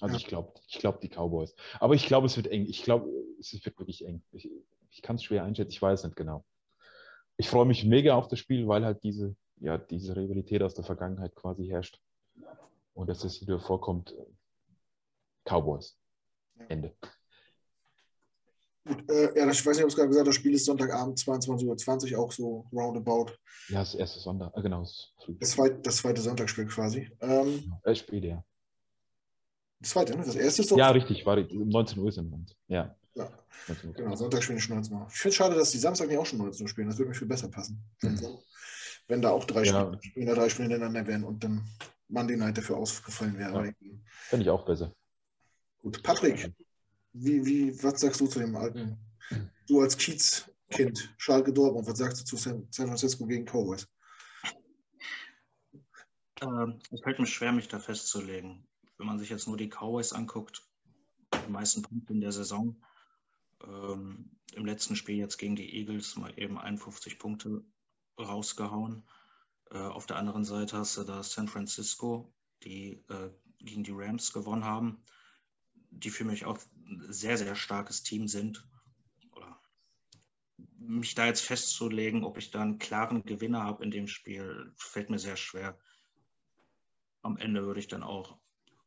Also 0.00 0.14
ja. 0.14 0.20
ich 0.20 0.26
glaube, 0.26 0.52
ich 0.68 0.78
glaube 0.78 0.98
die 1.02 1.08
Cowboys. 1.08 1.54
Aber 1.80 1.94
ich 1.94 2.06
glaube, 2.06 2.26
es 2.26 2.36
wird 2.36 2.46
eng. 2.48 2.66
Ich 2.66 2.82
glaube, 2.82 3.08
es 3.38 3.52
wird 3.52 3.78
wirklich 3.78 4.06
eng. 4.06 4.22
Ich, 4.32 4.48
ich 4.90 5.02
kann 5.02 5.16
es 5.16 5.24
schwer 5.24 5.44
einschätzen. 5.44 5.72
Ich 5.72 5.82
weiß 5.82 6.04
nicht 6.04 6.16
genau. 6.16 6.44
Ich 7.36 7.48
freue 7.48 7.66
mich 7.66 7.84
mega 7.84 8.14
auf 8.14 8.28
das 8.28 8.38
Spiel, 8.38 8.68
weil 8.68 8.84
halt 8.84 9.02
diese, 9.02 9.36
ja, 9.56 9.76
diese 9.76 10.16
Rivalität 10.16 10.62
aus 10.62 10.74
der 10.74 10.84
Vergangenheit 10.84 11.34
quasi 11.34 11.66
herrscht. 11.66 12.00
Und 12.94 13.08
dass 13.08 13.24
es 13.24 13.40
wieder 13.40 13.60
vorkommt. 13.60 14.14
Cowboys. 15.44 15.96
Ende. 16.68 16.94
Gut, 18.86 19.10
äh, 19.10 19.38
ja, 19.38 19.50
ich 19.50 19.64
weiß 19.64 19.76
nicht, 19.76 19.84
ob 19.84 19.90
es 19.90 19.96
gerade 19.96 20.08
gesagt 20.08 20.28
das 20.28 20.34
Spiel 20.34 20.54
ist 20.54 20.66
Sonntagabend 20.66 21.18
22.20 21.18 22.12
Uhr, 22.12 22.18
auch 22.18 22.30
so 22.30 22.66
roundabout. 22.70 23.32
Ja, 23.68 23.78
das 23.78 23.94
erste 23.94 24.20
Sonntag, 24.20 24.54
äh, 24.56 24.62
genau. 24.62 24.82
Das, 24.82 25.50
zweite, 25.50 25.80
das 25.80 25.96
zweite 25.96 26.20
Sonntagsspiel 26.20 26.66
quasi. 26.66 27.10
Ähm, 27.20 27.72
äh, 27.82 27.94
Spiel, 27.94 28.24
ja. 28.24 28.44
Das 29.80 29.90
zweite, 29.90 30.16
ne? 30.16 30.24
Das 30.24 30.36
erste 30.36 30.62
ist 30.62 30.70
doch. 30.70 30.76
Ja, 30.76 30.90
richtig, 30.90 31.24
war 31.24 31.36
19 31.36 31.98
Uhr 31.98 32.12
sind 32.12 32.30
wir. 32.30 32.44
Ja. 32.68 32.96
ja. 33.14 33.28
Genau, 33.96 34.14
Sonntag 34.16 34.42
spielen 34.42 34.58
die 34.58 34.62
schon 34.62 34.76
19 34.76 34.94
Uhr. 34.94 35.06
Ich 35.10 35.18
finde 35.18 35.30
es 35.30 35.36
schade, 35.36 35.54
dass 35.54 35.70
die 35.70 35.78
Samstag 35.78 36.08
nicht 36.08 36.18
auch 36.18 36.26
schon 36.26 36.38
19 36.38 36.64
Uhr 36.64 36.68
spielen. 36.68 36.88
Das 36.88 36.98
würde 36.98 37.08
mir 37.10 37.14
viel 37.14 37.28
besser 37.28 37.48
passen. 37.48 37.82
Wenn, 38.00 38.14
mhm. 38.14 38.38
wenn 39.08 39.22
da 39.22 39.30
auch 39.30 39.44
drei, 39.44 39.62
ja. 39.62 39.98
Spiele, 40.02 40.34
drei 40.34 40.48
Spiele 40.50 40.68
hintereinander 40.68 41.06
wären 41.06 41.24
und 41.24 41.42
dann 41.42 41.64
Monday 42.08 42.36
Night 42.36 42.58
dafür 42.58 42.76
ausgefallen 42.76 43.38
wäre. 43.38 43.66
Ja. 43.66 43.72
Fände 44.28 44.44
ich 44.44 44.50
auch 44.50 44.64
besser. 44.64 44.94
Gut, 45.78 46.02
Patrick, 46.02 46.52
wie, 47.12 47.44
wie, 47.44 47.82
was 47.82 48.00
sagst 48.00 48.20
du 48.20 48.26
zu 48.26 48.38
dem 48.38 48.56
alten, 48.56 48.98
du 49.66 49.80
als 49.80 49.96
Kiez-Kind, 49.96 51.14
Schalke 51.18 51.52
Dortmund, 51.52 51.86
was 51.86 51.98
sagst 51.98 52.20
du 52.20 52.24
zu 52.24 52.36
San, 52.36 52.66
San 52.70 52.86
Francisco 52.86 53.26
gegen 53.26 53.44
Cowboys? 53.44 53.86
Ähm, 56.40 56.78
es 56.90 57.00
fällt 57.02 57.18
mir 57.18 57.26
schwer, 57.26 57.52
mich 57.52 57.68
da 57.68 57.78
festzulegen. 57.78 58.66
Wenn 58.98 59.06
man 59.06 59.18
sich 59.18 59.30
jetzt 59.30 59.46
nur 59.46 59.56
die 59.56 59.68
Cowboys 59.68 60.12
anguckt, 60.12 60.62
die 61.46 61.50
meisten 61.50 61.82
Punkte 61.82 62.12
in 62.12 62.20
der 62.20 62.32
Saison, 62.32 62.76
ähm, 63.62 64.30
im 64.54 64.66
letzten 64.66 64.96
Spiel 64.96 65.16
jetzt 65.16 65.38
gegen 65.38 65.56
die 65.56 65.76
Eagles 65.78 66.16
mal 66.16 66.32
eben 66.36 66.58
51 66.58 67.18
Punkte 67.18 67.64
rausgehauen. 68.18 69.02
Äh, 69.74 69.78
auf 69.78 70.06
der 70.06 70.16
anderen 70.16 70.44
Seite 70.44 70.78
hast 70.78 70.96
du 70.96 71.02
da 71.02 71.22
San 71.22 71.48
Francisco, 71.48 72.32
die 72.62 73.04
äh, 73.08 73.30
gegen 73.58 73.82
die 73.82 73.92
Rams 73.92 74.32
gewonnen 74.32 74.64
haben, 74.64 75.02
die 75.90 76.10
für 76.10 76.24
mich 76.24 76.44
auch 76.46 76.58
ein 76.86 77.12
sehr, 77.12 77.36
sehr 77.36 77.56
starkes 77.56 78.04
Team 78.04 78.28
sind. 78.28 78.66
Oder 79.32 79.60
mich 80.78 81.16
da 81.16 81.26
jetzt 81.26 81.42
festzulegen, 81.42 82.22
ob 82.22 82.38
ich 82.38 82.52
da 82.52 82.62
einen 82.62 82.78
klaren 82.78 83.24
Gewinner 83.24 83.64
habe 83.64 83.82
in 83.82 83.90
dem 83.90 84.06
Spiel, 84.06 84.72
fällt 84.76 85.10
mir 85.10 85.18
sehr 85.18 85.36
schwer. 85.36 85.76
Am 87.22 87.36
Ende 87.36 87.64
würde 87.64 87.80
ich 87.80 87.88
dann 87.88 88.04
auch, 88.04 88.38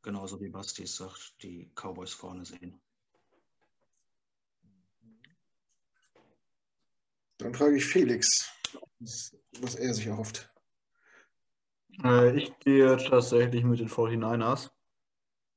genauso 0.04 0.40
wie 0.40 0.50
Basti 0.50 0.88
sagt, 0.88 1.36
die 1.44 1.70
Cowboys 1.76 2.14
vorne 2.14 2.46
sehen. 2.46 2.80
Dann 7.40 7.54
frage 7.54 7.76
ich 7.76 7.86
Felix, 7.86 8.50
was 9.00 9.76
er 9.76 9.94
sich 9.94 10.06
erhofft. 10.06 10.50
Äh, 12.04 12.38
ich 12.38 12.58
gehe 12.60 12.98
tatsächlich 12.98 13.64
mit 13.64 13.80
den 13.80 13.90
49ers. 13.90 14.72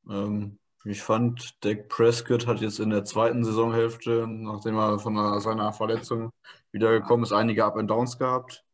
Ähm, 0.08 0.58
ich 0.84 1.02
fand, 1.02 1.62
Dak 1.64 1.88
Prescott 1.88 2.46
hat 2.46 2.60
jetzt 2.60 2.80
in 2.80 2.90
der 2.90 3.04
zweiten 3.04 3.44
Saisonhälfte, 3.44 4.26
nachdem 4.26 4.78
er 4.78 4.98
von 4.98 5.40
seiner 5.40 5.72
Verletzung 5.72 6.30
wiedergekommen 6.72 7.24
ist, 7.24 7.32
einige 7.32 7.64
Up 7.64 7.76
and 7.76 7.90
Downs 7.90 8.18
gehabt. 8.18 8.64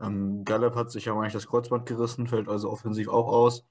Ähm, 0.00 0.44
Gallup 0.44 0.74
hat 0.76 0.90
sich 0.90 1.06
ja 1.06 1.14
eigentlich 1.14 1.32
das 1.32 1.46
Kreuzband 1.46 1.86
gerissen, 1.86 2.28
fällt 2.28 2.48
also 2.48 2.70
offensiv 2.70 3.08
auch 3.08 3.28
aus. 3.28 3.64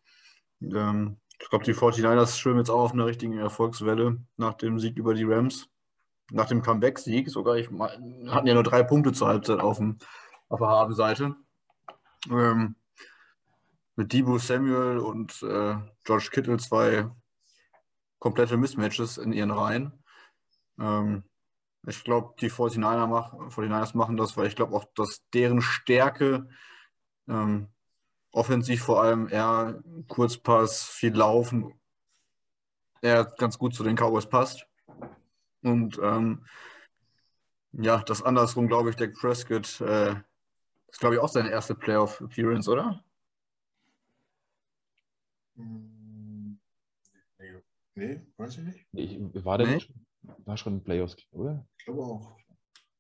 Ähm, 0.62 1.18
ich 1.40 1.50
glaube, 1.50 1.66
die 1.66 1.74
49ers 1.74 2.38
schwimmen 2.38 2.60
jetzt 2.60 2.70
auch 2.70 2.82
auf 2.82 2.94
einer 2.94 3.06
richtigen 3.06 3.38
Erfolgswelle 3.38 4.18
nach 4.38 4.56
dem 4.56 4.80
Sieg 4.80 4.98
über 4.98 5.14
die 5.14 5.24
Rams. 5.24 5.70
Nach 6.32 6.48
dem 6.48 6.62
Comeback-Sieg 6.62 7.30
sogar. 7.30 7.56
Ich 7.56 7.70
hatten 7.70 8.48
ja 8.48 8.54
nur 8.54 8.64
drei 8.64 8.84
Punkte 8.84 9.14
zur 9.14 9.28
Halbzeit 9.28 9.60
auf, 9.60 9.78
dem, 9.78 9.98
auf 10.50 10.60
der 10.60 10.68
Habenseite. 10.68 11.36
Ähm, 12.30 12.76
mit 13.98 14.14
Debo 14.14 14.38
Samuel 14.38 15.00
und 15.00 15.42
äh, 15.44 15.76
George 16.04 16.30
Kittle 16.32 16.58
zwei 16.58 17.10
komplette 18.20 18.56
Mismatches 18.56 19.18
in 19.18 19.34
ihren 19.34 19.52
Reihen. 19.52 19.92
Ähm, 20.80 21.24
ich 21.86 22.04
glaube, 22.04 22.36
die 22.40 22.52
49er 22.52 23.08
mach, 23.08 23.34
49ers 23.34 23.98
machen 23.98 24.16
das, 24.16 24.38
weil 24.38 24.48
ich 24.48 24.56
glaube 24.56 24.76
auch, 24.76 24.86
dass 24.96 25.24
deren 25.34 25.62
Stärke 25.62 26.48
ähm, 27.28 27.70
offensiv 28.32 28.84
vor 28.84 29.02
allem 29.02 29.28
eher 29.30 29.82
Kurzpass, 30.08 30.84
viel 30.84 31.16
Laufen, 31.16 31.74
eher 33.02 33.26
ganz 33.26 33.58
gut 33.58 33.74
zu 33.74 33.84
den 33.84 33.96
Cowboys 33.96 34.28
passt. 34.28 34.68
Und 35.64 36.00
ähm, 36.04 36.46
ja, 37.72 37.98
das 37.98 38.22
andersrum, 38.22 38.68
glaube 38.68 38.92
ich, 38.92 38.96
Dak 38.96 39.14
Prescott 39.16 39.82
äh, 39.82 40.16
ist, 40.88 41.00
glaube 41.00 41.16
ich, 41.16 41.22
auch 41.22 41.30
seine 41.30 41.50
erste 41.50 41.74
Playoff-Appearance, 41.74 42.70
oder? 42.70 43.04
Mhm. 45.58 46.60
Nee, 47.98 48.22
weiß 48.38 48.60
ich 48.60 48.64
nicht. 48.64 48.86
Ich, 48.92 49.44
war 49.44 49.58
der 49.58 49.68
nee. 49.68 49.74
nicht, 49.76 49.92
war 50.46 50.56
schon 50.56 50.76
ein 50.76 50.84
Playoffs, 50.84 51.18
oder? 51.32 51.68
Ich 51.80 51.86
glaube 51.86 52.04
auch. 52.04 52.38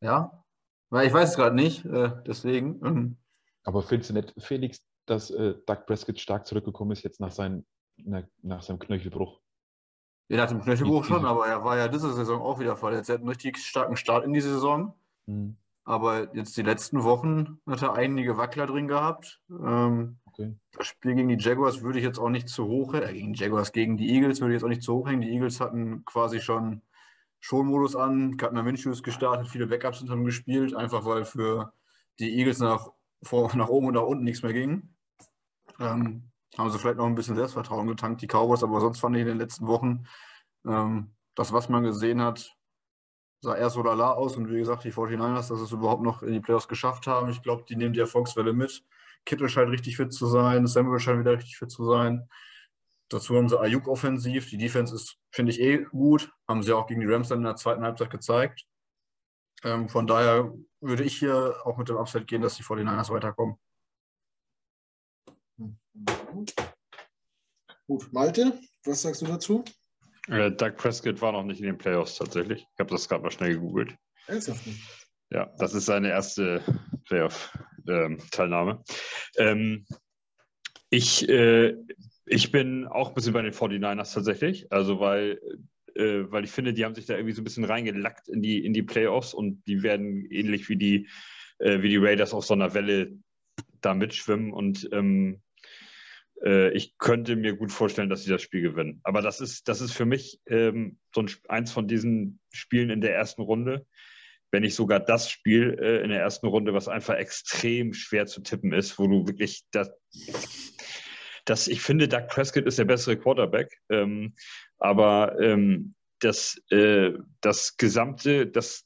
Ja, 0.01 0.43
weil 0.89 1.05
ich 1.05 1.13
weiß 1.13 1.29
es 1.29 1.35
gerade 1.35 1.55
nicht, 1.55 1.85
äh, 1.85 2.11
deswegen. 2.25 2.83
Ähm. 2.83 3.17
Aber 3.63 3.83
findest 3.83 4.09
du 4.09 4.15
nicht, 4.15 4.33
Felix, 4.39 4.81
dass 5.05 5.29
äh, 5.29 5.53
Doug 5.67 5.85
Prescott 5.85 6.19
stark 6.19 6.47
zurückgekommen 6.47 6.91
ist 6.91 7.03
jetzt 7.03 7.19
nach, 7.19 7.31
sein, 7.31 7.63
nach, 7.97 8.23
nach 8.41 8.63
seinem 8.63 8.79
Knöchelbruch? 8.79 9.39
Ja, 10.29 10.37
nach 10.37 10.49
dem 10.49 10.61
Knöchelbruch 10.61 11.05
schon, 11.05 11.25
aber 11.25 11.47
er 11.47 11.63
war 11.63 11.77
ja 11.77 11.87
diese 11.87 12.11
Saison 12.13 12.41
auch 12.41 12.59
wieder 12.59 12.75
verletzt. 12.75 13.09
Er 13.09 13.15
hat 13.15 13.21
einen 13.21 13.29
richtig 13.29 13.57
starken 13.57 13.97
Start 13.97 14.25
in 14.25 14.33
die 14.33 14.41
Saison. 14.41 14.95
Mhm. 15.27 15.57
Aber 15.83 16.35
jetzt 16.35 16.57
die 16.57 16.63
letzten 16.63 17.03
Wochen 17.03 17.61
hat 17.67 17.83
er 17.83 17.93
einige 17.93 18.35
Wackler 18.35 18.65
drin 18.65 18.87
gehabt. 18.87 19.41
Ähm, 19.49 20.17
Das 20.71 20.87
Spiel 20.87 21.15
gegen 21.15 21.29
die 21.29 21.37
Jaguars 21.37 21.81
würde 21.81 21.99
ich 21.99 22.05
jetzt 22.05 22.19
auch 22.19 22.29
nicht 22.29 22.47
zu 22.47 22.67
hoch, 22.67 22.93
äh, 22.93 23.11
gegen 23.13 23.33
die 23.33 23.39
Jaguars, 23.39 23.71
gegen 23.71 23.97
die 23.97 24.13
Eagles 24.13 24.39
würde 24.39 24.53
ich 24.53 24.57
jetzt 24.57 24.63
auch 24.63 24.69
nicht 24.69 24.83
zu 24.83 24.93
hoch 24.93 25.07
hängen. 25.07 25.21
Die 25.21 25.31
Eagles 25.31 25.59
hatten 25.59 26.05
quasi 26.05 26.39
schon 26.39 26.81
Schonmodus 27.39 27.95
an, 27.95 28.37
Gardner 28.37 28.63
Minshew 28.63 28.91
ist 28.91 29.03
gestartet, 29.03 29.47
viele 29.47 29.67
Backups 29.67 30.03
haben 30.09 30.25
gespielt, 30.25 30.75
einfach 30.75 31.05
weil 31.05 31.25
für 31.25 31.73
die 32.19 32.37
Eagles 32.37 32.59
nach, 32.59 32.89
vor, 33.23 33.55
nach 33.55 33.69
oben 33.69 33.87
und 33.87 33.93
nach 33.95 34.03
unten 34.03 34.23
nichts 34.23 34.43
mehr 34.43 34.53
ging. 34.53 34.93
Ähm, 35.79 36.31
haben 36.57 36.69
sie 36.71 36.79
vielleicht 36.79 36.97
noch 36.97 37.05
ein 37.05 37.15
bisschen 37.15 37.35
Selbstvertrauen 37.35 37.87
getankt, 37.87 38.21
die 38.21 38.27
Cowboys, 38.27 38.63
aber 38.63 38.81
sonst 38.81 38.99
fand 38.99 39.15
ich 39.15 39.21
in 39.21 39.27
den 39.27 39.37
letzten 39.37 39.67
Wochen 39.67 40.05
ähm, 40.65 41.11
das, 41.35 41.53
was 41.53 41.69
man 41.69 41.83
gesehen 41.83 42.21
hat, 42.21 42.57
sah 43.41 43.55
erst 43.55 43.75
so 43.75 43.83
lala 43.83 44.13
aus 44.13 44.35
und 44.37 44.49
wie 44.51 44.57
gesagt, 44.57 44.83
die 44.83 44.91
49ers, 44.91 45.49
dass 45.49 45.59
es 45.59 45.71
überhaupt 45.71 46.01
noch 46.01 46.23
in 46.23 46.33
die 46.33 46.39
Playoffs 46.39 46.67
geschafft 46.67 47.07
haben. 47.07 47.29
Ich 47.29 47.43
glaube, 47.43 47.63
die 47.67 47.75
nehmen 47.75 47.93
die 47.93 47.99
Erfolgswelle 47.99 48.53
mit. 48.53 48.83
Kittel 49.27 49.49
scheint 49.49 49.69
richtig 49.69 49.97
fit 49.97 50.11
zu 50.11 50.25
sein, 50.27 50.65
Samuel 50.65 50.99
scheint 50.99 51.19
wieder 51.19 51.33
richtig 51.33 51.57
fit 51.57 51.69
zu 51.69 51.85
sein. 51.85 52.27
Dazu 53.09 53.35
haben 53.37 53.47
sie 53.47 53.59
Ayuk 53.59 53.87
offensiv. 53.87 54.49
Die 54.49 54.57
Defense 54.57 54.93
ist, 54.93 55.17
finde 55.31 55.51
ich, 55.51 55.61
eh 55.61 55.85
gut. 55.91 56.31
Haben 56.47 56.63
sie 56.63 56.73
auch 56.73 56.87
gegen 56.87 57.01
die 57.01 57.07
Rams 57.07 57.29
dann 57.29 57.39
in 57.39 57.45
der 57.45 57.55
zweiten 57.55 57.83
Halbzeit 57.83 58.09
gezeigt. 58.09 58.65
Ähm, 59.63 59.87
von 59.87 60.07
daher 60.07 60.53
würde 60.81 61.03
ich 61.03 61.17
hier 61.17 61.55
auch 61.63 61.77
mit 61.77 61.89
dem 61.89 61.97
Upset 61.97 62.27
gehen, 62.27 62.41
dass 62.41 62.55
die 62.55 62.63
49ers 62.63 63.09
weiterkommen. 63.09 63.55
Gut, 67.87 68.11
Malte, 68.11 68.59
was 68.83 69.01
sagst 69.01 69.21
du 69.21 69.25
dazu? 69.25 69.63
Äh, 70.27 70.51
Doug 70.51 70.75
Prescott 70.75 71.21
war 71.21 71.31
noch 71.31 71.43
nicht 71.43 71.59
in 71.59 71.67
den 71.67 71.77
Playoffs 71.77 72.17
tatsächlich. 72.17 72.61
Ich 72.61 72.79
habe 72.79 72.89
das 72.89 73.07
gerade 73.07 73.23
mal 73.23 73.31
schnell 73.31 73.53
gegoogelt. 73.53 73.95
Ernsthaft? 74.27 74.61
Ja, 75.29 75.45
das 75.57 75.73
ist 75.73 75.85
seine 75.85 76.09
erste 76.09 76.61
Playoff-Teilnahme. 77.05 77.76
Ähm, 79.37 79.85
ich, 80.89 81.27
äh, 81.27 81.75
ich 82.25 82.51
bin 82.51 82.85
auch 82.87 83.09
ein 83.09 83.13
bisschen 83.15 83.33
bei 83.33 83.41
den 83.41 83.53
49ers 83.53 84.13
tatsächlich. 84.13 84.71
Also, 84.71 84.99
weil, 84.99 85.39
äh, 85.95 86.23
weil 86.29 86.43
ich 86.43 86.51
finde, 86.51 86.73
die 86.73 86.85
haben 86.85 86.95
sich 86.95 87.05
da 87.05 87.15
irgendwie 87.15 87.33
so 87.33 87.41
ein 87.41 87.45
bisschen 87.45 87.65
reingelackt 87.65 88.29
in 88.29 88.41
die, 88.41 88.63
in 88.65 88.73
die 88.73 88.83
Playoffs 88.83 89.33
und 89.33 89.63
die 89.67 89.83
werden 89.83 90.25
ähnlich 90.29 90.69
wie 90.69 90.77
die, 90.77 91.07
äh, 91.59 91.81
wie 91.81 91.89
die 91.89 91.97
Raiders 91.97 92.33
auf 92.33 92.45
so 92.45 92.53
einer 92.53 92.73
Welle 92.73 93.13
da 93.81 93.93
mitschwimmen. 93.93 94.53
Und 94.53 94.89
ähm, 94.91 95.41
äh, 96.43 96.71
ich 96.71 96.97
könnte 96.97 97.35
mir 97.35 97.55
gut 97.55 97.71
vorstellen, 97.71 98.09
dass 98.09 98.23
sie 98.23 98.29
das 98.29 98.41
Spiel 98.41 98.61
gewinnen. 98.61 98.99
Aber 99.03 99.21
das 99.21 99.41
ist, 99.41 99.67
das 99.67 99.81
ist 99.81 99.93
für 99.93 100.05
mich 100.05 100.39
ähm, 100.47 100.97
so 101.13 101.21
ein, 101.21 101.29
eins 101.47 101.71
von 101.71 101.87
diesen 101.87 102.39
Spielen 102.51 102.89
in 102.89 103.01
der 103.01 103.15
ersten 103.15 103.41
Runde 103.41 103.85
wenn 104.51 104.63
nicht 104.63 104.75
sogar 104.75 104.99
das 104.99 105.29
Spiel 105.29 105.77
äh, 105.81 106.03
in 106.03 106.09
der 106.09 106.21
ersten 106.21 106.47
Runde, 106.47 106.73
was 106.73 106.87
einfach 106.87 107.15
extrem 107.15 107.93
schwer 107.93 108.25
zu 108.25 108.41
tippen 108.41 108.73
ist, 108.73 108.97
wo 108.97 109.07
du 109.07 109.27
wirklich 109.27 109.63
das, 109.71 109.89
das 111.45 111.67
ich 111.67 111.81
finde, 111.81 112.07
Doug 112.07 112.27
Prescott 112.27 112.65
ist 112.65 112.79
der 112.79 112.85
bessere 112.85 113.17
Quarterback, 113.17 113.77
ähm, 113.89 114.33
aber 114.77 115.39
ähm, 115.41 115.95
das, 116.19 116.61
äh, 116.71 117.11
das 117.41 117.77
gesamte, 117.77 118.47
das, 118.47 118.85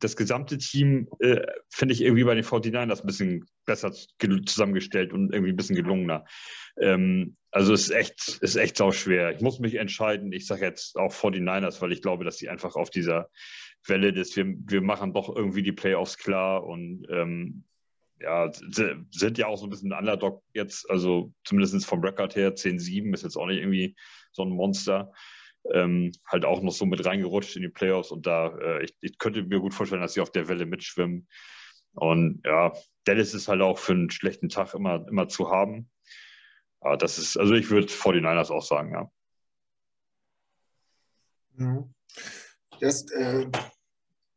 das 0.00 0.16
gesamte 0.16 0.58
Team 0.58 1.08
äh, 1.18 1.46
finde 1.68 1.94
ich 1.94 2.02
irgendwie 2.02 2.24
bei 2.24 2.34
den 2.34 2.44
49ers 2.44 3.00
ein 3.00 3.06
bisschen 3.06 3.46
besser 3.66 3.92
zusammengestellt 3.92 5.12
und 5.12 5.32
irgendwie 5.32 5.52
ein 5.52 5.56
bisschen 5.56 5.76
gelungener. 5.76 6.24
Ähm, 6.78 7.36
also 7.50 7.72
es 7.72 7.82
ist 7.82 7.90
echt, 7.90 8.38
ist 8.40 8.56
echt 8.56 8.76
sau 8.76 8.92
schwer. 8.92 9.34
Ich 9.34 9.40
muss 9.40 9.58
mich 9.58 9.74
entscheiden. 9.74 10.32
Ich 10.32 10.46
sage 10.46 10.64
jetzt 10.64 10.96
auch 10.96 11.12
49ers, 11.12 11.80
weil 11.82 11.92
ich 11.92 12.02
glaube, 12.02 12.24
dass 12.24 12.38
sie 12.38 12.48
einfach 12.48 12.76
auf 12.76 12.90
dieser 12.90 13.28
Welle 13.86 14.12
des, 14.12 14.36
wir, 14.36 14.46
wir 14.46 14.82
machen 14.82 15.12
doch 15.12 15.34
irgendwie 15.34 15.62
die 15.62 15.72
Playoffs 15.72 16.18
klar 16.18 16.64
und 16.64 17.06
ähm, 17.10 17.64
ja, 18.20 18.50
sind 18.52 19.38
ja 19.38 19.46
auch 19.46 19.56
so 19.56 19.66
ein 19.66 19.70
bisschen 19.70 19.92
Underdog 19.92 20.42
jetzt, 20.52 20.88
also 20.90 21.32
zumindest 21.44 21.86
vom 21.86 22.00
Record 22.00 22.36
her, 22.36 22.54
10-7 22.54 23.14
ist 23.14 23.22
jetzt 23.22 23.36
auch 23.36 23.46
nicht 23.46 23.58
irgendwie 23.58 23.96
so 24.32 24.42
ein 24.42 24.50
Monster. 24.50 25.12
Ähm, 25.72 26.12
halt 26.26 26.44
auch 26.44 26.62
noch 26.62 26.72
so 26.72 26.86
mit 26.86 27.04
reingerutscht 27.04 27.56
in 27.56 27.62
die 27.62 27.68
Playoffs 27.68 28.10
und 28.10 28.26
da, 28.26 28.56
äh, 28.58 28.84
ich, 28.84 28.94
ich, 29.00 29.18
könnte 29.18 29.42
mir 29.42 29.60
gut 29.60 29.74
vorstellen, 29.74 30.00
dass 30.00 30.14
sie 30.14 30.20
auf 30.20 30.32
der 30.32 30.48
Welle 30.48 30.64
mitschwimmen. 30.66 31.28
Und 31.92 32.40
ja, 32.46 32.72
Dallas 33.04 33.34
ist 33.34 33.48
halt 33.48 33.60
auch 33.60 33.78
für 33.78 33.92
einen 33.92 34.10
schlechten 34.10 34.48
Tag 34.48 34.74
immer, 34.74 35.06
immer 35.08 35.28
zu 35.28 35.50
haben. 35.50 35.90
Aber 36.80 36.96
das 36.96 37.18
ist, 37.18 37.36
also 37.36 37.54
ich 37.54 37.70
würde 37.70 37.88
49ers 37.88 38.50
auch 38.50 38.64
sagen, 38.64 38.92
ja. 38.92 39.10
Mhm. 41.54 41.94
Das 42.80 43.10
äh, 43.10 43.46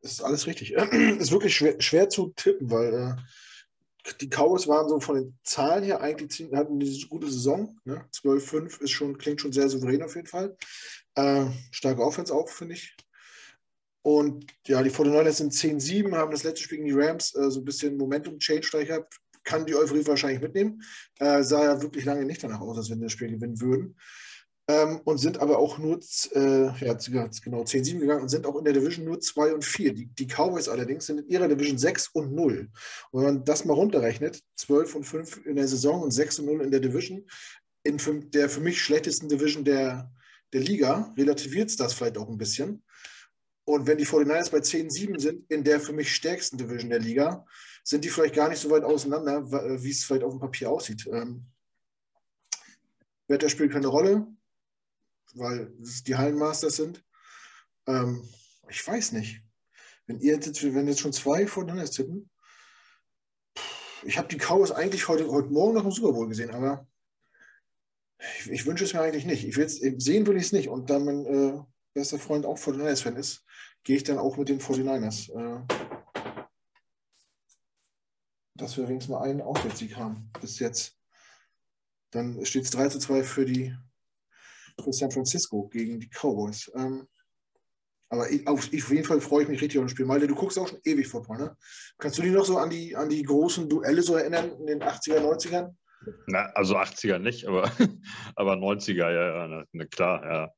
ist 0.02 0.22
alles 0.22 0.48
richtig. 0.48 0.74
ist 0.74 1.32
wirklich 1.32 1.56
schwer, 1.56 1.80
schwer 1.80 2.10
zu 2.10 2.34
tippen, 2.36 2.70
weil 2.70 2.94
äh, 2.94 4.14
die 4.20 4.28
Cowboys 4.28 4.68
waren 4.68 4.89
so 4.89 5.00
von 5.00 5.16
den 5.16 5.39
Zahlen 5.44 5.84
her 5.84 6.02
eigentlich 6.02 6.52
hatten 6.54 6.82
eine 6.82 7.08
gute 7.08 7.32
Saison. 7.32 7.80
Ne? 7.86 8.06
12-5 8.14 8.82
ist 8.82 8.91
schon, 8.91 9.18
klingt 9.18 9.39
schon 9.39 9.54
sehr 9.54 9.70
souverän 9.70 10.04
auf 10.04 10.16
jeden 10.16 10.28
Fall. 10.28 10.58
Äh, 11.16 11.46
starke 11.72 12.04
Offense 12.04 12.34
auch, 12.34 12.50
finde 12.50 12.76
ich. 12.76 12.96
Und 14.02 14.46
ja, 14.68 14.84
die 14.84 14.91
49ers 14.91 15.32
sind 15.32 15.54
10-7, 15.54 16.14
haben 16.18 16.32
das 16.32 16.44
letzte 16.44 16.64
Spiel 16.64 16.80
gegen 16.80 16.89
die 16.89 17.02
Rams 17.02 17.34
äh, 17.36 17.50
so 17.50 17.62
ein 17.62 17.66
bisschen 17.66 17.96
Momentum-Change 17.96 18.86
gehabt. 18.86 19.18
Kann 19.44 19.66
die 19.66 19.76
Euphorie 19.76 20.06
wahrscheinlich 20.06 20.41
mitnehmen. 20.41 20.82
Äh, 21.20 21.44
sah 21.44 21.64
ja 21.64 21.82
wirklich 21.82 22.06
lange 22.06 22.26
nicht 22.26 22.44
danach 22.44 22.62
aus, 22.62 22.78
als 22.78 22.89
wenn 22.89 23.00
sie 23.00 23.06
das 23.06 23.12
Spiel 23.12 23.32
gewinnen 23.32 23.60
würden 23.60 23.96
ähm, 24.68 25.02
und 25.04 25.18
sind 25.18 25.39
aber 25.39 25.58
auch 25.58 25.78
nur 25.78 26.00
äh, 26.34 26.66
ja, 26.86 26.94
genau 26.94 27.64
10-7 27.64 28.00
gegangen 28.00 28.22
und 28.22 28.30
sind 28.30 28.46
auch 28.46 28.58
in 28.58 28.64
der 28.64 28.74
Division 28.74 29.06
nur 29.06 29.20
2 29.20 29.54
und 29.54 29.66
4. 29.66 29.94
Die, 29.94 30.06
die, 30.06 30.28
Cowboys 30.28 30.70
allerdings 30.70 31.06
sind 31.06 31.20
in 31.20 31.28
ihrer 31.28 31.48
Division 31.48 31.78
6 31.78 32.10
und 32.14 32.34
0. 32.34 32.70
Und 33.12 33.22
wenn 33.22 33.36
man 33.36 33.46
das 33.46 33.66
mal 33.66 33.74
runterrechnet, 33.74 34.41
12 34.56 34.96
und 34.96 35.04
5 35.04 35.46
in 35.46 35.56
der 35.58 35.68
Saison 35.68 36.02
und 36.02 36.12
6 36.12 36.39
und 36.39 36.46
0 36.46 36.62
in 36.62 36.72
der 36.72 36.80
Division, 36.80 37.28
in 37.84 37.98
der 38.32 38.50
für 38.50 38.62
mich 38.62 38.82
schlechtesten 38.82 39.28
Division 39.28 39.66
der, 39.66 40.10
der 40.54 40.62
Liga, 40.62 41.14
relativiert 41.18 41.70
es 41.70 41.76
das 41.76 41.94
vielleicht 41.94 42.18
auch 42.18 42.30
ein 42.30 42.38
bisschen. 42.38 42.84
Und 43.66 43.88
wenn 43.88 43.98
die 43.98 44.06
49ers 44.06 44.52
bei 44.52 44.60
10-7 44.60 45.20
sind, 45.20 45.52
in 45.52 45.64
der 45.64 45.82
für 45.82 45.94
mich 45.94 46.14
stärksten 46.14 46.58
Division 46.58 46.89
der 46.89 47.00
Liga, 47.00 47.46
sind 47.84 48.04
die 48.06 48.10
vielleicht 48.10 48.36
gar 48.36 48.50
nicht 48.50 48.60
so 48.60 48.70
weit 48.70 48.84
auseinander, 48.84 49.52
wie 49.84 49.92
es 49.92 50.06
vielleicht 50.06 50.24
auf 50.24 50.34
dem 50.34 50.40
Papier 50.40 50.70
aussieht. 50.72 51.08
Ähm, 51.12 51.46
Wetter 53.28 53.50
spielt 53.50 53.74
keine 53.74 53.88
Rolle 53.88 54.28
weil 55.36 55.74
es 55.82 56.04
die 56.04 56.16
Hallenmasters 56.16 56.76
sind. 56.78 57.04
Ähm, 57.88 58.28
ich 58.70 58.86
weiß 58.86 59.14
nicht. 59.14 59.42
Wenn 60.06 60.20
ihr 60.20 60.34
jetzt, 60.34 60.64
wenn 60.64 60.88
jetzt 60.88 61.00
schon 61.00 61.14
zwei 61.14 61.48
voneinander 61.48 61.86
tippen, 61.86 62.30
ich 64.04 64.18
habe 64.18 64.28
die 64.28 64.38
Cowboys 64.38 64.72
eigentlich 64.72 65.08
heute, 65.08 65.30
heute 65.30 65.50
Morgen 65.50 65.76
noch 65.76 65.86
im 65.86 65.92
Super 65.92 66.12
Bowl 66.12 66.28
gesehen, 66.28 66.52
aber 66.52 66.86
ich, 68.20 68.52
ich 68.52 68.66
wünsche 68.66 68.84
es 68.84 68.94
mir 68.94 69.02
eigentlich 69.02 69.26
nicht. 69.26 69.48
Ich 69.48 69.56
will 69.56 69.70
sehen 69.70 70.28
will 70.28 70.36
ich 70.36 70.44
es 70.44 70.52
nicht. 70.52 70.68
Und 70.68 70.90
da 70.90 71.00
mein 71.00 71.26
äh, 71.26 71.60
bester 71.94 72.20
Freund 72.20 72.46
auch 72.46 72.58
49ers-Fan 72.58 73.16
ist, 73.16 73.46
gehe 73.84 73.96
ich 73.96 74.04
dann 74.04 74.18
auch 74.18 74.36
mit 74.36 74.50
den 74.50 74.60
49ers. 74.60 75.32
Äh, 75.32 75.93
dass 78.56 78.78
wir 78.78 78.88
wenigstens 78.88 79.14
mal 79.14 79.24
einen 79.24 79.41
Auswärtssieg 79.41 79.95
haben 79.95 80.30
bis 80.39 80.60
jetzt. 80.60 80.97
Dann 82.12 82.45
steht 82.45 82.64
es 82.64 82.72
3 82.72 82.89
zu 82.89 82.99
2 82.99 83.24
für 83.24 83.45
die 83.45 83.76
für 84.82 84.93
San 84.93 85.12
Francisco 85.12 85.68
gegen 85.68 85.99
die 85.99 86.10
Cowboys. 86.10 86.72
Ähm, 86.76 87.08
aber 88.10 88.30
ich, 88.30 88.47
auf, 88.47 88.72
ich, 88.72 88.84
auf, 88.84 88.91
jeden 88.91 89.06
Fall 89.06 89.22
freue 89.22 89.43
ich 89.43 89.49
mich 89.49 89.62
richtig 89.62 89.80
auf 89.80 89.86
das 89.86 89.91
Spiel. 89.91 90.06
Malte, 90.06 90.28
du 90.28 90.36
guckst 90.36 90.58
auch 90.60 90.68
schon 90.68 90.80
ewig 90.84 91.08
Football, 91.08 91.38
ne? 91.38 91.58
Kannst 91.97 92.18
du 92.18 92.22
dich 92.22 92.32
noch 92.32 92.45
so 92.45 92.58
an 92.58 92.70
die, 92.70 92.95
an 92.95 93.10
die 93.10 93.24
großen 93.24 93.68
Duelle 93.68 94.04
so 94.04 94.16
erinnern 94.16 94.51
in 94.60 94.68
den 94.68 94.84
80er, 94.84 95.20
90ern? 95.20 95.76
Na, 96.28 96.45
also 96.54 96.78
80er 96.78 97.18
nicht, 97.18 97.47
aber, 97.47 97.72
aber 98.36 98.54
90er, 98.54 99.10
ja, 99.10 99.47
ja 99.47 99.66
na, 99.72 99.86
klar, 99.86 100.24
ja. 100.24 100.51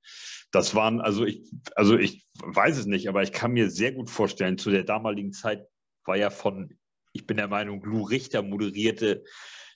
Das 0.52 0.76
waren, 0.76 1.00
also 1.00 1.24
ich, 1.24 1.50
also 1.76 1.98
ich 1.98 2.26
weiß 2.44 2.78
es 2.78 2.88
nicht, 2.88 3.08
aber 3.08 3.24
ich 3.24 3.32
kann 3.32 3.54
mir 3.54 3.70
sehr 3.70 3.94
gut 3.94 4.10
vorstellen, 4.10 4.58
zu 4.58 4.70
der 4.70 4.84
damaligen 4.84 5.32
Zeit 5.32 5.66
war 6.04 6.18
ja 6.18 6.30
von, 6.30 6.78
ich 7.16 7.26
bin 7.26 7.38
der 7.38 7.48
Meinung, 7.48 7.82
Lou 7.84 8.04
Richter 8.04 8.44
moderierte 8.44 9.24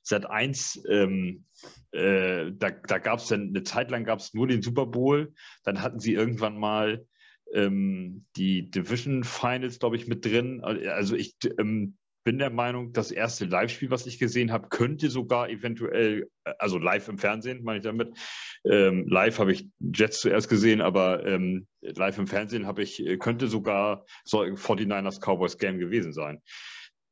Sat 0.04 0.30
1, 0.30 0.84
ähm, 0.90 1.46
äh, 1.92 2.52
da, 2.52 2.72
da 2.72 2.98
gab 2.98 3.20
es 3.20 3.28
dann 3.28 3.50
eine 3.50 3.64
Zeit 3.64 3.92
lang 3.92 4.04
gab 4.04 4.20
es 4.20 4.34
nur 4.34 4.48
den 4.48 4.62
Super 4.62 4.86
Bowl, 4.86 5.34
dann 5.64 5.82
hatten 5.82 6.00
sie 6.00 6.14
irgendwann 6.14 6.58
mal 6.58 7.06
ähm, 7.54 8.26
die 8.36 8.70
Division 8.70 9.24
Finals, 9.24 9.80
glaube 9.80 9.96
ich, 9.96 10.08
mit 10.08 10.26
drin. 10.26 10.62
Also 10.64 11.16
ich 11.16 11.36
ähm, 11.58 11.98
bin 12.24 12.40
der 12.40 12.50
Meinung, 12.50 12.92
das 12.94 13.12
erste 13.12 13.46
Live-Spiel, 13.46 13.90
was 13.90 14.06
ich 14.06 14.20
gesehen 14.20 14.52
habe, 14.52 14.70
könnte 14.70 15.10
sogar 15.10 15.50
eventuell, 15.50 16.30
äh, 16.44 16.54
also 16.60 16.78
live 16.78 17.08
im 17.08 17.18
Fernsehen, 17.18 17.64
meine 17.64 17.78
ich 17.80 17.84
damit. 17.84 18.10
Ähm, 18.66 19.08
live 19.08 19.40
habe 19.40 19.54
ich 19.54 19.68
Jets 19.80 20.20
zuerst 20.20 20.50
gesehen, 20.50 20.82
aber 20.82 21.26
ähm, 21.26 21.68
live 21.82 22.18
im 22.18 22.28
Fernsehen 22.28 22.68
habe 22.68 22.84
ich, 22.84 23.06
äh, 23.06 23.18
könnte 23.18 23.48
sogar 23.48 24.06
so 24.26 24.42
49ers 24.42 25.20
Cowboys 25.22 25.58
Game 25.58 25.80
gewesen 25.80 26.14
sein 26.14 26.42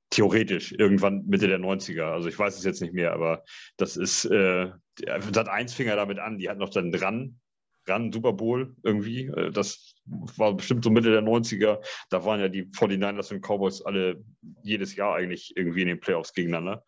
theoretisch 0.10 0.72
irgendwann 0.72 1.26
Mitte 1.28 1.48
der 1.48 1.60
90er. 1.60 2.12
Also 2.12 2.30
ich 2.30 2.40
weiß 2.40 2.58
es 2.58 2.64
jetzt 2.64 2.82
nicht 2.82 2.94
mehr, 2.94 3.14
aber 3.14 3.44
das 3.78 3.98
ist, 3.98 4.26
äh, 4.26 4.72
hat 5.08 5.50
eins 5.50 5.74
Finger 5.74 5.96
damit 5.96 6.20
an, 6.20 6.38
die 6.38 6.50
hat 6.50 6.58
noch 6.58 6.70
dann 6.70 6.92
dran, 6.92 7.40
ran 7.88 8.12
Super 8.12 8.34
Bowl 8.34 8.76
irgendwie. 8.84 9.26
Äh, 9.28 9.52
das 9.52 9.96
war 10.06 10.54
bestimmt 10.54 10.84
so 10.84 10.90
Mitte 10.90 11.12
der 11.12 11.22
90er. 11.22 11.80
Da 12.10 12.26
waren 12.26 12.40
ja 12.40 12.48
die 12.48 12.66
49ers 12.66 13.34
und 13.34 13.42
Cowboys 13.42 13.82
alle 13.82 14.24
jedes 14.64 14.96
Jahr 14.96 15.16
eigentlich 15.16 15.56
irgendwie 15.56 15.82
in 15.82 15.88
den 15.88 16.00
Playoffs 16.00 16.34
gegeneinander. 16.34 16.84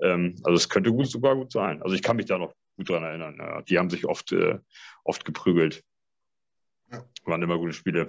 Ähm, 0.00 0.36
also 0.44 0.56
es 0.56 0.68
könnte 0.68 0.92
gut, 0.92 1.08
sogar 1.08 1.36
gut 1.36 1.52
sein. 1.52 1.82
Also 1.82 1.94
ich 1.94 2.02
kann 2.02 2.16
mich 2.16 2.26
da 2.26 2.38
noch 2.38 2.54
gut 2.76 2.88
dran 2.88 3.02
erinnern. 3.02 3.36
Ja. 3.38 3.62
Die 3.62 3.78
haben 3.78 3.90
sich 3.90 4.06
oft, 4.06 4.32
äh, 4.32 4.58
oft 5.04 5.24
geprügelt. 5.24 5.84
Ja. 6.90 7.04
Waren 7.24 7.42
immer 7.42 7.58
gute 7.58 7.72
Spiele. 7.72 8.08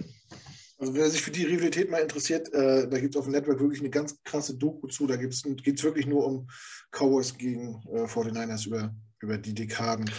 Also 0.82 0.96
wer 0.96 1.08
sich 1.12 1.22
für 1.22 1.30
die 1.30 1.44
Rivalität 1.44 1.92
mal 1.92 2.00
interessiert, 2.00 2.52
äh, 2.56 2.90
da 2.90 3.00
gibt 3.00 3.14
es 3.14 3.20
auf 3.20 3.26
dem 3.26 3.34
Network 3.34 3.60
wirklich 3.60 3.82
eine 3.82 3.92
ganz 3.92 4.20
krasse 4.24 4.58
Doku 4.58 4.88
zu. 4.88 5.06
Da 5.06 5.16
geht 5.16 5.32
es 5.32 5.84
wirklich 5.84 6.08
nur 6.08 6.26
um 6.26 6.50
Cowboys 6.90 7.38
gegen 7.38 7.84
äh, 7.94 8.06
49ers 8.06 8.66
über, 8.66 8.92
über 9.20 9.38
die 9.38 9.54
Dekaden. 9.54 10.10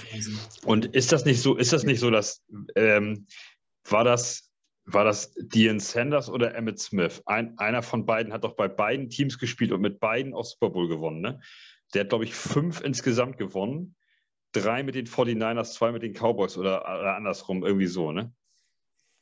Und 0.64 0.86
ist 0.94 1.10
das 1.10 1.24
nicht 1.24 1.42
so, 1.42 1.56
ist 1.56 1.72
das 1.72 1.82
nicht 1.82 1.98
so, 1.98 2.12
dass 2.12 2.44
ähm, 2.76 3.26
war 3.88 4.04
das, 4.04 4.52
war 4.84 5.04
das 5.04 5.34
Dean 5.34 5.80
Sanders 5.80 6.30
oder 6.30 6.54
Emmett 6.54 6.78
Smith? 6.78 7.20
Ein, 7.26 7.58
einer 7.58 7.82
von 7.82 8.06
beiden 8.06 8.32
hat 8.32 8.44
doch 8.44 8.54
bei 8.54 8.68
beiden 8.68 9.10
Teams 9.10 9.40
gespielt 9.40 9.72
und 9.72 9.80
mit 9.80 9.98
beiden 9.98 10.32
auch 10.32 10.44
Super 10.44 10.70
Bowl 10.70 10.86
gewonnen. 10.86 11.22
Ne? 11.22 11.40
Der 11.92 12.02
hat, 12.02 12.10
glaube 12.10 12.22
ich, 12.22 12.36
fünf 12.36 12.82
insgesamt 12.82 13.36
gewonnen. 13.36 13.96
Drei 14.52 14.84
mit 14.84 14.94
den 14.94 15.08
49ers, 15.08 15.72
zwei 15.72 15.90
mit 15.90 16.04
den 16.04 16.12
Cowboys 16.12 16.56
oder, 16.56 16.82
oder 16.82 17.16
andersrum, 17.16 17.64
irgendwie 17.64 17.88
so, 17.88 18.12
ne? 18.12 18.32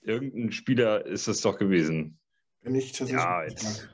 Irgendein 0.02 0.52
Spieler 0.52 1.04
ist 1.04 1.28
es 1.28 1.40
doch 1.42 1.58
gewesen. 1.58 2.18
Wenn 2.62 2.74
ich 2.74 2.92
tatsächlich. 2.92 3.22
Ja, 3.22 3.44
jetzt 3.44 3.88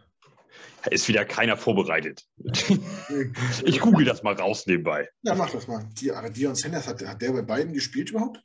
ist 0.90 1.08
wieder 1.08 1.24
keiner 1.24 1.56
vorbereitet. 1.56 2.26
ich 3.64 3.80
google 3.80 4.04
das 4.04 4.22
mal 4.22 4.34
raus 4.34 4.66
nebenbei. 4.66 5.08
Ja, 5.22 5.34
mach 5.34 5.50
das 5.50 5.66
mal. 5.66 5.88
Die, 5.98 6.12
aber 6.12 6.30
Dion 6.30 6.54
Sanders, 6.54 6.86
hat, 6.86 7.04
hat 7.04 7.20
der 7.20 7.32
bei 7.32 7.42
beiden 7.42 7.72
gespielt 7.72 8.10
überhaupt? 8.10 8.40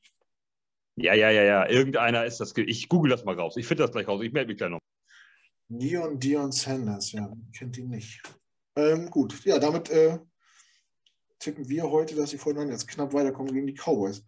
Ja, 0.96 1.14
ja, 1.14 1.30
ja, 1.30 1.44
ja. 1.44 1.70
Irgendeiner 1.70 2.26
ist 2.26 2.40
das. 2.40 2.54
Ich 2.58 2.90
google 2.90 3.12
das 3.12 3.26
mal 3.26 3.36
raus. 3.36 3.58
Ich 3.58 3.68
finde 3.68 3.84
das 3.84 3.92
gleich 3.92 4.08
raus. 4.08 4.22
Ich 4.24 4.34
melde 4.34 4.50
mich 4.50 4.58
gleich 4.58 4.72
noch. 4.72 4.80
Neon 5.70 6.20
Dion 6.20 6.52
Sanders, 6.52 7.14
ja, 7.14 7.32
kennt 7.58 7.78
ihn 7.78 7.90
nicht. 7.90 8.22
Ähm, 8.76 9.10
gut, 9.10 9.46
ja, 9.46 9.58
damit 9.58 9.90
äh, 9.90 10.20
tippen 11.40 11.70
wir 11.70 11.90
heute, 11.90 12.16
dass 12.16 12.32
die 12.32 12.38
Vordermann 12.38 12.72
jetzt 12.72 12.90
knapp 12.90 13.14
weiterkommen 13.14 13.54
gegen 13.54 13.68
die 13.68 13.74
Cowboys. 13.74 14.26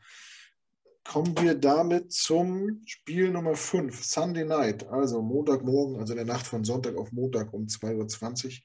Kommen 1.03 1.37
wir 1.41 1.55
damit 1.55 2.13
zum 2.13 2.81
Spiel 2.85 3.29
Nummer 3.29 3.55
5, 3.55 4.03
Sunday 4.03 4.45
Night, 4.45 4.87
also 4.87 5.21
Montagmorgen, 5.21 5.99
also 5.99 6.13
in 6.13 6.17
der 6.17 6.25
Nacht 6.25 6.47
von 6.47 6.63
Sonntag 6.63 6.95
auf 6.95 7.11
Montag 7.11 7.53
um 7.53 7.65
2.20 7.65 8.61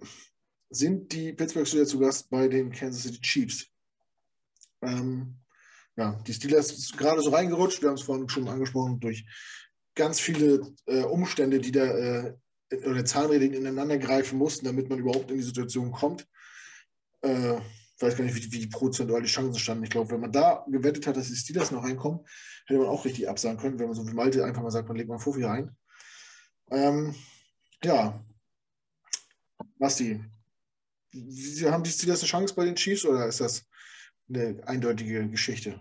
Uhr, 0.00 0.06
sind 0.70 1.12
die 1.12 1.32
Pittsburgh 1.32 1.66
Steelers 1.66 1.90
zu 1.90 2.00
Gast 2.00 2.28
bei 2.28 2.48
den 2.48 2.72
Kansas 2.72 3.02
City 3.02 3.20
Chiefs. 3.20 3.66
Ähm, 4.82 5.36
ja, 5.96 6.20
die 6.26 6.32
Steelers 6.32 6.68
sind 6.68 6.98
gerade 6.98 7.20
so 7.20 7.30
reingerutscht, 7.30 7.82
wir 7.82 7.88
haben 7.88 7.96
es 7.96 8.02
vorhin 8.02 8.28
schon 8.28 8.48
angesprochen, 8.48 8.98
durch 8.98 9.24
ganz 9.94 10.18
viele 10.18 10.74
äh, 10.86 11.02
Umstände, 11.04 11.60
die 11.60 11.72
da 11.72 11.84
äh, 11.84 12.34
oder 12.84 13.04
Zahnräder 13.04 13.44
ineinander 13.44 13.98
greifen 13.98 14.38
mussten, 14.38 14.66
damit 14.66 14.88
man 14.88 14.98
überhaupt 14.98 15.30
in 15.30 15.36
die 15.36 15.42
Situation 15.42 15.92
kommt. 15.92 16.26
Äh, 17.22 17.60
ich 18.00 18.06
weiß 18.06 18.16
gar 18.16 18.24
nicht, 18.24 18.34
wie, 18.34 18.52
wie 18.52 18.60
die 18.60 18.66
prozentual 18.66 19.20
die 19.20 19.28
Chancen 19.28 19.60
standen. 19.60 19.84
Ich 19.84 19.90
glaube, 19.90 20.10
wenn 20.10 20.20
man 20.20 20.32
da 20.32 20.64
gewettet 20.66 21.06
hat, 21.06 21.18
dass 21.18 21.28
die 21.28 21.36
Steelers 21.36 21.70
noch 21.70 21.84
reinkommen, 21.84 22.26
hätte 22.64 22.80
man 22.80 22.88
auch 22.88 23.04
richtig 23.04 23.28
absagen 23.28 23.58
können, 23.58 23.78
wenn 23.78 23.88
man 23.88 23.94
so 23.94 24.08
wie 24.08 24.14
Malte 24.14 24.42
einfach 24.42 24.62
mal 24.62 24.70
sagt, 24.70 24.88
man 24.88 24.96
legt 24.96 25.10
mal 25.10 25.18
Fuffi 25.18 25.44
rein. 25.44 25.76
Ähm, 26.70 27.14
ja, 27.84 28.24
Basti, 29.78 30.24
haben 31.12 31.84
die 31.84 31.90
Steelers 31.90 32.22
eine 32.22 32.28
Chance 32.28 32.54
bei 32.54 32.64
den 32.64 32.76
Chiefs 32.76 33.04
oder 33.04 33.26
ist 33.26 33.40
das 33.40 33.68
eine 34.30 34.66
eindeutige 34.66 35.28
Geschichte? 35.28 35.78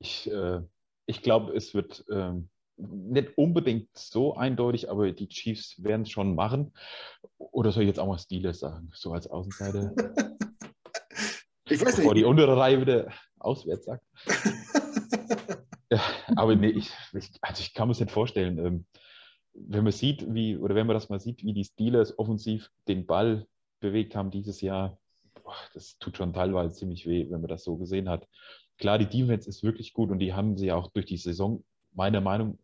Ich, 0.00 0.30
äh, 0.30 0.60
ich 1.06 1.22
glaube, 1.22 1.56
es 1.56 1.72
wird 1.72 2.04
ähm, 2.10 2.50
nicht 2.78 3.36
unbedingt 3.36 3.88
so 3.96 4.36
eindeutig, 4.36 4.90
aber 4.90 5.10
die 5.12 5.28
Chiefs 5.28 5.82
werden 5.82 6.02
es 6.02 6.10
schon 6.10 6.34
machen. 6.34 6.72
Oder 7.36 7.72
soll 7.72 7.82
ich 7.82 7.88
jetzt 7.88 7.98
auch 7.98 8.06
mal 8.06 8.18
Steelers 8.18 8.60
sagen, 8.60 8.90
so 8.94 9.12
als 9.12 9.26
Außenseite? 9.26 9.94
ich 11.68 11.80
weiß 11.80 11.86
nicht. 11.88 11.96
Bevor 11.96 12.14
die 12.14 12.24
untere 12.24 12.56
Reihe 12.56 12.80
wieder 12.80 13.12
auswärts 13.38 13.86
sagt. 13.86 14.04
ja, 15.90 16.00
aber 16.36 16.54
nee, 16.54 16.68
ich, 16.68 16.90
ich, 17.12 17.30
also 17.40 17.60
ich 17.60 17.74
kann 17.74 17.88
mir 17.88 17.92
es 17.92 18.00
nicht 18.00 18.12
vorstellen. 18.12 18.58
Ähm, 18.58 18.86
wenn 19.54 19.82
man 19.82 19.92
sieht, 19.92 20.32
wie, 20.32 20.56
oder 20.56 20.74
wenn 20.74 20.86
man 20.86 20.94
das 20.94 21.08
mal 21.08 21.20
sieht, 21.20 21.42
wie 21.42 21.52
die 21.52 21.64
Steelers 21.64 22.16
offensiv 22.18 22.70
den 22.86 23.06
Ball 23.06 23.46
bewegt 23.80 24.14
haben 24.14 24.30
dieses 24.30 24.60
Jahr, 24.60 24.98
boah, 25.42 25.54
das 25.74 25.98
tut 25.98 26.16
schon 26.16 26.32
teilweise 26.32 26.74
ziemlich 26.74 27.06
weh, 27.06 27.26
wenn 27.28 27.40
man 27.40 27.48
das 27.48 27.64
so 27.64 27.76
gesehen 27.76 28.08
hat. 28.08 28.28
Klar, 28.76 28.98
die 28.98 29.06
Defense 29.06 29.48
ist 29.48 29.64
wirklich 29.64 29.92
gut 29.92 30.10
und 30.10 30.20
die 30.20 30.32
haben 30.32 30.56
sie 30.56 30.70
auch 30.70 30.92
durch 30.92 31.06
die 31.06 31.16
Saison, 31.16 31.64
meiner 31.92 32.20
Meinung 32.20 32.58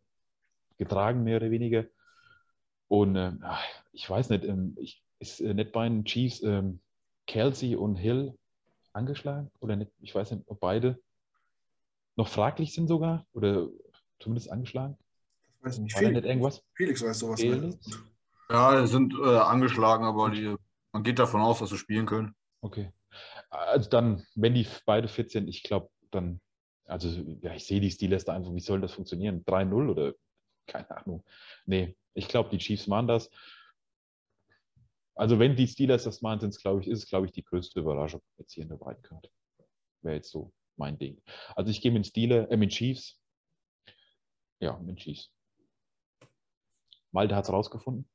getragen, 0.78 1.24
mehr 1.24 1.36
oder 1.36 1.50
weniger. 1.50 1.84
Und 2.88 3.16
äh, 3.16 3.32
ich 3.92 4.08
weiß 4.08 4.30
nicht, 4.30 4.44
ähm, 4.44 4.76
ich, 4.78 5.02
ist 5.18 5.40
äh, 5.40 5.54
nicht 5.54 5.72
bei 5.72 5.88
den 5.88 6.04
Chiefs 6.04 6.42
ähm, 6.42 6.80
Kelsey 7.26 7.76
und 7.76 7.96
Hill 7.96 8.36
angeschlagen? 8.92 9.50
Oder 9.60 9.76
nicht? 9.76 9.92
Ich 10.00 10.14
weiß 10.14 10.30
nicht, 10.32 10.44
ob 10.46 10.60
beide 10.60 10.98
noch 12.16 12.28
fraglich 12.28 12.72
sind 12.74 12.88
sogar 12.88 13.26
oder 13.32 13.68
zumindest 14.20 14.50
angeschlagen. 14.50 14.96
Ich 15.58 15.64
weiß 15.64 15.78
nicht, 15.78 15.94
War 15.94 16.00
Felix, 16.00 16.16
nicht 16.16 16.26
irgendwas? 16.26 16.62
Felix 16.74 17.02
weiß 17.02 17.18
sowas. 17.18 17.40
Felix? 17.40 17.78
Ja, 18.50 18.86
sind 18.86 19.14
äh, 19.14 19.36
angeschlagen, 19.38 20.04
aber 20.04 20.30
die, 20.30 20.54
man 20.92 21.02
geht 21.02 21.18
davon 21.18 21.40
aus, 21.40 21.58
dass 21.58 21.70
sie 21.70 21.78
spielen 21.78 22.06
können. 22.06 22.34
Okay. 22.60 22.92
Also 23.48 23.88
dann, 23.88 24.24
wenn 24.34 24.54
die 24.54 24.66
beide 24.84 25.08
fit 25.08 25.30
sind, 25.30 25.48
ich 25.48 25.62
glaube, 25.62 25.88
dann, 26.10 26.40
also 26.84 27.08
ja, 27.40 27.54
ich 27.54 27.66
sehe 27.66 27.80
die 27.80 27.90
Steelers 27.90 28.24
da 28.24 28.34
einfach, 28.34 28.52
wie 28.52 28.60
soll 28.60 28.80
das 28.80 28.92
funktionieren? 28.92 29.44
3-0 29.44 29.90
oder 29.90 30.14
keine 30.66 30.90
Ahnung. 30.96 31.24
Nee, 31.66 31.96
ich 32.14 32.28
glaube, 32.28 32.50
die 32.50 32.58
Chiefs 32.58 32.86
machen 32.86 33.08
das. 33.08 33.30
Also 35.14 35.38
wenn 35.38 35.54
die 35.54 35.68
Steelers 35.68 36.04
das 36.04 36.22
machen, 36.22 36.50
glaube 36.50 36.80
ich, 36.80 36.88
ist 36.88 37.04
es, 37.04 37.08
glaube 37.08 37.26
ich, 37.26 37.32
die 37.32 37.44
größte 37.44 37.80
Überraschung 37.80 38.20
jetzt 38.36 38.52
hier 38.52 38.64
in 38.64 38.68
der 38.68 38.80
Wildcard. 38.80 39.30
Wäre 40.02 40.16
jetzt 40.16 40.30
so 40.30 40.52
mein 40.76 40.98
Ding. 40.98 41.22
Also 41.54 41.70
ich 41.70 41.80
gehe 41.80 41.92
mit 41.92 42.06
Steelers, 42.06 42.48
äh, 42.50 42.56
mit 42.56 42.70
Chiefs. 42.70 43.20
Ja, 44.60 44.76
mit 44.78 44.98
Chiefs. 44.98 45.30
Malte 47.12 47.36
hat 47.36 47.44
es 47.44 47.52
rausgefunden. 47.52 48.08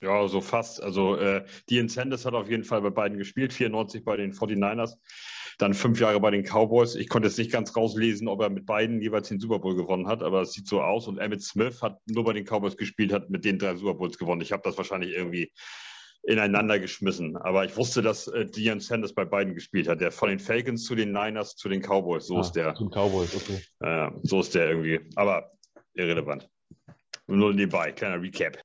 Ja, 0.00 0.28
so 0.28 0.40
fast. 0.40 0.82
Also 0.82 1.16
äh, 1.16 1.44
Dean 1.70 1.88
Sanders 1.88 2.26
hat 2.26 2.34
auf 2.34 2.50
jeden 2.50 2.64
Fall 2.64 2.82
bei 2.82 2.90
beiden 2.90 3.16
gespielt, 3.16 3.52
94 3.52 4.04
bei 4.04 4.16
den 4.16 4.32
49ers, 4.32 4.96
dann 5.58 5.72
fünf 5.72 6.00
Jahre 6.00 6.20
bei 6.20 6.30
den 6.30 6.44
Cowboys. 6.44 6.94
Ich 6.94 7.08
konnte 7.08 7.28
jetzt 7.28 7.38
nicht 7.38 7.52
ganz 7.52 7.74
rauslesen, 7.76 8.28
ob 8.28 8.42
er 8.42 8.50
mit 8.50 8.66
beiden 8.66 9.00
jeweils 9.00 9.28
den 9.28 9.40
Super 9.40 9.60
Bowl 9.60 9.76
gewonnen 9.76 10.06
hat, 10.06 10.22
aber 10.22 10.42
es 10.42 10.52
sieht 10.52 10.68
so 10.68 10.82
aus. 10.82 11.08
Und 11.08 11.18
Emmett 11.18 11.42
Smith 11.42 11.80
hat 11.80 11.98
nur 12.06 12.24
bei 12.24 12.32
den 12.32 12.44
Cowboys 12.44 12.76
gespielt, 12.76 13.12
hat 13.12 13.30
mit 13.30 13.44
den 13.44 13.58
drei 13.58 13.76
Super 13.76 13.94
Bowls 13.94 14.18
gewonnen. 14.18 14.42
Ich 14.42 14.52
habe 14.52 14.62
das 14.64 14.76
wahrscheinlich 14.76 15.14
irgendwie 15.14 15.52
ineinander 16.26 16.78
geschmissen. 16.78 17.36
Aber 17.36 17.64
ich 17.64 17.76
wusste, 17.76 18.02
dass 18.02 18.28
äh, 18.28 18.46
Deion 18.46 18.80
Sanders 18.80 19.14
bei 19.14 19.24
beiden 19.24 19.54
gespielt 19.54 19.88
hat. 19.88 20.00
Der 20.00 20.10
von 20.10 20.28
den 20.28 20.38
Falcons 20.38 20.84
zu 20.84 20.94
den 20.94 21.12
Niners 21.12 21.56
zu 21.56 21.68
den 21.68 21.82
Cowboys. 21.82 22.26
So 22.26 22.38
ah, 22.38 22.40
ist 22.40 22.52
der. 22.52 22.74
Zu 22.74 22.84
den 22.84 22.90
Cowboys, 22.90 23.34
okay. 23.34 23.60
Äh, 23.80 24.10
so 24.22 24.40
ist 24.40 24.54
der 24.54 24.70
irgendwie. 24.70 25.00
Aber 25.16 25.52
irrelevant. 25.94 26.48
Nur 27.26 27.52
nebenbei, 27.52 27.92
kleiner 27.92 28.20
Recap. 28.20 28.58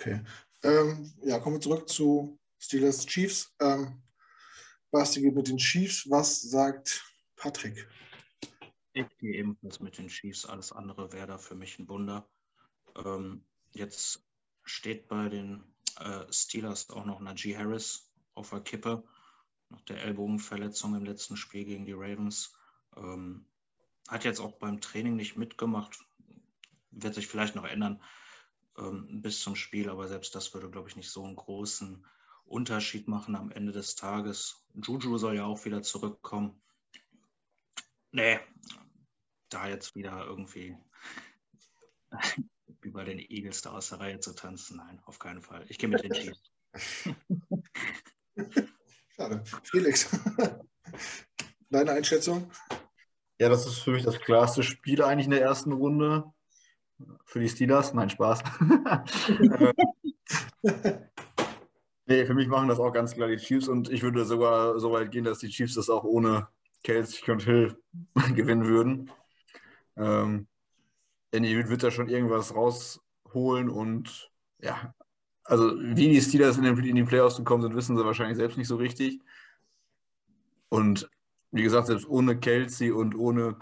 Okay. 0.00 0.22
Ähm, 0.62 1.12
ja, 1.22 1.38
kommen 1.40 1.56
wir 1.56 1.60
zurück 1.60 1.86
zu 1.86 2.38
Steelers 2.58 3.04
Chiefs. 3.04 3.54
Ähm, 3.60 4.02
Basti 4.90 5.20
geht 5.20 5.34
mit 5.34 5.48
den 5.48 5.58
Chiefs. 5.58 6.08
Was 6.08 6.40
sagt 6.40 7.04
Patrick? 7.36 7.86
Ich 8.94 9.06
gehe 9.18 9.34
ebenfalls 9.34 9.78
mit 9.80 9.98
den 9.98 10.08
Chiefs. 10.08 10.46
Alles 10.46 10.72
andere 10.72 11.12
wäre 11.12 11.26
da 11.26 11.36
für 11.36 11.54
mich 11.54 11.78
ein 11.78 11.86
Wunder. 11.86 12.26
Ähm, 12.96 13.44
jetzt 13.72 14.24
steht 14.64 15.06
bei 15.06 15.28
den 15.28 15.64
äh, 15.98 16.32
Steelers 16.32 16.88
auch 16.88 17.04
noch 17.04 17.20
Najee 17.20 17.58
Harris 17.58 18.10
auf 18.32 18.48
der 18.50 18.60
Kippe. 18.60 19.04
Nach 19.68 19.82
der 19.82 20.02
Ellbogenverletzung 20.02 20.94
im 20.94 21.04
letzten 21.04 21.36
Spiel 21.36 21.66
gegen 21.66 21.84
die 21.84 21.92
Ravens. 21.92 22.54
Ähm, 22.96 23.44
hat 24.08 24.24
jetzt 24.24 24.40
auch 24.40 24.52
beim 24.52 24.80
Training 24.80 25.16
nicht 25.16 25.36
mitgemacht. 25.36 25.98
Wird 26.90 27.14
sich 27.14 27.26
vielleicht 27.26 27.54
noch 27.54 27.66
ändern 27.66 28.02
ähm, 28.78 29.22
bis 29.22 29.40
zum 29.40 29.56
Spiel, 29.56 29.88
aber 29.88 30.08
selbst 30.08 30.34
das 30.34 30.52
würde, 30.54 30.70
glaube 30.70 30.88
ich, 30.88 30.96
nicht 30.96 31.10
so 31.10 31.24
einen 31.24 31.36
großen 31.36 32.04
Unterschied 32.44 33.08
machen 33.08 33.36
am 33.36 33.50
Ende 33.50 33.72
des 33.72 33.94
Tages. 33.94 34.64
Juju 34.74 35.18
soll 35.18 35.36
ja 35.36 35.44
auch 35.44 35.64
wieder 35.64 35.82
zurückkommen. 35.82 36.60
Nee, 38.12 38.40
da 39.48 39.68
jetzt 39.68 39.94
wieder 39.94 40.24
irgendwie 40.24 40.76
wie 42.82 42.90
bei 42.90 43.04
den 43.04 43.18
Eagles 43.18 43.62
da 43.62 43.72
aus 43.72 43.90
der 43.90 44.00
Reihe 44.00 44.20
zu 44.20 44.34
tanzen, 44.34 44.78
nein, 44.78 45.00
auf 45.04 45.18
keinen 45.18 45.42
Fall. 45.42 45.64
Ich 45.68 45.78
gehe 45.78 45.88
mit 45.88 46.02
den 46.02 46.12
Chiefs. 46.12 46.50
Schade. 49.16 49.42
Felix, 49.64 50.08
deine 51.70 51.92
Einschätzung? 51.92 52.50
Ja, 53.38 53.48
das 53.48 53.66
ist 53.66 53.78
für 53.78 53.92
mich 53.92 54.04
das 54.04 54.18
klarste 54.20 54.62
Spiel 54.62 55.02
eigentlich 55.02 55.26
in 55.26 55.32
der 55.32 55.42
ersten 55.42 55.72
Runde 55.72 56.32
für 57.24 57.40
die 57.40 57.48
Steelers. 57.48 57.94
Nein, 57.94 58.10
Spaß. 58.10 58.42
nee, 62.06 62.24
für 62.24 62.34
mich 62.34 62.48
machen 62.48 62.68
das 62.68 62.78
auch 62.78 62.92
ganz 62.92 63.14
klar 63.14 63.28
die 63.28 63.36
Chiefs 63.36 63.68
und 63.68 63.90
ich 63.90 64.02
würde 64.02 64.24
sogar 64.24 64.78
so 64.78 64.92
weit 64.92 65.10
gehen, 65.10 65.24
dass 65.24 65.38
die 65.38 65.48
Chiefs 65.48 65.74
das 65.74 65.88
auch 65.88 66.04
ohne 66.04 66.48
Kelsey 66.82 67.30
und 67.30 67.42
Hill 67.42 67.76
gewinnen 68.34 68.66
würden. 68.66 69.10
Ähm, 69.96 70.46
Andy 71.32 71.68
wird 71.68 71.82
da 71.82 71.90
schon 71.90 72.08
irgendwas 72.08 72.54
rausholen 72.54 73.70
und 73.70 74.30
ja, 74.60 74.94
also 75.44 75.78
wie 75.78 76.08
die 76.08 76.20
Steelers 76.20 76.58
in, 76.58 76.64
den, 76.64 76.78
in 76.84 76.96
die 76.96 77.04
Playoffs 77.04 77.36
gekommen 77.36 77.62
sind, 77.62 77.74
wissen 77.74 77.96
sie 77.96 78.04
wahrscheinlich 78.04 78.36
selbst 78.36 78.58
nicht 78.58 78.68
so 78.68 78.76
richtig. 78.76 79.20
Und 80.68 81.08
wie 81.50 81.62
gesagt, 81.62 81.88
selbst 81.88 82.08
ohne 82.08 82.38
Kelsey 82.38 82.90
und 82.90 83.14
ohne 83.14 83.56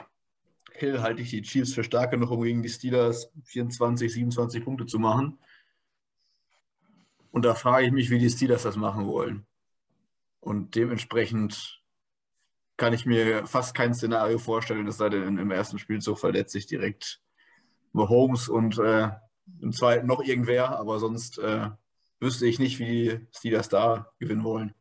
Hill 0.79 1.03
halte 1.03 1.23
ich 1.23 1.31
die 1.31 1.43
Chiefs 1.43 1.75
für 1.75 1.85
stark 1.85 2.11
genug, 2.11 2.31
um 2.31 2.43
gegen 2.43 2.63
die 2.63 2.69
Steelers 2.69 3.31
24, 3.45 4.13
27 4.13 4.65
Punkte 4.65 4.87
zu 4.87 4.99
machen. 4.99 5.39
Und 7.31 7.45
da 7.45 7.55
frage 7.55 7.87
ich 7.87 7.93
mich, 7.93 8.11
wie 8.11 8.19
die 8.19 8.31
Steelers 8.31 8.63
das 8.63 8.77
machen 8.77 9.07
wollen. 9.07 9.47
Und 10.41 10.75
dementsprechend 10.75 11.83
kann 12.77 12.93
ich 12.93 13.07
mir 13.07 13.47
fast 13.47 13.75
kein 13.75 13.93
Szenario 13.93 14.39
vorstellen, 14.39 14.87
es 14.87 14.99
sei 14.99 15.09
denn, 15.09 15.37
im 15.37 15.51
ersten 15.51 15.79
Spielzug 15.79 16.19
verletzt 16.19 16.53
sich 16.53 16.67
direkt 16.67 17.21
Mahomes 17.93 18.49
und 18.49 18.79
äh, 18.79 19.11
im 19.61 19.73
zweiten 19.73 20.07
noch 20.07 20.23
irgendwer, 20.23 20.79
aber 20.79 21.01
sonst 21.01 21.39
äh, 21.39 21.71
wüsste 22.21 22.47
ich 22.47 22.59
nicht, 22.59 22.79
wie 22.79 22.87
die 22.87 23.27
Steelers 23.33 23.69
da 23.69 24.13
gewinnen 24.19 24.45
wollen. 24.45 24.75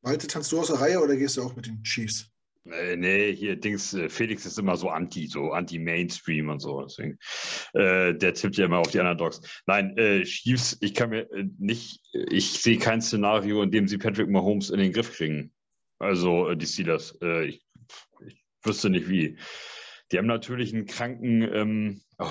Malte, 0.00 0.26
tanzt 0.26 0.52
du 0.52 0.60
aus 0.60 0.68
der 0.68 0.80
Reihe 0.80 1.00
oder 1.00 1.16
gehst 1.16 1.36
du 1.36 1.42
auch 1.42 1.54
mit 1.54 1.66
den 1.66 1.82
Chiefs? 1.82 2.30
Äh, 2.72 2.96
nee, 2.96 3.34
hier 3.34 3.56
Dings, 3.56 3.94
äh, 3.94 4.08
Felix 4.08 4.46
ist 4.46 4.58
immer 4.58 4.76
so 4.76 4.88
anti, 4.88 5.26
so 5.26 5.52
anti-Mainstream 5.52 6.48
und 6.48 6.60
so. 6.60 6.82
Deswegen, 6.82 7.18
äh, 7.74 8.14
der 8.14 8.34
tippt 8.34 8.56
ja 8.56 8.66
immer 8.66 8.78
auf 8.78 8.90
die 8.90 8.98
Underdogs. 8.98 9.40
Nein, 9.66 9.96
äh, 9.96 10.22
Chiefs, 10.24 10.76
ich 10.80 10.94
kann 10.94 11.10
mir 11.10 11.30
äh, 11.32 11.44
nicht, 11.58 12.00
ich 12.12 12.60
sehe 12.60 12.78
kein 12.78 13.00
Szenario, 13.00 13.62
in 13.62 13.70
dem 13.70 13.88
sie 13.88 13.98
Patrick 13.98 14.28
Mahomes 14.28 14.70
in 14.70 14.78
den 14.78 14.92
Griff 14.92 15.12
kriegen. 15.12 15.52
Also 15.98 16.48
äh, 16.48 16.56
die 16.56 16.66
Steelers. 16.66 17.18
ich, 17.44 17.64
ich 18.26 18.44
wüsste 18.62 18.90
nicht 18.90 19.08
wie. 19.08 19.36
Die 20.10 20.18
haben 20.18 20.26
natürlich 20.26 20.72
einen 20.72 20.86
kranken 20.86 21.42
ähm, 21.42 22.00
oh, 22.18 22.30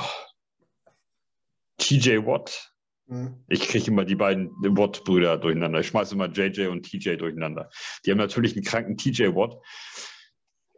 TJ 1.78 2.26
Watt. 2.26 2.74
Mhm. 3.08 3.44
Ich 3.48 3.68
kriege 3.68 3.88
immer 3.88 4.06
die 4.06 4.16
beiden 4.16 4.52
Watt-Brüder 4.62 5.38
durcheinander. 5.38 5.80
Ich 5.80 5.88
schmeiße 5.88 6.16
immer 6.16 6.28
JJ 6.28 6.68
und 6.68 6.84
TJ 6.84 7.16
durcheinander. 7.16 7.70
Die 8.06 8.12
haben 8.12 8.18
natürlich 8.18 8.54
einen 8.54 8.66
kranken 8.66 8.98
TJ 8.98 9.36
Watt. 9.36 9.58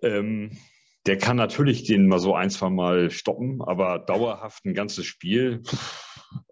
Ähm, 0.01 0.57
der 1.05 1.17
kann 1.17 1.37
natürlich 1.37 1.83
den 1.85 2.07
mal 2.07 2.19
so 2.19 2.35
ein, 2.35 2.49
zwei 2.49 2.69
Mal 2.69 3.09
stoppen, 3.09 3.61
aber 3.61 3.99
dauerhaft 3.99 4.65
ein 4.65 4.73
ganzes 4.73 5.05
Spiel. 5.05 5.61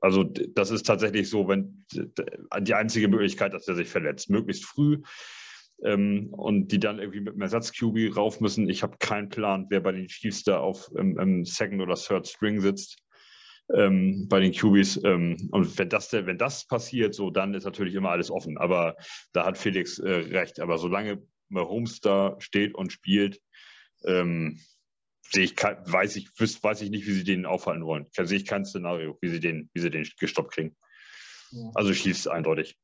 Also 0.01 0.23
das 0.23 0.71
ist 0.71 0.87
tatsächlich 0.87 1.29
so, 1.29 1.47
wenn 1.47 1.85
die 1.91 2.73
einzige 2.73 3.07
Möglichkeit, 3.07 3.53
dass 3.53 3.67
er 3.67 3.75
sich 3.75 3.89
verletzt, 3.89 4.29
möglichst 4.29 4.65
früh 4.65 5.01
ähm, 5.83 6.33
und 6.33 6.71
die 6.71 6.79
dann 6.79 6.99
irgendwie 6.99 7.19
mit 7.19 7.33
einem 7.33 7.41
Ersatz-QB 7.41 8.15
rauf 8.15 8.41
müssen. 8.41 8.69
Ich 8.69 8.83
habe 8.83 8.97
keinen 8.97 9.29
Plan, 9.29 9.67
wer 9.69 9.81
bei 9.81 9.91
den 9.91 10.07
Chiefs 10.07 10.43
da 10.43 10.59
auf 10.59 10.89
im, 10.95 11.19
im 11.19 11.45
Second 11.45 11.81
oder 11.81 11.95
Third 11.95 12.27
String 12.27 12.61
sitzt. 12.61 12.97
Ähm, 13.75 14.27
bei 14.29 14.39
den 14.39 14.53
QBs. 14.53 15.01
Ähm, 15.03 15.49
und 15.51 15.77
wenn 15.77 15.89
das, 15.89 16.13
wenn 16.13 16.37
das 16.37 16.65
passiert, 16.65 17.13
so 17.13 17.29
dann 17.29 17.53
ist 17.53 17.65
natürlich 17.65 17.95
immer 17.95 18.11
alles 18.11 18.31
offen. 18.31 18.57
Aber 18.57 18.95
da 19.33 19.45
hat 19.45 19.57
Felix 19.57 19.99
äh, 19.99 20.09
recht. 20.09 20.61
Aber 20.61 20.77
solange 20.77 21.21
Mahomes 21.49 21.99
da 21.99 22.35
steht 22.39 22.75
und 22.75 22.91
spielt, 22.91 23.41
ähm, 24.05 24.59
sehe 25.31 25.45
ich, 25.45 25.55
weiß 25.55 26.15
ich, 26.15 26.29
weiß 26.37 26.81
ich 26.81 26.89
nicht, 26.89 27.05
wie 27.07 27.13
sie 27.13 27.23
den 27.23 27.45
aufhalten 27.45 27.85
wollen. 27.85 28.07
Da 28.15 28.25
sehe 28.25 28.37
ich 28.37 28.45
kein 28.45 28.65
Szenario, 28.65 29.17
wie 29.21 29.29
sie 29.29 29.39
den, 29.39 29.69
wie 29.73 29.79
sie 29.79 29.89
den 29.89 30.07
gestoppt 30.19 30.53
kriegen. 30.53 30.75
Ja. 31.51 31.71
Also 31.75 31.93
schießt 31.93 32.27
eindeutig. 32.27 32.77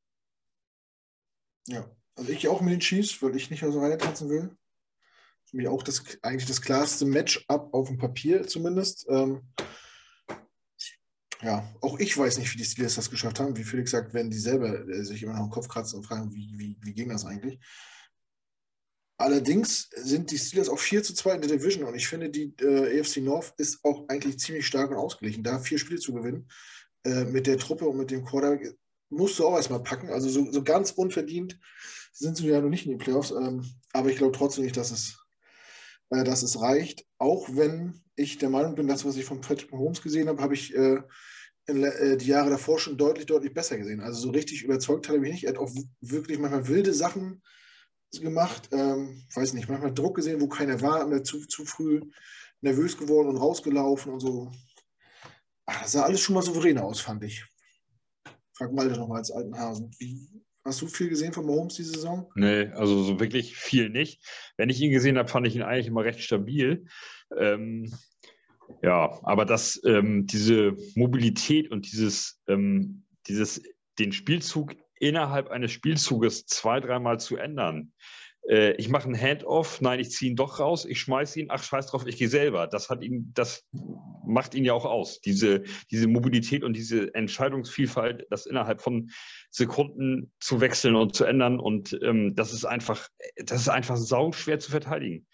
Ja, 1.66 1.90
also 2.16 2.30
ich 2.30 2.48
auch 2.48 2.60
mit 2.60 2.72
den 2.72 2.80
Chiefs, 2.80 3.22
weil 3.22 3.36
ich 3.36 3.50
nicht 3.50 3.64
aus 3.64 3.74
der 3.74 3.82
Reihe 3.82 3.98
tanzen 3.98 4.28
will. 4.28 4.56
Für 5.46 5.56
mich 5.56 5.68
auch 5.68 5.82
das, 5.82 6.02
eigentlich 6.22 6.46
das 6.46 6.60
klarste 6.60 7.06
Matchup 7.06 7.72
auf 7.72 7.88
dem 7.88 7.98
Papier 7.98 8.46
zumindest. 8.46 9.06
Ähm, 9.08 9.42
ja, 11.42 11.74
auch 11.80 11.98
ich 11.98 12.16
weiß 12.16 12.38
nicht, 12.38 12.52
wie 12.52 12.58
die 12.58 12.64
Steelers 12.64 12.94
das 12.94 13.10
geschafft 13.10 13.40
haben. 13.40 13.56
Wie 13.56 13.64
Felix 13.64 13.90
sagt, 13.90 14.14
werden 14.14 14.30
die 14.30 14.38
selber 14.38 14.88
äh, 14.88 15.04
sich 15.04 15.22
immer 15.22 15.34
noch 15.34 15.44
im 15.44 15.50
Kopf 15.50 15.68
kratzen 15.68 15.98
und 15.98 16.04
fragen, 16.04 16.32
wie, 16.32 16.52
wie, 16.56 16.76
wie 16.80 16.94
ging 16.94 17.08
das 17.08 17.24
eigentlich? 17.24 17.58
Allerdings 19.16 19.88
sind 19.94 20.30
die 20.30 20.38
Steelers 20.38 20.68
auch 20.68 20.78
4 20.78 21.02
zu 21.02 21.14
2 21.14 21.34
in 21.34 21.40
der 21.40 21.56
Division 21.56 21.84
und 21.84 21.94
ich 21.94 22.08
finde, 22.08 22.30
die 22.30 22.52
äh, 22.60 23.00
AFC 23.00 23.18
North 23.18 23.54
ist 23.58 23.84
auch 23.84 24.08
eigentlich 24.08 24.38
ziemlich 24.38 24.66
stark 24.66 24.90
und 24.90 24.96
ausgeglichen. 24.96 25.44
Da 25.44 25.60
vier 25.60 25.78
Spiele 25.78 26.00
zu 26.00 26.14
gewinnen 26.14 26.48
äh, 27.04 27.24
mit 27.24 27.46
der 27.46 27.58
Truppe 27.58 27.86
und 27.86 27.96
mit 27.96 28.10
dem 28.10 28.24
Quarterback 28.24 28.76
musst 29.10 29.38
du 29.38 29.46
auch 29.46 29.56
erstmal 29.56 29.82
packen. 29.82 30.10
Also 30.10 30.28
so, 30.28 30.50
so 30.50 30.64
ganz 30.64 30.90
unverdient 30.90 31.58
sind 32.12 32.36
sie 32.36 32.48
ja 32.48 32.60
noch 32.60 32.68
nicht 32.68 32.86
in 32.86 32.92
den 32.92 32.98
Playoffs, 32.98 33.30
ähm, 33.30 33.64
aber 33.92 34.10
ich 34.10 34.16
glaube 34.16 34.36
trotzdem 34.36 34.64
nicht, 34.64 34.76
dass 34.76 34.90
es, 34.90 35.16
äh, 36.10 36.24
dass 36.24 36.42
es 36.42 36.60
reicht. 36.60 37.06
Auch 37.18 37.48
wenn 37.52 38.02
ich 38.16 38.38
der 38.38 38.50
Meinung 38.50 38.74
bin, 38.74 38.88
das, 38.88 39.04
was 39.04 39.16
ich 39.16 39.24
von 39.24 39.40
Patrick 39.40 39.72
Mahomes 39.72 40.02
gesehen 40.02 40.28
habe, 40.28 40.42
habe 40.42 40.54
ich 40.54 40.74
äh, 40.74 41.00
in, 41.66 41.84
äh, 41.84 42.16
die 42.16 42.26
Jahre 42.26 42.50
davor 42.50 42.78
schon 42.78 42.96
deutlich, 42.96 43.26
deutlich 43.26 43.54
besser 43.54 43.78
gesehen. 43.78 44.00
Also 44.00 44.20
so 44.20 44.30
richtig 44.30 44.62
überzeugt 44.64 45.08
hat 45.08 45.14
er 45.14 45.20
mich 45.20 45.32
nicht. 45.32 45.44
Er 45.44 45.50
hat 45.50 45.58
auch 45.58 45.72
wirklich 46.00 46.38
manchmal 46.38 46.68
wilde 46.68 46.92
Sachen 46.92 47.42
gemacht. 48.20 48.68
Ähm, 48.72 49.22
weiß 49.34 49.54
nicht, 49.54 49.68
manchmal 49.68 49.94
Druck 49.94 50.16
gesehen, 50.16 50.40
wo 50.40 50.48
keiner 50.48 50.80
war, 50.80 51.22
zu, 51.24 51.46
zu 51.46 51.64
früh 51.64 52.00
nervös 52.60 52.96
geworden 52.96 53.28
und 53.28 53.36
rausgelaufen 53.36 54.12
und 54.12 54.20
so. 54.20 54.50
Ach, 55.66 55.82
das 55.82 55.92
sah 55.92 56.02
alles 56.02 56.20
schon 56.20 56.34
mal 56.34 56.42
souveräner 56.42 56.84
aus, 56.84 57.00
fand 57.00 57.22
ich. 57.24 57.44
Frag 58.52 58.72
mal 58.72 58.86
nochmal 58.88 59.18
als 59.18 59.30
alten 59.30 59.56
Hasen. 59.56 59.90
Wie, 59.98 60.28
hast 60.64 60.80
du 60.82 60.86
viel 60.86 61.08
gesehen 61.08 61.32
von 61.32 61.46
Mahomes 61.46 61.74
diese 61.74 61.92
Saison? 61.92 62.30
Nee, 62.34 62.66
also 62.68 63.02
so 63.02 63.20
wirklich 63.20 63.56
viel 63.56 63.90
nicht. 63.90 64.22
Wenn 64.56 64.70
ich 64.70 64.80
ihn 64.80 64.90
gesehen 64.90 65.18
habe, 65.18 65.28
fand 65.28 65.46
ich 65.46 65.56
ihn 65.56 65.62
eigentlich 65.62 65.86
immer 65.86 66.04
recht 66.04 66.20
stabil. 66.20 66.86
Ähm, 67.36 67.92
ja, 68.82 69.20
aber 69.22 69.44
dass 69.44 69.80
ähm, 69.84 70.26
diese 70.26 70.76
Mobilität 70.94 71.70
und 71.70 71.90
dieses, 71.90 72.40
ähm, 72.48 73.04
dieses 73.26 73.62
den 73.98 74.12
Spielzug 74.12 74.74
innerhalb 75.08 75.50
eines 75.50 75.72
Spielzuges 75.72 76.46
zwei, 76.46 76.80
dreimal 76.80 77.20
zu 77.20 77.36
ändern. 77.36 77.92
Äh, 78.48 78.72
ich 78.72 78.88
mache 78.88 79.04
einen 79.04 79.20
Handoff, 79.20 79.80
nein, 79.80 80.00
ich 80.00 80.10
ziehe 80.10 80.30
ihn 80.30 80.36
doch 80.36 80.60
raus, 80.60 80.84
ich 80.84 81.00
schmeiße 81.00 81.40
ihn, 81.40 81.46
ach 81.50 81.62
scheiß 81.62 81.86
drauf, 81.86 82.06
ich 82.06 82.16
gehe 82.16 82.28
selber. 82.28 82.66
Das 82.66 82.90
hat 82.90 83.02
ihn, 83.02 83.32
das 83.34 83.66
macht 84.26 84.54
ihn 84.54 84.64
ja 84.64 84.72
auch 84.72 84.84
aus. 84.84 85.20
Diese, 85.20 85.62
diese 85.90 86.08
Mobilität 86.08 86.64
und 86.64 86.74
diese 86.74 87.14
Entscheidungsvielfalt, 87.14 88.26
das 88.30 88.46
innerhalb 88.46 88.80
von 88.80 89.10
Sekunden 89.50 90.32
zu 90.40 90.60
wechseln 90.60 90.96
und 90.96 91.14
zu 91.14 91.24
ändern. 91.24 91.60
Und 91.60 91.98
ähm, 92.02 92.34
das 92.34 92.52
ist 92.52 92.64
einfach, 92.64 93.08
das 93.36 93.60
ist 93.60 93.68
einfach 93.68 93.96
sau 93.96 94.32
schwer 94.32 94.58
zu 94.58 94.70
verteidigen. 94.70 95.26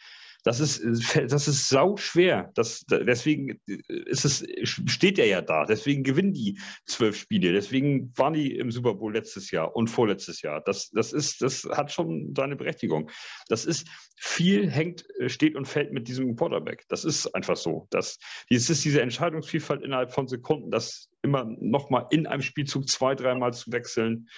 Das 0.44 0.60
ist, 0.60 0.82
das 1.30 1.48
ist 1.48 1.68
sau 1.68 1.96
schwer. 1.96 2.50
Das, 2.54 2.84
deswegen 2.88 3.60
ist 3.66 4.24
es, 4.24 4.44
steht 4.62 5.18
er 5.18 5.26
ja 5.26 5.40
da. 5.40 5.64
Deswegen 5.64 6.02
gewinnen 6.02 6.32
die 6.32 6.58
zwölf 6.86 7.16
Spiele. 7.16 7.52
Deswegen 7.52 8.12
waren 8.16 8.34
die 8.34 8.56
im 8.56 8.70
Super 8.70 8.94
Bowl 8.94 9.12
letztes 9.12 9.50
Jahr 9.50 9.74
und 9.74 9.88
vorletztes 9.88 10.42
Jahr. 10.42 10.60
Das, 10.60 10.90
das 10.90 11.12
ist, 11.12 11.42
das 11.42 11.64
hat 11.64 11.92
schon 11.92 12.34
seine 12.36 12.56
Berechtigung. 12.56 13.10
Das 13.48 13.64
ist 13.64 13.88
viel 14.16 14.70
hängt, 14.70 15.04
steht 15.26 15.56
und 15.56 15.66
fällt 15.66 15.92
mit 15.92 16.08
diesem 16.08 16.36
Quarterback. 16.36 16.84
Das 16.88 17.04
ist 17.04 17.26
einfach 17.34 17.56
so. 17.56 17.86
Das, 17.90 18.18
es 18.48 18.70
ist 18.70 18.84
diese 18.84 19.00
Entscheidungsvielfalt 19.00 19.82
innerhalb 19.82 20.12
von 20.12 20.28
Sekunden, 20.28 20.70
das 20.70 21.10
immer 21.22 21.44
nochmal 21.44 22.06
in 22.10 22.26
einem 22.26 22.42
Spielzug 22.42 22.88
zwei, 22.88 23.14
dreimal 23.14 23.52
zu 23.52 23.72
wechseln, 23.72 24.28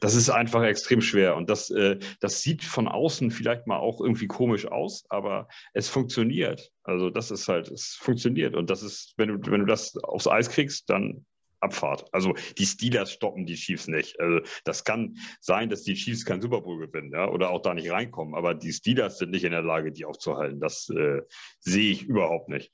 das 0.00 0.14
ist 0.14 0.30
einfach 0.30 0.62
extrem 0.62 1.00
schwer. 1.00 1.36
Und 1.36 1.48
das, 1.48 1.70
äh, 1.70 1.98
das 2.20 2.42
sieht 2.42 2.64
von 2.64 2.88
außen 2.88 3.30
vielleicht 3.30 3.66
mal 3.66 3.78
auch 3.78 4.00
irgendwie 4.00 4.26
komisch 4.26 4.66
aus, 4.66 5.04
aber 5.08 5.48
es 5.72 5.88
funktioniert. 5.88 6.70
Also 6.82 7.10
das 7.10 7.30
ist 7.30 7.48
halt, 7.48 7.70
es 7.70 7.96
funktioniert. 8.00 8.54
Und 8.54 8.70
das 8.70 8.82
ist, 8.82 9.14
wenn 9.16 9.28
du, 9.28 9.50
wenn 9.50 9.60
du 9.60 9.66
das 9.66 9.96
aufs 9.96 10.26
Eis 10.26 10.50
kriegst, 10.50 10.90
dann 10.90 11.24
Abfahrt. 11.60 12.06
Also 12.12 12.34
die 12.56 12.66
Steelers 12.66 13.12
stoppen 13.12 13.46
die 13.46 13.56
Chiefs 13.56 13.88
nicht. 13.88 14.20
Also 14.20 14.40
das 14.64 14.84
kann 14.84 15.16
sein, 15.40 15.70
dass 15.70 15.82
die 15.82 15.94
Chiefs 15.94 16.24
keinen 16.24 16.40
Super 16.40 16.60
Bowl 16.60 16.78
gewinnen 16.78 17.10
ja, 17.12 17.28
oder 17.28 17.50
auch 17.50 17.62
da 17.62 17.74
nicht 17.74 17.90
reinkommen, 17.90 18.34
aber 18.34 18.54
die 18.54 18.72
Steelers 18.72 19.18
sind 19.18 19.30
nicht 19.30 19.44
in 19.44 19.52
der 19.52 19.62
Lage, 19.62 19.90
die 19.90 20.04
aufzuhalten. 20.04 20.60
Das 20.60 20.88
äh, 20.90 21.22
sehe 21.58 21.90
ich 21.90 22.04
überhaupt 22.04 22.48
nicht. 22.48 22.70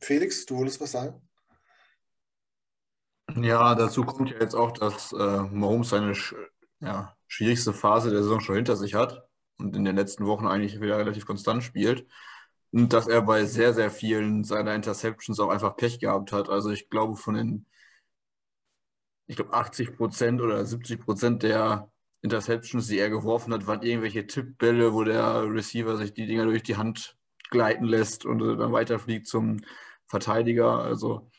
Felix, 0.00 0.44
du 0.46 0.56
wolltest 0.56 0.80
was 0.80 0.92
sagen? 0.92 1.20
Ja, 3.36 3.74
dazu 3.74 4.04
kommt 4.04 4.30
ja 4.30 4.38
jetzt 4.38 4.54
auch, 4.54 4.70
dass 4.72 5.12
äh, 5.12 5.42
Mahomes 5.42 5.88
seine 5.88 6.14
sch 6.14 6.34
ja, 6.80 7.16
schwierigste 7.26 7.72
Phase 7.72 8.10
der 8.10 8.22
Saison 8.22 8.40
schon 8.40 8.56
hinter 8.56 8.76
sich 8.76 8.94
hat 8.94 9.26
und 9.58 9.74
in 9.74 9.84
den 9.84 9.96
letzten 9.96 10.26
Wochen 10.26 10.46
eigentlich 10.46 10.80
wieder 10.80 10.98
relativ 10.98 11.26
konstant 11.26 11.62
spielt. 11.64 12.06
Und 12.72 12.92
dass 12.92 13.06
er 13.08 13.22
bei 13.22 13.44
sehr, 13.46 13.72
sehr 13.74 13.90
vielen 13.90 14.44
seiner 14.44 14.74
Interceptions 14.74 15.40
auch 15.40 15.48
einfach 15.50 15.76
Pech 15.76 16.00
gehabt 16.00 16.32
hat. 16.32 16.48
Also 16.48 16.70
ich 16.70 16.90
glaube, 16.90 17.16
von 17.16 17.34
den, 17.34 17.66
ich 19.26 19.36
glaube, 19.36 19.52
80 19.54 19.96
Prozent 19.96 20.40
oder 20.40 20.64
70 20.64 21.00
Prozent 21.00 21.42
der 21.42 21.90
Interceptions, 22.22 22.86
die 22.88 22.98
er 22.98 23.10
geworfen 23.10 23.52
hat, 23.52 23.66
waren 23.66 23.82
irgendwelche 23.82 24.26
Tippbälle, 24.26 24.92
wo 24.94 25.04
der 25.04 25.44
Receiver 25.52 25.96
sich 25.96 26.14
die 26.14 26.26
Dinger 26.26 26.44
durch 26.44 26.62
die 26.62 26.76
Hand 26.76 27.16
gleiten 27.50 27.84
lässt 27.84 28.24
und 28.26 28.38
dann 28.40 28.72
weiterfliegt 28.72 29.26
zum 29.26 29.60
Verteidiger. 30.06 30.78
Also 30.78 31.30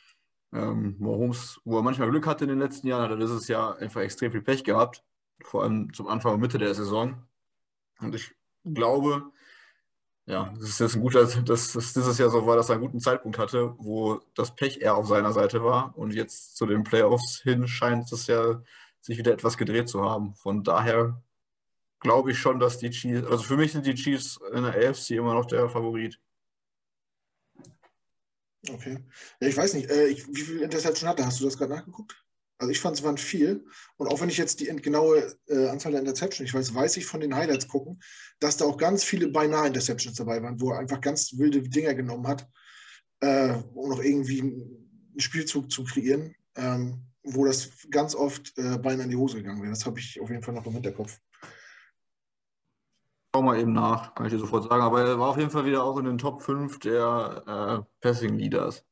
ähm, 0.55 0.95
Mahomes, 0.99 1.59
wo 1.65 1.77
er 1.77 1.83
manchmal 1.83 2.09
Glück 2.09 2.25
hatte 2.25 2.45
in 2.45 2.49
den 2.49 2.59
letzten 2.59 2.87
Jahren, 2.87 3.03
hat 3.03 3.11
er 3.11 3.17
dieses 3.17 3.47
Jahr 3.47 3.77
einfach 3.77 4.01
extrem 4.01 4.31
viel 4.31 4.41
Pech 4.41 4.63
gehabt, 4.63 5.03
vor 5.43 5.63
allem 5.63 5.93
zum 5.93 6.07
Anfang 6.07 6.33
und 6.33 6.39
Mitte 6.39 6.57
der 6.57 6.73
Saison. 6.73 7.21
Und 7.99 8.15
ich 8.15 8.33
glaube, 8.63 9.31
ja, 10.25 10.51
das 10.57 10.69
ist 10.69 10.79
jetzt 10.79 10.95
ein 10.95 11.01
guter, 11.01 11.25
dass 11.25 11.73
das 11.73 11.93
dieses 11.93 12.17
Jahr 12.17 12.29
so 12.29 12.47
war, 12.47 12.55
dass 12.55 12.69
er 12.69 12.75
einen 12.75 12.85
guten 12.85 12.99
Zeitpunkt 12.99 13.37
hatte, 13.37 13.75
wo 13.77 14.21
das 14.33 14.55
Pech 14.55 14.81
eher 14.81 14.95
auf 14.95 15.07
seiner 15.07 15.33
Seite 15.33 15.63
war. 15.63 15.95
Und 15.97 16.13
jetzt 16.13 16.55
zu 16.57 16.65
den 16.65 16.83
Playoffs 16.83 17.41
hin 17.41 17.67
scheint 17.67 18.11
es 18.11 18.27
ja 18.27 18.61
sich 19.01 19.17
wieder 19.17 19.33
etwas 19.33 19.57
gedreht 19.57 19.87
zu 19.87 20.03
haben. 20.03 20.33
Von 20.35 20.63
daher 20.63 21.21
glaube 21.99 22.31
ich 22.31 22.39
schon, 22.39 22.59
dass 22.59 22.79
die 22.79 22.89
Chiefs, 22.89 23.27
also 23.27 23.43
für 23.43 23.57
mich 23.57 23.73
sind 23.73 23.85
die 23.85 23.93
Chiefs 23.93 24.39
in 24.53 24.63
der 24.63 24.89
AFC 24.89 25.11
immer 25.11 25.35
noch 25.35 25.45
der 25.45 25.69
Favorit. 25.69 26.19
Okay. 28.71 28.97
Ja, 29.39 29.47
ich 29.47 29.57
weiß 29.57 29.73
nicht, 29.73 29.89
äh, 29.89 30.07
ich, 30.07 30.27
wie 30.27 30.41
viel 30.41 30.61
Interception 30.61 31.09
hatte? 31.09 31.25
Hast 31.25 31.39
du 31.39 31.45
das 31.45 31.57
gerade 31.57 31.73
nachgeguckt? 31.73 32.15
Also 32.57 32.71
ich 32.71 32.79
fand, 32.79 32.97
es 32.97 33.03
waren 33.03 33.17
viel. 33.17 33.65
Und 33.97 34.07
auch 34.07 34.21
wenn 34.21 34.29
ich 34.29 34.37
jetzt 34.37 34.59
die 34.61 34.65
genaue 34.65 35.35
äh, 35.47 35.67
Anzahl 35.67 35.91
der 35.91 36.01
Interceptions, 36.01 36.49
ich 36.49 36.53
weiß, 36.53 36.73
weiß 36.73 36.97
ich 36.97 37.05
von 37.05 37.19
den 37.19 37.35
Highlights 37.35 37.67
gucken, 37.67 38.01
dass 38.39 38.57
da 38.57 38.65
auch 38.65 38.77
ganz 38.77 39.03
viele 39.03 39.27
beinahe 39.27 39.67
Interceptions 39.67 40.17
dabei 40.17 40.41
waren, 40.41 40.59
wo 40.61 40.71
er 40.71 40.79
einfach 40.79 41.01
ganz 41.01 41.37
wilde 41.37 41.61
Dinger 41.61 41.93
genommen 41.93 42.27
hat, 42.27 42.47
äh, 43.19 43.53
um 43.73 43.89
noch 43.89 44.01
irgendwie 44.01 44.41
einen 44.41 45.19
Spielzug 45.19 45.69
zu 45.69 45.83
kreieren, 45.83 46.33
ähm, 46.55 47.05
wo 47.23 47.45
das 47.45 47.69
ganz 47.91 48.15
oft 48.15 48.57
äh, 48.57 48.77
beinahe 48.77 49.03
in 49.03 49.09
die 49.09 49.17
Hose 49.17 49.37
gegangen 49.37 49.61
wäre. 49.61 49.73
Das 49.73 49.85
habe 49.85 49.99
ich 49.99 50.19
auf 50.21 50.29
jeden 50.29 50.43
Fall 50.43 50.53
noch 50.53 50.65
im 50.65 50.73
Hinterkopf. 50.73 51.19
Schau 53.35 53.41
mal 53.41 53.59
eben 53.59 53.73
nach, 53.73 54.15
kann 54.15 54.27
ich 54.27 54.31
dir 54.31 54.39
sofort 54.39 54.63
sagen. 54.63 54.81
Aber 54.81 55.01
er 55.01 55.19
war 55.19 55.31
auf 55.31 55.37
jeden 55.37 55.49
Fall 55.49 55.65
wieder 55.65 55.83
auch 55.83 55.97
in 55.97 56.05
den 56.05 56.17
Top 56.17 56.41
5 56.41 56.79
der 56.79 57.83
äh, 57.85 57.91
Passing 57.99 58.37
Leaders. 58.37 58.85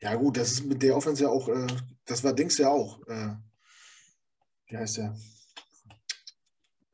Ja, 0.00 0.14
gut, 0.14 0.36
das 0.36 0.52
ist 0.52 0.66
mit 0.66 0.80
der 0.84 0.96
Offense 0.96 1.24
ja 1.24 1.28
auch, 1.28 1.48
äh, 1.48 1.66
das 2.04 2.22
war 2.22 2.32
Dings 2.32 2.58
ja 2.58 2.68
auch. 2.68 3.04
Äh, 3.08 3.34
wie 4.68 4.76
heißt 4.76 4.98
der? 4.98 5.16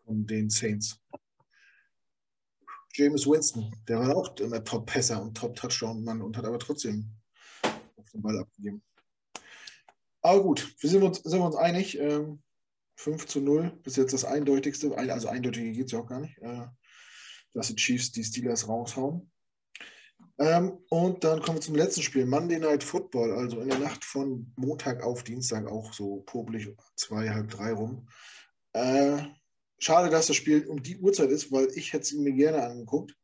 Von 0.06 0.26
den 0.26 0.48
Saints. 0.48 0.98
James 2.94 3.26
Winston, 3.26 3.76
der 3.86 4.00
war 4.00 4.16
auch 4.16 4.34
immer 4.38 4.64
Top-Pässer 4.64 5.20
und 5.20 5.36
Top-Touchdown-Mann 5.36 6.22
und 6.22 6.38
hat 6.38 6.46
aber 6.46 6.58
trotzdem 6.58 7.04
auf 7.96 8.10
den 8.14 8.22
Ball 8.22 8.38
abgegeben. 8.38 8.82
Aber 10.22 10.42
gut, 10.42 10.74
wir 10.80 10.88
sind 10.88 11.02
uns, 11.02 11.18
sind 11.18 11.42
uns 11.42 11.56
einig. 11.56 11.98
Ähm, 11.98 12.42
5 12.96 13.26
zu 13.26 13.40
0, 13.40 13.80
bis 13.82 13.96
jetzt 13.96 14.12
das 14.12 14.24
eindeutigste, 14.24 14.96
also 14.96 15.28
eindeutige 15.28 15.72
geht 15.72 15.86
es 15.86 15.92
ja 15.92 16.00
auch 16.00 16.06
gar 16.06 16.20
nicht, 16.20 16.38
äh, 16.38 16.66
dass 17.54 17.68
die 17.68 17.76
Chiefs 17.76 18.12
die 18.12 18.24
Steelers 18.24 18.68
raushauen. 18.68 19.30
Ähm, 20.38 20.78
und 20.88 21.24
dann 21.24 21.40
kommen 21.42 21.58
wir 21.58 21.62
zum 21.62 21.74
letzten 21.74 22.02
Spiel, 22.02 22.26
Monday 22.26 22.58
Night 22.58 22.82
Football, 22.82 23.32
also 23.32 23.60
in 23.60 23.68
der 23.68 23.78
Nacht 23.78 24.04
von 24.04 24.52
Montag 24.56 25.02
auf 25.02 25.22
Dienstag 25.22 25.66
auch 25.66 25.92
so 25.92 26.22
problich 26.26 26.68
zwei, 26.96 27.30
halb 27.30 27.50
drei 27.50 27.72
rum. 27.72 28.08
Äh, 28.72 29.18
schade, 29.78 30.10
dass 30.10 30.28
das 30.28 30.36
Spiel 30.36 30.66
um 30.66 30.82
die 30.82 30.98
Uhrzeit 30.98 31.30
ist, 31.30 31.52
weil 31.52 31.68
ich 31.74 31.92
hätte 31.92 32.04
es 32.04 32.12
mir 32.12 32.32
gerne 32.32 32.64
angeguckt. 32.64 33.14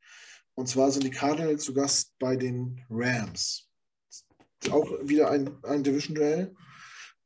Und 0.55 0.69
zwar 0.69 0.91
sind 0.91 1.05
die 1.05 1.11
Cardinals 1.11 1.65
zu 1.65 1.73
Gast 1.73 2.15
bei 2.19 2.37
den 2.37 2.85
Rams. 2.91 3.71
Auch 4.71 4.91
wieder 5.03 5.31
ein, 5.31 5.63
ein 5.65 5.85
Division-Duell. 5.85 6.55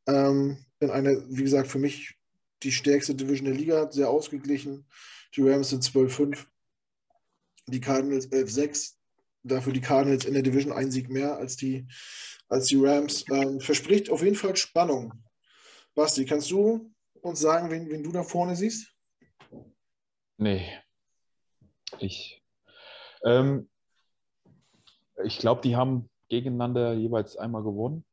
Ähm, 0.06 0.58
in 0.80 0.90
einer, 0.90 1.12
wie 1.28 1.42
gesagt, 1.42 1.68
für 1.68 1.78
mich 1.78 2.14
die 2.62 2.72
stärkste 2.72 3.14
Division 3.14 3.46
der 3.46 3.54
Liga, 3.54 3.90
sehr 3.90 4.10
ausgeglichen. 4.10 4.86
Die 5.34 5.42
Rams 5.42 5.70
sind 5.70 5.82
12-5, 5.82 6.46
die 7.66 7.80
Cardinals 7.80 8.30
11-6. 8.30 8.94
Dafür 9.44 9.72
die 9.72 9.80
Cardinals 9.80 10.24
in 10.24 10.34
der 10.34 10.42
Division 10.42 10.72
ein 10.72 10.90
Sieg 10.90 11.08
mehr 11.08 11.36
als 11.36 11.56
die, 11.56 11.86
als 12.48 12.66
die 12.66 12.76
Rams. 12.76 13.24
Ähm, 13.30 13.60
verspricht 13.60 14.10
auf 14.10 14.22
jeden 14.22 14.36
Fall 14.36 14.56
Spannung. 14.56 15.12
Basti, 15.94 16.24
kannst 16.24 16.50
du 16.50 16.92
uns 17.20 17.40
sagen, 17.40 17.70
wen, 17.70 17.88
wen 17.90 18.02
du 18.02 18.12
da 18.12 18.22
vorne 18.22 18.54
siehst? 18.54 18.94
Nee. 20.36 20.66
Ich, 21.98 22.42
ähm, 23.24 23.68
ich 25.24 25.38
glaube, 25.38 25.60
die 25.62 25.76
haben 25.76 26.08
gegeneinander 26.28 26.94
jeweils 26.94 27.36
einmal 27.36 27.62
gewonnen. 27.62 28.04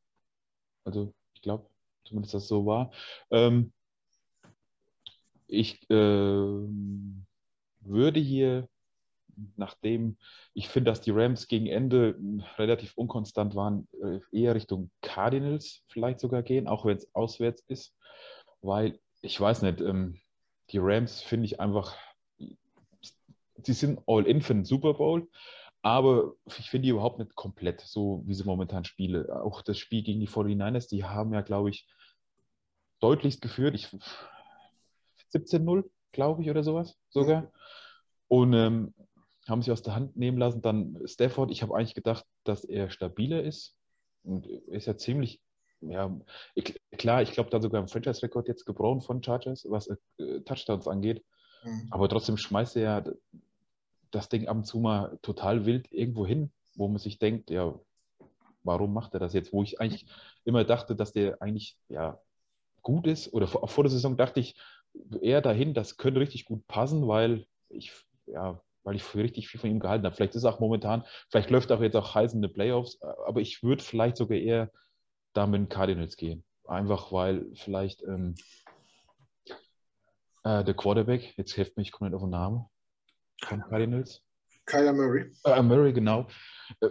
Also 0.83 1.13
ich 1.33 1.41
glaube, 1.41 1.69
zumindest 2.03 2.33
das 2.33 2.47
so 2.47 2.65
war. 2.65 2.91
Ähm, 3.31 3.71
ich 5.49 5.89
äh, 5.89 5.95
würde 7.81 8.19
hier, 8.19 8.67
nachdem 9.55 10.17
ich 10.53 10.69
finde, 10.69 10.91
dass 10.91 11.01
die 11.01 11.11
Rams 11.11 11.47
gegen 11.47 11.67
Ende 11.67 12.15
relativ 12.57 12.93
unkonstant 12.95 13.55
waren, 13.55 13.87
äh, 14.03 14.19
eher 14.31 14.55
Richtung 14.55 14.91
Cardinals 15.01 15.83
vielleicht 15.87 16.19
sogar 16.19 16.43
gehen, 16.43 16.67
auch 16.67 16.85
wenn 16.85 16.97
es 16.97 17.13
auswärts 17.15 17.63
ist, 17.67 17.95
weil 18.61 18.99
ich 19.21 19.39
weiß 19.39 19.63
nicht, 19.63 19.81
ähm, 19.81 20.19
die 20.71 20.79
Rams 20.79 21.21
finde 21.21 21.45
ich 21.45 21.59
einfach, 21.59 21.95
sie 23.63 23.73
sind 23.73 23.99
all-in 24.07 24.41
für 24.41 24.53
den 24.53 24.65
Super 24.65 24.93
Bowl, 24.93 25.27
aber 25.81 26.33
ich 26.45 26.69
finde 26.69 26.85
die 26.85 26.89
überhaupt 26.89 27.19
nicht 27.19 27.35
komplett, 27.35 27.81
so 27.81 28.21
wie 28.25 28.33
sie 28.33 28.43
momentan 28.43 28.83
spielen. 28.83 29.29
Auch 29.29 29.61
das 29.61 29.77
Spiel 29.79 30.03
gegen 30.03 30.19
die 30.19 30.27
49ers, 30.27 30.89
die 30.89 31.05
haben 31.05 31.33
ja, 31.33 31.41
glaube 31.41 31.69
ich, 31.69 31.87
deutlichst 32.99 33.41
geführt. 33.41 33.75
Ich 33.75 33.89
17-0, 35.33 35.83
glaube 36.11 36.41
ich, 36.41 36.49
oder 36.49 36.63
sowas 36.63 36.97
sogar. 37.09 37.51
Und 38.27 38.53
ähm, 38.53 38.93
haben 39.47 39.61
sie 39.61 39.71
aus 39.71 39.81
der 39.81 39.95
Hand 39.95 40.15
nehmen 40.15 40.37
lassen. 40.37 40.61
Dann 40.61 40.99
Stafford, 41.05 41.51
ich 41.51 41.61
habe 41.61 41.75
eigentlich 41.75 41.95
gedacht, 41.95 42.25
dass 42.43 42.63
er 42.63 42.89
stabiler 42.89 43.43
ist. 43.43 43.75
Und 44.23 44.45
ist 44.45 44.85
ja 44.85 44.97
ziemlich, 44.97 45.41
ja, 45.81 46.15
ich, 46.55 46.79
klar, 46.97 47.21
ich 47.21 47.31
glaube, 47.31 47.49
da 47.49 47.61
sogar 47.61 47.81
im 47.81 47.87
Franchise-Rekord 47.87 48.47
jetzt 48.47 48.65
gebrochen 48.65 49.01
von 49.01 49.23
Chargers, 49.23 49.65
was 49.69 49.87
äh, 49.87 50.41
Touchdowns 50.41 50.87
angeht. 50.87 51.23
Mhm. 51.63 51.87
Aber 51.89 52.09
trotzdem 52.09 52.37
schmeißt 52.37 52.75
er 52.75 52.81
ja 52.81 53.03
das 54.11 54.29
Ding 54.29 54.47
ab 54.47 54.57
und 54.57 54.65
zu 54.65 54.79
mal 54.79 55.17
total 55.21 55.65
wild 55.65 55.91
irgendwo 55.91 56.25
hin, 56.25 56.51
wo 56.75 56.87
man 56.87 56.97
sich 56.97 57.19
denkt, 57.19 57.49
ja, 57.49 57.79
warum 58.63 58.93
macht 58.93 59.13
er 59.13 59.19
das 59.19 59.33
jetzt? 59.33 59.53
Wo 59.53 59.63
ich 59.63 59.79
eigentlich 59.79 60.05
immer 60.43 60.63
dachte, 60.63 60.95
dass 60.95 61.11
der 61.11 61.41
eigentlich, 61.41 61.77
ja, 61.87 62.19
gut 62.81 63.07
ist. 63.07 63.33
Oder 63.33 63.47
vor, 63.47 63.67
vor 63.67 63.83
der 63.83 63.91
Saison 63.91 64.17
dachte 64.17 64.39
ich, 64.39 64.55
eher 65.21 65.41
dahin, 65.41 65.73
das 65.73 65.97
könnte 65.97 66.19
richtig 66.19 66.45
gut 66.45 66.65
passen, 66.67 67.07
weil 67.07 67.45
ich, 67.69 67.91
ja, 68.25 68.61
weil 68.83 68.95
ich 68.95 69.03
für 69.03 69.19
richtig 69.19 69.47
viel 69.47 69.59
von 69.59 69.69
ihm 69.69 69.79
gehalten 69.79 70.05
habe. 70.05 70.15
Vielleicht 70.15 70.35
ist 70.35 70.43
es 70.43 70.51
auch 70.51 70.59
momentan, 70.59 71.03
vielleicht 71.29 71.49
läuft 71.49 71.71
auch 71.71 71.81
jetzt 71.81 71.95
auch 71.95 72.15
heiß 72.15 72.33
in 72.33 72.41
den 72.41 72.53
Playoffs, 72.53 73.01
aber 73.01 73.41
ich 73.41 73.63
würde 73.63 73.83
vielleicht 73.83 74.17
sogar 74.17 74.37
eher 74.37 74.71
da 75.33 75.47
mit 75.47 75.59
den 75.59 75.69
Cardinals 75.69 76.17
gehen. 76.17 76.43
Einfach 76.65 77.11
weil 77.11 77.45
vielleicht 77.55 78.03
ähm, 78.03 78.35
äh, 80.43 80.63
der 80.63 80.73
Quarterback, 80.73 81.37
jetzt 81.37 81.53
hilft 81.53 81.77
mich, 81.77 81.87
ich 81.87 81.91
komme 81.91 82.09
nicht 82.09 82.15
auf 82.15 82.23
den 82.23 82.31
Namen, 82.31 82.65
von 83.43 83.61
Cardinals. 83.61 84.21
Kyler 84.65 84.93
Murray. 84.93 85.31
Äh, 85.45 85.61
Murray, 85.61 85.93
genau. 85.93 86.27
Äh, 86.81 86.89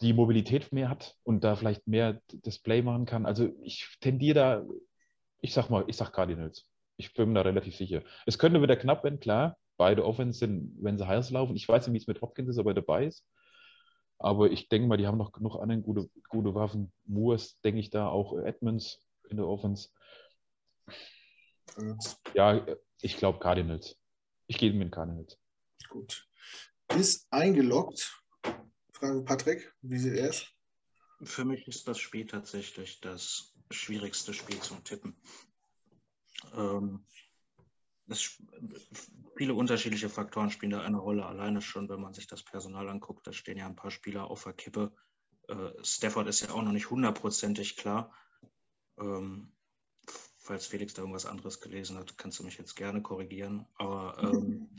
die 0.00 0.12
Mobilität 0.12 0.72
mehr 0.72 0.90
hat 0.90 1.16
und 1.24 1.42
da 1.44 1.56
vielleicht 1.56 1.86
mehr 1.86 2.20
Display 2.30 2.82
machen 2.82 3.06
kann. 3.06 3.26
Also 3.26 3.48
ich 3.62 3.96
tendiere 4.00 4.34
da, 4.34 4.64
ich 5.40 5.54
sag 5.54 5.70
mal, 5.70 5.84
ich 5.86 5.96
sag 5.96 6.12
Cardinals. 6.12 6.68
Ich 6.96 7.12
bin 7.14 7.28
mir 7.28 7.34
da 7.34 7.42
relativ 7.42 7.76
sicher. 7.76 8.02
Es 8.24 8.38
könnte 8.38 8.62
wieder 8.62 8.76
knapp 8.76 9.04
werden, 9.04 9.20
klar. 9.20 9.58
Beide 9.76 10.04
Offense 10.04 10.38
sind, 10.38 10.74
wenn 10.80 10.96
sie 10.96 11.06
heiß 11.06 11.30
laufen. 11.30 11.56
Ich 11.56 11.68
weiß 11.68 11.86
nicht, 11.86 11.94
wie 11.94 11.98
es 11.98 12.06
mit 12.06 12.22
Hopkins 12.22 12.48
ist, 12.48 12.58
ob 12.58 12.66
er 12.66 12.74
dabei 12.74 13.06
ist. 13.06 13.26
Aber 14.18 14.50
ich 14.50 14.68
denke 14.68 14.88
mal, 14.88 14.96
die 14.96 15.06
haben 15.06 15.18
noch 15.18 15.32
genug 15.32 15.56
andere 15.56 15.80
gute, 15.80 16.08
gute 16.28 16.54
Waffen. 16.54 16.92
Moores, 17.04 17.60
denke 17.60 17.80
ich 17.80 17.90
da, 17.90 18.08
auch 18.08 18.38
Edmonds 18.38 18.98
in 19.28 19.36
der 19.36 19.46
Offense. 19.46 19.90
Ja, 22.34 22.66
ich 23.02 23.18
glaube 23.18 23.38
Cardinals. 23.38 23.98
Ich 24.46 24.56
gehe 24.56 24.72
mit 24.72 24.82
den 24.82 24.90
Cardinals. 24.90 25.38
Gut. 25.90 26.26
Ist 26.96 27.26
eingeloggt. 27.30 28.22
Fragen 28.92 29.24
Patrick, 29.24 29.74
wie 29.82 29.98
sieht 29.98 30.14
er 30.14 30.30
es? 30.30 30.46
Für 31.22 31.44
mich 31.44 31.66
ist 31.68 31.86
das 31.86 31.98
Spiel 31.98 32.26
tatsächlich 32.26 33.00
das 33.00 33.54
schwierigste 33.70 34.32
Spiel 34.32 34.58
zum 34.60 34.82
Tippen. 34.84 35.20
Ähm, 36.54 37.04
das, 38.06 38.40
viele 39.36 39.54
unterschiedliche 39.54 40.08
Faktoren 40.08 40.50
spielen 40.50 40.70
da 40.70 40.82
eine 40.82 40.98
Rolle. 40.98 41.26
Alleine 41.26 41.60
schon, 41.60 41.88
wenn 41.88 42.00
man 42.00 42.14
sich 42.14 42.26
das 42.26 42.42
Personal 42.42 42.88
anguckt, 42.88 43.26
da 43.26 43.32
stehen 43.32 43.58
ja 43.58 43.66
ein 43.66 43.76
paar 43.76 43.90
Spieler 43.90 44.30
auf 44.30 44.44
der 44.44 44.52
Kippe. 44.52 44.94
Äh, 45.48 45.70
Stafford 45.82 46.28
ist 46.28 46.40
ja 46.40 46.50
auch 46.50 46.62
noch 46.62 46.72
nicht 46.72 46.90
hundertprozentig 46.90 47.76
klar. 47.76 48.12
Ähm, 48.98 49.52
falls 50.38 50.66
Felix 50.66 50.94
da 50.94 51.02
irgendwas 51.02 51.26
anderes 51.26 51.60
gelesen 51.60 51.98
hat, 51.98 52.16
kannst 52.16 52.38
du 52.38 52.44
mich 52.44 52.58
jetzt 52.58 52.76
gerne 52.76 53.02
korrigieren. 53.02 53.66
Aber, 53.74 54.16
ähm, 54.22 54.70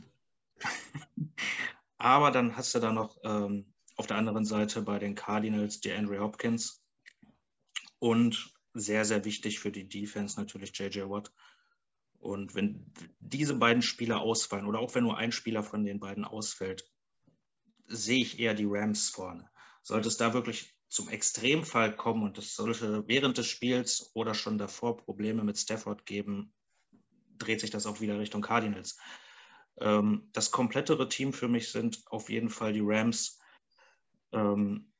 aber 1.98 2.30
dann 2.30 2.56
hast 2.56 2.74
du 2.74 2.78
da 2.80 2.92
noch 2.92 3.18
ähm, 3.22 3.72
auf 3.96 4.06
der 4.06 4.16
anderen 4.16 4.44
Seite 4.44 4.82
bei 4.82 4.98
den 4.98 5.14
Cardinals 5.14 5.80
die 5.80 5.92
Andrew 5.92 6.18
Hopkins 6.18 6.82
und 7.98 8.54
sehr, 8.74 9.04
sehr 9.04 9.24
wichtig 9.24 9.58
für 9.58 9.72
die 9.72 9.88
Defense 9.88 10.38
natürlich 10.38 10.76
JJ 10.76 11.02
Watt. 11.08 11.32
Und 12.18 12.54
wenn 12.54 12.92
diese 13.20 13.54
beiden 13.54 13.82
Spieler 13.82 14.20
ausfallen 14.20 14.66
oder 14.66 14.80
auch 14.80 14.94
wenn 14.94 15.04
nur 15.04 15.16
ein 15.16 15.32
Spieler 15.32 15.62
von 15.62 15.84
den 15.84 16.00
beiden 16.00 16.24
ausfällt, 16.24 16.90
sehe 17.86 18.22
ich 18.22 18.38
eher 18.38 18.54
die 18.54 18.66
Rams 18.68 19.08
vorne. 19.08 19.48
Sollte 19.82 20.08
es 20.08 20.16
da 20.16 20.34
wirklich 20.34 20.74
zum 20.88 21.08
Extremfall 21.08 21.94
kommen 21.94 22.22
und 22.22 22.38
es 22.38 22.54
sollte 22.54 23.06
während 23.06 23.38
des 23.38 23.46
Spiels 23.46 24.10
oder 24.14 24.34
schon 24.34 24.58
davor 24.58 24.96
Probleme 24.96 25.44
mit 25.44 25.58
Stafford 25.58 26.06
geben, 26.06 26.52
dreht 27.38 27.60
sich 27.60 27.70
das 27.70 27.86
auch 27.86 28.00
wieder 28.00 28.18
Richtung 28.18 28.42
Cardinals. 28.42 28.98
Ähm, 29.80 30.28
das 30.32 30.50
komplettere 30.50 31.08
Team 31.08 31.32
für 31.32 31.48
mich 31.48 31.70
sind 31.70 32.02
auf 32.06 32.30
jeden 32.30 32.50
Fall 32.50 32.72
die 32.72 32.82
Rams. 32.82 33.38
Ähm, 34.32 34.92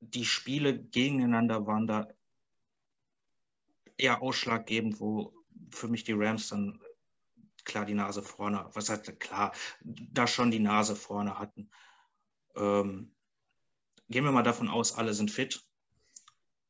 die 0.00 0.24
Spiele 0.24 0.78
gegeneinander 0.78 1.66
waren 1.66 1.86
da 1.86 2.08
eher 3.96 4.20
ausschlaggebend, 4.20 4.98
wo 4.98 5.32
für 5.72 5.88
mich 5.88 6.04
die 6.04 6.12
Rams 6.12 6.48
dann 6.48 6.80
klar 7.64 7.84
die 7.84 7.94
Nase 7.94 8.22
vorne, 8.22 8.68
was 8.72 8.88
heißt 8.88 9.20
klar, 9.20 9.52
da 9.82 10.26
schon 10.26 10.50
die 10.50 10.58
Nase 10.58 10.96
vorne 10.96 11.38
hatten. 11.38 11.70
Ähm, 12.56 13.14
gehen 14.08 14.24
wir 14.24 14.32
mal 14.32 14.42
davon 14.42 14.68
aus, 14.68 14.96
alle 14.96 15.14
sind 15.14 15.30
fit, 15.30 15.62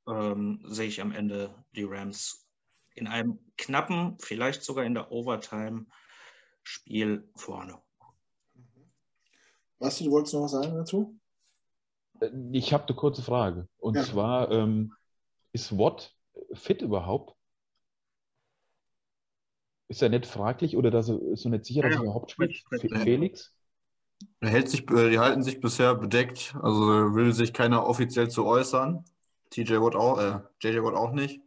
ähm, 0.07 0.63
sehe 0.67 0.89
ich 0.89 1.01
am 1.01 1.13
Ende 1.13 1.65
die 1.75 1.85
Rams 1.85 2.47
in 2.95 3.07
einem 3.07 3.39
knappen, 3.57 4.19
vielleicht 4.19 4.65
sogar 4.65 4.85
in 4.85 4.93
der 4.95 5.11
Overtime-Spiel 5.11 7.31
vorne. 7.35 7.81
Basti, 9.79 10.05
du 10.05 10.11
wolltest 10.11 10.35
noch 10.35 10.43
was 10.43 10.51
sagen 10.53 10.75
dazu? 10.75 11.19
Äh, 12.21 12.29
ich 12.53 12.73
habe 12.73 12.87
eine 12.87 12.97
kurze 12.97 13.23
Frage. 13.23 13.69
Und 13.79 13.97
ja. 13.97 14.05
zwar, 14.05 14.51
ähm, 14.51 14.95
ist 15.53 15.77
Watt 15.77 16.15
fit 16.53 16.83
überhaupt? 16.83 17.37
Ist 19.89 20.03
er 20.03 20.09
nicht 20.09 20.27
fraglich 20.27 20.77
oder 20.77 20.91
dass 20.91 21.09
er 21.09 21.19
so 21.37 21.49
nicht 21.49 21.65
sicher, 21.65 21.83
dass 21.83 21.93
ja, 21.93 21.99
er 21.99 22.05
überhaupt 22.05 22.31
spielt? 22.31 22.63
Felix? 22.81 23.55
Er 24.41 24.51
hält 24.51 24.69
sich, 24.69 24.89
äh, 24.91 25.11
die 25.11 25.19
halten 25.19 25.43
sich 25.43 25.61
bisher 25.61 25.95
bedeckt, 25.95 26.55
also 26.63 27.15
will 27.15 27.33
sich 27.33 27.53
keiner 27.53 27.87
offiziell 27.87 28.29
zu 28.29 28.47
äußern. 28.47 29.05
TJ 29.51 29.75
Watt 29.81 29.97
auch, 29.97 30.19
äh, 30.19 30.41
JJ 30.61 30.83
Watt 30.83 30.95
auch 30.95 31.13
nicht. 31.13 31.41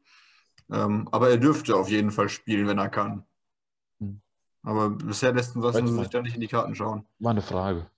Ähm, 0.72 1.08
aber 1.12 1.30
er 1.30 1.38
dürfte 1.38 1.76
auf 1.76 1.90
jeden 1.90 2.12
Fall 2.12 2.30
spielen, 2.30 2.68
wenn 2.68 2.78
er 2.78 2.90
kann. 2.90 3.24
Hm. 4.00 4.22
Aber 4.64 4.90
bisher 4.90 5.34
lässt 5.34 5.56
lassen 5.56 5.88
sie 5.88 5.94
sich 5.94 6.10
da 6.10 6.22
nicht 6.22 6.36
in 6.36 6.42
die 6.42 6.48
Karten 6.48 6.76
schauen. 6.76 7.06
War 7.20 7.32
eine 7.32 7.42
Frage. 7.42 7.90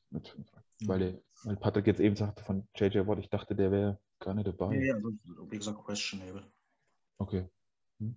Weil, 0.82 1.22
weil 1.44 1.56
Patrick 1.58 1.88
jetzt 1.88 2.00
eben 2.00 2.16
sagte 2.16 2.44
von 2.44 2.68
JJ 2.76 3.08
Watt, 3.08 3.20
ich 3.20 3.30
dachte, 3.30 3.56
der 3.56 3.72
wäre 3.72 4.00
gar 4.20 4.34
nicht 4.34 4.48
dabei. 4.48 4.76
Ja, 4.76 4.82
ja, 4.82 4.96
also, 4.96 5.12
wie 5.50 5.58
gesagt, 5.58 5.84
questionable. 5.86 6.44
Okay. 7.18 7.50
Hm. 8.00 8.16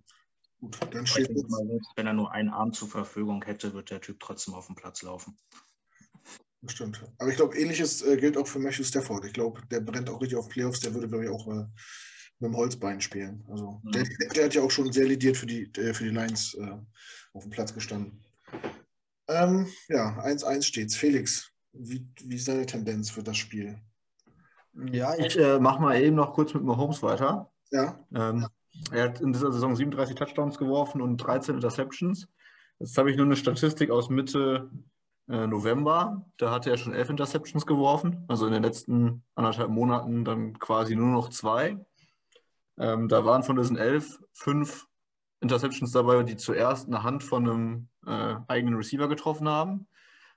Gut, 0.61 0.77
dann 0.91 1.07
steht 1.07 1.27
jetzt, 1.29 1.51
wenn 1.95 2.07
er 2.07 2.13
nur 2.13 2.31
einen 2.31 2.49
Arm 2.49 2.71
zur 2.71 2.87
Verfügung 2.87 3.43
hätte, 3.43 3.73
wird 3.73 3.89
der 3.89 3.99
Typ 3.99 4.19
trotzdem 4.19 4.53
auf 4.53 4.67
dem 4.67 4.75
Platz 4.75 5.01
laufen. 5.01 5.37
Stimmt. 6.67 7.03
Aber 7.17 7.31
ich 7.31 7.35
glaube, 7.35 7.57
ähnliches 7.57 8.03
äh, 8.03 8.15
gilt 8.17 8.37
auch 8.37 8.47
für 8.47 8.59
Matthew 8.59 8.83
Stafford. 8.83 9.25
Ich 9.25 9.33
glaube, 9.33 9.61
der 9.71 9.79
brennt 9.79 10.07
auch 10.07 10.21
richtig 10.21 10.37
auf 10.37 10.49
Playoffs. 10.49 10.79
Der 10.81 10.93
würde, 10.93 11.07
glaube 11.07 11.23
ich, 11.25 11.31
auch 11.31 11.47
äh, 11.47 11.65
mit 12.39 12.51
dem 12.51 12.55
Holzbein 12.55 13.01
spielen. 13.01 13.43
Also 13.49 13.81
ja. 13.85 13.91
der, 13.91 14.29
der, 14.35 14.45
hat 14.45 14.53
ja 14.53 14.61
auch 14.61 14.69
schon 14.69 14.91
sehr 14.91 15.05
lidiert 15.05 15.37
für 15.37 15.47
die, 15.47 15.63
äh, 15.77 15.95
für 15.95 16.03
die 16.03 16.11
Lions 16.11 16.53
äh, 16.53 16.77
auf 17.33 17.41
dem 17.41 17.49
Platz 17.49 17.73
gestanden. 17.73 18.23
Ähm, 19.27 19.67
ja, 19.87 20.23
1-1 20.23 20.61
steht's. 20.61 20.95
Felix, 20.95 21.49
wie, 21.73 22.07
wie 22.21 22.35
ist 22.35 22.47
deine 22.47 22.67
Tendenz 22.67 23.09
für 23.09 23.23
das 23.23 23.37
Spiel? 23.37 23.81
Ja, 24.91 25.15
ich 25.17 25.37
äh, 25.39 25.59
mache 25.59 25.81
mal 25.81 25.99
eben 25.99 26.15
noch 26.15 26.33
kurz 26.33 26.53
mit 26.53 26.63
Mahomes 26.63 27.01
weiter. 27.01 27.51
Ja. 27.71 28.05
Ähm, 28.13 28.45
er 28.91 29.03
hat 29.05 29.21
in 29.21 29.33
dieser 29.33 29.51
Saison 29.51 29.75
37 29.75 30.15
Touchdowns 30.15 30.57
geworfen 30.57 31.01
und 31.01 31.17
13 31.17 31.55
Interceptions. 31.55 32.27
Jetzt 32.79 32.97
habe 32.97 33.11
ich 33.11 33.17
nur 33.17 33.25
eine 33.25 33.35
Statistik 33.35 33.91
aus 33.91 34.09
Mitte 34.09 34.69
äh, 35.27 35.47
November. 35.47 36.25
Da 36.37 36.51
hatte 36.51 36.69
er 36.69 36.77
schon 36.77 36.93
11 36.93 37.11
Interceptions 37.11 37.65
geworfen. 37.65 38.25
Also 38.27 38.47
in 38.47 38.53
den 38.53 38.63
letzten 38.63 39.23
anderthalb 39.35 39.69
Monaten 39.69 40.25
dann 40.25 40.57
quasi 40.59 40.95
nur 40.95 41.11
noch 41.11 41.29
zwei. 41.29 41.77
Ähm, 42.77 43.07
da 43.07 43.25
waren 43.25 43.43
von 43.43 43.55
diesen 43.55 43.77
11 43.77 44.19
fünf 44.33 44.87
Interceptions 45.41 45.91
dabei, 45.91 46.23
die 46.23 46.37
zuerst 46.37 46.87
eine 46.87 47.03
Hand 47.03 47.23
von 47.23 47.49
einem 47.49 47.87
äh, 48.05 48.35
eigenen 48.47 48.75
Receiver 48.75 49.07
getroffen 49.07 49.47
haben. 49.47 49.87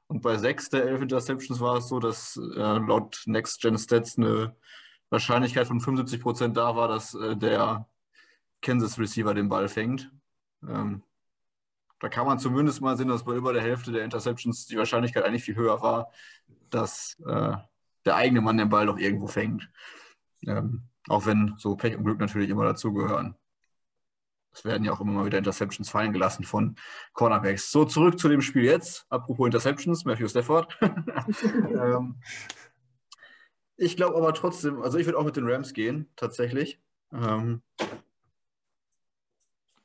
Und 0.07 0.21
bei 0.21 0.37
sechs 0.37 0.69
der 0.69 0.85
elf 0.85 1.03
Interceptions 1.03 1.61
war 1.61 1.79
es 1.79 1.89
so, 1.89 1.99
dass 1.99 2.37
äh, 2.37 2.59
laut 2.59 3.23
Next 3.27 3.61
Gen 3.61 3.79
Stats 3.79 4.19
eine 4.19 4.55
Wahrscheinlichkeit 5.11 5.67
von 5.67 5.81
75 5.81 6.21
Prozent 6.21 6.57
da 6.57 6.77
war, 6.77 6.89
dass 6.89 7.15
äh, 7.15 7.37
der 7.37 7.87
Kansas 8.65 8.99
Receiver 8.99 9.35
den 9.35 9.49
Ball 9.49 9.69
fängt. 9.69 10.11
Ähm, 10.67 11.03
da 12.01 12.09
kann 12.09 12.27
man 12.27 12.39
zumindest 12.39 12.81
mal 12.81 12.97
sehen, 12.97 13.09
dass 13.09 13.25
bei 13.25 13.35
über 13.35 13.53
der 13.53 13.63
Hälfte 13.63 13.93
der 13.93 14.05
Interceptions 14.05 14.67
die 14.67 14.77
Wahrscheinlichkeit 14.77 15.25
eigentlich 15.25 15.45
viel 15.45 15.57
höher 15.57 15.81
war, 15.81 16.11
dass 16.71 17.17
äh, 17.27 17.57
der 18.05 18.17
eigene 18.17 18.41
Mann 18.41 18.59
den 18.59 18.69
Ball 18.69 18.87
doch 18.87 18.99
irgendwo 18.99 19.27
fängt. 19.27 19.71
Ähm, 20.47 20.83
auch 21.09 21.27
wenn 21.27 21.55
so 21.59 21.77
Pech 21.77 21.97
und 21.97 22.05
Glück 22.05 22.19
natürlich 22.19 22.51
immer 22.51 22.65
dazugehören. 22.65 23.37
Es 24.53 24.65
werden 24.65 24.85
ja 24.85 24.93
auch 24.93 25.01
immer 25.01 25.13
mal 25.13 25.27
wieder 25.27 25.39
Interceptions 25.39 25.91
fallen 25.91 26.13
gelassen 26.13 26.45
von 26.45 26.77
Cornerbacks. 27.13 27.71
So, 27.71 27.85
zurück 27.85 28.19
zu 28.19 28.29
dem 28.29 28.41
Spiel 28.41 28.65
jetzt. 28.65 29.05
Apropos 29.09 29.47
Interceptions, 29.47 30.05
Matthew 30.05 30.29
Stafford. 30.29 30.79
ähm, 30.83 32.17
ich 33.77 33.97
glaube 33.97 34.17
aber 34.17 34.33
trotzdem, 34.33 34.81
also 34.81 34.99
ich 34.99 35.07
würde 35.07 35.19
auch 35.19 35.25
mit 35.25 35.37
den 35.37 35.49
Rams 35.49 35.73
gehen, 35.73 36.09
tatsächlich. 36.15 36.81
Ähm, 37.13 37.63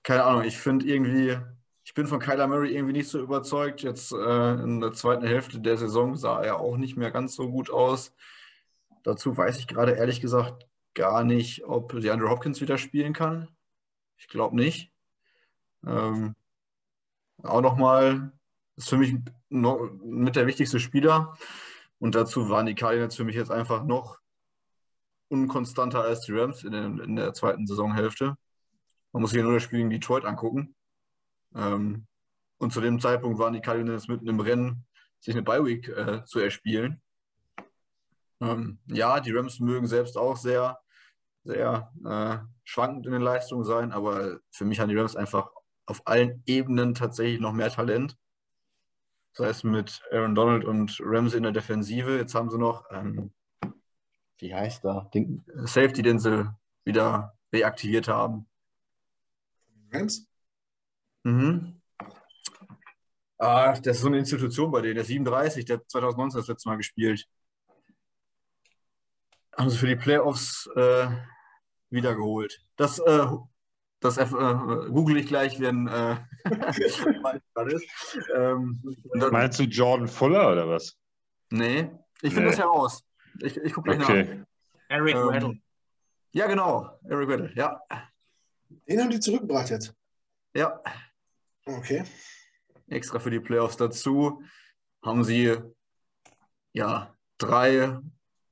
keine 0.09 0.23
Ahnung, 0.23 0.43
ich 0.43 0.57
finde 0.57 0.87
irgendwie, 0.87 1.37
ich 1.83 1.93
bin 1.93 2.07
von 2.07 2.19
Kyler 2.19 2.47
Murray 2.47 2.73
irgendwie 2.73 2.93
nicht 2.93 3.09
so 3.09 3.19
überzeugt. 3.19 3.83
Jetzt 3.83 4.11
äh, 4.11 4.53
in 4.53 4.81
der 4.81 4.91
zweiten 4.91 5.23
Hälfte 5.23 5.59
der 5.59 5.77
Saison 5.77 6.15
sah 6.15 6.41
er 6.41 6.59
auch 6.59 6.77
nicht 6.77 6.97
mehr 6.97 7.11
ganz 7.11 7.35
so 7.35 7.51
gut 7.51 7.69
aus. 7.69 8.11
Dazu 9.03 9.37
weiß 9.37 9.59
ich 9.59 9.67
gerade 9.67 9.91
ehrlich 9.91 10.19
gesagt 10.19 10.67
gar 10.95 11.23
nicht, 11.23 11.63
ob 11.63 11.91
DeAndre 12.01 12.27
Hopkins 12.27 12.59
wieder 12.59 12.79
spielen 12.79 13.13
kann. 13.13 13.49
Ich 14.17 14.27
glaube 14.27 14.55
nicht. 14.55 14.91
Ähm, 15.85 16.33
auch 17.43 17.61
nochmal, 17.61 18.31
ist 18.77 18.89
für 18.89 18.97
mich 18.97 19.13
noch 19.49 19.91
mit 20.03 20.35
der 20.35 20.47
wichtigste 20.47 20.79
Spieler. 20.79 21.37
Und 21.99 22.15
dazu 22.15 22.49
waren 22.49 22.65
die 22.65 22.73
Cardinals 22.73 23.15
für 23.15 23.25
mich 23.25 23.35
jetzt 23.35 23.51
einfach 23.51 23.83
noch 23.83 24.17
unkonstanter 25.27 26.01
als 26.01 26.21
die 26.21 26.31
Rams 26.31 26.63
in, 26.63 26.71
den, 26.71 26.97
in 26.97 27.15
der 27.15 27.31
zweiten 27.35 27.67
Saisonhälfte. 27.67 28.35
Man 29.11 29.21
muss 29.21 29.31
sich 29.31 29.41
nur 29.41 29.53
das 29.53 29.63
Spiel 29.63 29.79
gegen 29.79 29.89
Detroit 29.89 30.25
angucken. 30.25 30.75
Ähm, 31.55 32.05
und 32.57 32.73
zu 32.73 32.81
dem 32.81 32.99
Zeitpunkt 32.99 33.39
waren 33.39 33.53
die 33.53 33.61
Cardinals 33.61 34.07
mitten 34.07 34.27
im 34.27 34.39
Rennen, 34.39 34.85
sich 35.19 35.33
eine 35.33 35.43
Bye-Week 35.43 35.87
äh, 35.89 36.25
zu 36.25 36.39
erspielen. 36.39 37.01
Ähm, 38.41 38.79
ja, 38.87 39.19
die 39.19 39.31
Rams 39.31 39.59
mögen 39.59 39.87
selbst 39.87 40.17
auch 40.17 40.37
sehr, 40.37 40.79
sehr 41.43 41.91
äh, 42.05 42.37
schwankend 42.63 43.05
in 43.05 43.13
den 43.13 43.21
Leistungen 43.21 43.63
sein, 43.63 43.91
aber 43.91 44.39
für 44.51 44.65
mich 44.65 44.79
haben 44.79 44.89
die 44.89 44.97
Rams 44.97 45.15
einfach 45.15 45.49
auf 45.85 46.01
allen 46.05 46.43
Ebenen 46.45 46.93
tatsächlich 46.93 47.39
noch 47.39 47.53
mehr 47.53 47.71
Talent. 47.71 48.17
Das 49.33 49.47
heißt 49.47 49.63
mit 49.63 50.01
Aaron 50.11 50.35
Donald 50.35 50.65
und 50.65 50.99
Ramsey 51.01 51.37
in 51.37 51.43
der 51.43 51.51
Defensive. 51.51 52.17
Jetzt 52.17 52.35
haben 52.35 52.49
sie 52.49 52.57
noch, 52.57 52.85
ähm, 52.91 53.31
wie 54.37 54.53
heißt 54.53 54.83
da, 54.83 55.09
den 55.13 55.43
Safety, 55.63 56.01
den 56.01 56.19
sie 56.19 56.53
wieder 56.83 57.33
reaktiviert 57.53 58.07
haben. 58.07 58.48
Rams? 59.91 60.27
Mhm. 61.23 61.81
Ah, 63.37 63.73
das 63.73 63.97
ist 63.97 64.01
so 64.01 64.07
eine 64.07 64.19
Institution 64.19 64.69
bei 64.69 64.81
denen, 64.81 64.95
der 64.95 65.05
37, 65.05 65.63
der 65.63 65.77
hat 65.77 65.89
2019 65.89 66.39
das 66.39 66.47
letzte 66.47 66.69
Mal 66.69 66.75
gespielt. 66.75 67.25
Haben 69.57 69.69
sie 69.69 69.77
für 69.77 69.87
die 69.87 69.95
Playoffs 69.95 70.69
äh, 70.75 71.07
wiedergeholt. 71.89 72.61
Das, 72.75 72.99
äh, 72.99 73.27
das 74.01 74.17
äh, 74.17 74.25
google 74.25 75.17
ich 75.17 75.27
gleich, 75.27 75.59
wenn 75.59 75.87
äh, 75.87 76.17
ist. 77.73 78.19
Ähm, 78.35 78.81
Meinst 79.13 79.59
du 79.59 79.63
Jordan 79.63 80.07
Fuller 80.07 80.51
oder 80.51 80.67
was? 80.67 80.97
Nee, 81.49 81.91
ich 82.21 82.33
finde 82.33 82.49
nee. 82.49 82.55
das 82.55 82.59
heraus. 82.59 83.03
Ich, 83.41 83.57
ich 83.57 83.73
gucke 83.73 83.89
gleich 83.89 84.07
okay. 84.07 84.23
nach. 84.23 84.45
Eric 84.89 85.15
ähm, 85.15 85.29
Weddle. 85.29 85.61
Ja, 86.31 86.47
genau. 86.47 86.99
Eric 87.07 87.29
Weddle, 87.29 87.53
ja. 87.55 87.81
Den 88.69 89.01
haben 89.01 89.09
die 89.09 89.19
zurückgebracht 89.19 89.69
jetzt. 89.69 89.93
Ja. 90.53 90.81
Okay. 91.65 92.03
Extra 92.87 93.19
für 93.19 93.31
die 93.31 93.39
Playoffs 93.39 93.77
dazu 93.77 94.43
haben 95.03 95.23
sie 95.23 95.55
ja 96.73 97.15
drei 97.37 97.97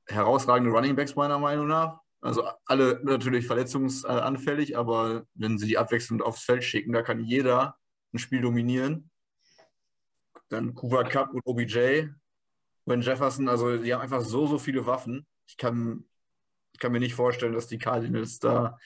herausragende 0.06 0.70
Running 0.70 0.96
Backs 0.96 1.14
meiner 1.14 1.38
Meinung 1.38 1.66
nach. 1.66 2.00
Also 2.20 2.48
alle 2.64 3.00
natürlich 3.04 3.46
verletzungsanfällig, 3.46 4.76
aber 4.76 5.24
wenn 5.34 5.58
sie 5.58 5.66
die 5.66 5.78
abwechselnd 5.78 6.22
aufs 6.22 6.42
Feld 6.42 6.64
schicken, 6.64 6.92
da 6.92 7.02
kann 7.02 7.24
jeder 7.24 7.76
ein 8.12 8.18
Spiel 8.18 8.40
dominieren. 8.40 9.10
Dann 10.48 10.74
Cooper 10.74 11.04
Cup 11.04 11.32
und 11.32 11.42
OBJ, 11.44 12.08
When 12.86 13.02
Jefferson, 13.02 13.48
also 13.48 13.76
die 13.76 13.92
haben 13.92 14.00
einfach 14.00 14.22
so, 14.22 14.46
so 14.46 14.58
viele 14.58 14.86
Waffen. 14.86 15.26
Ich 15.46 15.58
kann, 15.58 16.08
ich 16.72 16.80
kann 16.80 16.90
mir 16.90 17.00
nicht 17.00 17.14
vorstellen, 17.14 17.52
dass 17.52 17.66
die 17.66 17.78
Cardinals 17.78 18.38
da 18.38 18.78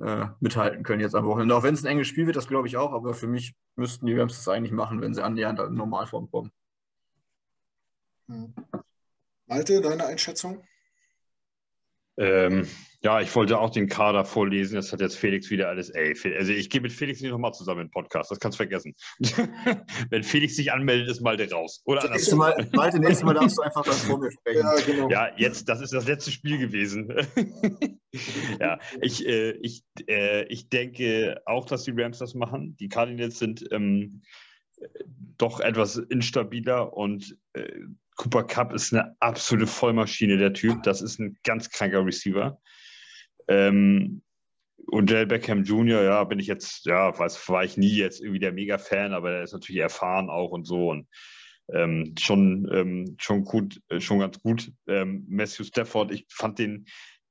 äh, 0.00 0.26
mithalten 0.40 0.82
können 0.82 1.00
jetzt 1.00 1.14
am 1.14 1.26
Wochenende. 1.26 1.54
Auch 1.54 1.62
wenn 1.62 1.74
es 1.74 1.84
ein 1.84 1.90
enges 1.90 2.08
Spiel 2.08 2.26
wird, 2.26 2.36
das 2.36 2.48
glaube 2.48 2.68
ich 2.68 2.76
auch, 2.76 2.92
aber 2.92 3.14
für 3.14 3.26
mich 3.26 3.54
müssten 3.76 4.06
die 4.06 4.16
Rams 4.18 4.36
das 4.36 4.48
eigentlich 4.48 4.72
machen, 4.72 5.00
wenn 5.00 5.14
sie 5.14 5.22
annähernd 5.22 5.60
in 5.60 5.74
Normalform 5.74 6.30
kommen. 6.30 6.50
Hm. 8.28 8.54
Malte, 9.46 9.80
deine 9.80 10.06
Einschätzung? 10.06 10.62
Ähm, 12.16 12.66
ja, 13.02 13.20
ich 13.22 13.34
wollte 13.34 13.58
auch 13.58 13.70
den 13.70 13.88
Kader 13.88 14.26
vorlesen. 14.26 14.74
Das 14.74 14.92
hat 14.92 15.00
jetzt 15.00 15.16
Felix 15.16 15.48
wieder 15.48 15.68
alles. 15.68 15.88
Ey, 15.88 16.14
also 16.36 16.52
ich 16.52 16.68
gehe 16.68 16.82
mit 16.82 16.92
Felix 16.92 17.22
nicht 17.22 17.30
nochmal 17.30 17.54
zusammen 17.54 17.82
im 17.82 17.90
Podcast. 17.90 18.30
Das 18.30 18.38
kannst 18.38 18.56
du 18.56 18.64
vergessen. 18.64 18.94
Wenn 20.10 20.22
Felix 20.22 20.56
sich 20.56 20.70
anmeldet, 20.70 21.08
ist 21.08 21.22
Malte 21.22 21.50
raus. 21.50 21.80
Oder 21.86 22.02
das 22.02 22.10
nächste 22.10 22.36
Mal, 22.36 22.68
Malte, 22.74 23.00
nächstes 23.00 23.22
Mal 23.22 23.34
darfst 23.34 23.56
du 23.56 23.62
einfach 23.62 23.84
dann 23.84 23.94
vor 23.94 24.18
mir 24.18 24.30
sprechen. 24.38 24.60
Ja, 24.60 24.74
genau. 24.84 25.08
ja, 25.08 25.30
jetzt, 25.38 25.68
das 25.70 25.80
ist 25.80 25.94
das 25.94 26.06
letzte 26.06 26.30
Spiel 26.30 26.58
gewesen. 26.58 27.08
ja, 28.60 28.78
ich, 29.00 29.26
äh, 29.26 29.52
ich, 29.62 29.82
äh, 30.06 30.44
ich 30.48 30.68
denke 30.68 31.40
auch, 31.46 31.64
dass 31.64 31.84
die 31.84 31.94
Rams 31.96 32.18
das 32.18 32.34
machen. 32.34 32.76
Die 32.78 32.90
Cardinals 32.90 33.38
sind 33.38 33.64
ähm, 33.72 34.20
doch 35.38 35.60
etwas 35.60 35.96
instabiler 35.96 36.92
und 36.92 37.38
äh, 37.54 37.66
Cooper 38.20 38.44
Cup 38.44 38.74
ist 38.74 38.92
eine 38.92 39.16
absolute 39.18 39.66
Vollmaschine, 39.66 40.36
der 40.36 40.52
Typ. 40.52 40.82
Das 40.82 41.00
ist 41.00 41.18
ein 41.18 41.38
ganz 41.42 41.70
kranker 41.70 42.04
Receiver. 42.04 42.60
Ähm, 43.48 44.20
und 44.88 45.10
Jay 45.10 45.24
Beckham 45.24 45.64
Jr., 45.64 46.02
ja, 46.02 46.22
bin 46.24 46.38
ich 46.38 46.46
jetzt, 46.46 46.84
ja, 46.84 47.18
weiß, 47.18 47.48
war 47.48 47.64
ich 47.64 47.78
nie 47.78 47.96
jetzt 47.96 48.20
irgendwie 48.20 48.40
der 48.40 48.52
Mega-Fan, 48.52 49.14
aber 49.14 49.30
der 49.30 49.42
ist 49.44 49.54
natürlich 49.54 49.80
erfahren 49.80 50.28
auch 50.28 50.50
und 50.50 50.66
so 50.66 50.90
und 50.90 51.08
ähm, 51.72 52.14
schon, 52.18 52.68
ähm, 52.70 53.16
schon 53.18 53.42
gut, 53.44 53.80
äh, 53.88 54.00
schon 54.00 54.18
ganz 54.18 54.38
gut. 54.42 54.70
Ähm, 54.86 55.24
Matthew 55.26 55.64
Stafford, 55.64 56.12
ich 56.12 56.26
fand 56.28 56.58
den 56.58 56.84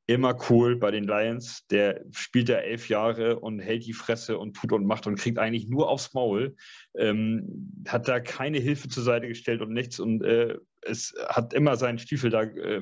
immer 0.07 0.35
cool 0.49 0.75
bei 0.75 0.89
den 0.89 1.03
Lions. 1.03 1.67
Der 1.67 2.03
spielt 2.09 2.49
da 2.49 2.55
elf 2.55 2.89
Jahre 2.89 3.39
und 3.39 3.59
hält 3.59 3.85
die 3.85 3.93
Fresse 3.93 4.39
und 4.39 4.55
tut 4.55 4.71
und 4.71 4.87
macht 4.87 5.05
und 5.05 5.19
kriegt 5.19 5.37
eigentlich 5.37 5.67
nur 5.67 5.87
aufs 5.87 6.15
Maul. 6.15 6.55
Ähm, 6.97 7.83
hat 7.87 8.07
da 8.07 8.19
keine 8.19 8.57
Hilfe 8.57 8.89
zur 8.89 9.03
Seite 9.03 9.27
gestellt 9.27 9.61
und 9.61 9.71
nichts 9.71 9.99
und 9.99 10.23
äh, 10.23 10.57
es 10.81 11.13
hat 11.27 11.53
immer 11.53 11.75
seinen 11.75 11.99
Stiefel 11.99 12.29
da 12.29 12.43
äh, 12.43 12.81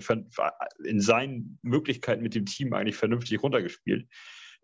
in 0.84 1.02
seinen 1.02 1.60
Möglichkeiten 1.62 2.24
mit 2.24 2.36
dem 2.36 2.46
Team 2.46 2.74
eigentlich 2.74 2.96
vernünftig 2.96 3.42
runtergespielt. 3.42 4.08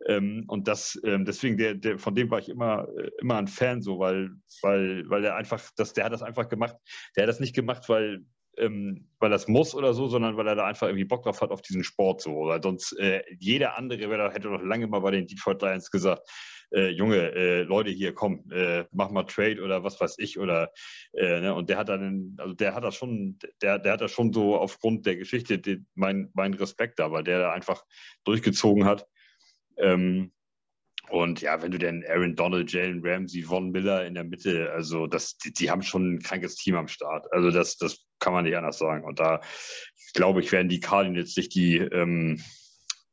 Ähm, 0.07 0.43
und 0.47 0.67
das, 0.67 0.99
ähm, 1.05 1.25
deswegen, 1.25 1.57
der, 1.57 1.75
der, 1.75 1.99
von 1.99 2.15
dem 2.15 2.29
war 2.29 2.39
ich 2.39 2.49
immer, 2.49 2.87
äh, 2.97 3.09
immer 3.19 3.37
ein 3.37 3.47
Fan, 3.47 3.81
so, 3.81 3.99
weil, 3.99 4.31
weil, 4.61 5.09
weil 5.09 5.23
er 5.23 5.35
einfach, 5.35 5.61
das, 5.77 5.93
der 5.93 6.05
hat 6.05 6.13
das 6.13 6.23
einfach 6.23 6.49
gemacht. 6.49 6.75
Der 7.15 7.23
hat 7.23 7.29
das 7.29 7.39
nicht 7.39 7.55
gemacht, 7.55 7.87
weil, 7.87 8.25
ähm, 8.57 9.07
weil 9.19 9.29
das 9.29 9.47
muss 9.47 9.73
oder 9.73 9.93
so, 9.93 10.07
sondern 10.07 10.35
weil 10.37 10.47
er 10.47 10.55
da 10.55 10.65
einfach 10.65 10.87
irgendwie 10.87 11.05
Bock 11.05 11.23
drauf 11.23 11.41
hat 11.41 11.51
auf 11.51 11.61
diesen 11.61 11.83
Sport 11.83 12.21
so. 12.21 12.35
Oder 12.35 12.61
sonst 12.61 12.93
äh, 12.99 13.23
jeder 13.39 13.77
andere 13.77 14.09
wäre, 14.09 14.31
hätte 14.31 14.49
doch 14.49 14.61
lange 14.61 14.87
mal 14.87 14.99
bei 14.99 15.11
den 15.11 15.27
Detroit 15.27 15.61
Lions 15.61 15.89
gesagt, 15.89 16.29
äh, 16.73 16.89
Junge, 16.89 17.33
äh, 17.33 17.63
Leute 17.63 17.91
hier, 17.91 18.13
komm, 18.13 18.43
äh, 18.51 18.85
mach 18.91 19.09
mal 19.11 19.23
Trade 19.23 19.61
oder 19.61 19.83
was 19.83 19.99
weiß 19.99 20.15
ich 20.17 20.39
oder 20.39 20.71
äh, 21.13 21.39
ne? 21.39 21.53
und 21.53 21.69
der 21.69 21.77
hat 21.77 21.89
dann, 21.89 22.35
also 22.37 22.53
der 22.53 22.73
hat 22.73 22.83
das 22.83 22.95
schon, 22.95 23.37
der, 23.61 23.79
der 23.79 23.93
hat 23.93 24.01
das 24.01 24.11
schon 24.11 24.33
so 24.33 24.57
aufgrund 24.57 25.05
der 25.05 25.15
Geschichte 25.15 25.59
den, 25.59 25.85
mein, 25.95 26.29
mein 26.33 26.53
Respekt 26.53 26.99
da, 26.99 27.11
weil 27.11 27.23
der 27.23 27.39
da 27.39 27.51
einfach 27.51 27.83
durchgezogen 28.23 28.85
hat. 28.85 29.07
Ähm, 29.77 30.31
und 31.09 31.41
ja, 31.41 31.61
wenn 31.61 31.71
du 31.71 31.77
denn 31.77 32.03
Aaron 32.07 32.35
Donald, 32.35 32.71
Jalen 32.71 33.01
Ramsey, 33.03 33.43
Von 33.43 33.71
Miller 33.71 34.05
in 34.05 34.13
der 34.13 34.23
Mitte, 34.23 34.71
also 34.71 35.05
das, 35.05 35.37
die, 35.37 35.51
die, 35.51 35.69
haben 35.69 35.81
schon 35.81 36.15
ein 36.15 36.19
krankes 36.19 36.55
Team 36.55 36.75
am 36.75 36.87
Start. 36.87 37.31
Also 37.31 37.51
das, 37.51 37.77
das 37.77 38.05
kann 38.19 38.33
man 38.33 38.45
nicht 38.45 38.55
anders 38.55 38.77
sagen. 38.77 39.03
Und 39.03 39.19
da 39.19 39.41
glaube 40.13 40.41
ich, 40.41 40.51
werden 40.51 40.69
die 40.69 40.79
Cardinals 40.79 41.33
sich 41.33 41.49
die, 41.49 41.77
ähm, 41.77 42.41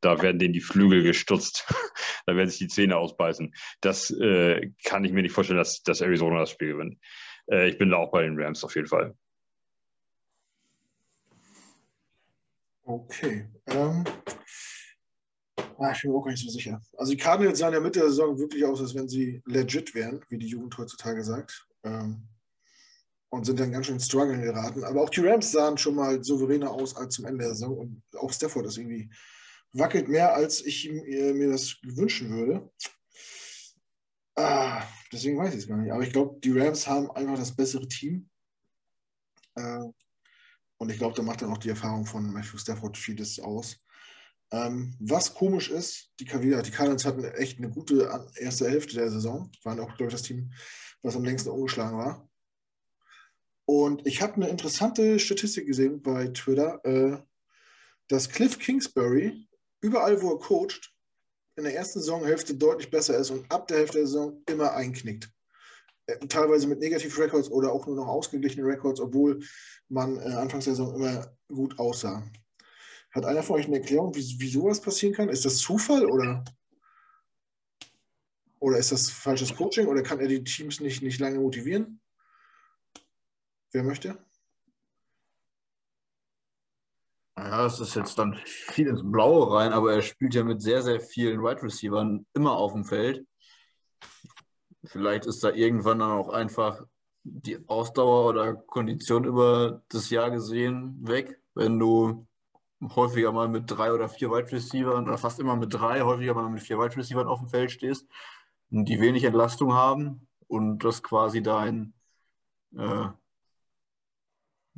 da 0.00 0.22
werden 0.22 0.38
denen 0.38 0.54
die 0.54 0.60
Flügel 0.60 1.02
gestutzt. 1.02 1.66
da 2.26 2.36
werden 2.36 2.48
sich 2.48 2.58
die 2.58 2.68
Zähne 2.68 2.96
ausbeißen. 2.96 3.54
Das 3.80 4.10
äh, 4.10 4.70
kann 4.84 5.04
ich 5.04 5.12
mir 5.12 5.22
nicht 5.22 5.32
vorstellen, 5.32 5.58
dass, 5.58 5.82
dass 5.82 6.00
Arizona 6.00 6.40
das 6.40 6.50
Spiel 6.50 6.72
gewinnt. 6.72 6.98
Äh, 7.50 7.68
ich 7.68 7.78
bin 7.78 7.90
da 7.90 7.96
auch 7.96 8.10
bei 8.10 8.22
den 8.22 8.40
Rams 8.40 8.64
auf 8.64 8.74
jeden 8.74 8.88
Fall. 8.88 9.14
Okay. 12.84 13.48
Ähm, 13.66 14.04
Ah, 15.80 15.92
ich 15.92 16.02
bin 16.02 16.10
mir 16.10 16.18
auch 16.18 16.24
gar 16.24 16.30
nicht 16.30 16.44
so 16.44 16.50
sicher. 16.50 16.78
Also 16.98 17.12
die 17.12 17.16
Cardinals 17.16 17.58
sahen 17.58 17.72
ja 17.72 17.80
Mitte 17.80 18.00
der 18.00 18.10
Saison 18.10 18.38
wirklich 18.38 18.62
aus, 18.66 18.82
als 18.82 18.94
wenn 18.94 19.08
sie 19.08 19.42
legit 19.46 19.94
wären, 19.94 20.20
wie 20.28 20.36
die 20.36 20.46
Jugend 20.46 20.76
heutzutage 20.76 21.24
sagt. 21.24 21.66
Ähm, 21.84 22.28
und 23.30 23.46
sind 23.46 23.58
dann 23.58 23.72
ganz 23.72 23.86
schön 23.86 23.94
in 23.94 24.00
Struggle 24.00 24.38
geraten. 24.38 24.84
Aber 24.84 25.00
auch 25.02 25.08
die 25.08 25.20
Rams 25.20 25.52
sahen 25.52 25.78
schon 25.78 25.94
mal 25.94 26.22
souveräner 26.22 26.70
aus 26.70 26.96
als 26.96 27.14
zum 27.14 27.24
Ende 27.24 27.44
der 27.44 27.54
Saison. 27.54 27.78
Und 27.78 28.02
auch 28.18 28.30
Stafford 28.30 28.66
ist 28.66 28.76
irgendwie 28.76 29.08
wackelt 29.72 30.08
mehr, 30.08 30.34
als 30.34 30.64
ich 30.64 30.88
äh, 30.88 31.32
mir 31.32 31.50
das 31.50 31.76
wünschen 31.82 32.30
würde. 32.30 32.70
Ah, 34.36 34.82
deswegen 35.12 35.38
weiß 35.38 35.54
ich 35.54 35.60
es 35.60 35.68
gar 35.68 35.76
nicht. 35.76 35.92
Aber 35.92 36.02
ich 36.02 36.12
glaube, 36.12 36.38
die 36.40 36.58
Rams 36.58 36.86
haben 36.86 37.10
einfach 37.10 37.36
das 37.36 37.54
bessere 37.54 37.86
Team. 37.86 38.28
Äh, 39.54 39.84
und 40.78 40.90
ich 40.90 40.98
glaube, 40.98 41.14
da 41.14 41.22
macht 41.22 41.42
dann 41.42 41.52
auch 41.52 41.58
die 41.58 41.68
Erfahrung 41.68 42.06
von 42.06 42.32
Matthew 42.32 42.58
Stafford 42.58 42.96
vieles 42.96 43.38
aus. 43.38 43.76
Ähm, 44.52 44.96
was 44.98 45.34
komisch 45.34 45.68
ist, 45.68 46.12
die, 46.18 46.24
die 46.24 46.70
Cardinals 46.70 47.04
hatten 47.04 47.22
echt 47.24 47.58
eine 47.58 47.70
gute 47.70 48.28
erste 48.36 48.68
Hälfte 48.68 48.96
der 48.96 49.10
Saison, 49.10 49.50
waren 49.62 49.78
auch, 49.78 49.94
glaube 49.96 50.06
ich, 50.06 50.14
das 50.14 50.22
Team, 50.22 50.52
was 51.02 51.14
am 51.14 51.24
längsten 51.24 51.50
umgeschlagen 51.50 51.98
war. 51.98 52.28
Und 53.66 54.04
ich 54.06 54.20
habe 54.20 54.34
eine 54.34 54.48
interessante 54.48 55.20
Statistik 55.20 55.66
gesehen 55.66 56.02
bei 56.02 56.28
Twitter, 56.28 56.84
äh, 56.84 57.22
dass 58.08 58.28
Cliff 58.28 58.58
Kingsbury 58.58 59.46
überall, 59.80 60.20
wo 60.22 60.32
er 60.32 60.38
coacht, 60.38 60.92
in 61.56 61.64
der 61.64 61.74
ersten 61.74 62.00
Saisonhälfte 62.00 62.54
deutlich 62.54 62.90
besser 62.90 63.18
ist 63.18 63.30
und 63.30 63.50
ab 63.50 63.68
der 63.68 63.78
Hälfte 63.78 63.98
der 63.98 64.06
Saison 64.06 64.42
immer 64.46 64.72
einknickt. 64.72 65.30
Äh, 66.06 66.26
teilweise 66.26 66.66
mit 66.66 66.80
Negativ-Records 66.80 67.50
oder 67.50 67.72
auch 67.72 67.86
nur 67.86 67.96
noch 67.96 68.06
ausgeglichene 68.06 68.66
Records, 68.66 69.00
obwohl 69.00 69.40
man 69.88 70.16
äh, 70.18 70.34
anfangs 70.34 70.64
der 70.64 70.74
Saison 70.74 70.94
immer 70.94 71.36
gut 71.48 71.78
aussah. 71.78 72.24
Hat 73.10 73.24
einer 73.24 73.42
von 73.42 73.56
euch 73.56 73.66
eine 73.66 73.78
Erklärung, 73.78 74.14
wie, 74.14 74.36
wie 74.38 74.50
sowas 74.50 74.80
passieren 74.80 75.14
kann? 75.14 75.28
Ist 75.28 75.44
das 75.44 75.58
Zufall 75.58 76.06
oder, 76.06 76.44
oder 78.60 78.78
ist 78.78 78.92
das 78.92 79.10
falsches 79.10 79.54
Coaching 79.54 79.86
oder 79.86 80.02
kann 80.02 80.20
er 80.20 80.28
die 80.28 80.44
Teams 80.44 80.80
nicht, 80.80 81.02
nicht 81.02 81.18
lange 81.18 81.40
motivieren? 81.40 82.00
Wer 83.72 83.82
möchte? 83.82 84.18
Ja, 87.42 87.64
es 87.64 87.80
ist 87.80 87.94
jetzt 87.94 88.18
dann 88.18 88.34
viel 88.44 88.88
ins 88.88 89.00
Blaue 89.02 89.50
rein, 89.54 89.72
aber 89.72 89.94
er 89.94 90.02
spielt 90.02 90.34
ja 90.34 90.44
mit 90.44 90.60
sehr, 90.60 90.82
sehr 90.82 91.00
vielen 91.00 91.42
Wide 91.42 91.62
Receivers 91.62 92.20
immer 92.34 92.52
auf 92.52 92.74
dem 92.74 92.84
Feld. 92.84 93.26
Vielleicht 94.84 95.24
ist 95.24 95.42
da 95.42 95.50
irgendwann 95.50 96.00
dann 96.00 96.10
auch 96.10 96.28
einfach 96.28 96.82
die 97.22 97.66
Ausdauer 97.66 98.28
oder 98.28 98.54
Kondition 98.54 99.24
über 99.24 99.82
das 99.88 100.10
Jahr 100.10 100.30
gesehen 100.30 100.98
weg, 101.00 101.40
wenn 101.54 101.78
du 101.78 102.26
häufiger 102.94 103.32
mal 103.32 103.48
mit 103.48 103.64
drei 103.66 103.92
oder 103.92 104.10
vier 104.10 104.30
Wide 104.30 104.52
Receivers 104.52 105.00
oder 105.00 105.16
fast 105.16 105.40
immer 105.40 105.56
mit 105.56 105.72
drei, 105.72 106.02
häufiger 106.02 106.34
mal 106.34 106.50
mit 106.50 106.62
vier 106.62 106.78
Wide 106.78 106.96
Receivers 106.96 107.26
auf 107.26 107.40
dem 107.40 107.48
Feld 107.48 107.70
stehst, 107.70 108.06
die 108.68 109.00
wenig 109.00 109.24
Entlastung 109.24 109.72
haben 109.72 110.28
und 110.46 110.84
das 110.84 111.02
quasi 111.02 111.42
dein, 111.42 111.94
äh, 112.76 113.08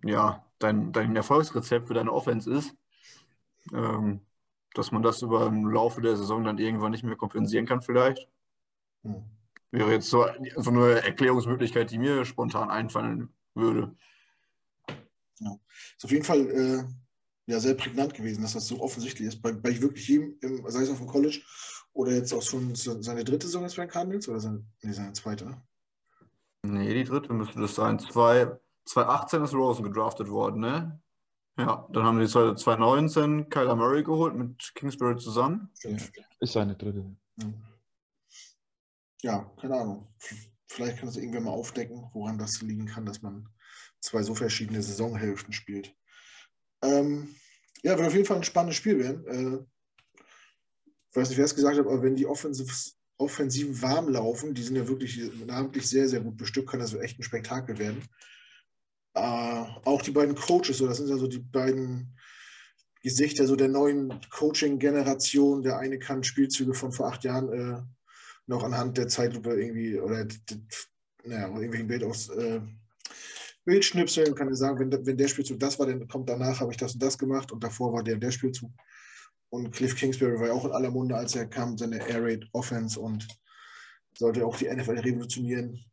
ja, 0.05 0.45
dein, 0.63 0.93
dein 0.93 1.17
Erfolgsrezept 1.17 1.89
für 1.89 1.95
deine 1.95 2.13
Offense 2.13 2.51
ist, 2.53 2.75
ähm, 3.73 4.21
dass 4.75 4.93
man 4.93 5.03
das 5.03 5.23
über 5.23 5.47
im 5.47 5.67
Laufe 5.69 6.01
der 6.01 6.17
Saison 6.17 6.45
dann 6.45 6.59
irgendwann 6.59 6.93
nicht 6.93 7.05
mehr 7.05 7.17
kompensieren 7.17 7.67
kann 7.67 7.83
vielleicht. 7.83 8.29
Hm. 9.03 9.25
Wäre 9.71 9.93
jetzt 9.93 10.11
so, 10.11 10.27
so 10.57 10.71
eine 10.71 11.03
Erklärungsmöglichkeit, 11.03 11.91
die 11.91 11.99
mir 11.99 12.25
spontan 12.25 12.71
einfallen 12.71 13.33
würde. 13.55 13.95
Ja. 15.39 15.59
Ist 15.97 16.05
auf 16.05 16.11
jeden 16.11 16.25
Fall 16.25 16.41
äh, 16.51 16.85
ja 17.47 17.59
sehr 17.59 17.75
prägnant 17.75 18.15
gewesen, 18.15 18.43
dass 18.43 18.53
das 18.53 18.69
so 18.69 18.81
offensichtlich 18.81 19.29
ist. 19.29 19.43
Bei, 19.43 19.53
bei 19.53 19.81
wirklich 19.81 20.09
jedem, 20.09 20.37
im, 20.41 20.69
sei 20.71 20.83
es 20.83 20.91
auf 20.91 20.99
dem 20.99 21.07
College 21.07 21.41
oder 21.95 22.13
jetzt 22.13 22.33
auch 22.33 22.43
schon 22.43 22.75
seine 22.75 23.25
dritte 23.25 23.47
Saison 23.47 23.63
jetzt 23.63 23.77
bei 23.77 23.85
den 23.85 23.91
Cardinals 23.91 24.29
oder 24.29 24.41
seine, 24.41 24.65
nee, 24.83 24.93
seine 24.93 25.13
zweite, 25.15 25.47
ne? 25.47 25.63
Nee, 26.65 26.95
die 26.95 27.05
dritte 27.05 27.33
müsste 27.33 27.61
das 27.61 27.75
sein. 27.75 27.99
Zwei, 27.99 28.57
2018 28.85 29.43
ist 29.45 29.55
Rosen 29.55 29.85
gedraftet 29.85 30.29
worden, 30.29 30.61
ne? 30.61 31.01
Ja, 31.59 31.87
dann 31.93 32.05
haben 32.05 32.19
die 32.19 32.27
2019 32.27 33.51
Kyler 33.51 33.77
Murray 33.77 34.03
geholt 34.03 34.35
mit 34.35 34.73
Kingsbury 34.75 35.17
zusammen. 35.17 35.71
Ist 36.41 36.53
seine 36.53 36.75
dritte. 36.75 37.15
Ja, 39.21 39.53
keine 39.61 39.77
Ahnung. 39.77 40.09
Vielleicht 40.67 40.99
kann 40.99 41.09
es 41.09 41.17
irgendwer 41.17 41.43
mal 41.43 41.51
aufdecken, 41.51 42.09
woran 42.15 42.39
das 42.39 42.63
liegen 42.63 42.87
kann, 42.87 43.05
dass 43.05 43.21
man 43.21 43.49
zwei 44.01 44.23
so 44.23 44.35
verschiedene 44.35 44.83
Saisonhälften 44.83 45.53
spielt. 45.53 45.95
Ähm, 46.83 47.35
ja, 47.83 47.97
wird 47.97 48.07
auf 48.07 48.15
jeden 48.15 48.27
Fall 48.27 48.39
ein 48.39 48.45
spannendes 48.45 48.77
Spiel 48.77 48.99
werden. 48.99 49.27
Äh, 49.27 50.23
ich 51.11 51.17
weiß 51.17 51.29
nicht, 51.29 51.39
wer 51.39 51.45
es 51.45 51.55
gesagt 51.55 51.77
hat, 51.77 51.87
aber 51.87 52.03
wenn 52.03 52.17
die 52.17 52.27
Offensives, 52.27 52.99
Offensiven 53.19 53.81
warm 53.83 54.09
laufen, 54.09 54.55
die 54.55 54.63
sind 54.63 54.77
ja 54.77 54.89
wirklich 54.89 55.21
namentlich 55.47 55.89
sehr, 55.89 56.09
sehr 56.09 56.21
gut 56.21 56.39
bestückt, 56.39 56.71
kann 56.71 56.81
das 56.81 56.95
echt 56.95 57.19
ein 57.19 57.23
Spektakel 57.23 57.79
werden. 57.79 58.03
Äh, 59.15 59.65
auch 59.85 60.03
die 60.03 60.11
beiden 60.11 60.35
Coaches, 60.35 60.79
so, 60.79 60.87
das 60.87 60.99
sind 60.99 61.09
ja 61.09 61.17
so 61.17 61.27
die 61.27 61.39
beiden 61.39 62.17
Gesichter 63.03 63.47
so 63.47 63.57
der 63.57 63.69
neuen 63.69 64.21
Coaching-Generation. 64.31 65.63
Der 65.63 65.79
eine 65.79 65.99
kann 65.99 66.23
Spielzüge 66.23 66.73
von 66.73 66.93
vor 66.93 67.09
acht 67.09 67.25
Jahren 67.25 67.53
äh, 67.53 67.83
noch 68.47 68.63
anhand 68.63 68.97
der 68.97 69.09
Zeitlupe 69.09 69.51
irgendwie 69.51 69.99
oder 69.99 70.27
naja, 71.25 71.49
irgendwelchen 71.49 71.89
Bild 71.89 72.05
aus 72.05 72.29
äh, 72.31 72.61
Bildschnipseln, 73.65 74.35
kann 74.35 74.51
ich 74.51 74.59
sagen, 74.59 74.79
wenn, 74.79 75.07
wenn 75.07 75.17
der 75.17 75.29
Spielzug 75.29 75.61
das 75.61 75.79
war, 75.79 75.87
dann 75.87 76.09
kommt 76.09 76.29
danach, 76.29 76.61
habe 76.61 76.73
ich 76.73 76.79
das 76.79 76.95
und 76.95 77.03
das 77.03 77.19
gemacht 77.19 77.53
und 77.53 77.63
davor 77.63 77.93
war 77.93 78.03
der 78.03 78.17
der 78.17 78.31
Spielzug. 78.31 78.71
Und 79.51 79.71
Cliff 79.71 79.95
Kingsbury 79.95 80.41
war 80.41 80.47
ja 80.47 80.53
auch 80.53 80.65
in 80.65 80.73
aller 80.73 80.91
Munde, 80.91 81.15
als 81.15 81.37
er 81.37 81.47
kam, 81.47 81.77
seine 81.77 82.09
Air 82.09 82.25
Raid 82.25 82.49
Offense 82.53 82.99
und 82.99 83.29
sollte 84.17 84.47
auch 84.47 84.57
die 84.57 84.69
NFL 84.69 84.99
revolutionieren. 84.99 85.85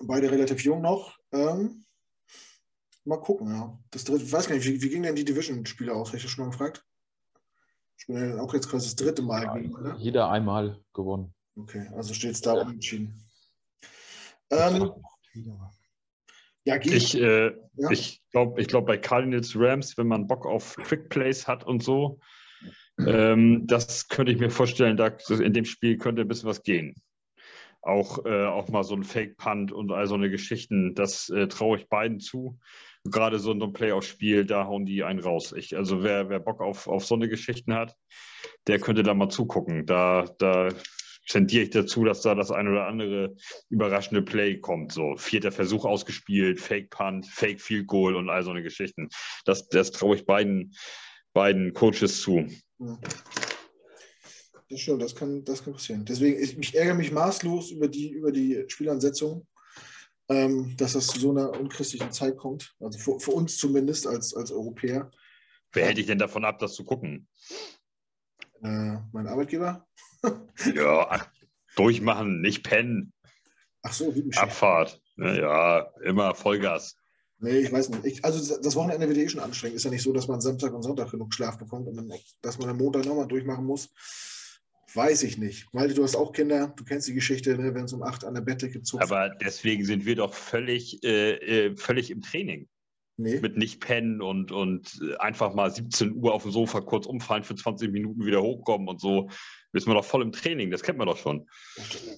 Beide 0.00 0.30
relativ 0.30 0.62
jung 0.62 0.82
noch. 0.82 1.16
Ähm, 1.32 1.85
mal 3.06 3.20
gucken, 3.20 3.48
ja. 3.48 3.78
Das 3.90 4.04
dritte, 4.04 4.24
ich 4.24 4.32
weiß 4.32 4.48
gar 4.48 4.54
nicht, 4.54 4.66
wie, 4.66 4.80
wie 4.82 4.88
ging 4.88 5.02
denn 5.02 5.16
die 5.16 5.24
Division-Spiele 5.24 5.92
aus? 5.92 6.08
Habe 6.08 6.18
ich 6.18 6.22
das 6.22 6.32
schon 6.32 6.44
mal 6.44 6.50
gefragt? 6.50 6.84
Ich 7.98 8.06
bin 8.06 8.16
ja 8.16 8.40
auch 8.40 8.52
jetzt 8.52 8.68
quasi 8.68 8.86
das 8.86 8.96
dritte 8.96 9.22
Mal. 9.22 9.44
Ja, 9.44 9.54
gegen, 9.54 9.74
oder? 9.74 9.96
Jeder 9.96 10.30
einmal 10.30 10.80
gewonnen. 10.92 11.34
Okay, 11.56 11.88
also 11.94 12.12
steht 12.12 12.32
es 12.32 12.40
da 12.42 12.52
unentschieden. 12.52 13.14
Ähm, 14.50 14.92
ja, 16.64 16.76
ich 16.82 17.14
äh, 17.16 17.52
ja. 17.76 17.90
ich 17.90 18.22
glaube, 18.32 18.60
ich 18.60 18.68
glaub, 18.68 18.86
bei 18.86 18.98
Cardinals 18.98 19.54
Rams, 19.56 19.96
wenn 19.96 20.08
man 20.08 20.26
Bock 20.26 20.46
auf 20.46 20.76
Quick 20.76 21.08
Plays 21.08 21.46
hat 21.46 21.64
und 21.64 21.82
so, 21.82 22.20
ähm, 22.98 23.66
das 23.66 24.08
könnte 24.08 24.32
ich 24.32 24.38
mir 24.38 24.50
vorstellen, 24.50 24.96
da, 24.96 25.08
in 25.28 25.52
dem 25.52 25.64
Spiel 25.64 25.98
könnte 25.98 26.22
ein 26.22 26.28
bisschen 26.28 26.48
was 26.48 26.62
gehen. 26.62 26.94
Auch, 27.82 28.24
äh, 28.24 28.46
auch 28.46 28.68
mal 28.68 28.82
so 28.82 28.94
ein 28.94 29.04
Fake-Punt 29.04 29.70
und 29.70 29.92
all 29.92 30.06
so 30.06 30.14
eine 30.14 30.30
Geschichten, 30.30 30.94
das 30.94 31.28
äh, 31.28 31.46
traue 31.46 31.78
ich 31.78 31.88
beiden 31.88 32.18
zu. 32.18 32.58
Gerade 33.10 33.38
so 33.38 33.52
ein 33.52 33.72
Playoff-Spiel, 33.72 34.44
da 34.44 34.66
hauen 34.66 34.86
die 34.86 35.04
einen 35.04 35.20
raus. 35.20 35.52
Ich, 35.56 35.76
also 35.76 36.02
wer, 36.02 36.28
wer 36.28 36.40
Bock 36.40 36.60
auf, 36.60 36.86
auf 36.86 37.04
so 37.04 37.14
eine 37.14 37.28
Geschichten 37.28 37.74
hat, 37.74 37.96
der 38.66 38.78
könnte 38.78 39.02
da 39.02 39.14
mal 39.14 39.28
zugucken. 39.28 39.86
Da, 39.86 40.24
da 40.38 40.68
tendiere 41.28 41.64
ich 41.64 41.70
dazu, 41.70 42.04
dass 42.04 42.22
da 42.22 42.34
das 42.34 42.50
ein 42.50 42.68
oder 42.68 42.86
andere 42.86 43.34
überraschende 43.68 44.22
Play 44.22 44.58
kommt. 44.58 44.92
So 44.92 45.16
vierter 45.16 45.52
Versuch 45.52 45.84
ausgespielt, 45.84 46.60
Fake 46.60 46.90
Punt, 46.90 47.26
Fake 47.26 47.60
Field 47.60 47.86
Goal 47.86 48.16
und 48.16 48.30
all 48.30 48.42
so 48.42 48.50
eine 48.50 48.62
Geschichten. 48.62 49.08
Das, 49.44 49.68
das 49.68 49.90
traue 49.90 50.16
ich 50.16 50.26
beiden, 50.26 50.74
beiden 51.32 51.72
Coaches 51.72 52.20
zu. 52.22 52.46
Das 54.68 54.80
stimmt, 54.80 55.02
das 55.02 55.14
kann, 55.14 55.44
das 55.44 55.64
kann 55.64 55.74
passieren. 55.74 56.04
Deswegen, 56.04 56.42
ich, 56.42 56.58
ich 56.58 56.74
ärgere 56.74 56.94
mich 56.94 57.12
maßlos 57.12 57.70
über 57.70 57.88
die, 57.88 58.10
über 58.10 58.32
die 58.32 58.64
Spielansetzung, 58.68 59.46
ähm, 60.28 60.76
dass 60.76 60.94
das 60.94 61.06
zu 61.06 61.20
so 61.20 61.30
einer 61.30 61.58
unchristlichen 61.58 62.12
Zeit 62.12 62.36
kommt. 62.36 62.74
Also 62.80 62.98
für, 62.98 63.20
für 63.20 63.30
uns 63.32 63.56
zumindest 63.58 64.06
als, 64.06 64.34
als 64.34 64.50
Europäer. 64.50 65.10
Wer 65.72 65.86
hält 65.86 65.98
dich 65.98 66.06
denn 66.06 66.18
davon 66.18 66.44
ab, 66.44 66.58
das 66.58 66.74
zu 66.74 66.84
gucken? 66.84 67.28
Äh, 68.62 68.96
mein 69.12 69.26
Arbeitgeber? 69.26 69.86
ja, 70.74 71.06
ach, 71.10 71.28
durchmachen, 71.76 72.40
nicht 72.40 72.64
pennen. 72.64 73.12
Ach 73.82 73.92
so, 73.92 74.14
wie 74.14 74.28
Abfahrt. 74.36 75.00
Ja, 75.16 75.90
immer 76.02 76.34
Vollgas. 76.34 76.96
Nee, 77.38 77.58
ich 77.58 77.72
weiß 77.72 77.90
nicht. 77.90 78.04
Ich, 78.04 78.24
also 78.24 78.58
das 78.60 78.74
Wochenende 78.76 79.08
wird 79.08 79.18
eh 79.18 79.28
schon 79.28 79.40
anstrengend. 79.40 79.76
Ist 79.76 79.84
ja 79.84 79.90
nicht 79.90 80.02
so, 80.02 80.12
dass 80.12 80.26
man 80.26 80.40
Samstag 80.40 80.72
und 80.72 80.82
Sonntag 80.82 81.10
genug 81.10 81.34
Schlaf 81.34 81.58
bekommt 81.58 81.86
und 81.86 81.96
dann, 81.96 82.12
dass 82.40 82.58
man 82.58 82.70
am 82.70 82.78
Montag 82.78 83.04
nochmal 83.04 83.26
durchmachen 83.26 83.64
muss. 83.64 83.90
Weiß 84.96 85.22
ich 85.24 85.36
nicht. 85.36 85.72
Malte, 85.74 85.94
du 85.94 86.02
hast 86.02 86.16
auch 86.16 86.32
Kinder, 86.32 86.72
du 86.74 86.84
kennst 86.84 87.06
die 87.06 87.14
Geschichte, 87.14 87.58
wenn 87.58 87.84
es 87.84 87.92
um 87.92 88.02
acht 88.02 88.24
an 88.24 88.34
der 88.34 88.40
Bettdecke 88.40 88.82
zuckt. 88.82 89.02
Aber 89.02 89.28
deswegen 89.28 89.84
sind 89.84 90.06
wir 90.06 90.16
doch 90.16 90.32
völlig, 90.32 91.04
äh, 91.04 91.66
äh 91.66 91.76
völlig 91.76 92.10
im 92.10 92.22
Training. 92.22 92.66
Nee. 93.18 93.40
Mit 93.40 93.56
nicht 93.56 93.80
pennen 93.80 94.20
und, 94.20 94.52
und 94.52 95.00
einfach 95.18 95.54
mal 95.54 95.70
17 95.70 96.14
Uhr 96.16 96.34
auf 96.34 96.42
dem 96.42 96.52
Sofa 96.52 96.80
kurz 96.80 97.06
umfallen 97.06 97.44
für 97.44 97.54
20 97.54 97.90
Minuten 97.90 98.24
wieder 98.24 98.42
hochkommen 98.42 98.88
und 98.88 99.00
so. 99.00 99.30
Ist 99.72 99.86
man 99.86 99.96
doch 99.96 100.04
voll 100.04 100.22
im 100.22 100.32
Training, 100.32 100.70
das 100.70 100.82
kennt 100.82 100.98
man 100.98 101.06
doch 101.06 101.18
schon. 101.18 101.46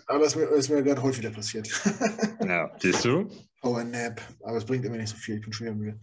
Aber 0.06 0.20
das 0.20 0.36
ist 0.36 0.68
mir, 0.70 0.82
gerade 0.82 1.02
häufiger 1.02 1.30
passiert. 1.30 1.68
ja, 2.44 2.72
siehst 2.80 3.04
du? 3.04 3.28
Power 3.60 3.84
Nap. 3.84 4.20
Aber 4.42 4.56
es 4.56 4.64
bringt 4.64 4.84
immer 4.84 4.96
nicht 4.96 5.08
so 5.08 5.16
viel, 5.16 5.36
ich 5.36 5.40
bin 5.42 5.52
schon 5.52 5.66
wieder 5.66 5.76
müde. 5.76 6.00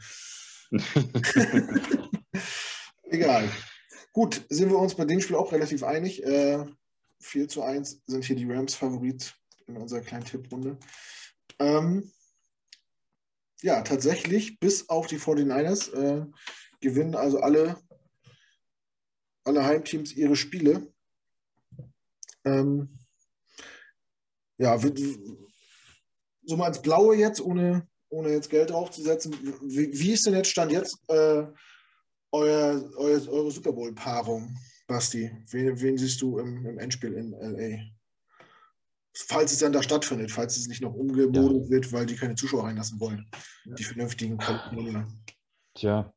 Egal. 3.10 3.49
Gut, 4.15 4.45
sind 4.47 4.69
wir 4.69 4.79
uns 4.79 4.95
bei 4.95 5.03
dem 5.03 5.19
Spiel 5.19 5.35
auch 5.35 5.51
relativ 5.51 5.83
einig. 5.83 6.23
Äh, 6.23 6.65
4 7.19 7.49
zu 7.49 7.63
1 7.63 8.03
sind 8.07 8.23
hier 8.23 8.37
die 8.37 8.49
Rams 8.49 8.73
Favorit 8.73 9.35
in 9.67 9.75
unserer 9.75 9.99
kleinen 9.99 10.23
Tipprunde. 10.23 10.77
Ähm, 11.59 12.09
ja, 13.61 13.81
tatsächlich, 13.81 14.57
bis 14.57 14.87
auf 14.87 15.07
die 15.07 15.19
49ers 15.19 15.91
äh, 15.93 16.25
gewinnen 16.79 17.13
also 17.13 17.41
alle, 17.41 17.75
alle 19.43 19.65
Heimteams 19.65 20.13
ihre 20.13 20.37
Spiele. 20.37 20.93
Ähm, 22.45 22.97
ja, 24.57 24.79
so 24.79 26.55
mal 26.55 26.69
ins 26.69 26.81
Blaue 26.81 27.17
jetzt, 27.17 27.41
ohne, 27.41 27.85
ohne 28.07 28.29
jetzt 28.29 28.49
Geld 28.49 28.69
draufzusetzen. 28.69 29.33
Wie, 29.61 29.91
wie 29.91 30.13
ist 30.13 30.25
denn 30.25 30.35
jetzt 30.35 30.51
Stand 30.51 30.71
jetzt 30.71 30.97
äh, 31.09 31.47
euer, 32.35 32.91
euer, 32.97 33.27
eure 33.29 33.51
Super 33.51 33.71
Bowl-Paarung, 33.71 34.55
Basti? 34.87 35.31
Wen, 35.49 35.79
wen, 35.79 35.97
siehst 35.97 36.21
du 36.21 36.39
im, 36.39 36.65
im 36.65 36.79
Endspiel 36.79 37.13
in 37.13 37.31
LA? 37.31 37.83
Falls 39.13 39.53
es 39.53 39.59
dann 39.59 39.71
da 39.71 39.81
stattfindet, 39.81 40.31
falls 40.31 40.57
es 40.57 40.67
nicht 40.67 40.81
noch 40.81 40.93
umgemodelt 40.93 41.65
ja. 41.65 41.69
wird, 41.69 41.93
weil 41.93 42.05
die 42.05 42.15
keine 42.15 42.35
Zuschauer 42.35 42.65
reinlassen 42.65 42.99
wollen. 42.99 43.29
Ja. 43.63 43.75
Die 43.75 43.83
vernünftigen 43.83 44.37
Kolumnen. 44.37 45.23
Tja. 45.73 46.13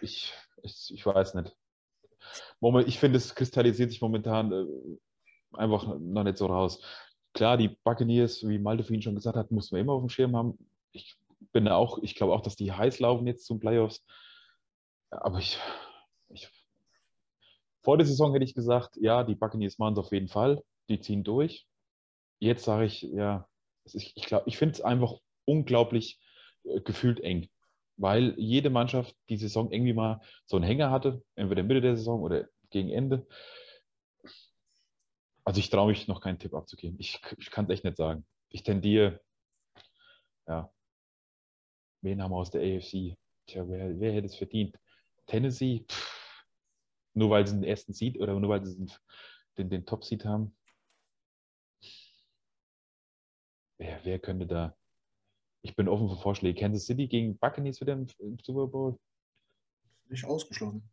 Ich, 0.00 0.32
ich, 0.62 0.92
ich 0.92 1.06
weiß 1.06 1.34
nicht. 1.34 1.56
Moment, 2.60 2.88
ich 2.88 2.98
finde, 2.98 3.18
es 3.18 3.34
kristallisiert 3.34 3.90
sich 3.90 4.00
momentan 4.00 4.52
äh, 4.52 4.66
einfach 5.52 5.98
noch 5.98 6.24
nicht 6.24 6.38
so 6.38 6.46
raus. 6.46 6.82
Klar, 7.34 7.56
die 7.56 7.68
Buccaneers, 7.68 8.46
wie 8.46 8.58
Malte 8.58 8.84
für 8.84 8.94
ihn 8.94 9.02
schon 9.02 9.14
gesagt 9.14 9.36
hat, 9.36 9.50
muss 9.50 9.70
man 9.70 9.80
immer 9.80 9.92
auf 9.92 10.02
dem 10.02 10.08
Schirm 10.08 10.36
haben. 10.36 10.58
Ich 10.92 11.16
bin 11.52 11.68
auch, 11.68 11.98
ich 12.02 12.14
glaube 12.14 12.34
auch, 12.34 12.40
dass 12.42 12.56
die 12.56 12.72
heiß 12.72 13.00
laufen 13.00 13.26
jetzt 13.26 13.46
zum 13.46 13.60
Playoffs. 13.60 14.04
Aber 15.10 15.38
ich, 15.38 15.58
ich 16.30 16.48
vor 17.82 17.98
der 17.98 18.06
Saison 18.06 18.32
hätte 18.32 18.44
ich 18.44 18.54
gesagt, 18.54 18.96
ja, 18.96 19.24
die 19.24 19.34
Buccaneers 19.34 19.78
machen 19.78 19.94
es 19.94 19.98
auf 19.98 20.12
jeden 20.12 20.28
Fall. 20.28 20.62
Die 20.88 21.00
ziehen 21.00 21.24
durch. 21.24 21.66
Jetzt 22.38 22.64
sage 22.64 22.86
ich, 22.86 23.02
ja, 23.02 23.48
ich, 23.84 24.16
ich 24.16 24.24
glaube, 24.24 24.48
ich 24.48 24.56
finde 24.56 24.74
es 24.74 24.80
einfach 24.80 25.14
unglaublich 25.44 26.20
äh, 26.64 26.80
gefühlt 26.80 27.20
eng, 27.20 27.48
weil 27.96 28.34
jede 28.38 28.70
Mannschaft 28.70 29.16
die 29.28 29.36
Saison 29.36 29.70
irgendwie 29.70 29.92
mal 29.92 30.20
so 30.46 30.56
einen 30.56 30.64
Hänger 30.64 30.90
hatte, 30.90 31.22
entweder 31.34 31.62
Mitte 31.62 31.80
der 31.80 31.96
Saison 31.96 32.22
oder 32.22 32.48
gegen 32.70 32.90
Ende. 32.90 33.26
Also 35.44 35.58
ich 35.58 35.70
traue 35.70 35.90
mich 35.90 36.06
noch 36.06 36.20
keinen 36.20 36.38
Tipp 36.38 36.54
abzugeben. 36.54 36.98
Ich, 37.00 37.20
ich 37.38 37.50
kann 37.50 37.64
es 37.64 37.70
echt 37.70 37.84
nicht 37.84 37.96
sagen. 37.96 38.24
Ich 38.48 38.62
tendiere, 38.62 39.20
ja, 40.46 40.70
Wen 42.02 42.22
haben 42.22 42.32
wir 42.32 42.36
aus 42.36 42.50
der 42.50 42.60
AFC? 42.60 43.16
Tja, 43.46 43.68
wer, 43.68 43.98
wer 43.98 44.12
hätte 44.12 44.26
es 44.26 44.36
verdient? 44.36 44.78
Tennessee? 45.26 45.84
Pff, 45.88 46.22
nur 47.14 47.30
weil 47.30 47.46
sie 47.46 47.54
den 47.54 47.64
ersten 47.64 47.92
Seed 47.92 48.18
oder 48.18 48.38
nur 48.38 48.50
weil 48.50 48.64
sie 48.64 48.76
den, 48.76 48.92
den, 49.58 49.70
den 49.70 49.86
Top-Seed 49.86 50.24
haben? 50.24 50.56
Wer, 53.78 54.00
wer 54.04 54.18
könnte 54.18 54.46
da? 54.46 54.76
Ich 55.62 55.76
bin 55.76 55.88
offen 55.88 56.08
für 56.08 56.16
Vorschläge. 56.16 56.58
Kansas 56.58 56.86
City 56.86 57.06
gegen 57.06 57.38
Buccaneers 57.38 57.80
wieder 57.80 57.92
im, 57.92 58.06
im 58.18 58.38
Super 58.42 58.66
Bowl? 58.66 58.98
Nicht 60.08 60.24
ausgeschlossen. 60.24 60.88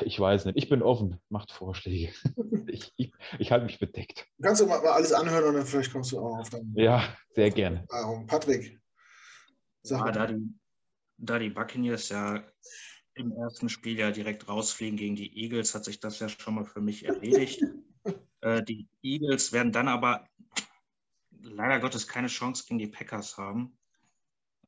Ich 0.00 0.18
weiß 0.18 0.46
nicht. 0.46 0.56
Ich 0.56 0.68
bin 0.68 0.82
offen. 0.82 1.20
Macht 1.28 1.52
Vorschläge. 1.52 2.12
ich, 2.66 2.92
ich, 2.96 3.12
ich 3.38 3.52
halte 3.52 3.66
mich 3.66 3.78
bedeckt. 3.78 4.26
Kannst 4.40 4.60
du 4.60 4.66
mal, 4.66 4.82
mal, 4.82 4.92
alles 4.92 5.12
anhören 5.12 5.44
und 5.44 5.54
dann 5.54 5.66
vielleicht 5.66 5.92
kommst 5.92 6.12
du 6.12 6.18
auch 6.18 6.38
auf 6.38 6.50
deinen. 6.50 6.74
Ja, 6.74 7.16
sehr 7.34 7.50
gerne. 7.50 7.86
Patrick, 8.26 8.78
ja, 9.90 10.10
da, 10.10 10.26
die, 10.26 10.54
da 11.18 11.38
die 11.38 11.50
Buccaneers 11.50 12.08
ja 12.08 12.44
im 13.14 13.32
ersten 13.32 13.68
Spiel 13.68 13.98
ja 13.98 14.10
direkt 14.10 14.48
rausfliegen 14.48 14.96
gegen 14.96 15.16
die 15.16 15.42
Eagles, 15.42 15.74
hat 15.74 15.84
sich 15.84 16.00
das 16.00 16.18
ja 16.18 16.28
schon 16.28 16.54
mal 16.54 16.64
für 16.64 16.80
mich 16.80 17.04
erledigt. 17.04 17.62
äh, 18.42 18.62
die 18.62 18.88
Eagles 19.02 19.52
werden 19.52 19.72
dann 19.72 19.88
aber 19.88 20.28
leider 21.40 21.80
Gottes 21.80 22.06
keine 22.06 22.28
Chance 22.28 22.64
gegen 22.66 22.78
die 22.78 22.88
Packers 22.88 23.38
haben. 23.38 23.76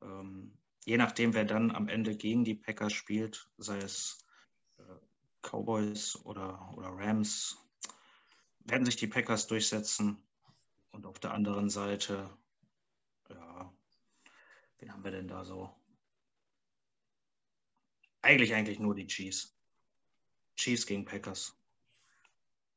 Ähm, 0.02 0.56
je 0.84 0.96
nachdem, 0.96 1.34
wer 1.34 1.44
dann 1.44 1.70
am 1.70 1.88
Ende 1.88 2.16
gegen 2.16 2.44
die 2.44 2.54
Packers 2.54 2.94
spielt, 2.94 3.50
sei 3.58 3.78
es 3.78 4.24
äh, 4.78 4.82
Cowboys 5.42 6.16
oder, 6.24 6.72
oder 6.76 6.88
Rams, 6.88 7.58
werden 8.60 8.86
sich 8.86 8.96
die 8.96 9.06
Packers 9.06 9.46
durchsetzen. 9.46 10.22
Und 10.90 11.04
auf 11.04 11.18
der 11.18 11.32
anderen 11.32 11.68
Seite, 11.68 12.30
Wen 14.78 14.92
haben 14.92 15.04
wir 15.04 15.10
denn 15.10 15.28
da 15.28 15.44
so? 15.44 15.74
Eigentlich, 18.22 18.54
eigentlich 18.54 18.78
nur 18.78 18.94
die 18.94 19.06
Chiefs. 19.06 19.56
Chiefs 20.56 20.86
gegen 20.86 21.04
Packers. 21.04 21.56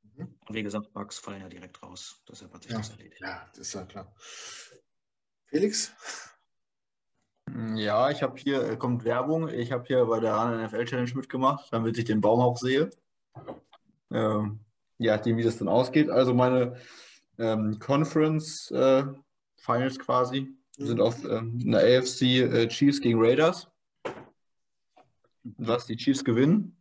Mhm. 0.03 0.35
Und 0.47 0.55
wie 0.55 0.63
gesagt, 0.63 0.93
Bugs 0.93 1.19
fallen 1.19 1.41
ja 1.41 1.49
direkt 1.49 1.81
raus. 1.81 2.23
Deshalb 2.29 2.53
hat 2.53 2.63
sich 2.63 2.71
ja, 2.71 2.77
das 2.77 2.89
erledigt. 2.89 3.21
Ja, 3.21 3.47
das 3.49 3.59
ist 3.59 3.73
ja 3.73 3.85
klar. 3.85 4.13
Felix? 5.45 5.93
Ja, 7.75 8.09
ich 8.09 8.23
habe 8.23 8.37
hier, 8.39 8.63
äh, 8.63 8.77
kommt 8.77 9.03
Werbung, 9.03 9.49
ich 9.49 9.71
habe 9.71 9.85
hier 9.85 10.05
bei 10.05 10.19
der 10.19 10.67
NFL 10.67 10.85
Challenge 10.85 11.13
mitgemacht, 11.15 11.67
damit 11.71 11.97
ich 11.97 12.05
den 12.05 12.21
Baum 12.21 12.39
auch 12.39 12.57
sehe. 12.57 12.89
Ähm, 14.11 14.59
ja, 14.97 15.23
wie 15.25 15.43
das 15.43 15.57
dann 15.57 15.67
ausgeht. 15.67 16.09
Also 16.09 16.33
meine 16.33 16.77
ähm, 17.37 17.79
Conference 17.79 18.71
äh, 18.71 19.03
Finals 19.57 19.99
quasi 19.99 20.55
wir 20.81 20.87
sind 20.87 20.99
auf 20.99 21.23
ähm, 21.25 21.59
einer 21.63 21.77
AFC 21.77 22.21
äh, 22.21 22.67
Chiefs 22.67 23.01
gegen 23.01 23.19
Raiders. 23.21 23.67
Was 25.43 25.85
die 25.85 25.95
Chiefs 25.95 26.23
gewinnen. 26.23 26.75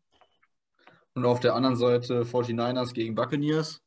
Und 1.15 1.27
auf 1.27 1.41
der 1.41 1.55
anderen 1.55 1.77
Seite 1.77 2.23
49ers 2.23 2.95
gegen 2.95 3.15
Buccaneers. 3.15 3.83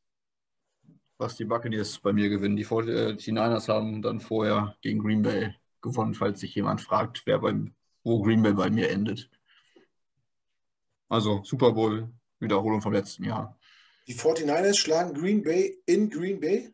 Was 1.18 1.36
die 1.36 1.44
Buccaneers 1.44 1.98
bei 1.98 2.12
mir 2.12 2.28
gewinnen. 2.28 2.54
Die 2.54 2.64
49ers 2.64 3.68
äh, 3.68 3.72
haben 3.72 4.02
dann 4.02 4.20
vorher 4.20 4.76
gegen 4.82 5.00
Green 5.00 5.22
Bay 5.22 5.52
gewonnen, 5.82 6.14
falls 6.14 6.38
sich 6.38 6.54
jemand 6.54 6.80
fragt, 6.80 7.22
wer 7.26 7.40
beim, 7.40 7.74
wo 8.04 8.22
Green 8.22 8.42
Bay 8.42 8.52
bei 8.52 8.70
mir 8.70 8.90
endet. 8.90 9.28
Also 11.08 11.42
Super 11.42 11.72
Bowl, 11.72 12.08
Wiederholung 12.38 12.80
vom 12.80 12.92
letzten 12.92 13.24
Jahr. 13.24 13.58
Die 14.06 14.14
49ers 14.14 14.78
schlagen 14.78 15.12
Green 15.12 15.42
Bay 15.42 15.82
in 15.86 16.08
Green 16.08 16.38
Bay? 16.38 16.72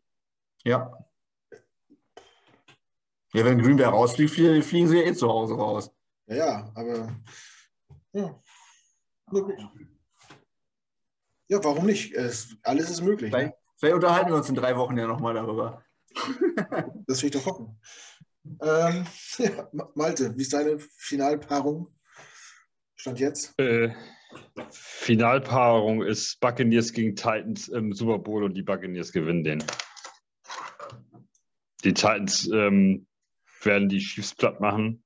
Ja. 0.63 0.93
Ja, 3.33 3.45
wenn 3.45 3.63
Green 3.63 3.77
Bay 3.77 3.87
rausfliegt, 3.87 4.33
fliegen 4.33 4.89
sie 4.89 4.99
ja 4.99 5.07
eh 5.07 5.15
zu 5.15 5.29
Hause 5.29 5.55
raus. 5.55 5.91
Ja, 6.27 6.37
ja 6.37 6.73
aber 6.75 7.17
ja. 8.13 8.43
Ja, 11.49 11.65
warum 11.65 11.87
nicht? 11.87 12.13
Es, 12.15 12.57
alles 12.63 12.91
ist 12.91 13.03
möglich. 13.03 13.31
Vielleicht, 13.33 13.55
vielleicht, 13.77 13.95
unterhalten 13.95 14.31
wir 14.31 14.37
uns 14.37 14.49
in 14.49 14.55
drei 14.55 14.77
Wochen 14.77 14.97
ja 14.97 15.07
nochmal 15.07 15.35
darüber. 15.35 15.85
das 17.07 17.23
will 17.23 17.29
ich 17.29 17.33
doch 17.33 17.47
hoffen. 17.47 17.81
Ähm, 18.63 19.07
ja, 19.39 19.69
Malte, 19.95 20.37
wie 20.37 20.43
ist 20.43 20.53
deine 20.53 20.79
Finalpaarung? 20.79 21.93
Stand 22.97 23.21
jetzt? 23.21 23.59
Äh, 23.59 23.95
Finalpaarung 24.71 26.03
ist 26.03 26.41
Buccaneers 26.41 26.93
gegen 26.93 27.17
Titans 27.17 27.69
im 27.69 27.93
Super 27.93 28.19
Bowl 28.19 28.45
und 28.45 28.55
die 28.55 28.63
Buccaneers 28.63 29.13
gewinnen 29.13 29.45
den. 29.45 29.65
Die 31.85 31.95
Titans 31.95 32.49
ähm, 32.53 33.07
werden 33.65 33.89
die 33.89 33.99
Chiefs 33.99 34.35
platt 34.35 34.61
machen. 34.61 35.03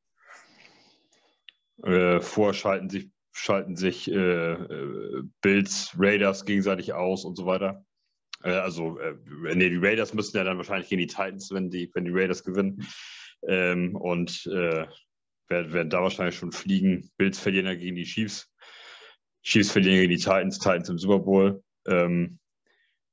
Äh, 1.83 2.21
vorschalten 2.21 2.89
sich, 2.89 3.11
schalten 3.33 3.77
sich 3.77 4.11
äh, 4.11 4.53
äh, 4.53 5.23
Bills, 5.43 5.95
Raiders 5.99 6.45
gegenseitig 6.45 6.93
aus 6.93 7.25
und 7.25 7.37
so 7.37 7.47
weiter. 7.47 7.85
Äh, 8.43 8.51
also, 8.51 8.99
äh, 8.99 9.15
nee, 9.55 9.71
die 9.71 9.81
Raiders 9.81 10.15
müssen 10.15 10.37
ja 10.37 10.45
dann 10.45 10.57
wahrscheinlich 10.57 10.89
gegen 10.89 11.01
die 11.01 11.07
Titans, 11.07 11.51
wenn 11.51 11.71
die, 11.71 11.91
wenn 11.95 12.05
die 12.05 12.13
Raiders 12.13 12.45
gewinnen. 12.45 12.87
Ähm, 13.47 13.97
und 13.97 14.47
äh, 14.47 14.87
werden, 15.49 15.73
werden 15.73 15.91
da 15.91 16.03
wahrscheinlich 16.03 16.37
schon 16.37 16.53
fliegen. 16.53 17.11
Bills 17.17 17.39
verlieren 17.39 17.67
ja 17.67 17.75
gegen 17.75 17.97
die 17.97 18.05
Chiefs. 18.05 18.51
Chiefs 19.43 19.71
verlieren 19.71 19.97
gegen 19.97 20.11
die 20.11 20.19
Titans, 20.19 20.59
Titans 20.59 20.89
im 20.89 20.99
Super 20.99 21.19
Bowl. 21.19 21.63
Ähm, 21.87 22.39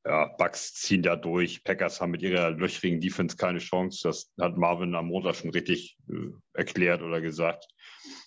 ja, 0.05 0.27
Bucks 0.37 0.73
ziehen 0.73 1.03
da 1.03 1.15
durch. 1.15 1.63
Packers 1.63 2.01
haben 2.01 2.11
mit 2.11 2.21
ihrer 2.21 2.51
löchrigen 2.51 2.99
Defense 2.99 3.37
keine 3.37 3.59
Chance. 3.59 4.01
Das 4.03 4.31
hat 4.39 4.57
Marvin 4.57 4.95
am 4.95 5.07
Montag 5.07 5.35
schon 5.35 5.51
richtig 5.51 5.97
äh, 6.09 6.31
erklärt 6.53 7.01
oder 7.01 7.21
gesagt. 7.21 7.67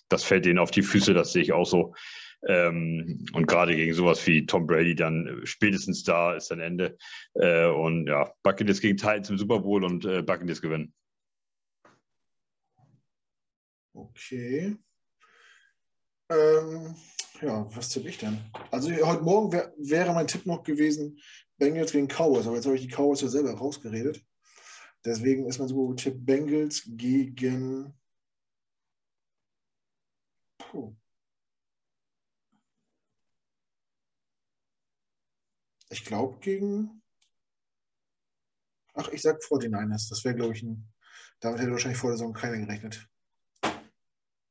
Das 0.09 0.23
fällt 0.23 0.45
denen 0.45 0.59
auf 0.59 0.71
die 0.71 0.83
Füße, 0.83 1.13
das 1.13 1.33
sehe 1.33 1.41
ich 1.41 1.51
auch 1.51 1.65
so. 1.65 1.93
Ähm, 2.47 3.25
und 3.33 3.47
gerade 3.47 3.75
gegen 3.75 3.93
sowas 3.93 4.25
wie 4.27 4.45
Tom 4.45 4.67
Brady 4.67 4.95
dann 4.95 5.27
äh, 5.27 5.45
spätestens 5.45 6.03
da 6.03 6.35
ist 6.35 6.51
ein 6.51 6.59
Ende. 6.59 6.97
Äh, 7.33 7.67
und 7.67 8.07
ja, 8.07 8.31
Buccaneers 8.43 8.81
gegen 8.81 8.97
Titans 8.97 9.29
im 9.29 9.37
Super 9.37 9.59
Bowl 9.59 9.83
und 9.83 10.05
äh, 10.05 10.21
Buccaneers 10.21 10.61
gewinnen. 10.61 10.93
Okay. 13.93 14.77
Ähm, 16.29 16.95
ja, 17.41 17.67
was 17.75 17.89
tippe 17.89 18.09
ich 18.09 18.17
denn? 18.17 18.39
Also 18.71 18.91
heute 18.91 19.23
Morgen 19.23 19.51
wär, 19.51 19.73
wäre 19.77 20.13
mein 20.13 20.27
Tipp 20.27 20.45
noch 20.45 20.63
gewesen, 20.63 21.19
Bengals 21.57 21.91
gegen 21.91 22.07
Cowboys, 22.07 22.47
aber 22.47 22.55
jetzt 22.55 22.65
habe 22.65 22.75
ich 22.75 22.87
die 22.87 22.93
Cowboys 22.93 23.21
ja 23.21 23.27
selber 23.27 23.53
rausgeredet. 23.53 24.23
Deswegen 25.05 25.45
ist 25.47 25.59
mein 25.59 25.67
super 25.67 25.95
Tipp 25.95 26.15
Bengals 26.25 26.83
gegen. 26.87 27.93
Puh. 30.57 30.95
Ich 35.89 36.03
glaube 36.03 36.39
gegen. 36.39 37.01
Ach, 38.95 39.07
ich 39.09 39.21
sag 39.21 39.41
49ers. 39.41 40.09
Das 40.09 40.23
wäre, 40.23 40.35
glaube 40.35 40.53
ich, 40.53 40.63
ein. 40.63 40.91
Damit 41.39 41.59
hätte 41.59 41.71
wahrscheinlich 41.71 41.99
vor 41.99 42.09
der 42.09 42.17
Saison 42.17 42.33
keiner 42.33 42.57
gerechnet. 42.57 43.07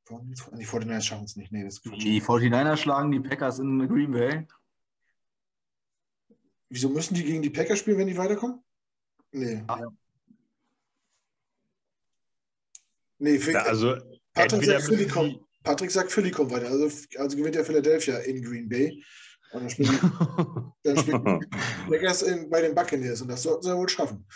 Die 0.08 0.66
49ers 0.66 1.02
schaffen 1.02 1.24
es 1.24 1.36
nicht. 1.36 1.50
Nee, 1.50 1.64
das 1.64 1.80
die 1.80 2.20
49ers 2.20 2.76
schlagen 2.76 3.10
die 3.10 3.20
Packers 3.20 3.58
in 3.58 3.88
Green 3.88 4.12
Bay. 4.12 4.46
Wieso 6.68 6.88
müssen 6.88 7.14
die 7.14 7.24
gegen 7.24 7.42
die 7.42 7.50
Packers 7.50 7.78
spielen, 7.78 7.98
wenn 7.98 8.06
die 8.06 8.16
weiterkommen? 8.16 8.62
Nee. 9.32 9.62
Ach. 9.66 9.80
Nee, 13.18 13.38
für, 13.38 13.60
also 13.62 13.96
Patrick 14.32 14.64
sagt, 14.64 14.82
Philly 14.84 15.06
kommt, 15.06 15.40
Patrick 15.62 15.90
sagt, 15.90 16.12
Philly 16.12 16.30
kommt 16.30 16.50
weiter. 16.50 16.68
Also, 16.68 16.90
also 17.18 17.36
gewinnt 17.36 17.54
ja 17.54 17.64
Philadelphia 17.64 18.18
in 18.18 18.42
Green 18.42 18.68
Bay. 18.68 19.02
Und 19.52 19.62
dann 19.62 19.70
spielen 19.70 19.90
die, 19.90 19.98
dann 20.82 20.98
spielen 20.98 21.40
die 21.40 21.46
Packers 21.90 22.22
in, 22.22 22.50
bei 22.50 22.60
den 22.60 22.74
Buccaneers. 22.74 23.22
Und 23.22 23.28
das 23.28 23.42
sollten 23.42 23.62
sie 23.62 23.68
ja 23.70 23.76
wohl 23.76 23.88
schaffen. 23.88 24.26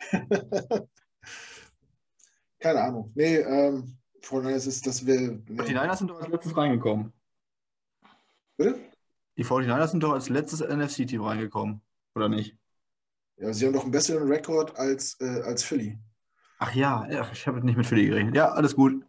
Keine 2.58 2.82
Ahnung. 2.82 3.12
Nee, 3.14 3.36
ähm, 3.36 3.96
daher 4.30 4.56
ist 4.56 4.86
das 4.86 5.06
will. 5.06 5.42
Nee. 5.48 5.64
Die 5.64 5.72
Niners 5.72 5.98
sind 5.98 6.08
doch 6.08 6.20
als 6.20 6.28
letztes 6.28 6.56
reingekommen. 6.56 7.12
Bitte? 8.56 8.89
Die 9.40 9.46
49ers 9.46 9.88
sind 9.88 10.02
doch 10.02 10.12
als 10.12 10.28
letztes 10.28 10.60
NFC-Team 10.60 11.22
reingekommen, 11.22 11.80
oder 12.14 12.28
nicht? 12.28 12.58
Ja, 13.38 13.54
sie 13.54 13.64
haben 13.64 13.72
doch 13.72 13.84
einen 13.84 13.90
besseren 13.90 14.28
Rekord 14.28 14.76
als, 14.76 15.18
äh, 15.18 15.40
als 15.40 15.62
Philly. 15.64 15.98
Ach 16.58 16.74
ja, 16.74 17.08
ich 17.32 17.46
habe 17.46 17.64
nicht 17.64 17.78
mit 17.78 17.86
Philly 17.86 18.06
gerechnet. 18.06 18.36
Ja, 18.36 18.50
alles 18.50 18.76
gut. 18.76 19.02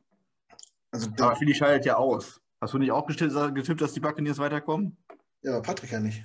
Also 0.90 1.10
Aber 1.20 1.36
Philly 1.36 1.54
scheidet 1.54 1.86
ja 1.86 1.98
aus. 1.98 2.40
Hast 2.62 2.74
du 2.74 2.78
nicht 2.78 2.94
auch 2.94 3.06
getippt, 3.06 3.82
dass 3.82 3.92
die 3.92 4.00
Buccaneers 4.00 4.38
weiterkommen? 4.38 4.96
Ja, 5.42 5.60
Patrick 5.60 5.92
ja 5.92 6.00
nicht. 6.00 6.24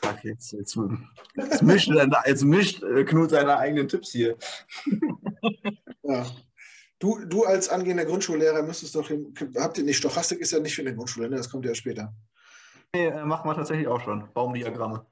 Ach, 0.00 0.18
jetzt, 0.24 0.50
jetzt, 0.50 0.76
jetzt 1.36 1.62
mischt, 1.62 1.92
jetzt 2.26 2.42
mischt 2.42 2.82
äh, 2.82 3.04
Knut 3.04 3.30
seine 3.30 3.56
eigenen 3.56 3.86
Tipps 3.86 4.10
hier. 4.10 4.36
Ja. 6.04 6.26
Du, 6.98 7.24
du 7.24 7.44
als 7.44 7.68
angehender 7.68 8.04
Grundschullehrer 8.04 8.64
müsstest 8.64 8.96
doch, 8.96 9.08
habt 9.56 9.78
ihr 9.78 9.84
nicht, 9.84 9.98
Stochastik 9.98 10.40
ist 10.40 10.50
ja 10.50 10.58
nicht 10.58 10.74
für 10.74 10.82
den 10.82 10.96
Grundschule, 10.96 11.30
ne? 11.30 11.36
das 11.36 11.48
kommt 11.48 11.64
ja 11.64 11.74
später. 11.76 12.12
Nee, 12.94 13.06
äh, 13.06 13.24
machen 13.24 13.48
wir 13.48 13.54
tatsächlich 13.54 13.88
auch 13.88 14.00
schon, 14.00 14.32
Baumdiagramme. 14.32 15.06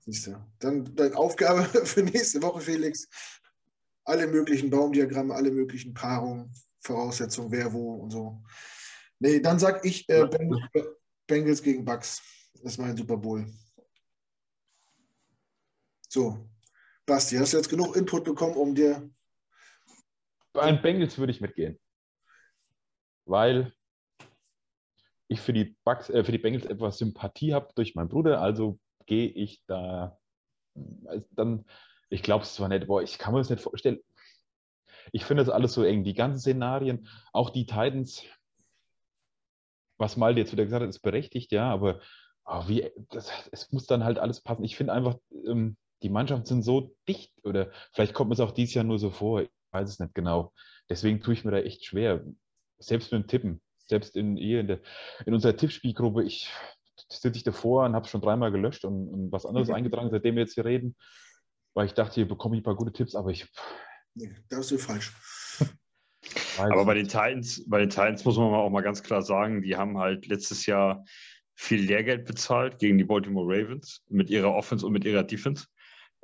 Siehst 0.00 0.26
du. 0.26 0.36
Dann 0.58 0.84
deine 0.96 1.16
Aufgabe 1.16 1.62
für 1.84 2.02
nächste 2.02 2.42
Woche, 2.42 2.60
Felix, 2.60 3.08
alle 4.04 4.26
möglichen 4.26 4.70
Baumdiagramme, 4.70 5.34
alle 5.34 5.50
möglichen 5.50 5.94
Paarungen, 5.94 6.52
Voraussetzungen, 6.80 7.50
wer 7.50 7.72
wo 7.72 7.94
und 7.94 8.10
so. 8.10 8.42
Nee, 9.18 9.40
dann 9.40 9.58
sag 9.58 9.84
ich 9.84 10.08
äh, 10.08 10.28
Bengals 11.26 11.62
gegen 11.62 11.84
Bucks. 11.84 12.22
Das 12.54 12.72
ist 12.72 12.78
mein 12.78 12.96
Super 12.96 13.16
Bowl. 13.16 13.46
So, 16.08 16.48
Basti, 17.04 17.36
hast 17.36 17.52
du 17.52 17.56
jetzt 17.56 17.68
genug 17.68 17.96
Input 17.96 18.24
bekommen, 18.24 18.56
um 18.56 18.74
dir 18.74 19.10
bei 20.56 20.72
den 20.72 20.80
Bengals 20.80 21.18
würde 21.18 21.32
ich 21.32 21.42
mitgehen. 21.42 21.78
Weil 23.26 23.75
ich 25.28 25.40
für 25.40 25.52
die, 25.52 25.76
Bugs, 25.84 26.10
äh, 26.10 26.24
für 26.24 26.32
die 26.32 26.38
Bengals 26.38 26.66
etwas 26.66 26.98
Sympathie 26.98 27.54
habe 27.54 27.68
durch 27.74 27.94
meinen 27.94 28.08
Bruder, 28.08 28.40
also 28.40 28.78
gehe 29.06 29.28
ich 29.28 29.62
da 29.66 30.18
also 31.06 31.26
dann, 31.32 31.64
ich 32.10 32.22
glaube 32.22 32.44
es 32.44 32.54
zwar 32.54 32.68
nicht, 32.68 32.86
boah, 32.86 33.02
ich 33.02 33.18
kann 33.18 33.32
mir 33.32 33.40
das 33.40 33.50
nicht 33.50 33.62
vorstellen. 33.62 34.00
Ich 35.12 35.24
finde 35.24 35.44
das 35.44 35.52
alles 35.52 35.72
so 35.72 35.82
eng. 35.84 36.04
Die 36.04 36.14
ganzen 36.14 36.40
Szenarien, 36.40 37.08
auch 37.32 37.50
die 37.50 37.66
Titans, 37.66 38.24
was 39.98 40.16
Malte 40.16 40.40
jetzt 40.40 40.52
wieder 40.52 40.64
gesagt 40.64 40.82
hat, 40.82 40.88
ist 40.88 41.00
berechtigt, 41.00 41.52
ja, 41.52 41.70
aber 41.70 42.00
oh, 42.44 42.64
wie, 42.68 42.90
das, 43.10 43.30
es 43.52 43.72
muss 43.72 43.86
dann 43.86 44.04
halt 44.04 44.18
alles 44.18 44.42
passen. 44.42 44.64
Ich 44.64 44.76
finde 44.76 44.92
einfach, 44.92 45.16
ähm, 45.46 45.76
die 46.02 46.10
Mannschaften 46.10 46.44
sind 46.44 46.62
so 46.62 46.94
dicht 47.08 47.32
oder 47.44 47.70
vielleicht 47.92 48.14
kommt 48.14 48.28
mir 48.28 48.34
es 48.34 48.40
auch 48.40 48.52
dieses 48.52 48.74
Jahr 48.74 48.84
nur 48.84 48.98
so 48.98 49.10
vor 49.10 49.42
weiß 49.72 49.90
es 49.90 49.98
nicht 49.98 50.14
genau. 50.14 50.52
Deswegen 50.88 51.20
tue 51.20 51.34
ich 51.34 51.44
mir 51.44 51.50
da 51.50 51.58
echt 51.58 51.84
schwer. 51.84 52.24
Selbst 52.78 53.12
mit 53.12 53.22
dem 53.22 53.26
Tippen, 53.26 53.62
selbst 53.88 54.16
in, 54.16 54.36
in, 54.36 54.66
der, 54.66 54.80
in 55.24 55.34
unserer 55.34 55.56
Tippspielgruppe, 55.56 56.24
ich 56.24 56.50
sitze 57.08 57.36
ich 57.36 57.44
davor 57.44 57.84
und 57.84 57.94
habe 57.94 58.08
schon 58.08 58.20
dreimal 58.20 58.50
gelöscht 58.50 58.84
und, 58.84 59.08
und 59.08 59.32
was 59.32 59.46
anderes 59.46 59.70
eingetragen, 59.70 60.10
seitdem 60.10 60.36
wir 60.36 60.42
jetzt 60.42 60.54
hier 60.54 60.64
reden, 60.64 60.96
weil 61.74 61.86
ich 61.86 61.94
dachte, 61.94 62.14
hier 62.14 62.28
bekomme 62.28 62.56
ich 62.56 62.60
ein 62.60 62.64
paar 62.64 62.76
gute 62.76 62.92
Tipps, 62.92 63.14
aber 63.14 63.30
ich. 63.30 63.46
Nee, 64.14 64.34
da 64.48 64.58
bist 64.58 64.70
du 64.70 64.78
falsch. 64.78 65.12
aber 66.58 66.84
bei 66.84 66.94
den 66.94 67.06
Titans, 67.06 67.68
bei 67.68 67.78
den 67.78 67.90
Titans 67.90 68.24
muss 68.24 68.36
man 68.36 68.54
auch 68.54 68.70
mal 68.70 68.82
ganz 68.82 69.02
klar 69.02 69.22
sagen, 69.22 69.62
die 69.62 69.76
haben 69.76 69.98
halt 69.98 70.26
letztes 70.26 70.66
Jahr 70.66 71.04
viel 71.54 71.82
Lehrgeld 71.82 72.26
bezahlt 72.26 72.78
gegen 72.78 72.98
die 72.98 73.04
Baltimore 73.04 73.46
Ravens 73.46 74.02
mit 74.08 74.30
ihrer 74.30 74.54
Offense 74.54 74.84
und 74.86 74.92
mit 74.92 75.04
ihrer 75.04 75.22
Defense 75.22 75.66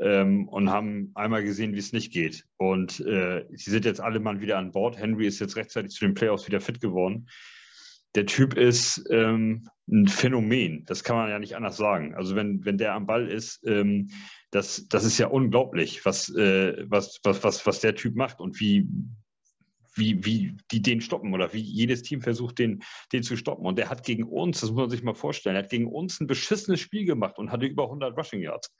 ähm, 0.03 0.49
und 0.49 0.71
haben 0.71 1.13
einmal 1.15 1.45
gesehen, 1.45 1.75
wie 1.75 1.79
es 1.79 1.93
nicht 1.93 2.13
geht. 2.13 2.45
Und 2.57 3.01
äh, 3.01 3.47
sie 3.53 3.71
sind 3.71 3.85
jetzt 3.85 4.01
alle 4.01 4.21
mal 4.21 4.41
wieder 4.41 4.59
an 4.59 4.73
Bord. 4.73 4.99
Henry 4.99 5.27
ist 5.27 5.39
jetzt 5.39 5.57
rechtzeitig 5.57 5.93
zu 5.93 6.05
den 6.05 6.15
Playoffs 6.15 6.47
wieder 6.47 6.61
fit 6.61 6.81
geworden. 6.81 7.29
Der 8.15 8.27
Typ 8.27 8.55
ist 8.55 9.05
ähm, 9.11 9.69
ein 9.89 10.07
Phänomen, 10.07 10.85
das 10.87 11.03
kann 11.03 11.17
man 11.17 11.31
ja 11.31 11.39
nicht 11.39 11.57
anders 11.57 11.77
sagen. 11.77 12.15
Also 12.15 12.37
wenn, 12.37 12.65
wenn 12.65 12.79
der 12.79 12.95
am 12.95 13.07
Ball 13.07 13.29
ist, 13.29 13.65
ähm, 13.67 14.11
das, 14.51 14.87
das 14.89 15.05
ist 15.05 15.19
ja 15.19 15.29
unglaublich, 15.29 16.05
was, 16.05 16.29
äh, 16.35 16.85
was, 16.89 17.21
was, 17.25 17.43
was, 17.43 17.67
was 17.67 17.81
der 17.81 17.95
Typ 17.95 18.15
macht 18.15 18.41
und 18.41 18.61
wie, 18.61 18.87
wie, 19.95 20.25
wie 20.25 20.57
die 20.71 20.83
den 20.83 21.01
stoppen 21.01 21.33
oder 21.33 21.53
wie 21.55 21.61
jedes 21.61 22.03
Team 22.03 22.21
versucht, 22.21 22.59
den, 22.59 22.83
den 23.13 23.23
zu 23.23 23.37
stoppen. 23.37 23.65
Und 23.65 23.79
der 23.79 23.89
hat 23.89 24.05
gegen 24.05 24.25
uns, 24.25 24.61
das 24.61 24.71
muss 24.71 24.81
man 24.81 24.91
sich 24.91 25.03
mal 25.03 25.15
vorstellen, 25.15 25.57
er 25.57 25.63
hat 25.63 25.71
gegen 25.71 25.87
uns 25.87 26.21
ein 26.21 26.27
beschissenes 26.27 26.81
Spiel 26.81 27.07
gemacht 27.07 27.39
und 27.39 27.51
hatte 27.51 27.67
über 27.67 27.85
100 27.85 28.17
Rushing 28.17 28.41
Yards. 28.41 28.75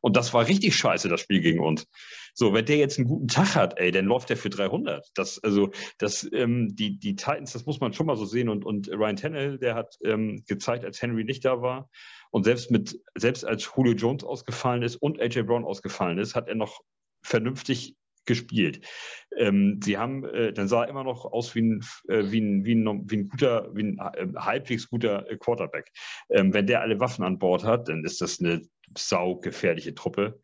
Und 0.00 0.16
das 0.16 0.32
war 0.34 0.46
richtig 0.46 0.76
scheiße, 0.76 1.08
das 1.08 1.20
Spiel 1.20 1.40
gegen 1.40 1.60
uns. 1.60 1.86
So, 2.34 2.52
wenn 2.52 2.66
der 2.66 2.76
jetzt 2.76 2.98
einen 2.98 3.08
guten 3.08 3.28
Tag 3.28 3.54
hat, 3.54 3.78
ey, 3.78 3.90
dann 3.90 4.04
läuft 4.04 4.28
der 4.28 4.36
für 4.36 4.50
300. 4.50 5.10
Das, 5.14 5.42
also, 5.42 5.70
das, 5.98 6.28
ähm, 6.32 6.74
die, 6.74 6.98
die 6.98 7.16
Titans, 7.16 7.52
das 7.52 7.66
muss 7.66 7.80
man 7.80 7.92
schon 7.92 8.06
mal 8.06 8.16
so 8.16 8.26
sehen. 8.26 8.48
Und, 8.48 8.64
und 8.64 8.88
Ryan 8.88 9.16
Tannehill, 9.16 9.58
der 9.58 9.74
hat 9.74 9.96
ähm, 10.04 10.44
gezeigt, 10.46 10.84
als 10.84 11.00
Henry 11.00 11.24
nicht 11.24 11.44
da 11.44 11.62
war. 11.62 11.88
Und 12.30 12.44
selbst 12.44 12.70
mit, 12.70 13.00
selbst 13.14 13.44
als 13.44 13.70
Julio 13.74 13.94
Jones 13.94 14.24
ausgefallen 14.24 14.82
ist 14.82 14.96
und 14.96 15.20
AJ 15.20 15.42
Brown 15.42 15.64
ausgefallen 15.64 16.18
ist, 16.18 16.34
hat 16.34 16.48
er 16.48 16.54
noch 16.56 16.82
vernünftig 17.22 17.96
gespielt. 18.26 18.86
Ähm, 19.36 19.80
sie 19.82 19.98
haben, 19.98 20.24
äh, 20.24 20.52
dann 20.52 20.68
sah 20.68 20.84
er 20.84 20.88
immer 20.88 21.04
noch 21.04 21.24
aus 21.24 21.54
wie 21.54 21.62
ein, 21.62 21.84
äh, 22.08 22.30
wie 22.30 22.40
ein, 22.40 22.64
wie 22.64 22.74
ein, 22.74 23.10
wie 23.10 23.16
ein 23.16 23.28
guter, 23.28 23.70
wie 23.74 23.84
ein 23.84 23.98
äh, 23.98 24.26
halbwegs 24.36 24.88
guter 24.88 25.30
äh, 25.30 25.36
Quarterback. 25.36 25.92
Ähm, 26.30 26.52
wenn 26.52 26.66
der 26.66 26.80
alle 26.80 27.00
Waffen 27.00 27.24
an 27.24 27.38
Bord 27.38 27.64
hat, 27.64 27.88
dann 27.88 28.04
ist 28.04 28.20
das 28.20 28.40
eine 28.40 28.62
saugefährliche 28.96 29.94
Truppe. 29.94 30.40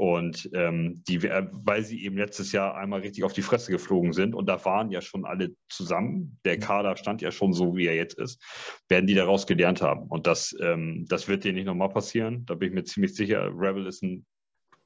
Und 0.00 0.48
ähm, 0.54 1.04
die, 1.06 1.16
äh, 1.16 1.46
weil 1.52 1.84
sie 1.84 2.02
eben 2.02 2.16
letztes 2.16 2.52
Jahr 2.52 2.74
einmal 2.74 3.00
richtig 3.00 3.22
auf 3.22 3.34
die 3.34 3.42
Fresse 3.42 3.70
geflogen 3.70 4.14
sind 4.14 4.34
und 4.34 4.46
da 4.46 4.64
waren 4.64 4.90
ja 4.90 5.02
schon 5.02 5.26
alle 5.26 5.54
zusammen, 5.68 6.38
der 6.46 6.58
Kader 6.58 6.96
stand 6.96 7.20
ja 7.20 7.30
schon 7.30 7.52
so, 7.52 7.76
wie 7.76 7.86
er 7.86 7.96
jetzt 7.96 8.18
ist, 8.18 8.42
werden 8.88 9.06
die 9.06 9.12
daraus 9.12 9.46
gelernt 9.46 9.82
haben. 9.82 10.06
Und 10.06 10.26
das, 10.26 10.56
ähm, 10.62 11.04
das 11.06 11.28
wird 11.28 11.44
denen 11.44 11.56
nicht 11.56 11.66
nochmal 11.66 11.90
passieren. 11.90 12.46
Da 12.46 12.54
bin 12.54 12.68
ich 12.68 12.74
mir 12.74 12.84
ziemlich 12.84 13.14
sicher. 13.14 13.50
Rebel 13.54 13.86
ist 13.86 14.02
ein 14.02 14.24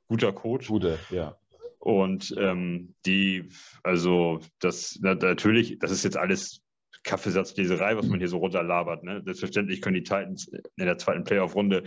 guter 0.09 0.33
Coach. 0.33 0.67
Guter, 0.67 0.99
ja. 1.11 1.39
Und 1.85 2.35
ähm, 2.39 2.95
die, 3.05 3.51
also 3.83 4.41
das 4.59 4.99
natürlich, 5.03 5.79
das 5.81 5.91
ist 5.91 6.03
jetzt 6.03 6.17
alles 6.17 6.63
Kaffeesatzleserei, 7.03 7.95
was 7.99 8.07
man 8.07 8.21
hier 8.21 8.29
so 8.29 8.39
runterlabert. 8.39 9.05
Ne? 9.05 9.21
Selbstverständlich 9.23 9.83
können 9.83 9.97
die 9.97 10.03
Titans 10.03 10.49
in 10.49 10.87
der 10.87 10.97
zweiten 10.97 11.25
Playoff-Runde 11.25 11.85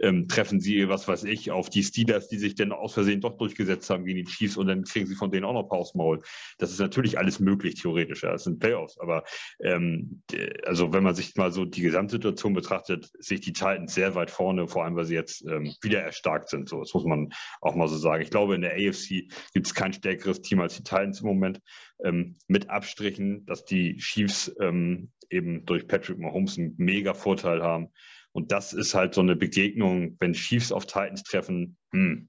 ähm, 0.00 0.28
treffen 0.28 0.60
sie, 0.60 0.88
was 0.88 1.08
weiß 1.08 1.24
ich, 1.24 1.50
auf 1.50 1.70
die 1.70 1.82
Steelers, 1.82 2.28
die 2.28 2.38
sich 2.38 2.54
dann 2.54 2.72
aus 2.72 2.94
Versehen 2.94 3.20
doch 3.20 3.36
durchgesetzt 3.36 3.88
haben 3.90 4.04
gegen 4.04 4.24
die 4.24 4.30
Chiefs 4.30 4.56
und 4.56 4.66
dann 4.66 4.84
kriegen 4.84 5.06
sie 5.06 5.14
von 5.14 5.30
denen 5.30 5.44
auch 5.44 5.52
noch 5.52 5.68
Pause 5.68 5.92
Maul. 5.96 6.22
Das 6.58 6.70
ist 6.70 6.80
natürlich 6.80 7.18
alles 7.18 7.40
möglich, 7.40 7.80
theoretisch. 7.80 8.22
Ja. 8.22 8.32
Das 8.32 8.44
sind 8.44 8.58
Playoffs. 8.58 8.98
Aber 8.98 9.24
ähm, 9.62 10.22
also 10.64 10.92
wenn 10.92 11.02
man 11.02 11.14
sich 11.14 11.34
mal 11.36 11.52
so 11.52 11.64
die 11.64 11.82
Gesamtsituation 11.82 12.52
betrachtet, 12.52 13.10
sehe 13.18 13.36
ich 13.36 13.44
die 13.44 13.52
Titans 13.52 13.94
sehr 13.94 14.14
weit 14.14 14.30
vorne, 14.30 14.68
vor 14.68 14.84
allem 14.84 14.96
weil 14.96 15.04
sie 15.04 15.14
jetzt 15.14 15.44
ähm, 15.46 15.74
wieder 15.82 16.00
erstarkt 16.00 16.48
sind. 16.48 16.68
So, 16.68 16.80
das 16.80 16.92
muss 16.94 17.04
man 17.04 17.30
auch 17.60 17.74
mal 17.74 17.88
so 17.88 17.96
sagen. 17.96 18.22
Ich 18.22 18.30
glaube, 18.30 18.54
in 18.54 18.62
der 18.62 18.74
AFC 18.74 19.28
gibt 19.54 19.66
es 19.66 19.74
kein 19.74 19.92
stärkeres 19.92 20.42
Team 20.42 20.60
als 20.60 20.76
die 20.76 20.82
Titans 20.82 21.20
im 21.20 21.26
Moment. 21.26 21.60
Ähm, 22.04 22.36
mit 22.46 22.68
Abstrichen, 22.68 23.46
dass 23.46 23.64
die 23.64 23.96
Chiefs 23.96 24.54
ähm, 24.60 25.10
eben 25.30 25.64
durch 25.64 25.86
Patrick 25.88 26.18
Mahomes 26.18 26.58
einen 26.58 26.74
mega 26.76 27.14
Vorteil 27.14 27.62
haben. 27.62 27.88
Und 28.36 28.52
das 28.52 28.74
ist 28.74 28.94
halt 28.94 29.14
so 29.14 29.22
eine 29.22 29.34
Begegnung, 29.34 30.18
wenn 30.20 30.34
Chiefs 30.34 30.70
auf 30.70 30.84
Titans 30.84 31.22
treffen, 31.22 31.78
hm, 31.92 32.28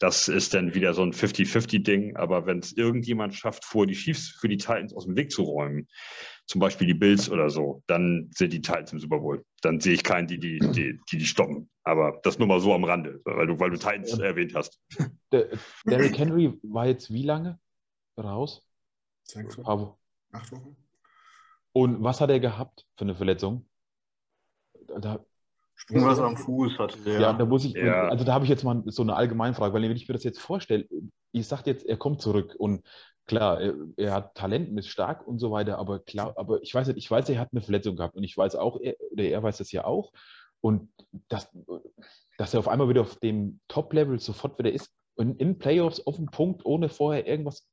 das 0.00 0.26
ist 0.26 0.52
dann 0.52 0.74
wieder 0.74 0.94
so 0.94 1.02
ein 1.02 1.12
50-50-Ding. 1.12 2.16
Aber 2.16 2.44
wenn 2.46 2.58
es 2.58 2.76
irgendjemand 2.76 3.36
schafft, 3.36 3.64
vor 3.64 3.86
die 3.86 3.94
Chiefs 3.94 4.30
für 4.40 4.48
die 4.48 4.56
Titans 4.56 4.92
aus 4.92 5.04
dem 5.04 5.14
Weg 5.14 5.30
zu 5.30 5.44
räumen, 5.44 5.86
zum 6.46 6.60
Beispiel 6.60 6.88
die 6.88 6.94
Bills 6.94 7.30
oder 7.30 7.50
so, 7.50 7.84
dann 7.86 8.28
sind 8.34 8.52
die 8.52 8.60
Titans 8.60 8.92
im 8.92 8.98
Super 8.98 9.20
Bowl. 9.20 9.44
Dann 9.62 9.78
sehe 9.78 9.94
ich 9.94 10.02
keinen, 10.02 10.26
die 10.26 10.40
die, 10.40 10.58
die, 10.58 10.98
die, 11.08 11.18
die 11.18 11.26
stoppen. 11.26 11.70
Aber 11.84 12.18
das 12.24 12.40
nur 12.40 12.48
mal 12.48 12.58
so 12.58 12.74
am 12.74 12.82
Rande, 12.82 13.20
weil 13.24 13.46
du, 13.46 13.60
weil 13.60 13.70
du 13.70 13.76
Titans 13.76 14.18
erwähnt 14.18 14.56
hast. 14.56 14.80
Der, 15.30 15.50
Derrick 15.84 16.18
Henry 16.18 16.52
war 16.64 16.88
jetzt 16.88 17.12
wie 17.12 17.22
lange 17.22 17.60
raus? 18.18 18.66
Sechs 19.22 19.56
Wochen. 19.56 19.94
Acht 20.32 20.50
Wochen. 20.50 20.76
Und 21.72 22.02
was 22.02 22.20
hat 22.20 22.30
er 22.30 22.40
gehabt 22.40 22.88
für 22.96 23.02
eine 23.02 23.14
Verletzung? 23.14 23.68
Da, 25.00 25.24
Irgendwas 25.88 26.18
am 26.18 26.36
Fuß 26.36 26.78
hatte 26.78 26.98
der. 26.98 27.20
Ja, 27.20 27.32
da 27.32 27.44
muss 27.46 27.64
ich, 27.64 27.72
ja. 27.72 28.08
also 28.08 28.24
da 28.24 28.34
habe 28.34 28.44
ich 28.44 28.50
jetzt 28.50 28.64
mal 28.64 28.82
so 28.86 29.02
eine 29.02 29.14
Allgemeinfrage, 29.14 29.72
weil 29.72 29.82
wenn 29.82 29.96
ich 29.96 30.08
mir 30.08 30.14
das 30.14 30.24
jetzt 30.24 30.40
vorstelle, 30.40 30.86
ich 31.32 31.46
sage 31.46 31.62
jetzt, 31.66 31.86
er 31.86 31.96
kommt 31.96 32.20
zurück 32.20 32.54
und 32.58 32.84
klar, 33.26 33.60
er, 33.60 33.74
er, 33.96 34.12
hat 34.12 34.34
Talent 34.34 34.70
und 34.70 34.78
ist 34.78 34.88
stark 34.88 35.26
und 35.26 35.38
so 35.38 35.50
weiter, 35.50 35.78
aber 35.78 36.00
klar, 36.00 36.34
aber 36.36 36.62
ich 36.62 36.74
weiß 36.74 36.88
nicht, 36.88 36.98
ich 36.98 37.10
weiß, 37.10 37.28
er 37.28 37.38
hat 37.38 37.50
eine 37.52 37.62
Verletzung 37.62 37.96
gehabt 37.96 38.16
und 38.16 38.24
ich 38.24 38.36
weiß 38.36 38.56
auch, 38.56 38.80
er, 38.80 38.96
oder 39.12 39.24
er 39.24 39.42
weiß 39.42 39.58
das 39.58 39.70
ja 39.70 39.84
auch 39.84 40.12
und 40.60 40.90
dass, 41.28 41.48
dass 42.38 42.54
er 42.54 42.60
auf 42.60 42.68
einmal 42.68 42.88
wieder 42.88 43.02
auf 43.02 43.16
dem 43.16 43.60
Top-Level 43.68 44.18
sofort 44.18 44.58
wieder 44.58 44.72
ist 44.72 44.90
und 45.14 45.40
in 45.40 45.58
Playoffs 45.58 46.04
auf 46.06 46.16
dem 46.16 46.26
Punkt, 46.26 46.64
ohne 46.64 46.88
vorher 46.88 47.26
irgendwas 47.26 47.66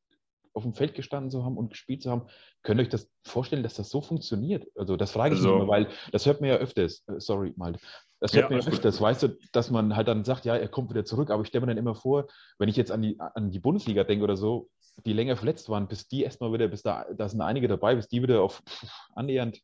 auf 0.56 0.64
dem 0.64 0.74
Feld 0.74 0.96
gestanden 0.96 1.30
zu 1.30 1.44
haben 1.44 1.58
und 1.58 1.70
gespielt 1.70 2.02
zu 2.02 2.10
haben. 2.10 2.28
Könnt 2.64 2.80
ihr 2.80 2.84
euch 2.84 2.90
das 2.90 3.10
vorstellen, 3.24 3.64
dass 3.64 3.76
das 3.76 3.90
so 3.90 4.02
funktioniert? 4.02 4.66
Also 4.76 4.96
das 4.96 5.12
frage 5.12 5.36
ich 5.36 5.40
also, 5.40 5.54
mich 5.54 5.64
immer, 5.64 5.72
weil 5.72 5.88
das 6.12 6.26
hört 6.26 6.42
man 6.42 6.50
ja 6.50 6.56
öfters. 6.56 7.04
Äh, 7.08 7.20
sorry, 7.20 7.54
mal. 7.56 7.78
Das 8.20 8.34
hört 8.34 8.50
ja, 8.50 8.58
man 8.58 8.66
ja 8.66 8.72
öfters, 8.72 9.00
weißt 9.00 9.24
du, 9.24 9.38
dass 9.52 9.70
man 9.70 9.96
halt 9.96 10.08
dann 10.08 10.24
sagt, 10.24 10.46
ja, 10.46 10.56
er 10.56 10.70
kommt 10.70 10.90
wieder 10.90 11.06
zurück, 11.06 11.30
aber 11.30 11.44
ich 11.44 11.50
stelle 11.50 11.66
mir 11.66 11.74
dann 11.74 11.78
immer 11.78 11.96
vor, 11.96 12.28
wenn 12.58 12.70
ich 12.70 12.78
jetzt 12.78 12.92
an 12.92 13.02
die, 13.02 13.20
an 13.20 13.52
die 13.52 13.60
Bundesliga 13.60 14.04
denke 14.04 14.24
oder 14.24 14.38
so, 14.38 14.70
die 15.06 15.14
länger 15.14 15.36
verletzt 15.36 15.70
waren, 15.70 15.88
bis 15.88 16.08
die 16.08 16.24
erstmal 16.24 16.54
wieder, 16.54 16.70
bis 16.70 16.82
da, 16.82 17.06
da 17.16 17.28
sind 17.28 17.42
einige 17.42 17.68
dabei, 17.68 17.96
bis 17.96 18.08
die 18.08 18.24
wieder 18.24 18.42
auf 18.42 18.64
pff, 18.68 18.88
annähernd 19.14 19.60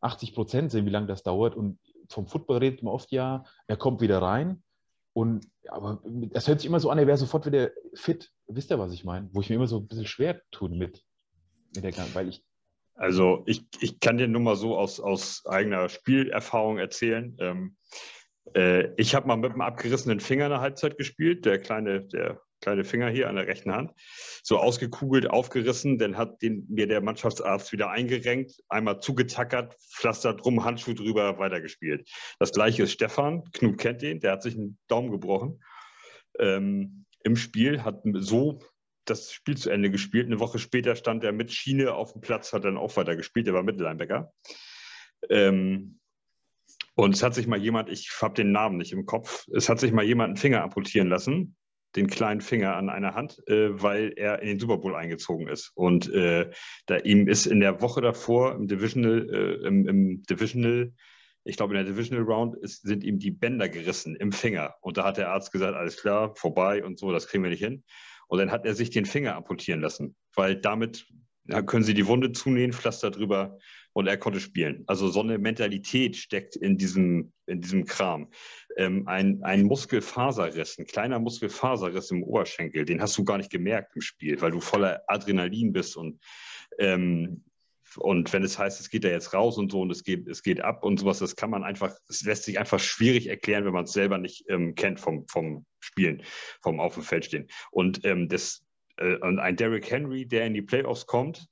80 0.00 0.34
Prozent 0.34 0.70
sind, 0.70 0.86
wie 0.86 0.90
lange 0.90 1.06
das 1.06 1.22
dauert. 1.22 1.54
Und 1.54 1.78
vom 2.08 2.26
Football 2.26 2.58
redet 2.58 2.82
man 2.82 2.94
oft 2.94 3.12
ja, 3.12 3.44
er 3.66 3.76
kommt 3.76 4.00
wieder 4.00 4.22
rein, 4.22 4.62
und 5.16 5.48
aber 5.68 6.02
es 6.34 6.46
hört 6.46 6.60
sich 6.60 6.68
immer 6.68 6.78
so 6.78 6.90
an, 6.90 6.98
er 6.98 7.06
wäre 7.06 7.16
sofort 7.16 7.46
wieder 7.46 7.70
fit. 7.94 8.30
Wisst 8.48 8.70
ihr, 8.70 8.78
was 8.78 8.92
ich 8.92 9.04
meine? 9.04 9.28
Wo 9.32 9.40
ich 9.40 9.48
mir 9.50 9.56
immer 9.56 9.66
so 9.66 9.78
ein 9.78 9.88
bisschen 9.88 10.06
schwer 10.06 10.40
tun 10.50 10.78
mit, 10.78 11.04
mit 11.74 11.84
der 11.84 12.14
weil 12.14 12.28
ich. 12.28 12.44
Also 12.94 13.42
ich, 13.46 13.66
ich 13.80 14.00
kann 14.00 14.16
dir 14.16 14.28
nur 14.28 14.40
mal 14.40 14.56
so 14.56 14.78
aus, 14.78 15.00
aus 15.00 15.44
eigener 15.44 15.88
Spielerfahrung 15.88 16.78
erzählen. 16.78 17.36
Ähm, 17.40 17.76
äh, 18.54 18.94
ich 18.96 19.14
habe 19.14 19.26
mal 19.26 19.36
mit 19.36 19.52
einem 19.52 19.60
abgerissenen 19.60 20.20
Finger 20.20 20.46
eine 20.46 20.60
Halbzeit 20.60 20.96
gespielt. 20.96 21.44
Der 21.44 21.58
kleine, 21.58 22.06
der 22.06 22.40
kleine 22.60 22.84
Finger 22.84 23.08
hier 23.08 23.28
an 23.28 23.36
der 23.36 23.46
rechten 23.46 23.72
Hand, 23.72 23.92
so 24.42 24.58
ausgekugelt, 24.58 25.28
aufgerissen. 25.28 25.98
Dann 25.98 26.16
hat 26.16 26.42
den, 26.42 26.66
mir 26.68 26.86
der 26.86 27.00
Mannschaftsarzt 27.00 27.72
wieder 27.72 27.90
eingerenkt, 27.90 28.62
einmal 28.68 29.00
zugetackert, 29.00 29.74
Pflaster 29.74 30.34
drum, 30.34 30.64
Handschuh 30.64 30.94
drüber, 30.94 31.38
weitergespielt. 31.38 32.08
Das 32.38 32.52
gleiche 32.52 32.84
ist 32.84 32.92
Stefan, 32.92 33.44
Knut 33.52 33.78
kennt 33.78 34.02
den, 34.02 34.20
der 34.20 34.32
hat 34.32 34.42
sich 34.42 34.56
einen 34.56 34.78
Daumen 34.88 35.10
gebrochen. 35.10 35.62
Ähm, 36.38 37.05
Im 37.26 37.34
Spiel 37.36 37.82
hat 37.82 38.02
so 38.14 38.60
das 39.04 39.32
Spiel 39.32 39.56
zu 39.56 39.70
Ende 39.70 39.90
gespielt. 39.90 40.26
Eine 40.26 40.38
Woche 40.38 40.60
später 40.60 40.94
stand 40.94 41.24
er 41.24 41.32
mit 41.32 41.52
Schiene 41.52 41.92
auf 41.92 42.12
dem 42.12 42.20
Platz, 42.20 42.52
hat 42.52 42.64
dann 42.64 42.76
auch 42.76 42.96
weitergespielt. 42.96 43.48
Er 43.48 43.54
war 43.54 43.64
Mittellinebacker. 43.64 44.32
Ähm, 45.28 45.98
und 46.94 47.14
es 47.14 47.22
hat 47.24 47.34
sich 47.34 47.48
mal 47.48 47.58
jemand, 47.58 47.90
ich 47.90 48.10
habe 48.22 48.34
den 48.34 48.52
Namen 48.52 48.78
nicht 48.78 48.92
im 48.92 49.06
Kopf, 49.06 49.46
es 49.52 49.68
hat 49.68 49.80
sich 49.80 49.92
mal 49.92 50.04
jemand 50.04 50.28
einen 50.28 50.36
Finger 50.36 50.62
amputieren 50.62 51.08
lassen 51.08 51.56
den 51.96 52.08
kleinen 52.08 52.40
Finger 52.42 52.76
an 52.76 52.90
einer 52.90 53.14
Hand, 53.14 53.42
äh, 53.48 53.82
weil 53.82 54.12
er 54.16 54.42
in 54.42 54.48
den 54.48 54.60
Super 54.60 54.78
Bowl 54.78 54.94
eingezogen 54.94 55.48
ist. 55.48 55.72
Und 55.74 56.12
äh, 56.12 56.50
da 56.86 56.98
ihm 56.98 57.26
ist 57.26 57.46
in 57.46 57.60
der 57.60 57.80
Woche 57.80 58.00
davor 58.00 58.54
im 58.54 58.68
Divisional, 58.68 59.28
äh, 59.30 59.66
im, 59.66 59.88
im, 59.88 60.22
Divisional, 60.24 60.92
ich 61.46 61.56
glaube 61.56 61.74
in 61.74 61.84
der 61.84 61.92
Divisional 61.92 62.24
Round 62.24 62.56
ist, 62.56 62.82
sind 62.82 63.04
ihm 63.04 63.18
die 63.18 63.30
Bänder 63.30 63.68
gerissen 63.68 64.16
im 64.16 64.32
Finger. 64.32 64.74
Und 64.80 64.96
da 64.96 65.04
hat 65.04 65.16
der 65.16 65.30
Arzt 65.30 65.52
gesagt, 65.52 65.76
alles 65.76 65.96
klar, 65.96 66.34
vorbei 66.34 66.84
und 66.84 66.98
so, 66.98 67.12
das 67.12 67.28
kriegen 67.28 67.42
wir 67.42 67.50
nicht 67.50 67.62
hin. 67.62 67.84
Und 68.28 68.38
dann 68.38 68.50
hat 68.50 68.66
er 68.66 68.74
sich 68.74 68.90
den 68.90 69.06
Finger 69.06 69.36
amputieren 69.36 69.80
lassen, 69.80 70.16
weil 70.34 70.56
damit 70.56 71.06
können 71.66 71.84
sie 71.84 71.94
die 71.94 72.06
Wunde 72.06 72.32
zunähen, 72.32 72.72
Pflaster 72.72 73.10
drüber 73.10 73.58
und 73.92 74.08
er 74.08 74.16
konnte 74.16 74.40
spielen. 74.40 74.82
Also 74.88 75.08
so 75.08 75.20
eine 75.20 75.38
Mentalität 75.38 76.16
steckt 76.16 76.56
in 76.56 76.76
diesem, 76.76 77.32
in 77.46 77.60
diesem 77.60 77.84
Kram. 77.84 78.30
Ähm, 78.76 79.06
ein, 79.06 79.42
ein 79.42 79.62
Muskelfaserriss, 79.62 80.78
ein 80.78 80.86
kleiner 80.86 81.18
Muskelfaserriss 81.20 82.10
im 82.10 82.24
Oberschenkel, 82.24 82.84
den 82.84 83.00
hast 83.00 83.16
du 83.16 83.24
gar 83.24 83.38
nicht 83.38 83.50
gemerkt 83.50 83.94
im 83.94 84.02
Spiel, 84.02 84.40
weil 84.40 84.50
du 84.50 84.60
voller 84.60 85.02
Adrenalin 85.06 85.72
bist 85.72 85.96
und 85.96 86.20
ähm, 86.78 87.44
und 87.98 88.32
wenn 88.32 88.42
es 88.42 88.58
heißt, 88.58 88.80
es 88.80 88.90
geht 88.90 89.04
da 89.04 89.08
jetzt 89.08 89.34
raus 89.34 89.58
und 89.58 89.72
so 89.72 89.80
und 89.80 89.90
es 89.90 90.04
geht, 90.04 90.26
es 90.28 90.42
geht 90.42 90.60
ab 90.60 90.84
und 90.84 91.00
sowas, 91.00 91.18
das 91.18 91.36
kann 91.36 91.50
man 91.50 91.64
einfach, 91.64 91.94
es 92.08 92.22
lässt 92.22 92.44
sich 92.44 92.58
einfach 92.58 92.80
schwierig 92.80 93.28
erklären, 93.28 93.64
wenn 93.64 93.72
man 93.72 93.84
es 93.84 93.92
selber 93.92 94.18
nicht 94.18 94.44
ähm, 94.48 94.74
kennt 94.74 95.00
vom, 95.00 95.26
vom 95.28 95.66
Spielen, 95.80 96.22
vom 96.62 96.80
Auf 96.80 96.94
dem 96.94 97.02
Feld 97.02 97.24
stehen. 97.24 97.48
Und 97.70 98.04
ähm, 98.04 98.28
das, 98.28 98.64
äh, 98.98 99.18
ein 99.20 99.56
Derrick 99.56 99.90
Henry, 99.90 100.26
der 100.26 100.46
in 100.46 100.54
die 100.54 100.62
Playoffs 100.62 101.06
kommt, 101.06 101.46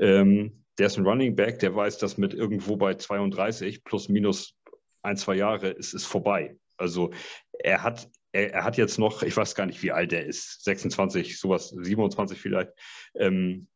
ähm, 0.00 0.64
der 0.78 0.88
ist 0.88 0.98
ein 0.98 1.06
Running 1.06 1.36
Back, 1.36 1.58
der 1.60 1.74
weiß, 1.74 1.98
dass 1.98 2.18
mit 2.18 2.34
irgendwo 2.34 2.76
bei 2.76 2.94
32 2.94 3.84
plus 3.84 4.08
minus 4.08 4.54
ein, 5.02 5.16
zwei 5.16 5.36
Jahre 5.36 5.70
ist 5.70 5.94
es 5.94 6.04
vorbei. 6.04 6.56
Also 6.76 7.12
er 7.52 7.82
hat, 7.82 8.08
er, 8.32 8.52
er, 8.52 8.64
hat 8.64 8.76
jetzt 8.76 8.98
noch, 8.98 9.22
ich 9.22 9.36
weiß 9.36 9.54
gar 9.54 9.66
nicht, 9.66 9.82
wie 9.82 9.92
alt 9.92 10.12
er 10.12 10.26
ist, 10.26 10.64
26, 10.64 11.38
sowas, 11.38 11.70
27 11.70 12.38
vielleicht. 12.38 12.72
Ähm, 13.14 13.68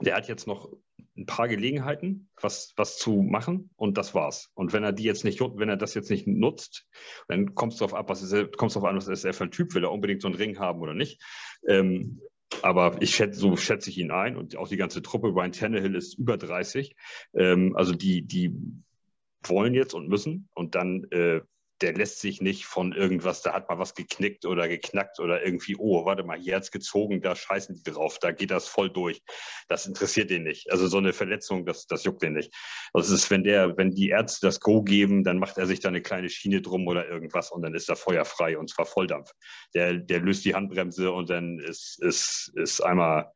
der 0.00 0.16
hat 0.16 0.28
jetzt 0.28 0.46
noch 0.46 0.72
ein 1.16 1.26
paar 1.26 1.48
Gelegenheiten, 1.48 2.28
was, 2.40 2.72
was 2.76 2.98
zu 2.98 3.22
machen 3.22 3.70
und 3.76 3.96
das 3.96 4.14
war's. 4.14 4.50
Und 4.54 4.72
wenn 4.72 4.82
er 4.82 4.92
die 4.92 5.04
jetzt 5.04 5.24
nicht, 5.24 5.40
wenn 5.40 5.68
er 5.68 5.76
das 5.76 5.94
jetzt 5.94 6.10
nicht 6.10 6.26
nutzt, 6.26 6.86
dann 7.28 7.54
kommt 7.54 7.74
es 7.74 7.78
darauf 7.78 7.94
ab, 7.94 8.08
was 8.08 8.22
ist, 8.22 8.56
kommt 8.56 8.74
darauf 8.74 8.88
an, 8.88 8.96
was 8.96 9.08
ist 9.08 9.24
er 9.24 9.34
für 9.34 9.44
ein 9.44 9.50
Typ, 9.50 9.74
will 9.74 9.84
er 9.84 9.92
unbedingt 9.92 10.22
so 10.22 10.28
einen 10.28 10.36
Ring 10.36 10.58
haben 10.58 10.80
oder 10.80 10.94
nicht. 10.94 11.22
Ähm, 11.68 12.20
aber 12.62 13.00
ich 13.00 13.14
schätze, 13.14 13.38
so 13.38 13.56
schätze 13.56 13.90
ich 13.90 13.98
ihn 13.98 14.10
ein 14.10 14.36
und 14.36 14.56
auch 14.56 14.68
die 14.68 14.76
ganze 14.76 15.02
Truppe. 15.02 15.28
Ryan 15.28 15.52
Tannehill 15.52 15.94
ist 15.94 16.18
über 16.18 16.36
30. 16.36 16.94
Ähm, 17.34 17.76
also 17.76 17.94
die, 17.94 18.22
die 18.22 18.54
wollen 19.42 19.74
jetzt 19.74 19.94
und 19.94 20.08
müssen 20.08 20.48
und 20.54 20.74
dann 20.74 21.04
äh, 21.10 21.40
der 21.84 21.92
lässt 21.92 22.20
sich 22.20 22.40
nicht 22.40 22.64
von 22.64 22.92
irgendwas, 22.92 23.42
da 23.42 23.52
hat 23.52 23.68
mal 23.68 23.78
was 23.78 23.94
geknickt 23.94 24.46
oder 24.46 24.68
geknackt 24.68 25.20
oder 25.20 25.44
irgendwie, 25.44 25.76
oh, 25.76 26.06
warte 26.06 26.24
mal, 26.24 26.38
hier 26.38 26.56
hat 26.56 26.62
es 26.62 26.70
gezogen, 26.70 27.20
da 27.20 27.36
scheißen 27.36 27.74
die 27.74 27.82
drauf, 27.82 28.18
da 28.18 28.32
geht 28.32 28.50
das 28.50 28.66
voll 28.66 28.88
durch. 28.88 29.20
Das 29.68 29.84
interessiert 29.84 30.30
den 30.30 30.44
nicht. 30.44 30.72
Also 30.72 30.88
so 30.88 30.96
eine 30.96 31.12
Verletzung, 31.12 31.66
das, 31.66 31.86
das 31.86 32.04
juckt 32.04 32.22
den 32.22 32.32
nicht. 32.32 32.54
Es 32.94 33.10
ist, 33.10 33.30
wenn 33.30 33.44
der, 33.44 33.76
wenn 33.76 33.90
die 33.90 34.08
Ärzte 34.08 34.46
das 34.46 34.60
Go 34.60 34.82
geben, 34.82 35.24
dann 35.24 35.38
macht 35.38 35.58
er 35.58 35.66
sich 35.66 35.80
da 35.80 35.88
eine 35.88 36.00
kleine 36.00 36.30
Schiene 36.30 36.62
drum 36.62 36.86
oder 36.86 37.06
irgendwas 37.06 37.52
und 37.52 37.60
dann 37.60 37.74
ist 37.74 37.90
er 37.90 37.96
feuerfrei 37.96 38.56
und 38.56 38.70
zwar 38.70 38.86
Volldampf. 38.86 39.30
Der, 39.74 39.92
der 39.92 40.20
löst 40.20 40.46
die 40.46 40.54
Handbremse 40.54 41.12
und 41.12 41.28
dann 41.28 41.58
ist, 41.58 42.02
ist, 42.02 42.50
ist 42.54 42.80
einmal 42.80 43.30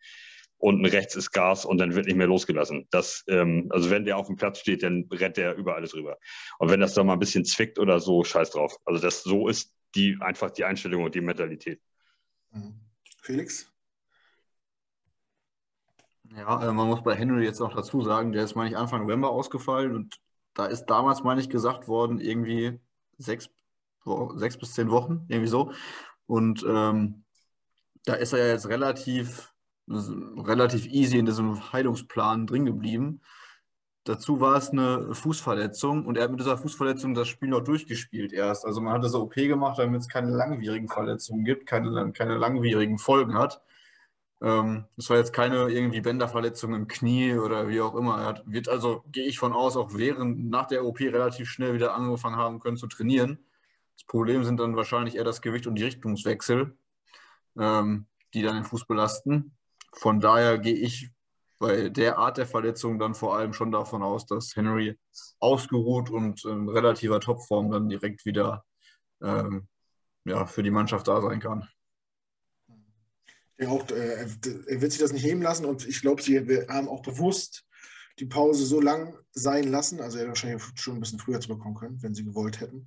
unten 0.59 0.85
rechts 0.85 1.17
ist 1.17 1.33
Gas 1.33 1.65
und 1.65 1.79
dann 1.79 1.95
wird 1.95 2.07
nicht 2.07 2.17
mehr 2.17 2.27
losgelassen. 2.27 2.87
Das, 2.91 3.25
ähm, 3.29 3.69
also 3.71 3.91
wenn 3.91 4.05
der 4.05 4.19
auf 4.19 4.27
dem 4.27 4.37
Platz 4.37 4.59
steht, 4.59 4.83
dann 4.83 5.09
rennt 5.13 5.37
der 5.37 5.55
über 5.57 5.77
alles 5.77 5.95
rüber. 5.95 6.19
Und 6.59 6.71
wenn 6.71 6.81
das 6.81 6.95
da 6.95 7.05
mal 7.05 7.15
ein 7.15 7.19
bisschen 7.19 7.45
zwickt 7.45 7.79
oder 7.79 8.01
so, 8.01 8.25
scheiß 8.25 8.51
drauf. 8.51 8.77
Also 8.85 9.01
das 9.01 9.23
so 9.23 9.49
ist 9.49 9.73
die 9.95 10.19
einfach 10.21 10.51
die 10.51 10.65
Einstellung 10.65 11.05
und 11.05 11.15
die 11.15 11.21
Mentalität. 11.21 11.81
Mhm. 12.51 12.81
Felix? 13.23 13.73
Ja, 16.37 16.69
äh, 16.69 16.73
man 16.73 16.89
muss 16.89 17.03
bei 17.03 17.15
Henry 17.15 17.45
jetzt 17.45 17.61
noch 17.61 17.75
dazu 17.75 18.03
sagen, 18.03 18.33
der 18.33 18.45
ist, 18.45 18.55
meine 18.55 18.71
ich, 18.71 18.77
Anfang 18.77 19.03
November 19.03 19.31
ausgefallen 19.31 19.95
und 19.95 20.21
da 20.55 20.67
ist 20.67 20.87
damals, 20.87 21.23
meine 21.23 21.41
ich, 21.41 21.49
gesagt 21.49 21.89
worden, 21.89 22.21
irgendwie 22.21 22.81
sechs, 23.17 23.49
sechs 24.35 24.59
bis 24.59 24.75
zehn 24.75 24.91
Wochen, 24.91 25.25
irgendwie 25.29 25.49
so. 25.49 25.73
Und 26.27 26.65
ähm, 26.69 27.25
da 28.05 28.15
ist 28.15 28.33
er 28.33 28.41
ja 28.41 28.53
jetzt 28.53 28.69
relativ, 28.69 29.55
relativ 29.91 30.87
easy 30.87 31.19
in 31.19 31.27
diesem 31.27 31.73
Heilungsplan 31.73 32.47
drin 32.47 32.67
geblieben. 32.67 33.21
Dazu 34.05 34.41
war 34.41 34.57
es 34.57 34.71
eine 34.71 35.15
Fußverletzung 35.15 36.07
und 36.07 36.17
er 36.17 36.25
hat 36.25 36.31
mit 36.31 36.41
dieser 36.41 36.57
Fußverletzung 36.57 37.15
das 37.15 37.29
Spiel 37.29 37.51
noch 37.51 37.63
durchgespielt 37.63 38.33
erst. 38.33 38.65
Also 38.65 38.81
man 38.81 38.95
hat 38.95 39.05
das 39.05 39.15
OP 39.15 39.35
gemacht, 39.35 39.79
damit 39.79 40.01
es 40.01 40.09
keine 40.09 40.31
langwierigen 40.31 40.89
Verletzungen 40.89 41.45
gibt, 41.45 41.67
keine, 41.67 42.13
keine 42.13 42.39
langwierigen 42.39 42.99
Folgen 42.99 43.35
hat. 43.35 43.61
Ähm, 44.41 44.87
war 44.97 45.17
jetzt 45.17 45.33
keine 45.33 45.69
irgendwie 45.69 46.01
Bänderverletzung 46.01 46.75
im 46.75 46.87
Knie 46.87 47.35
oder 47.35 47.69
wie 47.69 47.81
auch 47.81 47.95
immer. 47.95 48.23
Er 48.23 48.43
wird 48.47 48.69
also, 48.69 49.03
gehe 49.13 49.27
ich 49.27 49.39
von 49.39 49.53
aus, 49.53 49.77
auch 49.77 49.93
während 49.95 50.49
nach 50.49 50.69
der 50.69 50.85
OP 50.85 51.01
relativ 51.01 51.51
schnell 51.51 51.75
wieder 51.75 51.95
angefangen 51.95 52.37
haben 52.37 52.61
können 52.61 52.77
zu 52.77 52.87
trainieren. 52.87 53.39
Das 53.97 54.05
Problem 54.07 54.45
sind 54.45 54.61
dann 54.61 54.77
wahrscheinlich 54.77 55.17
eher 55.17 55.25
das 55.25 55.43
Gewicht 55.43 55.67
und 55.67 55.75
die 55.75 55.85
Richtungswechsel, 55.85 56.79
ähm, 57.59 58.07
die 58.33 58.43
dann 58.43 58.55
den 58.55 58.65
Fuß 58.65 58.87
belasten. 58.87 59.58
Von 59.99 60.21
daher 60.21 60.59
gehe 60.59 60.75
ich 60.75 61.11
bei 61.59 61.89
der 61.89 62.19
Art 62.19 62.39
der 62.39 62.47
Verletzung 62.47 62.99
dann 62.99 63.15
vor 63.15 63.37
allem 63.37 63.53
schon 63.53 63.73
davon 63.73 64.03
aus, 64.03 64.27
dass 64.27 64.55
Henry 64.55 64.97
ausgeruht 65.41 66.09
und 66.09 66.45
in 66.45 66.69
relativer 66.69 67.21
Topform 67.21 67.71
dann 67.71 67.89
direkt 67.89 68.25
wieder 68.25 68.65
ähm, 69.23 69.67
ja, 70.25 70.47
für 70.47 70.63
die 70.63 70.71
Mannschaft 70.71 71.09
da 71.09 71.21
sein 71.21 71.41
kann. 71.41 71.69
Ja, 73.59 73.71
auch, 73.71 73.91
äh, 73.91 74.29
er 74.67 74.81
wird 74.81 74.93
sich 74.93 75.01
das 75.01 75.13
nicht 75.13 75.25
nehmen 75.25 75.43
lassen 75.43 75.65
und 75.65 75.87
ich 75.87 76.01
glaube, 76.01 76.23
sie 76.23 76.39
haben 76.69 76.89
auch 76.89 77.03
bewusst 77.03 77.65
die 78.21 78.27
Pause 78.27 78.65
so 78.65 78.81
lang 78.81 79.19
sein 79.33 79.65
lassen. 79.65 80.01
Also 80.01 80.17
er 80.17 80.23
hätte 80.23 80.29
wahrscheinlich 80.31 80.63
schon 80.77 80.97
ein 80.97 81.01
bisschen 81.01 81.19
früher 81.19 81.41
zu 81.41 81.49
bekommen 81.49 81.75
können, 81.75 82.03
wenn 82.03 82.15
sie 82.15 82.25
gewollt 82.25 82.61
hätten. 82.61 82.87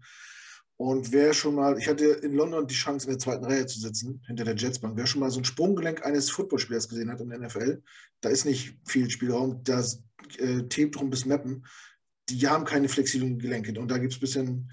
Und 0.82 1.12
wer 1.12 1.32
schon 1.32 1.54
mal, 1.54 1.78
ich 1.78 1.88
hatte 1.88 2.06
in 2.06 2.34
London 2.34 2.66
die 2.66 2.74
Chance, 2.74 3.06
in 3.06 3.12
der 3.12 3.20
zweiten 3.20 3.46
Reihe 3.46 3.68
zu 3.68 3.80
sitzen, 3.80 4.20
hinter 4.26 4.46
der 4.46 4.56
Jetsbank, 4.56 4.98
wer 4.98 5.06
schon 5.06 5.20
mal 5.20 5.30
so 5.30 5.40
ein 5.40 5.46
Sprunggelenk 5.46 6.04
eines 6.04 6.32
Footballspielers 6.32 6.90
gesehen 6.90 7.12
hat 7.12 7.22
in 7.22 7.30
der 7.30 7.38
NFL, 7.38 7.84
da 8.22 8.30
ist 8.30 8.46
nicht 8.46 8.80
viel 8.88 9.08
Spielraum, 9.12 9.64
da 9.64 9.82
äh, 10.40 10.64
Tape 10.70 10.90
drum 10.90 11.12
bis 11.12 11.28
Mappen, 11.28 11.68
die 12.30 12.48
haben 12.48 12.66
keine 12.66 12.90
flexiblen 12.90 13.38
Gelenke. 13.38 13.80
Und 13.80 13.92
da 13.92 14.00
gibt 14.00 14.14
es 14.14 14.18
ein 14.18 14.22
bisschen, 14.22 14.72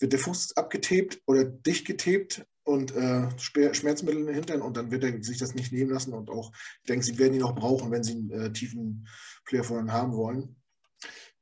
wird 0.00 0.12
der 0.12 0.18
Fuß 0.18 0.56
abgetaped 0.56 1.22
oder 1.26 1.44
dicht 1.44 1.86
getaped 1.86 2.44
und 2.64 2.92
äh, 2.96 3.28
Schmerzmittel 3.38 4.18
in 4.22 4.26
den 4.26 4.34
Hintern 4.34 4.62
und 4.62 4.76
dann 4.76 4.90
wird 4.90 5.04
er 5.04 5.22
sich 5.22 5.38
das 5.38 5.54
nicht 5.54 5.70
nehmen 5.70 5.92
lassen 5.92 6.12
und 6.12 6.28
auch, 6.28 6.50
ich 6.82 6.88
denke, 6.88 7.04
sie 7.04 7.16
werden 7.20 7.34
ihn 7.34 7.44
auch 7.44 7.54
brauchen, 7.54 7.92
wenn 7.92 8.02
sie 8.02 8.14
einen 8.14 8.30
äh, 8.32 8.52
tiefen 8.52 9.06
Player 9.44 9.62
von 9.62 9.92
haben 9.92 10.12
wollen. 10.12 10.56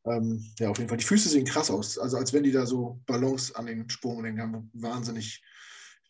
Ähm, 0.04 0.44
ja, 0.58 0.70
auf 0.70 0.78
jeden 0.78 0.88
Fall. 0.88 0.98
Die 0.98 1.04
Füße 1.04 1.28
sehen 1.28 1.44
krass 1.44 1.70
aus. 1.70 1.98
Also 1.98 2.16
als 2.16 2.32
wenn 2.32 2.44
die 2.44 2.52
da 2.52 2.66
so 2.66 3.00
Ballons 3.06 3.54
an 3.54 3.66
den 3.66 3.88
Sprunggelenken 3.88 4.42
haben. 4.42 4.70
Wahnsinnig 4.74 5.42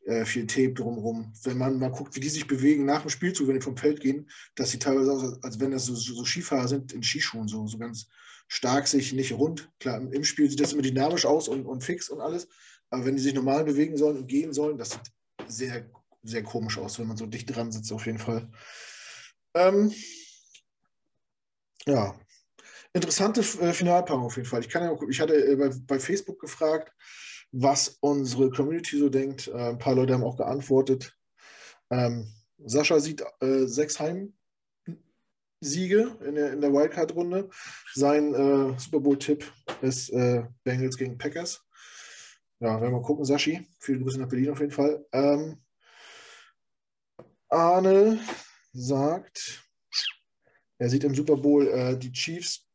äh, 0.05 0.25
viel 0.25 0.47
Tape 0.47 0.73
drumherum. 0.73 1.33
Wenn 1.43 1.59
man 1.59 1.79
mal 1.79 1.91
guckt, 1.91 2.15
wie 2.17 2.21
die 2.21 2.29
sich 2.29 2.47
bewegen 2.47 2.85
nach 2.85 3.03
dem 3.03 3.11
Spielzug, 3.11 3.49
wenn 3.49 3.57
die 3.57 3.61
vom 3.61 3.77
Feld 3.77 4.01
gehen, 4.01 4.29
dass 4.55 4.71
sie 4.71 4.79
teilweise 4.79 5.13
aus, 5.13 5.43
als 5.43 5.61
wenn 5.61 5.71
das 5.71 5.87
so, 5.87 5.95
so, 5.95 6.15
so 6.15 6.25
Skifahrer 6.25 6.69
sind 6.69 6.93
in 6.93 7.03
Skischuhen, 7.03 7.49
so, 7.49 7.67
so 7.67 7.79
ganz 7.79 8.09
stark 8.47 8.87
sich, 8.89 9.13
nicht 9.13 9.33
rund. 9.33 9.71
Klar, 9.79 10.01
im 10.01 10.25
Spiel 10.25 10.49
sieht 10.49 10.61
das 10.61 10.73
immer 10.73 10.83
dynamisch 10.83 11.27
aus 11.27 11.49
und, 11.49 11.67
und 11.67 11.85
fix 11.85 12.09
und 12.09 12.21
alles. 12.21 12.49
Aber 12.91 13.05
wenn 13.05 13.17
die 13.17 13.23
sich 13.23 13.35
normal 13.35 13.65
bewegen 13.65 13.97
sollen 13.97 14.17
und 14.17 14.27
gehen 14.27 14.55
sollen, 14.55 14.79
das 14.79 14.93
sieht 14.93 15.13
sehr, 15.47 15.91
sehr 16.23 16.43
komisch 16.43 16.79
aus, 16.79 16.99
wenn 16.99 17.07
man 17.07 17.17
so 17.17 17.27
dicht 17.27 17.55
dran 17.55 17.71
sitzt, 17.71 17.93
auf 17.93 18.07
jeden 18.07 18.19
Fall. 18.19 18.51
Ähm, 19.55 19.93
ja, 21.87 22.19
interessante 22.93 23.41
äh, 23.41 23.73
Finalpaarung 23.73 24.25
auf 24.25 24.37
jeden 24.37 24.49
Fall. 24.49 24.61
Ich, 24.61 24.69
kann 24.69 24.83
ja, 24.83 24.97
ich 25.09 25.21
hatte 25.21 25.35
äh, 25.35 25.57
bei, 25.57 25.71
bei, 25.87 25.99
Facebook 25.99 26.41
gefragt, 26.41 26.93
was 27.53 27.99
unsere 28.01 28.51
Community 28.51 28.99
so 28.99 29.09
denkt. 29.09 29.49
Äh, 29.49 29.71
ein 29.71 29.79
paar 29.79 29.95
Leute 29.95 30.15
haben 30.15 30.25
auch 30.25 30.37
geantwortet. 30.37 31.17
Ähm, 31.91 32.33
Sascha 32.59 33.01
sieht 33.01 33.23
äh, 33.41 33.67
sechs 33.67 33.99
Heimsiege 34.01 34.35
in 36.25 36.35
der, 36.35 36.53
in 36.53 36.61
der 36.61 36.73
Wildcard-Runde. 36.73 37.51
Sein 37.95 38.75
Super 38.79 39.01
Bowl-Tipp 39.01 39.51
ist 39.81 40.13
Bengals 40.65 40.97
gegen 40.97 41.19
Packers. 41.19 41.65
Ja, 42.61 42.81
werden 42.81 42.95
wir 42.95 43.03
gucken, 43.03 43.25
Sashi. 43.25 43.69
Viele 43.79 44.01
Grüße 44.01 44.19
nach 44.19 44.29
Berlin 44.29 44.51
auf 44.51 44.59
jeden 44.59 44.73
Fall. 44.73 45.07
Ähm, 45.13 45.63
Arne 47.49 48.19
sagt, 48.73 49.65
er 50.79 50.89
sieht 50.89 51.05
im 51.05 51.15
Super 51.15 51.37
Bowl 51.37 51.69
äh, 51.69 51.97
die 51.97 52.13
Chiefs 52.13 52.68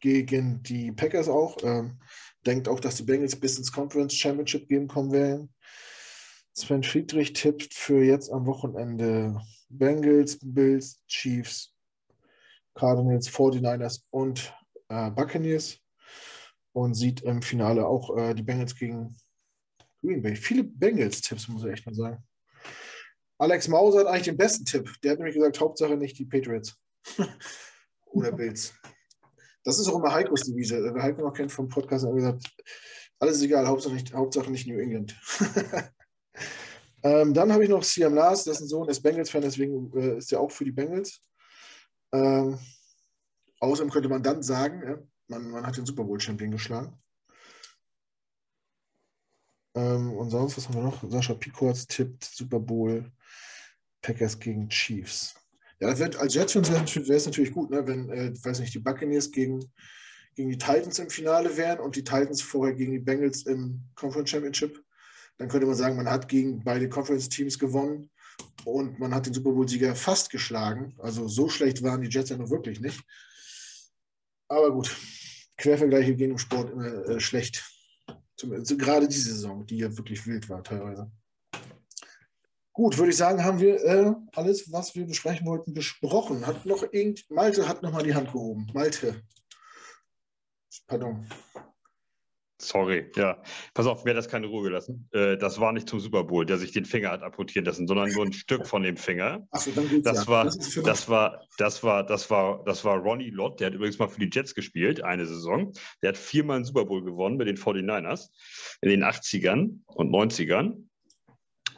gegen 0.00 0.62
die 0.62 0.92
Packers 0.92 1.28
auch. 1.28 1.56
Ähm, 1.62 1.98
denkt 2.46 2.68
auch, 2.68 2.80
dass 2.80 2.96
die 2.96 3.02
Bengals 3.02 3.36
bis 3.36 3.58
ins 3.58 3.72
Conference 3.72 4.14
Championship 4.14 4.68
Game 4.68 4.88
kommen 4.88 5.12
werden. 5.12 5.52
Sven 6.52 6.82
Friedrich 6.82 7.32
tippt 7.32 7.74
für 7.74 8.02
jetzt 8.02 8.30
am 8.30 8.46
Wochenende 8.46 9.40
Bengals, 9.68 10.38
Bills, 10.40 11.02
Chiefs, 11.06 11.74
Cardinals, 12.74 13.28
49ers 13.28 14.02
und 14.10 14.54
äh, 14.88 15.10
Buccaneers 15.10 15.78
und 16.72 16.94
sieht 16.94 17.22
im 17.22 17.42
Finale 17.42 17.86
auch 17.86 18.16
äh, 18.16 18.34
die 18.34 18.42
Bengals 18.42 18.74
gegen 18.76 19.16
Green 20.02 20.22
Bay. 20.22 20.36
Viele 20.36 20.64
Bengals-Tipps, 20.64 21.48
muss 21.48 21.64
ich 21.64 21.72
echt 21.72 21.86
mal 21.86 21.94
sagen. 21.94 22.22
Alex 23.38 23.68
Mauser 23.68 24.00
hat 24.00 24.06
eigentlich 24.06 24.24
den 24.24 24.36
besten 24.36 24.64
Tipp. 24.64 24.90
Der 25.02 25.12
hat 25.12 25.18
nämlich 25.18 25.34
gesagt, 25.34 25.60
Hauptsache 25.60 25.96
nicht 25.96 26.18
die 26.18 26.24
Patriots. 26.24 26.76
Oder 28.06 28.32
Bills. 28.32 28.74
Das 29.66 29.80
ist 29.80 29.88
auch 29.88 29.96
immer 29.96 30.12
Heikos 30.12 30.42
Devise. 30.42 30.94
Wer 30.94 31.02
Heiko 31.02 31.22
noch 31.22 31.32
kennt 31.32 31.50
vom 31.50 31.68
Podcast, 31.68 32.06
hat 32.06 32.14
gesagt, 32.14 32.54
alles 33.18 33.38
ist 33.38 33.42
egal, 33.42 33.66
Hauptsache 33.66 33.94
nicht, 33.94 34.14
Hauptsache 34.14 34.48
nicht 34.48 34.68
New 34.68 34.78
England. 34.78 35.18
ähm, 37.02 37.34
dann 37.34 37.52
habe 37.52 37.64
ich 37.64 37.68
noch 37.68 37.82
Siam 37.82 38.14
Lars, 38.14 38.44
dessen 38.44 38.68
Sohn 38.68 38.88
ist 38.88 39.02
Bengals-Fan, 39.02 39.42
deswegen 39.42 39.92
äh, 39.98 40.18
ist 40.18 40.32
er 40.32 40.38
auch 40.38 40.52
für 40.52 40.64
die 40.64 40.70
Bengals. 40.70 41.20
Ähm, 42.12 42.60
außerdem 43.58 43.90
könnte 43.90 44.08
man 44.08 44.22
dann 44.22 44.40
sagen, 44.40 44.82
ja, 44.86 44.98
man, 45.26 45.50
man 45.50 45.66
hat 45.66 45.76
den 45.76 45.84
Super 45.84 46.04
Bowl-Champion 46.04 46.52
geschlagen. 46.52 46.96
Ähm, 49.74 50.12
und 50.12 50.30
sonst, 50.30 50.56
was 50.56 50.68
haben 50.68 50.76
wir 50.76 50.82
noch? 50.82 51.10
Sascha 51.10 51.34
Picords 51.34 51.88
tippt 51.88 52.22
Super 52.22 52.60
Bowl 52.60 53.10
Packers 54.00 54.38
gegen 54.38 54.68
Chiefs. 54.68 55.34
Ja, 55.80 55.90
das 55.90 55.98
wird, 55.98 56.16
als 56.16 56.34
Jets-Fans 56.34 56.96
wäre 56.96 57.14
es 57.14 57.26
natürlich 57.26 57.52
gut, 57.52 57.70
ne, 57.70 57.86
wenn, 57.86 58.08
äh, 58.08 58.32
weiß 58.42 58.60
nicht, 58.60 58.74
die 58.74 58.78
Buccaneers 58.78 59.30
gegen, 59.30 59.60
gegen 60.34 60.48
die 60.48 60.58
Titans 60.58 60.98
im 60.98 61.10
Finale 61.10 61.56
wären 61.56 61.80
und 61.80 61.96
die 61.96 62.04
Titans 62.04 62.40
vorher 62.40 62.74
gegen 62.74 62.92
die 62.92 62.98
Bengals 62.98 63.42
im 63.44 63.82
Conference 63.94 64.30
Championship. 64.30 64.82
Dann 65.38 65.48
könnte 65.48 65.66
man 65.66 65.76
sagen, 65.76 65.96
man 65.96 66.10
hat 66.10 66.28
gegen 66.28 66.64
beide 66.64 66.88
Conference-Teams 66.88 67.58
gewonnen 67.58 68.10
und 68.64 68.98
man 68.98 69.14
hat 69.14 69.26
den 69.26 69.34
Super 69.34 69.52
Bowl-Sieger 69.52 69.94
fast 69.94 70.30
geschlagen. 70.30 70.94
Also 70.98 71.28
so 71.28 71.48
schlecht 71.48 71.82
waren 71.82 72.00
die 72.00 72.08
Jets 72.08 72.30
ja 72.30 72.38
noch 72.38 72.50
wirklich 72.50 72.80
nicht. 72.80 73.02
Aber 74.48 74.72
gut, 74.72 74.96
Quervergleiche 75.58 76.14
gehen 76.14 76.30
im 76.30 76.38
Sport 76.38 76.70
immer 76.70 77.08
äh, 77.08 77.20
schlecht. 77.20 77.64
Zum, 78.36 78.50
gerade 78.78 79.08
diese 79.08 79.32
Saison, 79.32 79.66
die 79.66 79.78
ja 79.78 79.96
wirklich 79.96 80.26
wild 80.26 80.48
war 80.48 80.62
teilweise. 80.62 81.10
Gut, 82.76 82.98
würde 82.98 83.08
ich 83.08 83.16
sagen, 83.16 83.42
haben 83.42 83.58
wir 83.58 83.82
äh, 83.82 84.12
alles, 84.34 84.70
was 84.70 84.94
wir 84.94 85.06
besprechen 85.06 85.46
wollten, 85.46 85.72
besprochen. 85.72 86.46
Hat 86.46 86.66
noch 86.66 86.82
irgend 86.92 87.24
Malte 87.30 87.66
hat 87.66 87.82
noch 87.82 87.90
mal 87.90 88.02
die 88.02 88.14
Hand 88.14 88.32
gehoben. 88.32 88.66
Malte. 88.74 89.22
Pardon. 90.86 91.26
Sorry, 92.60 93.10
ja. 93.16 93.42
Pass 93.72 93.86
auf, 93.86 94.04
mir 94.04 94.10
hat 94.10 94.18
das 94.18 94.28
keine 94.28 94.48
Ruhe 94.48 94.64
gelassen. 94.64 95.08
Äh, 95.12 95.38
das 95.38 95.58
war 95.58 95.72
nicht 95.72 95.88
zum 95.88 96.00
Super 96.00 96.24
Bowl, 96.24 96.44
der 96.44 96.58
sich 96.58 96.72
den 96.72 96.84
Finger 96.84 97.12
hat 97.12 97.22
amputieren 97.22 97.64
lassen, 97.64 97.88
sondern 97.88 98.10
nur 98.12 98.26
ein 98.26 98.34
Stück 98.34 98.66
von 98.66 98.82
dem 98.82 98.98
Finger. 98.98 99.48
Achso, 99.52 99.70
dann 99.70 99.88
geht's 99.88 100.04
das 100.04 100.26
ja. 100.26 100.28
war, 100.30 100.44
das, 100.44 100.58
das 100.58 101.08
war, 101.08 101.46
das 101.56 101.82
war, 101.82 102.04
das 102.04 102.28
war, 102.28 102.62
das 102.64 102.84
war 102.84 102.98
Ronnie 102.98 103.30
Lott, 103.30 103.58
der 103.58 103.68
hat 103.68 103.74
übrigens 103.74 103.98
mal 103.98 104.08
für 104.08 104.20
die 104.20 104.28
Jets 104.30 104.54
gespielt, 104.54 105.02
eine 105.02 105.24
Saison. 105.24 105.72
Der 106.02 106.10
hat 106.10 106.18
viermal 106.18 106.56
einen 106.56 106.66
Super 106.66 106.84
Bowl 106.84 107.02
gewonnen 107.02 107.38
mit 107.38 107.48
den 107.48 107.56
49ers 107.56 108.28
in 108.82 108.90
den 108.90 109.02
80ern 109.02 109.78
und 109.86 110.10
90ern. 110.10 110.86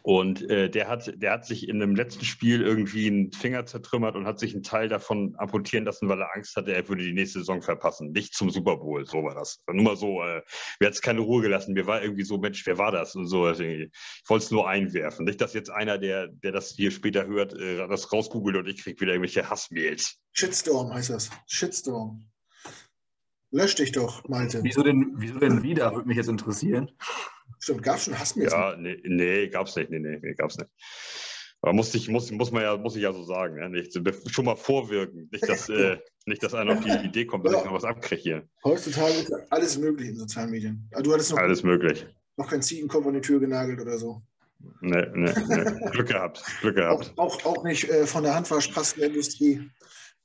Und 0.08 0.48
äh, 0.48 0.70
der, 0.70 0.88
hat, 0.88 1.12
der 1.20 1.32
hat 1.32 1.44
sich 1.44 1.68
in 1.68 1.82
einem 1.82 1.94
letzten 1.94 2.24
Spiel 2.24 2.62
irgendwie 2.62 3.08
einen 3.08 3.30
Finger 3.30 3.66
zertrümmert 3.66 4.16
und 4.16 4.24
hat 4.24 4.38
sich 4.38 4.54
einen 4.54 4.62
Teil 4.62 4.88
davon 4.88 5.34
amputieren 5.36 5.84
lassen, 5.84 6.08
weil 6.08 6.18
er 6.22 6.34
Angst 6.34 6.56
hatte, 6.56 6.74
er 6.74 6.88
würde 6.88 7.02
die 7.02 7.12
nächste 7.12 7.40
Saison 7.40 7.60
verpassen. 7.60 8.12
Nicht 8.12 8.32
zum 8.32 8.48
Super 8.48 8.78
Bowl, 8.78 9.04
so 9.04 9.22
war 9.22 9.34
das. 9.34 9.60
Nur 9.70 9.84
mal 9.84 9.96
so, 9.98 10.22
äh, 10.22 10.40
mir 10.80 10.86
hat 10.86 10.94
es 10.94 11.02
keine 11.02 11.20
Ruhe 11.20 11.42
gelassen. 11.42 11.74
Mir 11.74 11.86
war 11.86 12.02
irgendwie 12.02 12.24
so, 12.24 12.38
Mensch, 12.38 12.64
wer 12.64 12.78
war 12.78 12.90
das? 12.90 13.16
Und 13.16 13.26
so, 13.26 13.44
also 13.44 13.62
ich 13.62 13.90
wollte 14.26 14.46
es 14.46 14.50
nur 14.50 14.66
einwerfen. 14.66 15.26
Nicht, 15.26 15.42
dass 15.42 15.52
jetzt 15.52 15.68
einer, 15.68 15.98
der, 15.98 16.28
der 16.28 16.52
das 16.52 16.70
hier 16.70 16.90
später 16.90 17.26
hört, 17.26 17.52
äh, 17.52 17.86
das 17.86 18.10
rausgoogelt 18.10 18.56
und 18.56 18.66
ich 18.66 18.82
kriege 18.82 18.98
wieder 19.02 19.12
irgendwelche 19.12 19.50
Hassmails. 19.50 20.16
Shitstorm 20.32 20.90
heißt 20.94 21.10
das. 21.10 21.28
Shitstorm. 21.46 22.26
Lösch 23.50 23.74
dich 23.74 23.92
doch, 23.92 24.26
Malte. 24.26 24.60
Wieso 24.62 24.82
denn, 24.82 25.12
wieso 25.16 25.38
denn 25.38 25.62
wieder, 25.62 25.94
würde 25.94 26.08
mich 26.08 26.16
jetzt 26.16 26.30
interessieren. 26.30 26.92
Stimmt, 27.60 27.82
gab 27.82 27.96
es 27.96 28.04
schon 28.04 28.18
Hass 28.18 28.34
Ja, 28.36 28.76
nee, 28.76 29.00
nee, 29.04 29.48
gab 29.48 29.66
es 29.66 29.76
nicht. 29.76 29.90
Nee, 29.90 29.98
nee, 29.98 30.18
nee 30.20 30.34
gab 30.34 30.50
es 30.50 30.58
nicht. 30.58 30.70
Aber 31.60 31.72
muss, 31.72 31.92
ich, 31.94 32.08
muss, 32.08 32.30
muss, 32.30 32.52
man 32.52 32.62
ja, 32.62 32.76
muss 32.76 32.94
ich 32.94 33.02
ja 33.02 33.12
so 33.12 33.24
sagen, 33.24 33.56
ne? 33.56 33.68
nicht, 33.68 33.92
schon 34.30 34.44
mal 34.44 34.56
vorwirken. 34.56 35.28
Nicht, 35.32 35.48
dass, 35.48 35.68
äh, 35.68 35.98
nicht, 36.24 36.42
dass 36.42 36.54
einer 36.54 36.74
auf 36.74 36.84
die 36.84 37.06
Idee 37.06 37.26
kommt, 37.26 37.44
dass 37.44 37.52
ja. 37.54 37.58
ich 37.58 37.64
noch 37.64 37.74
was 37.74 37.84
abkriege 37.84 38.22
hier. 38.22 38.48
Heutzutage 38.62 39.12
ist 39.14 39.32
alles 39.50 39.76
möglich 39.76 40.10
in 40.10 40.16
sozialen 40.16 40.50
Medien. 40.50 40.88
du 41.02 41.12
hattest 41.12 41.32
noch, 41.32 41.38
alles 41.38 41.64
möglich. 41.64 42.06
Noch 42.36 42.48
kein 42.48 42.62
Ziegenkopf 42.62 43.06
an 43.06 43.14
die 43.14 43.20
Tür 43.20 43.40
genagelt 43.40 43.80
oder 43.80 43.98
so. 43.98 44.22
Nee, 44.80 45.06
nee, 45.14 45.32
nee. 45.48 45.90
Glück 45.90 46.08
gehabt. 46.08 46.44
Glück 46.60 46.76
gehabt. 46.76 47.12
Auch, 47.16 47.44
auch, 47.44 47.44
auch 47.44 47.64
nicht 47.64 47.88
äh, 47.88 48.06
von 48.06 48.22
der 48.22 48.34
Handwaschpastenindustrie, 48.34 49.68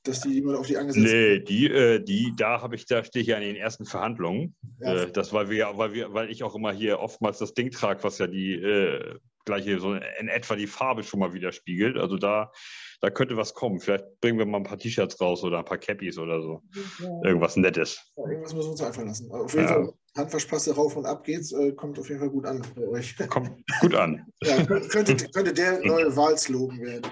dass 0.04 0.20
die 0.20 0.34
jemand 0.34 0.58
auf 0.58 0.66
die 0.66 0.76
angesetzt 0.76 1.04
Nee, 1.04 1.40
die, 1.40 1.66
äh, 1.66 2.02
die, 2.02 2.32
da 2.36 2.62
habe 2.62 2.76
ich, 2.76 2.86
da 2.86 3.02
stehe 3.02 3.22
ich 3.22 3.28
ja 3.28 3.36
in 3.36 3.42
den 3.42 3.56
ersten 3.56 3.86
Verhandlungen. 3.86 4.54
Ja. 4.80 5.02
Äh, 5.02 5.12
das, 5.12 5.32
weil 5.32 5.50
wir, 5.50 5.72
weil 5.74 5.92
wir, 5.92 6.12
weil 6.12 6.30
ich 6.30 6.44
auch 6.44 6.54
immer 6.54 6.72
hier 6.72 7.00
oftmals 7.00 7.38
das 7.38 7.54
Ding 7.54 7.70
trage, 7.70 8.04
was 8.04 8.18
ja 8.18 8.26
die 8.26 8.54
äh, 8.54 9.18
gleiche, 9.44 9.80
so 9.80 9.94
in 9.94 10.28
etwa 10.28 10.56
die 10.56 10.66
Farbe 10.66 11.02
schon 11.02 11.20
mal 11.20 11.32
widerspiegelt. 11.32 11.96
Also 11.96 12.16
da, 12.16 12.52
da 13.00 13.10
könnte 13.10 13.36
was 13.36 13.54
kommen. 13.54 13.80
Vielleicht 13.80 14.20
bringen 14.20 14.38
wir 14.38 14.46
mal 14.46 14.58
ein 14.58 14.64
paar 14.64 14.78
T-Shirts 14.78 15.20
raus 15.20 15.42
oder 15.42 15.58
ein 15.58 15.64
paar 15.64 15.78
Cappies 15.78 16.18
oder 16.18 16.40
so. 16.40 16.62
Ja. 17.00 17.22
Irgendwas 17.24 17.56
Nettes. 17.56 18.12
Ja, 18.16 18.24
irgendwas 18.24 18.54
müssen 18.54 18.66
wir 18.68 18.72
uns 18.72 18.82
einfallen 18.82 19.08
lassen. 19.08 19.30
Auf 19.30 19.54
jeden 19.54 19.68
Fall 19.68 19.92
Handwaschpaste 20.16 20.74
rauf 20.74 20.96
und 20.96 21.06
ab 21.06 21.24
geht's, 21.24 21.52
äh, 21.52 21.72
kommt 21.72 21.98
auf 21.98 22.08
jeden 22.08 22.20
Fall 22.20 22.30
gut 22.30 22.46
an 22.46 22.62
bei 22.76 22.86
euch. 22.86 23.16
Kommt 23.28 23.50
gut 23.80 23.94
an. 23.94 24.24
ja, 24.42 24.64
könnte, 24.64 25.16
könnte 25.16 25.52
der 25.52 25.80
neue 25.84 26.14
Wahlslogan 26.16 26.80
werden. 26.80 27.10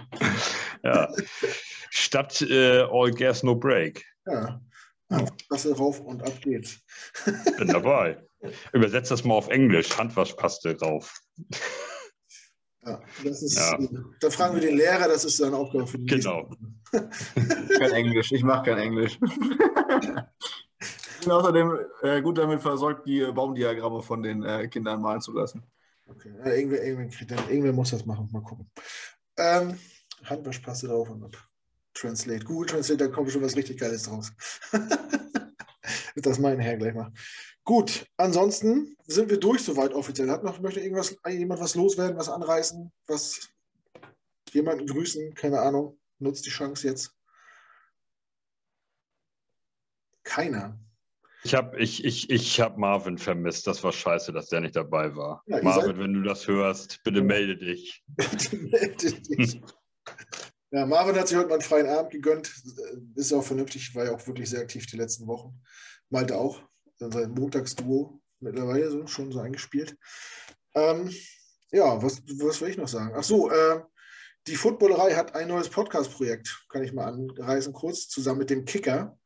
ja. 0.85 1.13
Statt 1.91 2.41
äh, 2.43 2.83
All 2.83 3.11
Gas 3.11 3.43
No 3.43 3.55
Break. 3.57 4.05
Ja. 4.27 4.61
Handwaschpaste 5.11 5.77
rauf 5.77 6.01
und 6.01 6.23
ab 6.23 6.41
geht's. 6.43 6.79
Bin 7.59 7.69
dabei. 7.69 8.23
Übersetzt 8.73 9.11
das 9.11 9.25
mal 9.25 9.35
auf 9.35 9.49
Englisch. 9.49 9.97
Handwaschpaste 9.99 10.79
rauf. 10.81 11.21
Ja, 12.85 13.01
das 13.23 13.43
ist, 13.43 13.57
ja. 13.59 13.79
Da 14.21 14.31
fragen 14.31 14.55
wir 14.55 14.63
den 14.63 14.77
Lehrer, 14.77 15.07
das 15.07 15.25
ist 15.25 15.37
seine 15.37 15.57
Aufgabe 15.57 15.87
für 15.87 15.99
die 15.99 16.07
Genau. 16.07 16.51
kein 16.91 17.93
Englisch, 17.93 18.33
ich 18.33 18.43
mache 18.43 18.71
kein 18.71 18.79
Englisch. 18.79 19.19
Bin 21.23 21.33
außerdem 21.33 21.79
äh, 22.03 22.21
gut 22.21 22.39
damit 22.39 22.61
versorgt, 22.61 23.07
die 23.07 23.21
Baumdiagramme 23.33 24.03
von 24.03 24.23
den 24.23 24.43
äh, 24.43 24.69
Kindern 24.69 25.01
malen 25.01 25.21
zu 25.21 25.33
lassen. 25.33 25.63
Okay, 26.07 26.35
ja, 26.37 26.53
irgendwer, 26.53 26.83
irgendwer, 26.83 27.51
irgendwer, 27.51 27.73
muss 27.73 27.91
das 27.91 28.05
machen, 28.05 28.29
mal 28.33 28.43
gucken. 28.43 28.71
Ähm, 29.37 29.79
Handwaschpaste 30.25 30.89
drauf 30.89 31.09
und 31.11 31.25
ab. 31.25 31.37
Translate. 31.95 32.45
Google 32.45 32.67
Translate, 32.67 33.09
da 33.09 33.15
kommt 33.15 33.31
schon 33.31 33.43
was 33.43 33.57
richtig 33.57 33.79
Geiles 33.79 34.03
draus. 34.05 34.33
das 36.17 36.39
mein 36.39 36.59
Herr 36.59 36.77
gleich 36.77 36.95
mal. 36.95 37.13
Gut, 37.65 38.07
ansonsten 38.17 38.97
sind 39.07 39.31
wir 39.31 39.39
durch 39.39 39.63
soweit 39.63 39.95
offiziell. 39.95 40.31
Hat 40.31 40.43
noch, 40.43 40.61
möchte 40.61 40.81
irgendwas, 40.81 41.17
jemand 41.29 41.61
was 41.61 41.75
loswerden, 41.77 42.17
was 42.17 42.29
anreißen, 42.29 42.91
was 43.07 43.49
jemanden 44.51 44.87
grüßen, 44.87 45.35
keine 45.35 45.61
Ahnung. 45.61 45.99
Nutzt 46.19 46.45
die 46.47 46.51
Chance 46.51 46.89
jetzt. 46.89 47.15
Keiner. 50.25 50.79
Ich 51.45 51.55
habe 51.55 51.79
ich, 51.79 52.05
ich, 52.05 52.31
ich 52.31 52.61
hab 52.61 52.79
Marvin 52.79 53.19
vermisst. 53.19 53.67
Das 53.67 53.83
war 53.83 53.93
scheiße, 53.93 54.33
dass 54.33 54.49
der 54.49 54.61
nicht 54.61 54.77
dabei 54.77 55.15
war. 55.17 55.43
Ja, 55.47 55.63
Marvin, 55.63 55.99
wenn 55.99 56.15
du 56.15 56.23
das 56.23 56.47
hörst, 56.47 57.03
bitte 57.03 57.23
melde 57.23 57.57
dich. 57.57 58.05
bitte 58.17 58.57
melde 58.57 59.13
dich. 59.13 59.61
ja, 60.71 60.87
Marvin 60.87 61.17
hat 61.17 61.29
sich 61.29 61.37
heute 61.37 61.49
mal 61.49 61.55
einen 61.55 61.63
freien 61.63 61.89
Abend 61.89 62.13
gegönnt. 62.13 62.53
Ist 63.17 63.33
auch 63.33 63.43
vernünftig, 63.43 63.95
war 63.95 64.05
ja 64.05 64.13
auch 64.13 64.27
wirklich 64.27 64.51
sehr 64.51 64.61
aktiv 64.61 64.87
die 64.87 64.97
letzten 64.97 65.27
Wochen. 65.27 65.61
Malte 66.11 66.37
auch. 66.37 66.63
Sein 66.99 67.33
Montagsduo 67.33 68.21
mittlerweile 68.39 68.91
so, 68.91 69.07
schon 69.07 69.33
so 69.33 69.41
eingespielt. 69.41 69.97
Ähm, 70.75 71.13
ja, 71.73 72.01
was, 72.03 72.23
was 72.39 72.61
will 72.61 72.69
ich 72.69 72.77
noch 72.77 72.89
sagen? 72.89 73.15
Ach 73.17 73.25
so, 73.25 73.51
äh, 73.51 73.83
die 74.47 74.57
Footballerei 74.57 75.15
hat 75.15 75.35
ein 75.35 75.49
neues 75.49 75.69
Podcast-Projekt, 75.69 76.67
kann 76.69 76.83
ich 76.83 76.93
mal 76.93 77.07
anreißen 77.07 77.73
kurz, 77.73 78.09
zusammen 78.09 78.41
mit 78.41 78.51
dem 78.51 78.65
Kicker. 78.65 79.19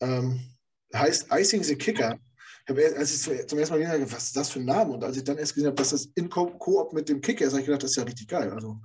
Ähm, 0.00 0.56
heißt 0.94 1.28
Icing 1.30 1.62
the 1.62 1.76
Kicker. 1.76 2.18
Als 2.66 3.26
ich 3.26 3.48
zum 3.48 3.58
ersten 3.58 3.74
Mal 3.74 3.80
gesehen 3.80 4.02
habe, 4.02 4.12
was 4.12 4.24
ist 4.24 4.36
das 4.36 4.50
für 4.50 4.60
ein 4.60 4.64
Name? 4.64 4.92
Und 4.92 5.02
als 5.02 5.16
ich 5.16 5.24
dann 5.24 5.38
erst 5.38 5.54
gesehen 5.54 5.68
habe, 5.68 5.76
dass 5.76 5.90
das 5.90 6.06
in 6.14 6.28
Koop 6.28 6.92
mit 6.92 7.08
dem 7.08 7.20
Kicker 7.20 7.44
ist, 7.44 7.52
habe 7.52 7.60
ich 7.60 7.66
gedacht, 7.66 7.82
das 7.82 7.90
ist 7.90 7.96
ja 7.96 8.04
richtig 8.04 8.28
geil. 8.28 8.50
Also 8.50 8.80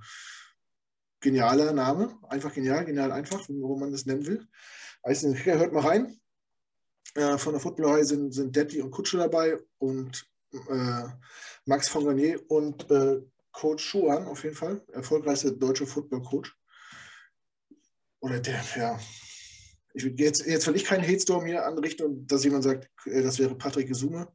genialer 1.20 1.72
Name, 1.72 2.18
einfach 2.28 2.52
genial, 2.52 2.84
genial 2.84 3.12
einfach, 3.12 3.44
wo 3.48 3.76
man 3.76 3.92
das 3.92 4.06
nennen 4.06 4.26
will. 4.26 4.46
Icing 5.06 5.34
the 5.34 5.42
Kicker, 5.42 5.58
hört 5.58 5.72
mal 5.72 5.86
rein. 5.86 6.18
Äh, 7.14 7.38
von 7.38 7.52
der 7.52 7.60
Footballerei 7.60 8.02
sind, 8.02 8.32
sind 8.32 8.56
Detti 8.56 8.82
und 8.82 8.90
Kutsche 8.90 9.18
dabei 9.18 9.58
und 9.78 10.26
äh, 10.52 11.04
Max 11.64 11.88
von 11.88 12.04
Garnier 12.04 12.40
und 12.50 12.90
äh, 12.90 13.20
Coach 13.52 13.84
Schuhan 13.84 14.26
auf 14.26 14.44
jeden 14.44 14.56
Fall, 14.56 14.82
erfolgreichste 14.92 15.52
deutsche 15.52 15.86
Football-Coach. 15.86 16.54
Oder 18.20 18.40
der, 18.40 18.60
ja, 18.76 19.00
ich, 19.96 20.18
jetzt, 20.18 20.46
jetzt 20.46 20.66
will 20.66 20.76
ich 20.76 20.84
keinen 20.84 21.06
Hate-Storm 21.06 21.46
hier 21.46 21.64
anrichten, 21.64 22.26
dass 22.26 22.44
jemand 22.44 22.64
sagt, 22.64 22.90
äh, 23.06 23.22
das 23.22 23.38
wäre 23.38 23.54
Patrick 23.54 23.88
Gesume. 23.88 24.28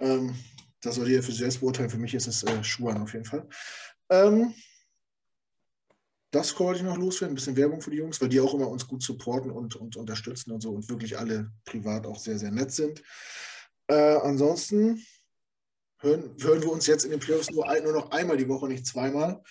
Ähm, 0.00 0.34
das 0.80 0.94
soll 0.94 1.08
jeder 1.08 1.22
für 1.22 1.32
sich 1.32 1.40
selbst 1.40 1.60
beurteilen. 1.60 1.90
Für 1.90 1.98
mich 1.98 2.14
ist 2.14 2.28
es 2.28 2.42
äh, 2.44 2.62
Schuhan 2.64 3.02
auf 3.02 3.12
jeden 3.12 3.24
Fall. 3.24 3.48
Ähm, 4.10 4.54
das 6.30 6.58
wollte 6.58 6.80
ich 6.80 6.84
noch 6.84 6.96
loswerden. 6.96 7.32
Ein 7.32 7.34
bisschen 7.34 7.56
Werbung 7.56 7.82
für 7.82 7.90
die 7.90 7.98
Jungs, 7.98 8.20
weil 8.20 8.28
die 8.28 8.40
auch 8.40 8.54
immer 8.54 8.68
uns 8.68 8.86
gut 8.86 9.02
supporten 9.02 9.50
und, 9.50 9.76
und 9.76 9.96
unterstützen 9.96 10.52
und 10.52 10.60
so 10.60 10.70
und 10.70 10.88
wirklich 10.88 11.18
alle 11.18 11.50
privat 11.64 12.06
auch 12.06 12.18
sehr, 12.18 12.38
sehr 12.38 12.50
nett 12.50 12.72
sind. 12.72 13.02
Äh, 13.88 14.16
ansonsten 14.22 15.04
hören, 15.98 16.34
hören 16.40 16.62
wir 16.62 16.72
uns 16.72 16.86
jetzt 16.86 17.04
in 17.04 17.10
den 17.10 17.20
Playoffs 17.20 17.50
nur, 17.50 17.66
nur 17.82 17.92
noch 17.92 18.10
einmal 18.12 18.36
die 18.36 18.48
Woche, 18.48 18.68
nicht 18.68 18.86
zweimal. 18.86 19.42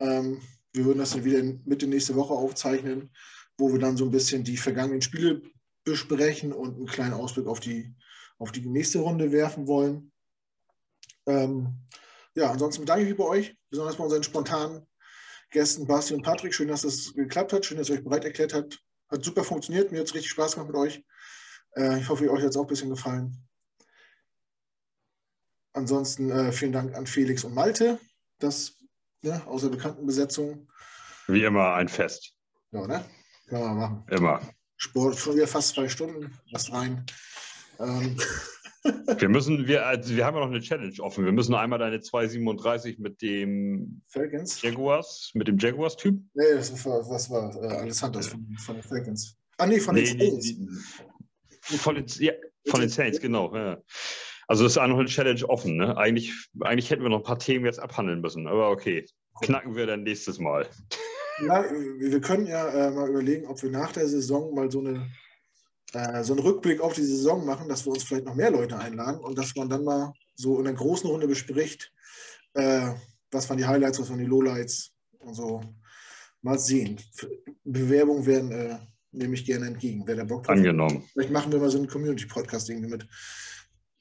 Ähm, 0.00 0.40
wir 0.72 0.86
würden 0.86 0.98
das 0.98 1.10
dann 1.10 1.24
wieder 1.24 1.42
Mitte 1.64 1.86
nächste 1.86 2.16
Woche 2.16 2.34
aufzeichnen 2.34 3.10
wo 3.58 3.72
wir 3.72 3.78
dann 3.78 3.96
so 3.96 4.04
ein 4.04 4.10
bisschen 4.10 4.44
die 4.44 4.56
vergangenen 4.56 5.02
Spiele 5.02 5.42
besprechen 5.84 6.52
und 6.52 6.76
einen 6.76 6.86
kleinen 6.86 7.14
Ausblick 7.14 7.46
auf 7.46 7.60
die, 7.60 7.94
auf 8.38 8.52
die 8.52 8.66
nächste 8.66 9.00
Runde 9.00 9.32
werfen 9.32 9.66
wollen. 9.66 10.12
Ähm, 11.26 11.78
ja, 12.34 12.50
ansonsten 12.50 12.82
bedanke 12.82 13.02
ich 13.02 13.10
mich 13.10 13.18
bei 13.18 13.24
euch, 13.24 13.56
besonders 13.70 13.96
bei 13.96 14.04
unseren 14.04 14.22
spontanen 14.22 14.86
Gästen 15.50 15.86
Basti 15.86 16.14
und 16.14 16.22
Patrick. 16.22 16.54
Schön, 16.54 16.68
dass 16.68 16.82
das 16.82 17.14
geklappt 17.14 17.52
hat. 17.52 17.64
Schön, 17.64 17.78
dass 17.78 17.88
ihr 17.88 17.96
euch 17.96 18.04
bereit 18.04 18.24
erklärt 18.24 18.54
habt. 18.54 18.80
Hat 19.08 19.24
super 19.24 19.44
funktioniert. 19.44 19.92
Mir 19.92 20.00
hat 20.00 20.06
es 20.06 20.14
richtig 20.14 20.30
Spaß 20.30 20.54
gemacht 20.54 20.68
mit 20.68 20.76
euch. 20.76 21.04
Äh, 21.76 22.00
ich 22.00 22.08
hoffe, 22.08 22.28
euch 22.30 22.42
hat 22.42 22.50
es 22.50 22.56
auch 22.56 22.62
ein 22.62 22.66
bisschen 22.66 22.90
gefallen. 22.90 23.46
Ansonsten 25.72 26.30
äh, 26.30 26.52
vielen 26.52 26.72
Dank 26.72 26.94
an 26.94 27.06
Felix 27.06 27.44
und 27.44 27.54
Malte. 27.54 28.00
Das 28.38 28.76
ne, 29.22 29.46
aus 29.46 29.62
der 29.62 29.68
bekannten 29.68 30.06
Besetzung. 30.06 30.68
Wie 31.28 31.44
immer 31.44 31.74
ein 31.74 31.88
Fest. 31.88 32.34
Ja, 32.72 32.86
ne? 32.86 33.04
Können 33.46 33.62
wir 33.62 33.74
machen. 33.74 34.04
Immer. 34.10 34.40
Sport 34.76 35.16
schon 35.16 35.36
wieder 35.36 35.46
fast 35.46 35.70
zwei 35.70 35.88
Stunden, 35.88 36.36
was 36.52 36.72
rein. 36.72 37.04
Ähm. 37.78 38.16
Wir 39.18 39.30
müssen, 39.30 39.66
wir, 39.66 39.86
also 39.86 40.14
wir 40.14 40.26
haben 40.26 40.34
ja 40.34 40.40
noch 40.42 40.50
eine 40.50 40.60
Challenge 40.60 40.92
offen. 41.00 41.24
Wir 41.24 41.32
müssen 41.32 41.54
einmal 41.54 41.78
deine 41.78 42.02
237 42.02 42.98
mit 42.98 43.22
dem 43.22 44.02
Falcons? 44.08 44.60
Jaguars, 44.60 45.30
mit 45.32 45.48
dem 45.48 45.56
Jaguars-Typ. 45.56 46.20
Nee, 46.34 46.44
das 46.54 46.84
war, 46.84 47.00
was 47.08 47.30
war 47.30 47.54
äh, 47.62 47.76
Alessandros 47.78 48.26
von, 48.26 48.46
von 48.58 48.74
den 48.74 48.84
Falcons. 48.84 49.38
Ah, 49.56 49.66
nee, 49.66 49.80
von 49.80 49.94
nee, 49.94 50.04
den 50.04 50.18
Saints. 50.18 50.54
Von 51.82 51.94
den, 51.94 52.04
ja, 52.18 52.34
von 52.68 52.80
den 52.80 52.90
Saints, 52.90 53.20
genau. 53.20 53.56
Ja. 53.56 53.78
Also 54.48 54.66
ist 54.66 54.76
auch 54.76 54.86
noch 54.86 54.98
eine 54.98 55.08
Challenge 55.08 55.48
offen. 55.48 55.76
Ne? 55.76 55.96
Eigentlich, 55.96 56.34
eigentlich 56.60 56.90
hätten 56.90 57.02
wir 57.02 57.08
noch 57.08 57.20
ein 57.20 57.24
paar 57.24 57.38
Themen 57.38 57.64
jetzt 57.64 57.80
abhandeln 57.80 58.20
müssen, 58.20 58.46
aber 58.46 58.68
okay. 58.68 59.06
Knacken 59.42 59.74
wir 59.74 59.86
dann 59.86 60.02
nächstes 60.02 60.38
Mal. 60.38 60.68
Ja, 61.42 61.64
wir 61.98 62.20
können 62.20 62.46
ja 62.46 62.68
äh, 62.68 62.90
mal 62.90 63.08
überlegen, 63.08 63.46
ob 63.46 63.62
wir 63.62 63.70
nach 63.70 63.92
der 63.92 64.08
Saison 64.08 64.54
mal 64.54 64.70
so, 64.70 64.80
eine, 64.80 65.10
äh, 65.92 66.22
so 66.22 66.32
einen 66.32 66.42
Rückblick 66.42 66.80
auf 66.80 66.92
die 66.92 67.02
Saison 67.02 67.44
machen, 67.44 67.68
dass 67.68 67.84
wir 67.84 67.92
uns 67.92 68.04
vielleicht 68.04 68.24
noch 68.24 68.34
mehr 68.34 68.50
Leute 68.50 68.78
einladen 68.78 69.20
und 69.20 69.36
dass 69.36 69.54
man 69.56 69.68
dann 69.68 69.84
mal 69.84 70.12
so 70.34 70.60
in 70.60 70.66
einer 70.66 70.76
großen 70.76 71.08
Runde 71.08 71.26
bespricht, 71.26 71.92
äh, 72.54 72.92
was 73.30 73.48
waren 73.48 73.58
die 73.58 73.66
Highlights, 73.66 73.98
was 73.98 74.10
waren 74.10 74.18
die 74.18 74.26
Lowlights 74.26 74.92
und 75.18 75.34
so. 75.34 75.60
Mal 76.42 76.58
sehen. 76.58 77.00
Bewerbungen 77.64 78.26
werden 78.26 78.52
äh, 78.52 78.78
nehme 79.12 79.34
ich 79.34 79.46
gerne 79.46 79.66
entgegen. 79.66 80.02
Wer 80.06 80.16
der 80.16 80.24
Bock 80.24 80.44
drauf 80.44 80.56
Angenommen. 80.56 80.98
Hat. 80.98 81.10
Vielleicht 81.12 81.30
machen 81.30 81.52
wir 81.52 81.58
mal 81.58 81.70
so 81.70 81.78
einen 81.78 81.88
Community-Podcast 81.88 82.68
irgendwie 82.68 82.90
mit, 82.90 83.06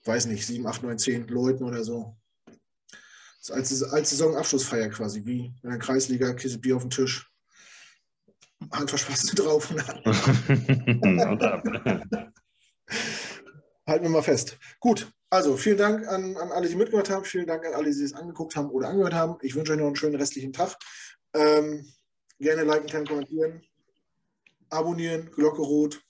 weiß 0.03 0.25
nicht, 0.25 0.45
sieben, 0.45 0.67
acht, 0.67 0.83
neun, 0.83 0.99
zehn 0.99 1.27
Leuten 1.27 1.63
oder 1.63 1.83
so. 1.83 2.17
Als, 3.51 3.83
als 3.83 4.09
Saisonabschlussfeier 4.09 4.89
quasi, 4.89 5.25
wie 5.25 5.53
in 5.61 5.69
der 5.69 5.79
Kreisliga, 5.79 6.33
Kiste 6.33 6.57
Bier 6.57 6.75
auf 6.75 6.83
dem 6.83 6.91
Tisch. 6.91 7.29
Handverschwasste 8.71 9.35
drauf. 9.41 9.69
Halten 13.85 14.03
wir 14.03 14.09
mal 14.09 14.23
fest. 14.23 14.57
Gut, 14.79 15.11
also 15.29 15.57
vielen 15.57 15.77
Dank 15.77 16.07
an, 16.07 16.37
an 16.37 16.51
alle, 16.51 16.69
die 16.69 16.75
mitgehört 16.75 17.09
haben. 17.09 17.25
Vielen 17.25 17.47
Dank 17.47 17.65
an 17.65 17.73
alle, 17.73 17.91
die 17.91 18.03
es 18.03 18.13
angeguckt 18.13 18.55
haben 18.55 18.69
oder 18.69 18.89
angehört 18.89 19.13
haben. 19.13 19.37
Ich 19.41 19.55
wünsche 19.55 19.73
euch 19.73 19.79
noch 19.79 19.87
einen 19.87 19.95
schönen 19.95 20.15
restlichen 20.15 20.53
Tag. 20.53 20.77
Ähm, 21.33 21.91
gerne 22.39 22.63
liken, 22.63 22.87
teilen, 22.87 23.07
kommentieren, 23.07 23.63
abonnieren, 24.69 25.31
Glocke 25.31 25.61
rot. 25.61 26.01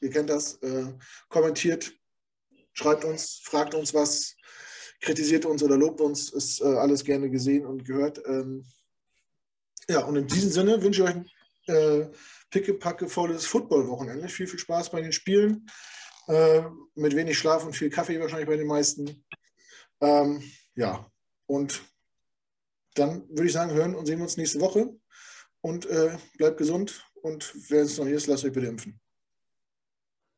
Ihr 0.00 0.10
kennt 0.10 0.30
das. 0.30 0.62
Äh, 0.62 0.94
kommentiert, 1.28 1.92
schreibt 2.72 3.04
uns, 3.04 3.40
fragt 3.42 3.74
uns 3.74 3.94
was. 3.94 4.36
Kritisiert 5.00 5.44
uns 5.46 5.62
oder 5.62 5.76
lobt 5.76 6.00
uns, 6.00 6.30
ist 6.30 6.60
äh, 6.60 6.64
alles 6.64 7.04
gerne 7.04 7.30
gesehen 7.30 7.66
und 7.66 7.84
gehört. 7.84 8.20
Ähm, 8.26 8.64
ja, 9.88 10.00
und 10.00 10.16
in 10.16 10.26
diesem 10.26 10.50
Sinne 10.50 10.82
wünsche 10.82 11.02
ich 11.02 11.08
euch 11.08 11.14
ein 11.14 11.30
äh, 11.66 12.10
pickepackevolles 12.50 13.46
Football-Wochenende. 13.46 14.28
Viel, 14.28 14.46
viel 14.46 14.58
Spaß 14.58 14.90
bei 14.90 15.00
den 15.00 15.12
Spielen. 15.12 15.66
Äh, 16.26 16.62
mit 16.94 17.16
wenig 17.16 17.38
Schlaf 17.38 17.64
und 17.64 17.74
viel 17.74 17.88
Kaffee 17.88 18.20
wahrscheinlich 18.20 18.48
bei 18.48 18.56
den 18.56 18.66
meisten. 18.66 19.24
Ähm, 20.00 20.42
ja, 20.74 21.10
und 21.46 21.82
dann 22.94 23.26
würde 23.30 23.46
ich 23.46 23.52
sagen, 23.52 23.72
hören 23.72 23.94
und 23.94 24.06
sehen 24.06 24.18
wir 24.18 24.24
uns 24.24 24.36
nächste 24.36 24.60
Woche. 24.60 24.94
Und 25.60 25.86
äh, 25.86 26.16
bleibt 26.36 26.58
gesund. 26.58 27.04
Und 27.22 27.52
wer 27.68 27.82
es 27.82 27.98
noch 27.98 28.04
nicht 28.04 28.14
ist, 28.14 28.26
lasst 28.26 28.44
euch 28.44 28.52
bitte 28.52 28.66
impfen. 28.66 29.00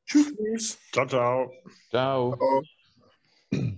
Tschüss. 0.06 0.78
Ciao, 0.92 1.06
ciao. 1.06 1.52
Ciao. 1.90 2.36
ciao. 3.50 3.76